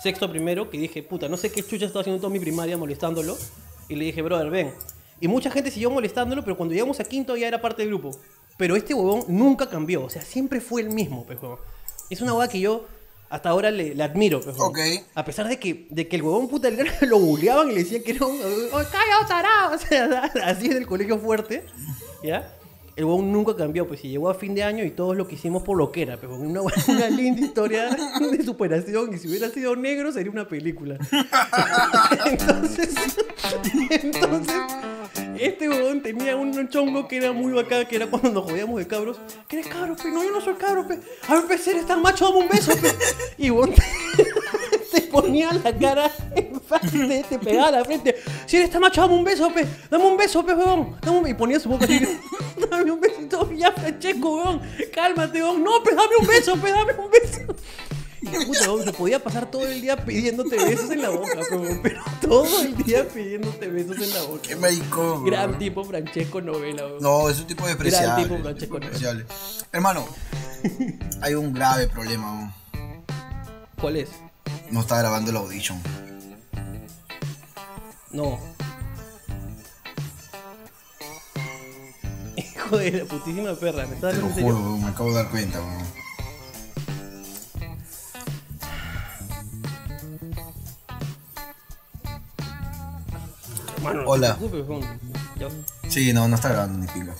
sexto 0.01 0.25
a 0.25 0.29
primero, 0.29 0.69
que 0.69 0.77
dije, 0.77 1.03
puta, 1.03 1.27
no 1.27 1.37
sé 1.37 1.51
qué 1.51 1.61
chucha 1.61 1.85
estaba 1.85 2.01
haciendo 2.01 2.21
toda 2.21 2.31
mi 2.31 2.39
primaria 2.39 2.77
molestándolo. 2.77 3.37
Y 3.89 3.95
le 3.95 4.05
dije, 4.05 4.21
brother, 4.21 4.49
ven. 4.49 4.73
Y 5.21 5.27
mucha 5.27 5.51
gente 5.51 5.69
siguió 5.69 5.91
molestándolo, 5.91 6.43
pero 6.43 6.55
cuando 6.55 6.73
llegamos 6.73 6.99
a 7.01 7.03
quinto 7.03 7.35
ya 7.35 7.47
era 7.47 7.59
parte 7.61 7.81
del 7.81 7.89
grupo. 7.89 8.11
Pero 8.57 8.75
este 8.75 8.93
huevón 8.93 9.25
nunca 9.27 9.69
cambió. 9.69 10.03
O 10.03 10.09
sea, 10.09 10.21
siempre 10.21 10.61
fue 10.61 10.81
el 10.81 10.89
mismo, 10.89 11.25
huevón. 11.27 11.59
Es 12.09 12.21
una 12.21 12.33
hueá 12.33 12.47
que 12.47 12.59
yo 12.59 12.87
hasta 13.29 13.49
ahora 13.49 13.69
le, 13.71 13.93
le 13.93 14.03
admiro, 14.03 14.41
pues. 14.41 14.57
A 15.15 15.23
pesar 15.23 15.47
de 15.47 15.59
que, 15.59 15.87
de 15.89 16.07
que 16.07 16.15
el 16.15 16.23
huevón 16.23 16.47
puta 16.47 16.69
lo 17.01 17.19
bulleaban 17.19 17.69
y 17.69 17.73
le 17.75 17.83
decían 17.83 18.03
que 18.03 18.11
era 18.11 18.25
un. 18.25 18.39
¡Oh, 18.71 18.81
callado, 18.91 19.27
tarado! 19.27 19.75
O 19.75 19.77
sea, 19.77 20.31
así 20.45 20.67
en 20.67 20.77
el 20.77 20.87
colegio 20.87 21.19
fuerte. 21.19 21.63
¿Ya? 22.23 22.53
El 22.99 23.05
huevón 23.05 23.31
nunca 23.31 23.55
cambió, 23.55 23.87
pues, 23.87 24.03
y 24.03 24.09
llegó 24.09 24.29
a 24.29 24.33
fin 24.33 24.53
de 24.53 24.61
año 24.61 24.83
y 24.83 24.91
todos 24.91 25.15
lo 25.15 25.25
que 25.25 25.35
hicimos 25.35 25.63
por 25.63 25.77
lo 25.77 25.89
que 25.89 26.01
era, 26.01 26.17
pues, 26.17 26.33
una, 26.33 26.59
una 26.89 27.09
linda 27.09 27.45
historia 27.45 27.89
de 28.19 28.43
superación. 28.43 29.13
Y 29.13 29.17
si 29.17 29.29
hubiera 29.29 29.47
sido 29.47 29.73
negro, 29.77 30.11
sería 30.11 30.29
una 30.29 30.49
película. 30.49 30.97
entonces, 32.25 32.93
entonces, 33.89 34.53
este 35.39 35.69
huevón 35.69 36.01
tenía 36.03 36.35
un 36.35 36.67
chongo 36.67 37.07
que 37.07 37.15
era 37.15 37.31
muy 37.31 37.53
bacán, 37.53 37.85
que 37.85 37.95
era 37.95 38.07
cuando 38.07 38.31
nos 38.31 38.43
jodíamos 38.43 38.77
de 38.79 38.87
cabros. 38.87 39.17
¿Qué 39.47 39.59
eres 39.59 39.71
cabro, 39.71 39.95
pe? 39.95 40.11
No, 40.11 40.21
yo 40.21 40.31
no 40.31 40.41
soy 40.41 40.55
cabro, 40.55 40.85
pe. 40.85 40.99
A 41.29 41.35
ver, 41.35 41.45
pe, 41.45 41.57
si 41.57 41.69
eres 41.69 41.85
tan 41.85 42.01
macho, 42.01 42.25
dame 42.25 42.39
un 42.39 42.49
beso, 42.49 42.73
pe. 42.75 42.91
Y 43.37 43.49
huevón 43.49 43.75
te, 44.91 45.01
ponía 45.03 45.53
la 45.53 45.73
cara 45.73 46.11
enfrente, 46.35 47.25
te 47.29 47.39
pegaba 47.39 47.71
la 47.71 47.85
frente. 47.85 48.17
Si 48.45 48.57
eres 48.57 48.69
tan 48.69 48.81
macho, 48.81 48.99
dame 48.99 49.13
un 49.13 49.23
beso, 49.23 49.53
pe. 49.53 49.65
Dame 49.89 50.05
un 50.05 50.17
beso, 50.17 50.45
pe, 50.45 50.53
huevón. 50.53 50.97
Dame 51.01 51.19
un... 51.19 51.27
Y 51.29 51.33
ponía 51.33 51.61
su 51.61 51.69
boca. 51.69 51.87
Dame 52.69 52.91
un 52.91 53.01
besito, 53.01 53.51
ya, 53.51 53.71
Francesco, 53.71 54.35
huevón. 54.35 54.61
Cálmate, 54.93 55.41
huevón. 55.43 55.63
No, 55.63 55.79
dame 55.79 56.15
un 56.19 56.27
beso, 56.27 56.55
dame 56.55 56.93
un 56.93 57.11
beso. 57.11 57.55
Y 58.21 58.45
puta, 58.45 58.61
huevón, 58.63 58.83
se 58.83 58.93
podía 58.93 59.23
pasar 59.23 59.49
todo 59.49 59.65
el 59.65 59.81
día 59.81 60.03
pidiéndote 60.03 60.57
besos 60.57 60.91
en 60.91 61.01
la 61.01 61.09
boca, 61.09 61.39
huevón, 61.51 61.79
pero 61.81 62.01
todo 62.21 62.61
el 62.61 62.75
día 62.77 63.07
pidiéndote 63.07 63.67
besos 63.67 63.97
en 63.97 64.13
la 64.13 64.21
boca. 64.23 64.41
Qué 64.43 64.55
maricón. 64.55 65.25
Gran 65.25 65.57
tipo 65.57 65.83
Francesco 65.83 66.41
Novela, 66.41 66.85
huevón. 66.85 67.01
No, 67.01 67.29
es 67.29 67.39
un 67.39 67.47
tipo 67.47 67.65
despreciable. 67.65 68.23
tipo, 68.23 68.35
es 68.35 68.39
un 68.39 68.43
Francesco 68.43 68.75
tipo 68.75 68.85
despreciable. 68.85 69.25
Hermano, 69.71 70.05
hay 71.21 71.33
un 71.33 71.53
grave 71.53 71.87
problema. 71.87 72.53
¿no? 72.73 73.03
¿Cuál 73.79 73.95
es? 73.95 74.09
No 74.69 74.81
está 74.81 74.99
grabando 74.99 75.31
el 75.31 75.37
audition. 75.37 75.81
No. 78.11 78.39
Hijo 82.69 82.77
de 82.77 82.91
la 82.91 83.05
putísima 83.05 83.53
perra, 83.55 83.87
me 83.87 83.95
estás 83.95 84.13
Te 84.13 84.21
lo 84.21 84.29
juro, 84.29 84.77
me 84.77 84.89
acabo 84.89 85.09
de 85.09 85.15
dar 85.15 85.29
cuenta. 85.31 85.59
weón. 85.59 85.83
Mano, 93.81 94.03
no 94.03 94.09
Hola. 94.11 94.37
te 94.37 94.47
preocupes. 94.49 94.87
Ya. 95.39 95.47
Sí, 95.89 96.13
no, 96.13 96.27
no 96.27 96.35
está 96.35 96.49
grabando 96.49 96.77
ni 96.77 96.85
pila. 96.85 97.15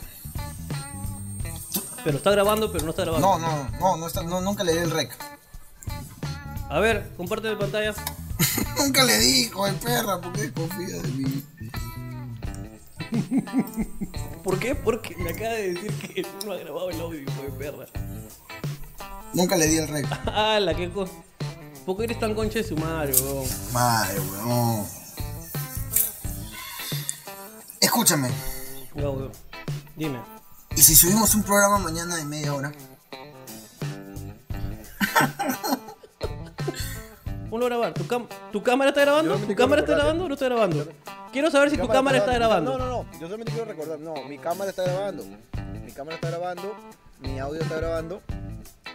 Pero 2.04 2.18
está 2.18 2.30
grabando, 2.30 2.72
pero 2.72 2.84
no 2.84 2.92
está 2.92 3.02
grabando. 3.02 3.28
No, 3.28 3.40
no, 3.40 3.70
no, 3.80 3.98
no 3.98 4.06
está, 4.06 4.22
no, 4.22 4.42
nunca 4.42 4.64
le 4.64 4.74
di 4.74 4.78
el 4.78 4.92
rec. 4.92 5.18
A 6.70 6.78
ver, 6.80 7.12
comparte 7.18 7.48
de 7.48 7.56
pantalla. 7.56 7.96
nunca 8.78 9.04
le 9.04 9.18
di, 9.18 9.46
hijo 9.46 9.66
de 9.66 9.74
perra, 9.74 10.22
¿por 10.22 10.32
qué 10.32 10.42
desconfía 10.42 11.02
de 11.02 11.08
mí? 11.08 11.44
¿Por 14.44 14.60
qué? 14.60 14.76
Porque 14.76 15.16
me 15.18 15.32
acaba 15.32 15.54
de 15.54 15.74
decir 15.74 15.92
que 15.94 16.26
no 16.46 16.54
ha 16.54 16.58
grabado 16.58 16.90
el 16.90 17.00
audio, 17.00 17.22
hijo 17.22 17.42
de 17.44 17.52
perra. 17.52 17.86
Nunca 19.34 19.56
le 19.56 19.68
di 19.68 19.78
el 19.78 19.88
rec. 19.88 20.08
Ah, 20.26 20.60
la 20.60 20.76
que 20.76 20.92
cosa. 20.92 21.14
¿Por 21.86 21.98
qué 21.98 22.04
eres 22.06 22.20
tan 22.20 22.34
concha 22.36 22.60
de 22.60 22.66
su 22.66 22.76
madre, 22.78 23.14
weón? 23.22 23.48
Madre, 23.74 24.20
weón. 24.20 24.86
Escúchame, 27.80 28.30
Ya, 28.96 29.10
weón. 29.10 29.32
Dime. 29.96 30.20
¿y 30.76 30.82
si 30.82 30.96
subimos 30.96 31.34
un 31.36 31.44
programa 31.44 31.78
mañana 31.80 32.16
de 32.16 32.26
media 32.26 32.54
hora? 32.54 32.72
Ponlo 37.50 37.66
a 37.66 37.70
grabar. 37.70 37.94
¿Tu, 37.94 38.04
cam- 38.06 38.28
¿Tu 38.52 38.62
cámara 38.64 38.90
está 38.90 39.02
grabando? 39.02 39.36
¿Tu 39.38 39.56
cámara 39.56 39.82
está 39.82 39.96
grabando 39.96 40.26
o 40.26 40.28
no 40.28 40.34
está 40.34 40.46
grabando? 40.46 40.88
Quiero 41.32 41.50
saber 41.52 41.70
si 41.70 41.78
tu 41.78 41.88
cámara 41.88 42.18
está 42.18 42.34
grabando. 42.34 42.78
No, 42.78 42.86
no, 42.86 43.04
no. 43.04 43.12
Yo 43.14 43.22
solamente 43.28 43.52
quiero 43.52 43.66
recordar. 43.66 44.00
No, 44.00 44.14
mi 44.28 44.38
cámara 44.38 44.70
está 44.70 44.84
grabando. 44.84 45.24
Mi 45.86 45.92
cámara 45.92 46.16
está 46.16 46.30
grabando. 46.30 46.76
Mi 47.20 47.40
audio 47.40 47.62
está 47.62 47.78
grabando. 47.78 48.22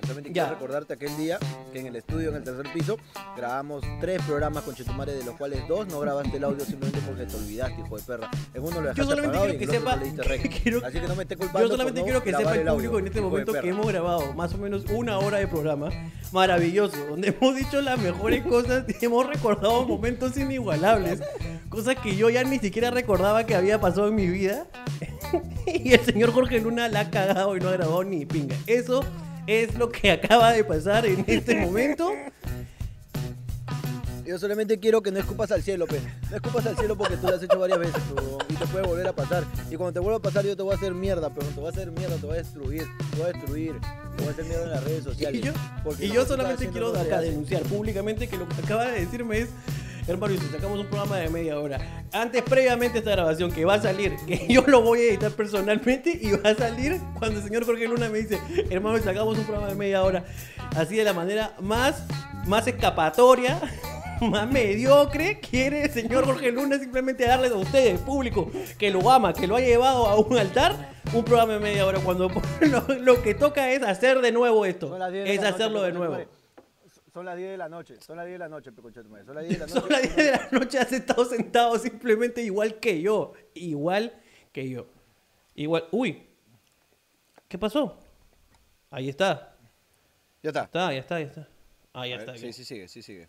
Solamente 0.05 0.33
quiero 0.33 0.47
Ya. 0.49 0.53
recordarte 0.55 0.95
aquel 0.95 1.17
día 1.17 1.39
que 1.73 1.81
en 1.81 1.87
el 1.87 1.97
estudio, 1.97 2.29
en 2.31 2.37
el 2.37 2.45
tercer 2.45 2.67
piso, 2.73 2.99
grabamos 3.37 3.83
tres 4.01 4.21
programas 4.23 4.63
con 4.65 4.75
Chetumare, 4.75 5.13
de 5.15 5.25
los 5.25 5.35
cuales 5.37 5.67
dos 5.69 5.87
no 5.89 6.01
grabaste 6.01 6.37
el 6.37 6.45
audio 6.45 6.65
simplemente 6.65 7.01
porque 7.07 7.25
te 7.27 7.37
olvidaste, 7.37 7.81
hijo 7.81 7.97
de 7.97 8.03
perra. 8.03 8.31
En 8.53 8.63
uno 8.63 8.71
lo 8.81 8.89
dejaste 8.89 9.01
Yo 9.03 9.09
solamente 9.09 9.39
quiero 9.39 9.59
que 9.59 9.67
sepa. 9.67 9.97
rec. 10.25 10.63
quiero- 10.63 10.87
Así 10.87 11.01
que 11.01 11.09
no 11.09 11.17
me 11.17 11.23
esté 11.23 11.37
culpando 11.37 11.61
Yo 11.63 11.69
solamente 11.69 12.01
por 12.01 12.01
no 12.01 12.05
quiero 12.05 12.23
que 12.23 12.31
sepa 12.33 12.55
el 12.55 12.69
audio, 12.69 12.75
público 12.75 12.99
en 12.99 13.07
este 13.07 13.21
momento 13.21 13.53
que 13.53 13.69
hemos 13.69 13.87
grabado 13.87 14.33
más 14.35 14.55
o 14.55 14.59
menos 14.59 14.85
una 14.91 15.19
hora 15.19 15.39
de 15.39 15.47
programa 15.49 15.89
maravilloso, 16.33 16.97
donde 17.09 17.29
hemos 17.41 17.57
dicho 17.57 17.81
las 17.81 17.99
mejores 18.01 18.45
cosas 18.45 18.85
y 19.01 19.05
hemos 19.05 19.27
recordado 19.27 19.87
momentos 19.87 20.37
inigualables, 20.37 21.21
cosas 21.69 21.97
que 21.97 22.17
yo 22.17 22.31
ya 22.31 22.45
ni 22.45 22.59
siquiera 22.59 22.91
recordaba 22.91 23.45
que 23.45 23.55
había 23.55 23.81
pasado 23.81 24.09
en 24.09 24.15
mi 24.15 24.27
vida. 24.27 24.67
y 25.67 25.93
el 25.93 26.01
señor 26.01 26.33
Jorge 26.33 26.61
Luna 26.61 26.89
la 26.89 27.01
ha 27.01 27.11
cagado 27.11 27.57
y 27.57 27.61
no 27.61 27.69
ha 27.69 27.73
grabado 27.73 28.05
ni 28.05 28.25
pinga. 28.27 28.55
Eso 28.67 29.03
es 29.47 29.75
lo 29.77 29.91
que 29.91 30.11
acaba 30.11 30.53
de 30.53 30.65
pasar 30.65 31.07
en 31.07 31.25
este 31.27 31.55
momento. 31.67 32.11
Yo 34.27 34.39
solamente 34.39 34.81
quiero 34.81 35.03
que 35.03 35.11
no 35.11 35.19
escupas 35.19 35.51
al 35.53 35.63
cielo, 35.63 35.87
pe. 35.87 36.01
No 36.31 36.37
escupas 36.37 36.65
al 36.65 36.75
cielo 36.79 36.97
porque 36.97 37.19
tú 37.19 37.27
lo 37.29 37.35
has 37.37 37.43
hecho 37.43 37.59
varias 37.59 37.79
veces, 37.79 38.01
pero- 38.15 38.39
y 38.49 38.55
te 38.55 38.67
puede 38.67 38.87
volver 38.87 39.07
a 39.07 39.13
pasar. 39.13 39.45
Y 39.71 39.77
cuando 39.77 39.93
te 39.93 39.99
vuelva 40.01 40.17
a 40.17 40.23
pasar, 40.23 40.47
yo 40.47 40.57
te 40.57 40.63
voy 40.63 40.73
a 40.73 40.77
hacer 40.79 40.95
mierda, 40.95 41.29
pero 41.29 41.47
te 41.49 41.61
voy 41.61 41.67
a 41.67 41.71
hacer 41.71 41.91
mierda, 41.91 42.17
te 42.17 42.25
voy 42.27 42.35
a 42.37 42.39
destruir, 42.39 42.85
te 43.11 43.17
voy 43.19 43.25
a 43.29 43.33
destruir, 43.35 43.73
te 44.17 44.23
voy 44.23 44.29
a 44.29 44.31
hacer 44.31 44.45
mierda 44.47 44.65
en 44.65 44.71
las 44.71 44.85
redes 44.85 45.01
Y 45.01 45.05
sociales. 45.05 45.43
yo, 45.43 45.53
y 46.01 46.07
yo 46.09 46.13
que 46.15 46.19
tú 46.21 46.27
solamente 46.27 46.69
quiero 46.71 46.99
acá 46.99 47.21
denunciar 47.21 47.63
públicamente 47.65 48.27
que 48.27 48.39
lo 48.39 48.49
que 48.49 48.55
acaba 48.65 48.87
de 48.87 49.01
decirme 49.01 49.41
es, 49.41 49.49
hermano, 50.07 50.35
si 50.39 50.47
sacamos 50.49 50.79
un 50.79 50.87
programa 50.87 51.17
de 51.17 51.29
media 51.31 51.59
hora, 51.59 51.79
antes 52.13 52.43
previamente 52.43 52.99
esta 52.99 53.13
grabación 53.13 53.51
que 53.51 53.65
va 53.65 53.75
a 53.75 53.83
salir, 53.83 54.17
que 54.27 54.47
yo 54.51 54.63
lo 54.67 54.83
voy 54.83 55.01
a 55.01 55.03
editar 55.11 55.33
personalmente 55.33 56.19
y 56.21 56.33
va 56.33 56.51
a 56.51 56.55
salir 56.55 57.01
cuando 57.19 57.39
el 57.39 57.45
señor 57.45 57.65
Jorge 57.65 57.89
Luna 57.89 58.09
me 58.09 58.19
dice, 58.19 58.39
hermano, 58.71 58.99
sacamos 59.03 59.39
un 59.39 59.45
programa 59.45 59.69
de 59.69 59.75
media 59.75 60.03
hora, 60.03 60.25
así 60.77 60.97
de 60.97 61.05
la 61.05 61.13
manera 61.13 61.55
más, 61.61 62.05
más 62.47 62.67
escapatoria. 62.67 63.61
Más 64.21 64.49
mediocre 64.49 65.41
quiere 65.41 65.83
el 65.83 65.91
señor 65.91 66.25
Jorge 66.25 66.53
Luna 66.53 66.79
simplemente 66.79 67.27
darles 67.27 67.51
a 67.51 67.57
ustedes, 67.57 67.99
público, 68.01 68.49
que 68.79 68.89
lo 68.91 69.11
ama, 69.11 69.35
que 69.35 69.49
lo 69.49 69.57
ha 69.57 69.61
llevado 69.61 70.07
a 70.07 70.15
un 70.15 70.39
altar, 70.39 70.95
un 71.13 71.25
programa 71.25 71.55
de 71.55 71.59
media 71.59 71.85
hora. 71.85 71.99
Cuando 71.99 72.31
lo, 72.61 72.87
lo 73.01 73.23
que 73.23 73.35
toca 73.35 73.73
es 73.73 73.83
hacer 73.83 74.21
de 74.21 74.31
nuevo 74.31 74.65
esto, 74.67 74.89
Son 74.89 75.01
las 75.01 75.13
10 75.13 75.25
de 75.25 75.35
es 75.35 75.43
hacerlo 75.43 75.83
de 75.83 75.93
nuevo. 75.93 76.17
Son 77.15 77.25
las 77.25 77.37
10 77.37 77.51
de 77.53 77.57
la 77.57 77.69
noche, 77.69 78.01
son 78.01 78.17
las 78.17 78.27
10 78.27 78.35
de 78.35 78.39
la 78.41 78.49
noche, 78.49 78.73
pe, 78.73 78.83
conchetumare, 78.83 79.25
Son 79.25 79.37
las 79.37 79.49
10 79.49 79.61
de 79.61 79.67
la 79.67 79.67
noche. 79.73 79.81
Son 79.81 79.89
las 79.89 80.03
10 80.03 80.17
de 80.17 80.31
la 80.33 80.49
noche, 80.51 80.79
has 80.81 80.93
estado 80.93 81.25
sentado 81.25 81.79
simplemente 81.79 82.43
igual 82.43 82.81
que 82.81 83.01
yo. 83.01 83.35
Igual 83.55 84.21
que 84.53 84.69
yo. 84.69 84.89
Igual. 85.55 85.85
Uy. 85.93 86.27
¿Qué 87.47 87.57
pasó? 87.57 87.97
Ahí 88.91 89.09
está. 89.09 89.57
Ya 90.43 90.51
está. 90.51 90.65
Está, 90.65 90.93
ya 90.93 90.99
está, 90.99 91.21
ya 91.21 91.27
está. 91.27 91.49
Ah, 91.93 92.05
ya 92.09 92.17
A 92.17 92.19
ver, 92.19 92.29
está. 92.29 92.37
Sí, 92.37 92.53
sí 92.53 92.65
sigue, 92.65 92.89
sí 92.89 93.01
sigue. 93.01 93.29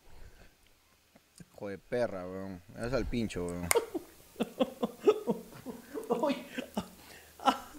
Joder, 1.51 1.79
perra, 1.79 2.27
weón. 2.27 2.63
Me 2.73 2.81
das 2.81 2.93
al 2.93 3.05
pincho, 3.05 3.45
weón. 3.45 3.69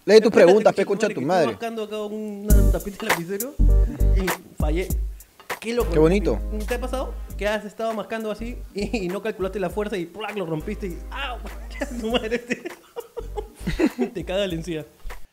Lee 0.05 0.21
tus 0.21 0.31
preguntas, 0.31 0.73
pe, 0.73 0.87
concha 0.87 1.09
madre, 1.09 1.15
tu 1.17 1.21
madre. 1.21 1.51
Estoy 1.51 1.55
buscando 1.55 1.83
acá 1.83 2.01
un 2.05 2.47
tapita 2.71 3.07
de 3.07 3.11
lapicero 3.11 3.57
y 4.17 4.27
fallé. 4.57 4.87
Qué 5.67 5.73
loco. 5.75 5.91
Qué 5.91 5.99
bonito. 5.99 6.39
¿Te 6.69 6.77
ha 6.77 6.81
pasado? 6.81 7.13
Que 7.37 7.49
has 7.49 7.65
estado 7.65 7.93
mascando 7.93 8.31
así 8.31 8.57
y, 8.73 9.05
y 9.07 9.09
no 9.09 9.21
calculaste 9.21 9.59
la 9.59 9.69
fuerza 9.69 9.97
y 9.97 10.07
¡plac! 10.07 10.37
lo 10.37 10.47
rompiste 10.47 10.87
y 10.87 10.99
¡ah! 11.11 11.39
Tu 12.01 12.09
madre 12.09 12.39
te, 12.39 14.07
te 14.07 14.25
caga 14.25 14.47
la 14.47 14.55
encía. 14.55 14.87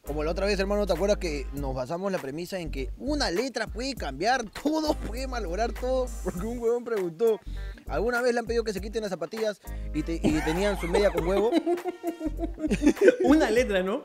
Como 0.04 0.24
la 0.24 0.32
otra 0.32 0.48
vez, 0.48 0.60
hermano, 0.60 0.88
¿te 0.88 0.94
acuerdas 0.94 1.18
que 1.20 1.46
nos 1.54 1.76
basamos 1.76 2.12
la 2.12 2.18
premisa 2.18 2.58
en 2.60 2.72
que 2.72 2.90
una 2.98 3.30
letra 3.30 3.68
puede 3.68 3.94
cambiar 3.94 4.44
todo, 4.50 4.96
puede 4.96 5.28
malograr 5.28 5.72
todo? 5.72 6.08
Porque 6.24 6.48
un 6.48 6.58
huevón 6.58 6.84
preguntó, 6.84 7.40
¿alguna 7.88 8.22
vez 8.24 8.34
le 8.34 8.40
han 8.40 8.48
pedido 8.48 8.64
que 8.64 8.74
se 8.74 8.82
quiten 8.82 9.02
las 9.04 9.12
zapatillas 9.12 9.62
y, 9.94 10.02
te- 10.02 10.16
y 10.22 10.42
tenían 10.44 10.82
su 10.82 10.88
media 10.88 11.12
con 11.12 11.28
huevo? 11.28 11.52
Una 13.24 13.52
letra, 13.52 13.84
¿no? 13.84 14.04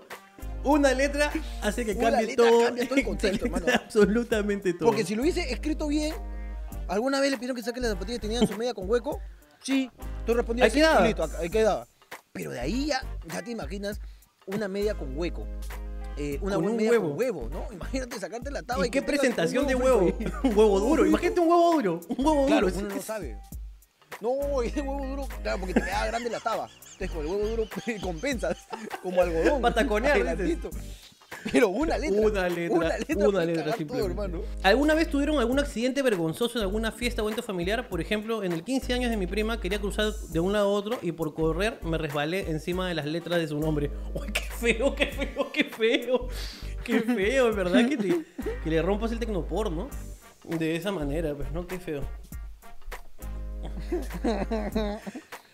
Una 0.64 0.92
letra 0.92 1.30
hace 1.62 1.84
que 1.84 1.92
Una 1.92 2.10
cambie 2.10 2.26
letra 2.28 2.44
todo. 2.48 2.64
cambia 2.64 2.88
todo 2.88 2.98
el 2.98 3.04
contexto, 3.04 3.44
hermano. 3.46 3.66
Absolutamente 3.74 4.72
todo. 4.74 4.88
Porque 4.88 5.04
si 5.04 5.14
lo 5.14 5.22
hubiese 5.22 5.52
escrito 5.52 5.86
bien, 5.88 6.14
¿alguna 6.88 7.20
vez 7.20 7.30
le 7.30 7.36
pidieron 7.36 7.56
que 7.56 7.62
saquen 7.62 7.82
las 7.82 7.92
zapatillas 7.92 8.18
y 8.18 8.20
tenían 8.20 8.46
su 8.46 8.56
media 8.56 8.74
con 8.74 8.88
hueco? 8.90 9.20
Sí. 9.62 9.90
Tú 10.26 10.34
respondías 10.34 10.66
Ahí 10.66 10.72
quedaba. 10.80 11.06
listo, 11.06 11.28
ahí 11.38 11.50
quedaba. 11.50 11.86
Pero 12.32 12.50
de 12.50 12.60
ahí 12.60 12.86
ya, 12.86 13.02
ya 13.32 13.42
te 13.42 13.50
imaginas 13.50 14.00
una 14.46 14.68
media 14.68 14.94
con 14.94 15.16
hueco. 15.16 15.46
Eh, 16.16 16.38
una 16.42 16.56
Con 16.56 16.66
un 16.66 16.76
media 16.76 16.90
huevo. 16.90 17.08
con 17.10 17.18
huevo, 17.18 17.48
¿no? 17.50 17.72
Imagínate 17.72 18.18
sacarte 18.18 18.50
la 18.50 18.62
taba 18.62 18.84
¿Y 18.84 18.88
y, 18.88 18.90
qué 18.90 19.00
que 19.00 19.06
presentación 19.06 19.66
de 19.68 19.76
huevo? 19.76 20.12
Un 20.42 20.56
huevo 20.56 20.80
duro. 20.80 21.06
Imagínate 21.06 21.40
un 21.40 21.48
huevo 21.48 21.72
duro. 21.74 22.00
Un 22.08 22.26
huevo 22.26 22.46
Claro, 22.46 22.68
duro. 22.70 22.86
uno 22.86 22.94
no 22.96 23.02
sabe. 23.02 23.38
No, 24.20 24.62
ese 24.62 24.80
huevo 24.80 25.06
duro, 25.06 25.28
claro, 25.42 25.58
porque 25.60 25.74
te 25.74 25.80
queda 25.82 26.06
grande 26.06 26.28
la 26.30 26.40
taba. 26.40 26.68
Entonces 27.00 27.10
con 27.10 27.24
el 27.24 27.30
huevo 27.32 27.48
duro 27.48 27.68
compensas 28.02 28.56
como 29.02 29.22
algodón. 29.22 29.62
Pataconear. 29.62 30.16
Pero 31.52 31.68
una 31.68 31.96
letra. 31.98 32.20
Una 32.20 32.48
letra, 32.48 32.74
Una 32.76 32.98
letra, 32.98 33.28
una 33.28 33.44
letra, 33.44 33.76
todo. 33.86 34.44
¿Alguna 34.64 34.94
vez 34.94 35.08
tuvieron 35.08 35.38
algún 35.38 35.60
accidente 35.60 36.02
vergonzoso 36.02 36.58
en 36.58 36.64
alguna 36.64 36.90
fiesta 36.90 37.22
o 37.22 37.26
evento 37.26 37.42
familiar? 37.44 37.88
Por 37.88 38.00
ejemplo, 38.00 38.42
en 38.42 38.52
el 38.52 38.64
15 38.64 38.94
años 38.94 39.10
de 39.10 39.16
mi 39.16 39.26
prima 39.28 39.60
quería 39.60 39.78
cruzar 39.78 40.12
de 40.12 40.40
un 40.40 40.52
lado 40.52 40.66
a 40.70 40.72
otro 40.72 40.98
y 41.02 41.12
por 41.12 41.34
correr 41.34 41.78
me 41.82 41.98
resbalé 41.98 42.50
encima 42.50 42.88
de 42.88 42.94
las 42.94 43.06
letras 43.06 43.38
de 43.38 43.46
su 43.46 43.58
nombre. 43.60 43.90
¡Uy, 44.14 44.32
qué 44.32 44.40
feo, 44.40 44.94
qué 44.96 45.06
feo, 45.06 45.52
qué 45.52 45.64
feo! 45.64 46.28
¡Qué 46.82 47.00
feo, 47.00 47.50
es 47.50 47.56
verdad! 47.56 47.86
Que, 47.88 47.96
te- 47.96 48.24
que 48.64 48.70
le 48.70 48.82
rompas 48.82 49.12
el 49.12 49.18
tecnopor, 49.20 49.70
¿no? 49.70 49.88
De 50.44 50.74
esa 50.74 50.90
manera, 50.90 51.34
pues, 51.34 51.52
¿no? 51.52 51.66
Qué 51.66 51.78
feo. 51.78 52.02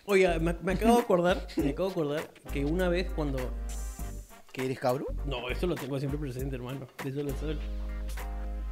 Oiga, 0.05 0.37
me, 0.39 0.53
me 0.61 0.73
acabo 0.73 0.95
de 0.97 1.01
acordar, 1.01 1.47
me 1.57 1.69
acabo 1.69 1.89
de 1.89 1.91
acordar 1.93 2.29
que 2.53 2.65
una 2.65 2.89
vez 2.89 3.11
cuando... 3.15 3.37
¿Que 4.51 4.65
eres 4.65 4.79
cabro? 4.79 5.05
No, 5.25 5.49
eso 5.49 5.67
lo 5.67 5.75
tengo 5.75 5.99
siempre 5.99 6.17
presente, 6.19 6.55
hermano. 6.55 6.87
De 7.03 7.09
eso 7.09 7.23
lo 7.23 7.29
sé. 7.31 7.57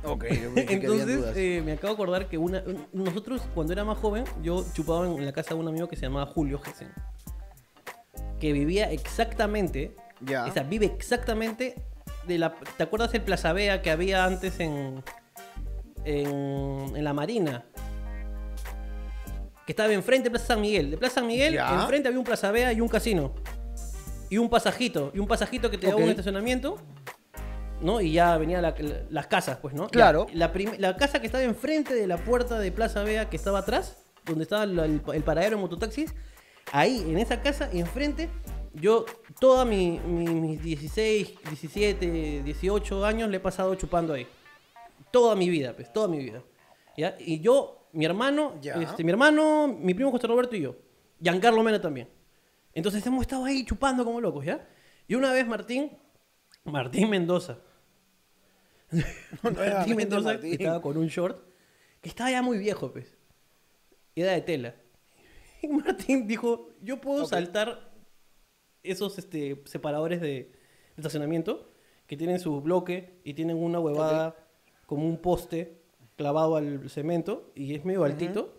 Ok, 0.06 0.26
Entonces, 0.56 1.36
eh, 1.36 1.62
me 1.66 1.74
acabo 1.74 1.88
de 1.96 2.02
acordar 2.04 2.30
que 2.30 2.38
una, 2.38 2.64
nosotros, 2.94 3.42
cuando 3.54 3.74
era 3.74 3.84
más 3.84 3.98
joven, 3.98 4.24
yo 4.42 4.66
chupaba 4.74 5.06
en 5.08 5.26
la 5.26 5.34
casa 5.34 5.56
de 5.56 5.62
un 5.62 5.68
amigo 5.68 5.88
que 5.88 5.96
se 5.96 6.04
llamaba 6.04 6.26
Julio 6.32 6.60
Gessen. 6.60 6.90
Que 8.40 8.54
vivía 8.54 8.92
exactamente, 8.92 9.96
Ya. 10.22 10.46
o 10.46 10.52
sea, 10.54 10.64
vive 10.64 10.86
exactamente 10.86 11.76
de 12.28 12.38
la... 12.38 12.54
¿Te 12.78 12.84
acuerdas 12.84 13.12
del 13.12 13.22
Plaza 13.24 13.52
Vea 13.54 13.82
que 13.82 13.92
había 13.92 14.24
antes 14.26 14.60
en, 14.60 15.04
en, 16.06 16.96
en 16.96 17.04
la 17.04 17.14
Marina? 17.14 17.66
Que 19.66 19.72
estaba 19.72 19.92
enfrente 19.94 20.26
de 20.26 20.32
Plaza 20.32 20.48
San 20.48 20.62
Miguel. 20.62 20.92
De 20.92 20.98
Plaza 20.98 21.16
San 21.16 21.28
Miguel, 21.28 21.54
Ya. 21.56 21.74
enfrente 21.82 22.08
había 22.08 22.20
un 22.20 22.26
Plaza 22.26 22.52
Vea 22.52 22.74
y 22.74 22.82
un 22.82 22.88
casino. 22.90 23.34
Y 24.30 24.38
un 24.38 24.50
pasajito. 24.50 25.12
Y 25.14 25.20
un 25.20 25.28
pasajito 25.28 25.70
que 25.72 25.78
te 25.78 25.88
daba 25.88 25.98
Ok. 25.98 26.04
un 26.06 26.10
estacionamiento. 26.10 26.78
¿no? 27.82 28.00
Y 28.00 28.14
ya 28.14 28.38
venían 28.38 28.62
la- 28.62 28.74
la- 28.78 29.02
las 29.10 29.28
casas, 29.28 29.58
pues, 29.58 29.74
¿no? 29.74 29.90
Claro. 29.90 30.28
La, 30.32 30.54
prim- 30.54 30.72
la 30.78 30.96
casa 30.96 31.20
que 31.20 31.26
estaba 31.26 31.44
enfrente 31.44 31.94
de 31.94 32.08
la 32.08 32.16
puerta 32.16 32.58
de 32.58 32.72
Plaza 32.72 33.04
Vea, 33.04 33.30
que 33.30 33.36
estaba 33.36 33.60
atrás, 33.60 33.98
donde 34.24 34.44
estaba 34.44 34.64
el, 34.64 34.80
el- 34.80 35.02
el 35.14 35.24
paradero 35.24 35.58
de 35.58 35.62
mototaxis, 35.64 36.14
ahí, 36.72 37.04
en 37.06 37.18
esa 37.20 37.42
casa, 37.42 37.70
enfrente, 37.74 38.30
yo 38.74 39.06
toda 39.38 39.66
mi, 39.66 40.00
mi- 40.00 40.30
mis 40.34 40.64
16, 40.64 41.34
17, 41.50 42.42
18 42.46 43.04
años 43.06 43.30
le 43.30 43.36
he 43.38 43.42
pasado 43.42 43.76
chupando 43.76 44.14
ahí. 44.14 44.28
Toda 45.12 45.36
mi 45.36 45.50
vida, 45.50 45.74
pues, 45.76 45.92
toda 45.92 46.08
mi 46.08 46.20
vida. 46.20 46.42
¿Ya? 46.96 47.18
Y 47.20 47.42
yo, 47.42 47.83
mi 47.94 48.06
hermano, 48.06 48.60
Ya. 48.62 48.74
este, 48.82 49.04
mi 49.04 49.12
hermano, 49.12 49.68
mi 49.68 49.94
primo 49.94 50.12
José 50.12 50.28
Roberto 50.28 50.56
y 50.56 50.62
yo. 50.62 50.76
Giancarlo 51.22 51.64
Mena 51.64 51.80
también. 51.80 52.10
Entonces 52.74 53.06
hemos 53.06 53.22
estado 53.22 53.46
ahí 53.46 53.64
chupando 53.66 54.04
como 54.04 54.20
locos, 54.20 54.44
¿ya? 54.46 54.68
Y 55.08 55.16
una 55.16 55.32
vez 55.32 55.48
Martín, 55.48 55.92
Martín 56.66 57.10
Mendoza, 57.10 57.60
Martín 59.42 59.96
Mendoza 59.96 60.34
Martín. 60.34 60.54
estaba 60.54 60.82
con 60.82 60.98
un 60.98 61.08
short 61.08 61.38
que 62.02 62.10
estaba 62.10 62.32
ya 62.32 62.42
muy 62.42 62.58
viejo, 62.58 62.92
pues. 62.92 63.16
Y 64.16 64.22
era 64.22 64.34
de 64.34 64.42
tela. 64.42 64.76
Y 65.62 65.68
Martín 65.68 66.28
dijo, 66.28 66.70
yo 66.82 67.00
puedo 67.00 67.26
saltar 67.26 67.92
esos 68.84 69.18
este, 69.18 69.62
separadores 69.66 70.20
de, 70.20 70.28
de 70.28 70.52
estacionamiento 70.98 71.72
que 72.06 72.18
tienen 72.18 72.40
su 72.40 72.60
bloque 72.60 73.22
y 73.24 73.34
tienen 73.34 73.56
una 73.58 73.80
huevada 73.80 74.36
como 74.86 75.08
un 75.08 75.18
poste 75.22 75.82
clavado 76.16 76.56
al 76.56 76.90
cemento 76.90 77.52
y 77.56 77.76
es 77.76 77.86
medio 77.86 78.04
altito. 78.04 78.54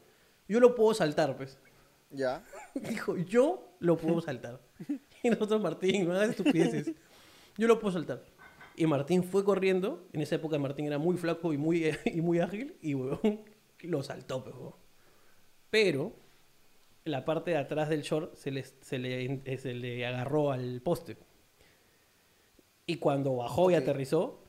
Yo 0.48 0.60
lo 0.60 0.74
puedo 0.74 0.94
saltar, 0.94 1.36
pues. 1.36 1.58
Ya. 2.10 2.44
Dijo, 2.74 3.16
yo 3.16 3.68
lo 3.80 3.96
puedo 3.96 4.20
saltar. 4.20 4.60
Y 5.22 5.30
nosotros, 5.30 5.58
Martín, 5.62 6.06
no 6.06 6.12
hagas 6.14 6.30
estupideces. 6.30 6.92
Yo 7.56 7.66
lo 7.66 7.78
puedo 7.80 7.94
saltar. 7.94 8.22
Y 8.76 8.86
Martín 8.86 9.24
fue 9.24 9.42
corriendo. 9.42 10.06
En 10.12 10.20
esa 10.20 10.34
época 10.34 10.58
Martín 10.58 10.84
era 10.84 10.98
muy 10.98 11.16
flaco 11.16 11.54
y 11.54 11.56
muy, 11.56 11.96
y 12.04 12.20
muy 12.20 12.40
ágil. 12.40 12.76
Y, 12.82 12.92
weón, 12.92 13.40
lo 13.80 14.02
saltó, 14.02 14.44
pues, 14.44 14.54
weón. 14.54 14.74
Pero 15.70 16.12
la 17.04 17.24
parte 17.24 17.52
de 17.52 17.56
atrás 17.56 17.88
del 17.88 18.02
short 18.02 18.34
se 18.34 18.50
le, 18.50 18.64
se 18.64 18.98
le, 18.98 19.40
eh, 19.46 19.56
se 19.56 19.72
le 19.72 20.04
agarró 20.04 20.52
al 20.52 20.82
poste. 20.82 21.16
Y 22.86 22.96
cuando 22.96 23.36
bajó 23.36 23.70
y 23.70 23.76
Ok. 23.76 23.80
aterrizó, 23.80 24.42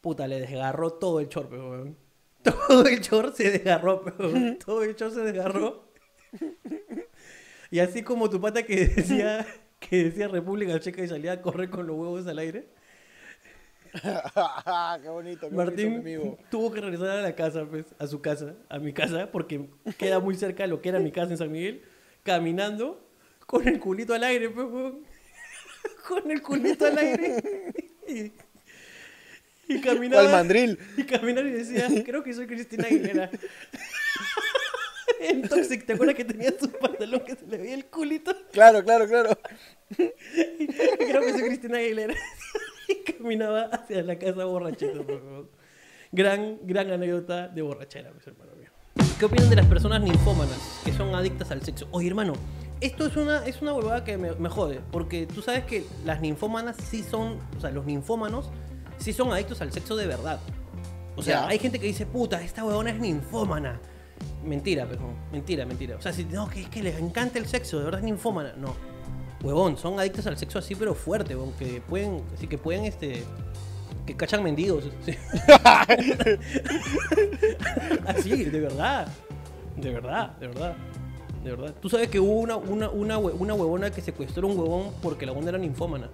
puta, 0.00 0.28
le 0.28 0.38
desgarró 0.38 0.92
todo 0.92 1.18
el 1.18 1.26
short, 1.28 1.48
pues, 1.48 1.60
weón. 1.60 1.96
Todo 2.68 2.86
el 2.86 3.00
short 3.00 3.34
se 3.36 3.50
desgarró, 3.50 4.02
weón. 4.18 4.58
Todo 4.58 4.82
el 4.82 4.94
short 4.94 5.14
se 5.14 5.20
desgarró. 5.20 5.84
Y 7.70 7.78
así 7.78 8.02
como 8.02 8.28
tu 8.28 8.38
pata 8.38 8.64
que 8.64 8.84
decía 8.86 9.46
que 9.78 10.04
decía 10.04 10.28
República 10.28 10.78
Checa 10.78 11.02
y 11.02 11.08
salía 11.08 11.32
a 11.32 11.40
correr 11.40 11.70
con 11.70 11.86
los 11.86 11.96
huevos 11.96 12.26
al 12.26 12.38
aire, 12.38 12.68
qué 13.92 15.08
bonito, 15.08 15.48
qué 15.48 15.54
Martín 15.54 15.90
bonito, 15.90 16.04
mi 16.04 16.14
amigo. 16.14 16.38
tuvo 16.50 16.70
que 16.72 16.80
regresar 16.80 17.08
a 17.08 17.22
la 17.22 17.34
casa, 17.34 17.64
pues, 17.64 17.86
a 17.98 18.06
su 18.06 18.20
casa, 18.20 18.54
a 18.68 18.78
mi 18.78 18.92
casa, 18.92 19.30
porque 19.30 19.68
queda 19.98 20.20
muy 20.20 20.34
cerca 20.34 20.64
de 20.64 20.68
lo 20.68 20.80
que 20.80 20.90
era 20.90 20.98
mi 20.98 21.12
casa 21.12 21.32
en 21.32 21.38
San 21.38 21.50
Miguel, 21.52 21.82
caminando 22.22 23.06
con 23.46 23.66
el 23.66 23.78
culito 23.80 24.14
al 24.14 24.24
aire, 24.24 24.50
pues, 24.50 24.66
con 26.08 26.30
el 26.30 26.42
culito 26.42 26.86
al 26.86 26.98
aire. 26.98 27.74
Y, 28.08 28.32
y 29.72 29.80
caminaba. 29.82 30.22
¿Cuál 30.22 30.32
mandril? 30.32 30.78
Y 30.96 31.04
caminaba 31.04 31.48
y 31.48 31.52
decía, 31.52 31.88
creo 32.04 32.22
que 32.22 32.32
soy 32.32 32.46
Cristina 32.46 32.86
Aguilera. 32.86 33.30
en 35.20 35.42
Toxic, 35.48 35.86
¿te 35.86 35.94
acuerdas 35.94 36.16
que 36.16 36.24
tenía 36.24 36.52
su 36.58 36.70
pantalón 36.70 37.20
que 37.20 37.36
se 37.36 37.46
le 37.46 37.58
veía 37.58 37.74
el 37.74 37.86
culito? 37.86 38.34
Claro, 38.52 38.82
claro, 38.84 39.06
claro. 39.06 39.38
Creo 39.96 41.20
que 41.20 41.32
soy 41.32 41.42
Cristina 41.42 41.78
Aguilera. 41.78 42.14
y 42.88 43.12
caminaba 43.12 43.64
hacia 43.64 44.02
la 44.02 44.18
casa 44.18 44.44
borrachito. 44.44 45.04
por 45.04 45.20
favor. 45.20 45.50
Gran, 46.10 46.58
gran 46.62 46.90
anécdota 46.90 47.48
de 47.48 47.62
borrachera, 47.62 48.10
pues, 48.10 48.26
hermano 48.26 48.52
mío. 48.56 48.70
¿Qué 49.18 49.24
opinan 49.24 49.48
de 49.48 49.56
las 49.56 49.66
personas 49.66 50.02
ninfómanas 50.02 50.80
que 50.84 50.92
son 50.92 51.14
adictas 51.14 51.50
al 51.50 51.62
sexo? 51.62 51.88
Oye, 51.92 52.08
hermano, 52.08 52.34
esto 52.80 53.06
es 53.06 53.16
una, 53.16 53.46
es 53.46 53.62
una 53.62 53.72
huevada 53.72 54.04
que 54.04 54.18
me, 54.18 54.32
me 54.32 54.48
jode. 54.48 54.80
Porque 54.90 55.26
tú 55.26 55.40
sabes 55.40 55.64
que 55.64 55.84
las 56.04 56.20
ninfómanas 56.20 56.76
sí 56.76 57.02
son, 57.02 57.38
o 57.56 57.60
sea, 57.60 57.70
los 57.70 57.86
ninfómanos 57.86 58.50
sí 59.02 59.12
son 59.12 59.32
adictos 59.32 59.60
al 59.60 59.72
sexo 59.72 59.96
de 59.96 60.06
verdad. 60.06 60.40
O 61.16 61.22
sea, 61.22 61.42
Ya. 61.42 61.48
hay 61.48 61.58
gente 61.58 61.78
que 61.78 61.86
dice, 61.86 62.06
puta, 62.06 62.40
esta 62.42 62.64
huevona 62.64 62.90
es 62.90 62.98
ninfómana. 62.98 63.78
Mentira, 64.44 64.86
pero 64.88 65.02
mentira, 65.30 65.66
mentira. 65.66 65.96
O 65.96 66.00
sea, 66.02 66.12
si 66.12 66.24
no, 66.24 66.48
que 66.48 66.62
es 66.62 66.68
que 66.68 66.82
les 66.82 66.98
encanta 66.98 67.38
el 67.38 67.46
sexo, 67.46 67.78
de 67.78 67.84
verdad 67.84 68.00
es 68.00 68.04
ninfómana. 68.04 68.54
No. 68.56 68.74
Huevón, 69.42 69.76
son 69.76 69.98
adictos 69.98 70.26
al 70.28 70.36
sexo 70.38 70.58
así, 70.60 70.74
pero 70.76 70.94
fuerte, 70.94 71.34
huevón, 71.34 71.52
que 71.58 71.80
pueden, 71.80 72.22
así 72.34 72.46
que 72.46 72.56
pueden, 72.58 72.84
este, 72.84 73.24
que 74.06 74.16
cachan 74.16 74.42
mendigos. 74.42 74.84
sí. 75.04 75.16
así, 78.06 78.44
de 78.44 78.60
verdad. 78.60 79.08
De 79.76 79.90
verdad, 79.90 80.36
de 80.38 80.46
verdad. 80.48 80.74
De 81.42 81.50
verdad. 81.50 81.74
Tú 81.80 81.88
sabes 81.88 82.08
que 82.08 82.20
hubo 82.20 82.34
una, 82.40 82.56
una, 82.56 82.88
una, 82.90 83.18
hue- 83.18 83.34
una 83.36 83.54
huevona 83.54 83.90
que 83.90 84.00
secuestró 84.00 84.46
a 84.48 84.50
un 84.52 84.58
huevón 84.58 84.92
porque 85.02 85.26
la 85.26 85.32
huevona 85.32 85.50
era 85.50 85.58
ninfómana. 85.58 86.08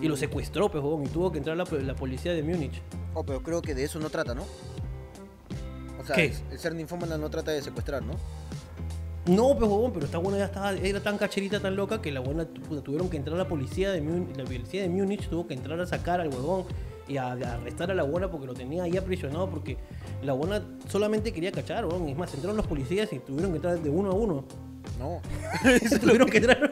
Y 0.00 0.08
lo 0.08 0.16
secuestró, 0.16 0.70
pues, 0.70 0.82
y 0.82 1.08
tuvo 1.12 1.30
que 1.30 1.38
entrar 1.38 1.56
la, 1.56 1.64
la 1.82 1.94
policía 1.94 2.32
de 2.32 2.42
Múnich. 2.42 2.80
Oh, 3.14 3.24
pero 3.24 3.42
creo 3.42 3.60
que 3.60 3.74
de 3.74 3.84
eso 3.84 3.98
no 3.98 4.08
trata, 4.10 4.34
¿no? 4.34 4.42
O 6.00 6.04
sea, 6.06 6.16
¿Qué? 6.16 6.32
el- 6.50 6.58
ser 6.58 6.74
ninfómana 6.74 7.18
no 7.18 7.28
trata 7.28 7.50
de 7.50 7.60
secuestrar, 7.62 8.02
¿no? 8.02 8.14
No, 9.26 9.54
pues 9.56 9.70
huevón, 9.70 9.92
pero 9.92 10.06
esta 10.06 10.16
buena 10.18 10.38
ya 10.38 10.46
estaba, 10.46 10.72
era 10.72 11.00
tan 11.02 11.18
cacherita, 11.18 11.60
tan 11.60 11.76
loca 11.76 12.00
que 12.00 12.10
la 12.10 12.20
buena 12.20 12.46
tuvieron 12.82 13.10
que 13.10 13.18
entrar 13.18 13.36
la 13.36 13.46
policía 13.46 13.90
de 13.92 14.00
Múnich, 14.00 14.34
la 14.36 14.44
policía 14.44 14.82
de 14.82 14.88
Múnich 14.88 15.28
tuvo 15.28 15.46
que 15.46 15.52
entrar 15.54 15.78
a 15.78 15.86
sacar 15.86 16.20
al 16.22 16.28
huevón 16.28 16.64
y 17.06 17.18
a, 17.18 17.32
a 17.32 17.54
arrestar 17.54 17.90
a 17.90 17.94
la 17.94 18.02
buena 18.02 18.30
porque 18.30 18.46
lo 18.46 18.54
tenía 18.54 18.84
ahí 18.84 18.96
aprisionado 18.96 19.48
porque 19.50 19.76
la 20.22 20.32
buena 20.32 20.62
solamente 20.88 21.32
quería 21.34 21.52
cachar, 21.52 21.84
huevón. 21.84 22.08
Es 22.08 22.16
más, 22.16 22.32
entraron 22.32 22.56
los 22.56 22.66
policías 22.66 23.12
y 23.12 23.18
tuvieron 23.18 23.50
que 23.50 23.56
entrar 23.56 23.78
de 23.78 23.90
uno 23.90 24.10
a 24.10 24.14
uno. 24.14 24.44
No. 25.00 25.20
tuvieron 26.00 26.28
que 26.28 26.38
entrar 26.38 26.70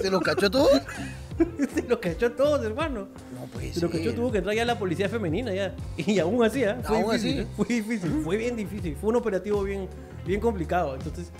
¿Se 0.00 0.10
los 0.10 0.22
cachó 0.22 0.50
todos? 0.50 0.80
Se 1.74 1.82
los 1.82 1.98
cachó 1.98 2.26
a 2.26 2.30
todos, 2.34 2.64
hermano. 2.64 3.08
No, 3.38 3.46
pues. 3.52 3.74
Se 3.74 3.80
los 3.82 3.90
cachó, 3.90 4.14
tuvo 4.14 4.32
que 4.32 4.38
entrar 4.38 4.56
ya 4.56 4.64
la 4.64 4.78
policía 4.78 5.10
femenina 5.10 5.52
ya. 5.52 5.74
Y 5.98 6.18
aún 6.18 6.42
así, 6.42 6.64
¿ah? 6.64 6.78
fue 6.82 6.96
Aún 6.96 7.12
difícil. 7.12 7.32
así. 7.32 7.40
¿eh? 7.42 7.46
Fue 7.54 7.66
difícil, 7.66 8.20
fue 8.24 8.36
bien 8.38 8.56
difícil. 8.56 8.96
Fue 8.98 9.10
un 9.10 9.16
operativo 9.16 9.62
bien, 9.62 9.86
bien 10.24 10.40
complicado. 10.40 10.94
Entonces, 10.94 11.30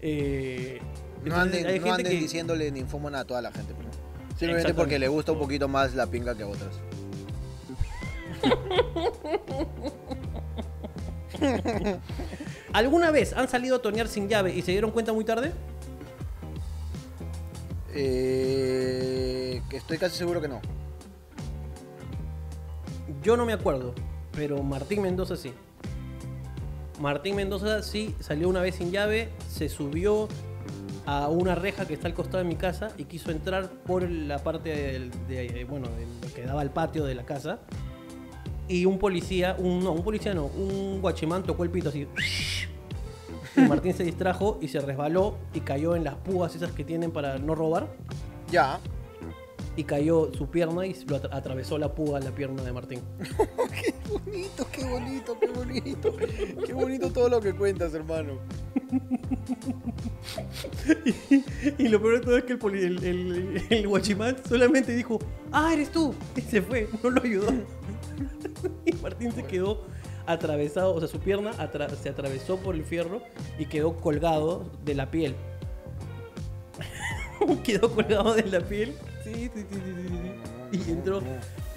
eh, 0.00 0.80
No 1.24 1.28
entonces 1.28 1.60
anden, 1.60 1.66
hay 1.66 1.78
no 1.78 1.84
gente 1.84 1.90
anden 2.02 2.12
que- 2.12 2.18
diciéndole 2.18 2.72
a 3.14 3.24
toda 3.24 3.40
la 3.40 3.52
gente, 3.52 3.72
pero. 3.78 3.88
Simplemente 3.90 4.42
Exactamente. 4.62 4.74
porque 4.74 4.98
le 4.98 5.06
gusta 5.08 5.30
un 5.32 5.38
poquito 5.38 5.68
más 5.68 5.94
la 5.94 6.06
pinga 6.08 6.34
que 6.36 6.42
a 6.42 6.48
otras. 6.48 6.74
¿Alguna 12.72 13.10
vez 13.10 13.32
han 13.34 13.48
salido 13.48 13.76
a 13.76 13.82
tonear 13.82 14.08
sin 14.08 14.28
llave 14.28 14.54
y 14.54 14.62
se 14.62 14.72
dieron 14.72 14.90
cuenta 14.90 15.12
muy 15.12 15.24
tarde? 15.24 15.52
Eh, 17.98 19.62
que 19.70 19.76
estoy 19.78 19.98
casi 19.98 20.16
seguro 20.16 20.40
que 20.40 20.48
no. 20.48 20.60
Yo 23.22 23.36
no 23.36 23.46
me 23.46 23.52
acuerdo, 23.52 23.94
pero 24.32 24.62
Martín 24.62 25.02
Mendoza 25.02 25.36
sí. 25.36 25.52
Martín 27.00 27.36
Mendoza 27.36 27.82
sí 27.82 28.14
salió 28.20 28.48
una 28.48 28.60
vez 28.60 28.76
sin 28.76 28.90
llave, 28.90 29.30
se 29.48 29.68
subió 29.68 30.28
a 31.06 31.28
una 31.28 31.54
reja 31.54 31.86
que 31.86 31.94
está 31.94 32.08
al 32.08 32.14
costado 32.14 32.38
de 32.38 32.44
mi 32.44 32.56
casa 32.56 32.92
y 32.98 33.04
quiso 33.04 33.30
entrar 33.30 33.70
por 33.70 34.08
la 34.08 34.38
parte 34.38 34.70
del, 34.70 35.10
de, 35.28 35.64
bueno, 35.68 35.88
de 35.88 36.06
lo 36.26 36.34
que 36.34 36.42
daba 36.42 36.60
al 36.60 36.72
patio 36.72 37.04
de 37.04 37.14
la 37.14 37.24
casa. 37.24 37.60
Y 38.68 38.84
un 38.84 38.98
policía, 38.98 39.54
un, 39.58 39.84
no, 39.84 39.92
un 39.92 40.02
policía 40.02 40.34
no, 40.34 40.46
un 40.46 41.00
guachimán 41.00 41.44
tocó 41.44 41.64
el 41.64 41.70
pito 41.70 41.88
así. 41.88 42.06
Y 43.56 43.60
Martín 43.62 43.94
se 43.94 44.04
distrajo 44.04 44.58
y 44.60 44.68
se 44.68 44.80
resbaló 44.80 45.36
y 45.54 45.60
cayó 45.60 45.96
en 45.96 46.04
las 46.04 46.14
púas 46.16 46.54
esas 46.54 46.72
que 46.72 46.84
tienen 46.84 47.10
para 47.10 47.38
no 47.38 47.54
robar. 47.54 47.88
Ya. 48.50 48.78
Y 49.76 49.84
cayó 49.84 50.32
su 50.32 50.48
pierna 50.48 50.86
y 50.86 50.94
lo 51.06 51.16
atra- 51.20 51.28
atravesó 51.32 51.76
la 51.78 51.94
púa 51.94 52.18
la 52.20 52.30
pierna 52.30 52.62
de 52.62 52.72
Martín. 52.72 53.00
Qué 53.82 53.94
bonito, 54.24 54.66
qué 54.72 54.84
bonito, 54.84 55.38
qué 55.38 55.48
bonito. 55.48 56.16
Qué 56.64 56.72
bonito 56.72 57.10
todo 57.10 57.28
lo 57.28 57.40
que 57.40 57.52
cuentas, 57.54 57.92
hermano. 57.94 58.34
Y 61.78 61.88
lo 61.88 62.00
peor 62.00 62.20
de 62.20 62.20
todo 62.20 62.36
es 62.38 62.44
que 62.44 62.52
el, 62.54 62.58
poli- 62.58 62.82
el, 62.84 63.04
el- 63.04 63.62
el 63.70 63.88
guachimán 63.88 64.36
solamente 64.48 64.94
dijo, 64.94 65.18
ah, 65.52 65.72
eres 65.72 65.90
tú. 65.90 66.14
Y 66.36 66.40
se 66.40 66.62
fue, 66.62 66.88
no 67.02 67.10
lo 67.10 67.22
ayudó. 67.22 67.48
Y 68.86 68.92
Martín 69.02 69.32
se 69.32 69.42
quedó 69.44 69.84
atravesado, 70.26 70.94
o 70.94 70.98
sea, 70.98 71.08
su 71.08 71.20
pierna 71.20 71.52
se 72.02 72.08
atravesó 72.08 72.56
por 72.58 72.74
el 72.74 72.84
fierro 72.84 73.22
y 73.58 73.66
quedó 73.66 73.96
colgado 73.96 74.64
de 74.84 74.94
la 74.94 75.10
piel. 75.10 75.34
quedó 77.64 77.90
colgado 77.90 78.34
de 78.34 78.44
la 78.44 78.60
piel. 78.60 78.94
Sí, 79.24 79.32
sí, 79.34 79.50
sí, 79.54 79.66
sí, 79.70 80.08
sí. 80.08 80.16
Y 80.72 80.90
entró, 80.90 81.22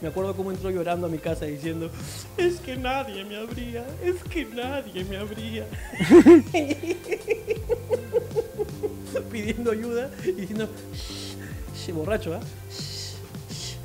me 0.02 0.08
acuerdo 0.08 0.36
cómo 0.36 0.50
entró 0.52 0.72
llorando 0.72 1.08
a 1.08 1.10
mi 1.10 1.20
casa 1.20 1.46
diciendo, 1.46 1.90
es 2.38 2.60
que 2.60 2.76
nadie 2.76 3.24
me 3.24 3.38
abría, 3.38 3.86
es 4.04 4.24
que 4.24 4.46
nadie 4.46 5.04
me 5.06 5.18
abría. 5.18 5.66
pidiendo 9.32 9.72
ayuda 9.72 10.10
y 10.24 10.32
diciendo, 10.32 10.68
"Shh, 10.94 11.36
shh", 11.76 11.92
borracho, 11.94 12.34
¿ah? 12.34 12.40
"Shh, 12.70 13.16
shh, 13.52 13.76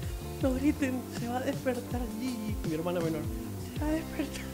No 0.42 0.54
griten, 0.54 1.00
se 1.18 1.28
va 1.28 1.38
a 1.38 1.40
despertar 1.40 2.00
Gigi, 2.20 2.54
mi 2.68 2.74
hermana 2.74 3.00
menor. 3.00 3.22
Se 3.72 3.80
va 3.80 3.86
a 3.88 3.92
despertar. 3.92 4.53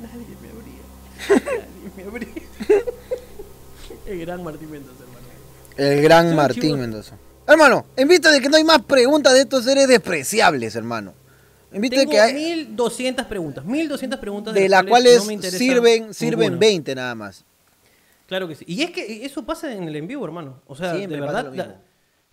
Nadie 0.00 0.36
me 0.40 0.48
abría. 0.50 1.50
Nadie 1.58 1.92
me 1.96 2.02
abría. 2.04 2.28
El 4.06 4.20
gran 4.20 4.42
Martín 4.42 4.70
Mendoza, 4.70 5.02
hermano. 5.02 5.26
El 5.76 6.02
gran 6.02 6.34
Martín. 6.36 6.78
Mendoza. 6.78 7.16
Hermano, 7.46 7.86
en 7.96 8.08
vista 8.08 8.30
de 8.30 8.40
que 8.40 8.48
no 8.48 8.56
hay 8.56 8.64
más 8.64 8.82
preguntas 8.82 9.32
de 9.34 9.40
estos 9.40 9.64
seres 9.64 9.88
despreciables, 9.88 10.74
hermano. 10.76 11.14
En 11.72 11.80
vista 11.80 12.00
de 12.00 12.06
que 12.06 12.20
hay. 12.20 12.34
1200 12.34 13.26
preguntas, 13.26 13.64
1200 13.64 14.18
preguntas 14.20 14.54
De 14.54 14.68
las 14.68 14.82
cuales 14.84 15.18
no 15.18 15.24
me 15.26 15.34
interesa 15.34 15.58
sirven, 15.58 16.14
sirven 16.14 16.40
ninguna. 16.52 16.58
20 16.60 16.94
nada 16.94 17.14
más. 17.14 17.44
Claro 18.26 18.46
que 18.48 18.54
sí. 18.54 18.64
Y 18.68 18.82
es 18.82 18.90
que 18.92 19.24
eso 19.24 19.44
pasa 19.44 19.72
en 19.72 19.84
el 19.84 19.96
en 19.96 20.06
vivo, 20.06 20.24
hermano. 20.24 20.60
O 20.66 20.76
sea, 20.76 20.94
Siempre 20.94 21.20
de 21.20 21.26
pasa 21.26 21.42
verdad, 21.42 21.44
lo 21.46 21.50
mismo. 21.56 21.72
la- 21.72 21.89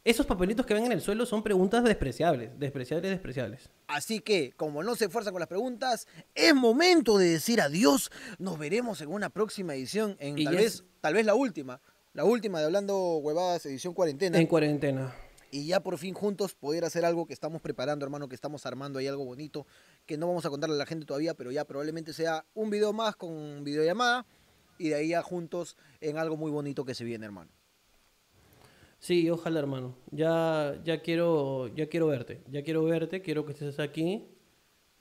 esos 0.10 0.26
papelitos 0.26 0.66
que 0.66 0.74
ven 0.74 0.86
en 0.86 0.92
el 0.92 1.02
suelo 1.02 1.26
son 1.26 1.44
preguntas 1.44 1.84
despreciables, 1.84 2.58
despreciables, 2.60 3.12
despreciables. 3.12 3.70
Así 3.88 4.20
que, 4.22 4.52
como 4.56 4.82
no 4.84 4.96
se 4.96 5.06
esfuerzan 5.06 5.34
con 5.34 5.40
las 5.40 5.50
preguntas, 5.50 6.08
es 6.36 6.56
momento 6.56 7.18
de 7.18 7.30
decir 7.30 7.60
adiós. 7.62 8.10
Nos 8.40 8.58
veremos 8.58 9.02
en 9.02 9.10
una 9.10 9.30
próxima 9.30 9.76
edición, 9.76 10.16
en 10.20 10.38
Y 10.38 10.46
tal 10.46 10.56
vez, 10.56 10.66
es- 10.66 10.84
tal 11.02 11.14
vez 11.14 11.26
la 11.26 11.36
última. 11.36 11.82
La 12.14 12.24
última 12.24 12.60
de 12.60 12.66
Hablando 12.66 13.18
Huevadas, 13.18 13.66
edición 13.66 13.94
cuarentena. 13.94 14.38
En 14.40 14.48
cuarentena. 14.48 15.14
y 15.50 15.66
ya 15.68 15.80
por 15.80 15.98
fin 15.98 16.14
juntos 16.14 16.56
poder 16.56 16.84
hacer 16.84 17.06
algo 17.06 17.26
que 17.26 17.34
estamos 17.34 17.62
preparando, 17.62 18.04
hermano, 18.06 18.28
que 18.28 18.36
estamos 18.36 18.66
armando 18.66 19.00
ahí 19.00 19.08
algo 19.08 19.24
bonito, 19.24 19.66
que 20.06 20.18
no 20.18 20.28
vamos 20.28 20.46
a 20.46 20.50
contarle 20.50 20.76
a 20.76 20.78
la 20.78 20.86
gente 20.86 21.06
todavía, 21.06 21.36
pero 21.36 21.52
ya 21.52 21.64
probablemente 21.64 22.12
sea 22.12 22.46
un 22.54 22.70
video 22.70 22.92
más 22.92 23.16
con 23.16 23.64
videollamada 23.64 24.26
y 24.78 24.90
de 24.90 24.96
ahí 24.96 25.08
ya 25.10 25.22
juntos 25.22 25.78
en 26.02 26.18
algo 26.18 26.36
muy 26.36 26.52
bonito 26.52 26.84
que 26.84 26.94
se 26.94 27.06
viene, 27.06 27.26
hermano. 27.26 27.50
Sí, 29.00 29.30
ojalá, 29.30 29.60
hermano. 29.60 29.96
Ya, 30.12 30.80
ya 30.84 31.02
quiero, 31.02 31.68
ya 31.76 31.88
quiero 31.88 32.08
verte. 32.08 32.42
Ya 32.50 32.64
quiero 32.64 32.84
verte, 32.84 33.22
quiero 33.22 33.46
que 33.46 33.54
estés 33.54 33.80
aquí. 33.80 34.26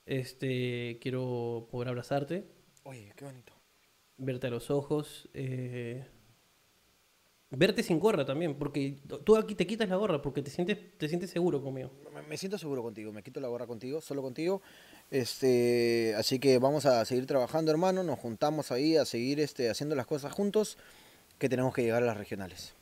Este, 0.05 0.99
quiero 1.01 1.67
poder 1.71 1.89
abrazarte, 1.89 2.45
Oye, 2.85 3.13
qué 3.17 3.25
bonito. 3.25 3.53
verte 4.19 4.47
a 4.47 4.51
los 4.51 4.71
ojos, 4.71 5.29
eh, 5.35 6.07
verte 7.51 7.83
sin 7.83 7.99
gorra 7.99 8.25
también, 8.25 8.55
porque 8.55 8.99
tú 9.25 9.37
aquí 9.37 9.57
te 9.57 9.67
quitas 9.67 9.89
la 9.89 9.97
gorra 9.97 10.23
porque 10.23 10.43
te 10.43 10.51
sientes, 10.53 10.79
te 10.97 11.09
sientes 11.09 11.31
seguro 11.31 11.61
conmigo. 11.61 11.91
Me, 12.15 12.23
me 12.23 12.37
siento 12.37 12.57
seguro 12.57 12.85
contigo, 12.85 13.13
me 13.13 13.25
quito 13.25 13.41
la 13.41 13.49
gorra 13.49 13.67
contigo, 13.67 14.01
solo 14.01 14.23
contigo. 14.23 14.63
Este, 15.11 16.15
así 16.17 16.39
que 16.39 16.59
vamos 16.61 16.87
a 16.87 17.05
seguir 17.05 17.27
trabajando, 17.27 17.73
hermano, 17.73 18.05
nos 18.05 18.21
juntamos 18.21 18.71
ahí 18.71 18.97
a 18.97 19.05
seguir 19.05 19.41
este, 19.41 19.71
haciendo 19.71 19.97
las 19.97 20.07
cosas 20.07 20.33
juntos, 20.33 20.79
que 21.41 21.49
tenemos 21.49 21.75
que 21.75 21.83
llegar 21.83 22.05
a 22.05 22.07
las 22.07 22.17
regionales 22.17 22.76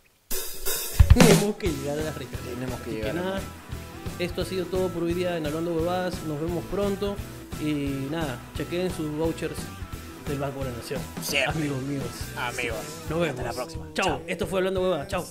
tenemos 1.15 1.57
que 1.57 1.69
llegar 1.69 1.99
a 1.99 2.03
las 2.03 2.17
retas. 2.17 2.41
Tenemos 2.41 2.81
que 2.81 2.91
llegar. 2.91 3.13
Que 3.13 3.21
nada, 3.21 3.41
esto 4.19 4.43
ha 4.43 4.45
sido 4.45 4.67
todo 4.67 4.89
por 4.89 5.03
hoy 5.05 5.15
día 5.15 5.37
en 5.37 5.47
Hablando 5.47 5.75
Huevadas. 5.75 6.23
Nos 6.25 6.41
vemos 6.41 6.65
pronto. 6.71 7.17
Y 7.61 8.09
nada, 8.11 8.39
chequen 8.57 8.91
sus 8.91 9.11
vouchers 9.17 9.57
del 10.29 10.39
Banco 10.39 10.61
de 10.65 10.71
la 10.71 10.77
Nación. 10.77 11.01
Siempre. 11.23 11.53
Amigos 11.53 11.83
míos. 11.83 12.05
Amigos. 12.37 12.79
Nos 13.09 13.21
vemos. 13.21 13.39
Hasta 13.39 13.43
la 13.43 13.53
próxima. 13.53 13.87
Chao. 13.95 14.23
Esto 14.27 14.47
fue 14.47 14.59
Hablando 14.59 14.83
Huevadas. 14.83 15.09
Chao. 15.09 15.25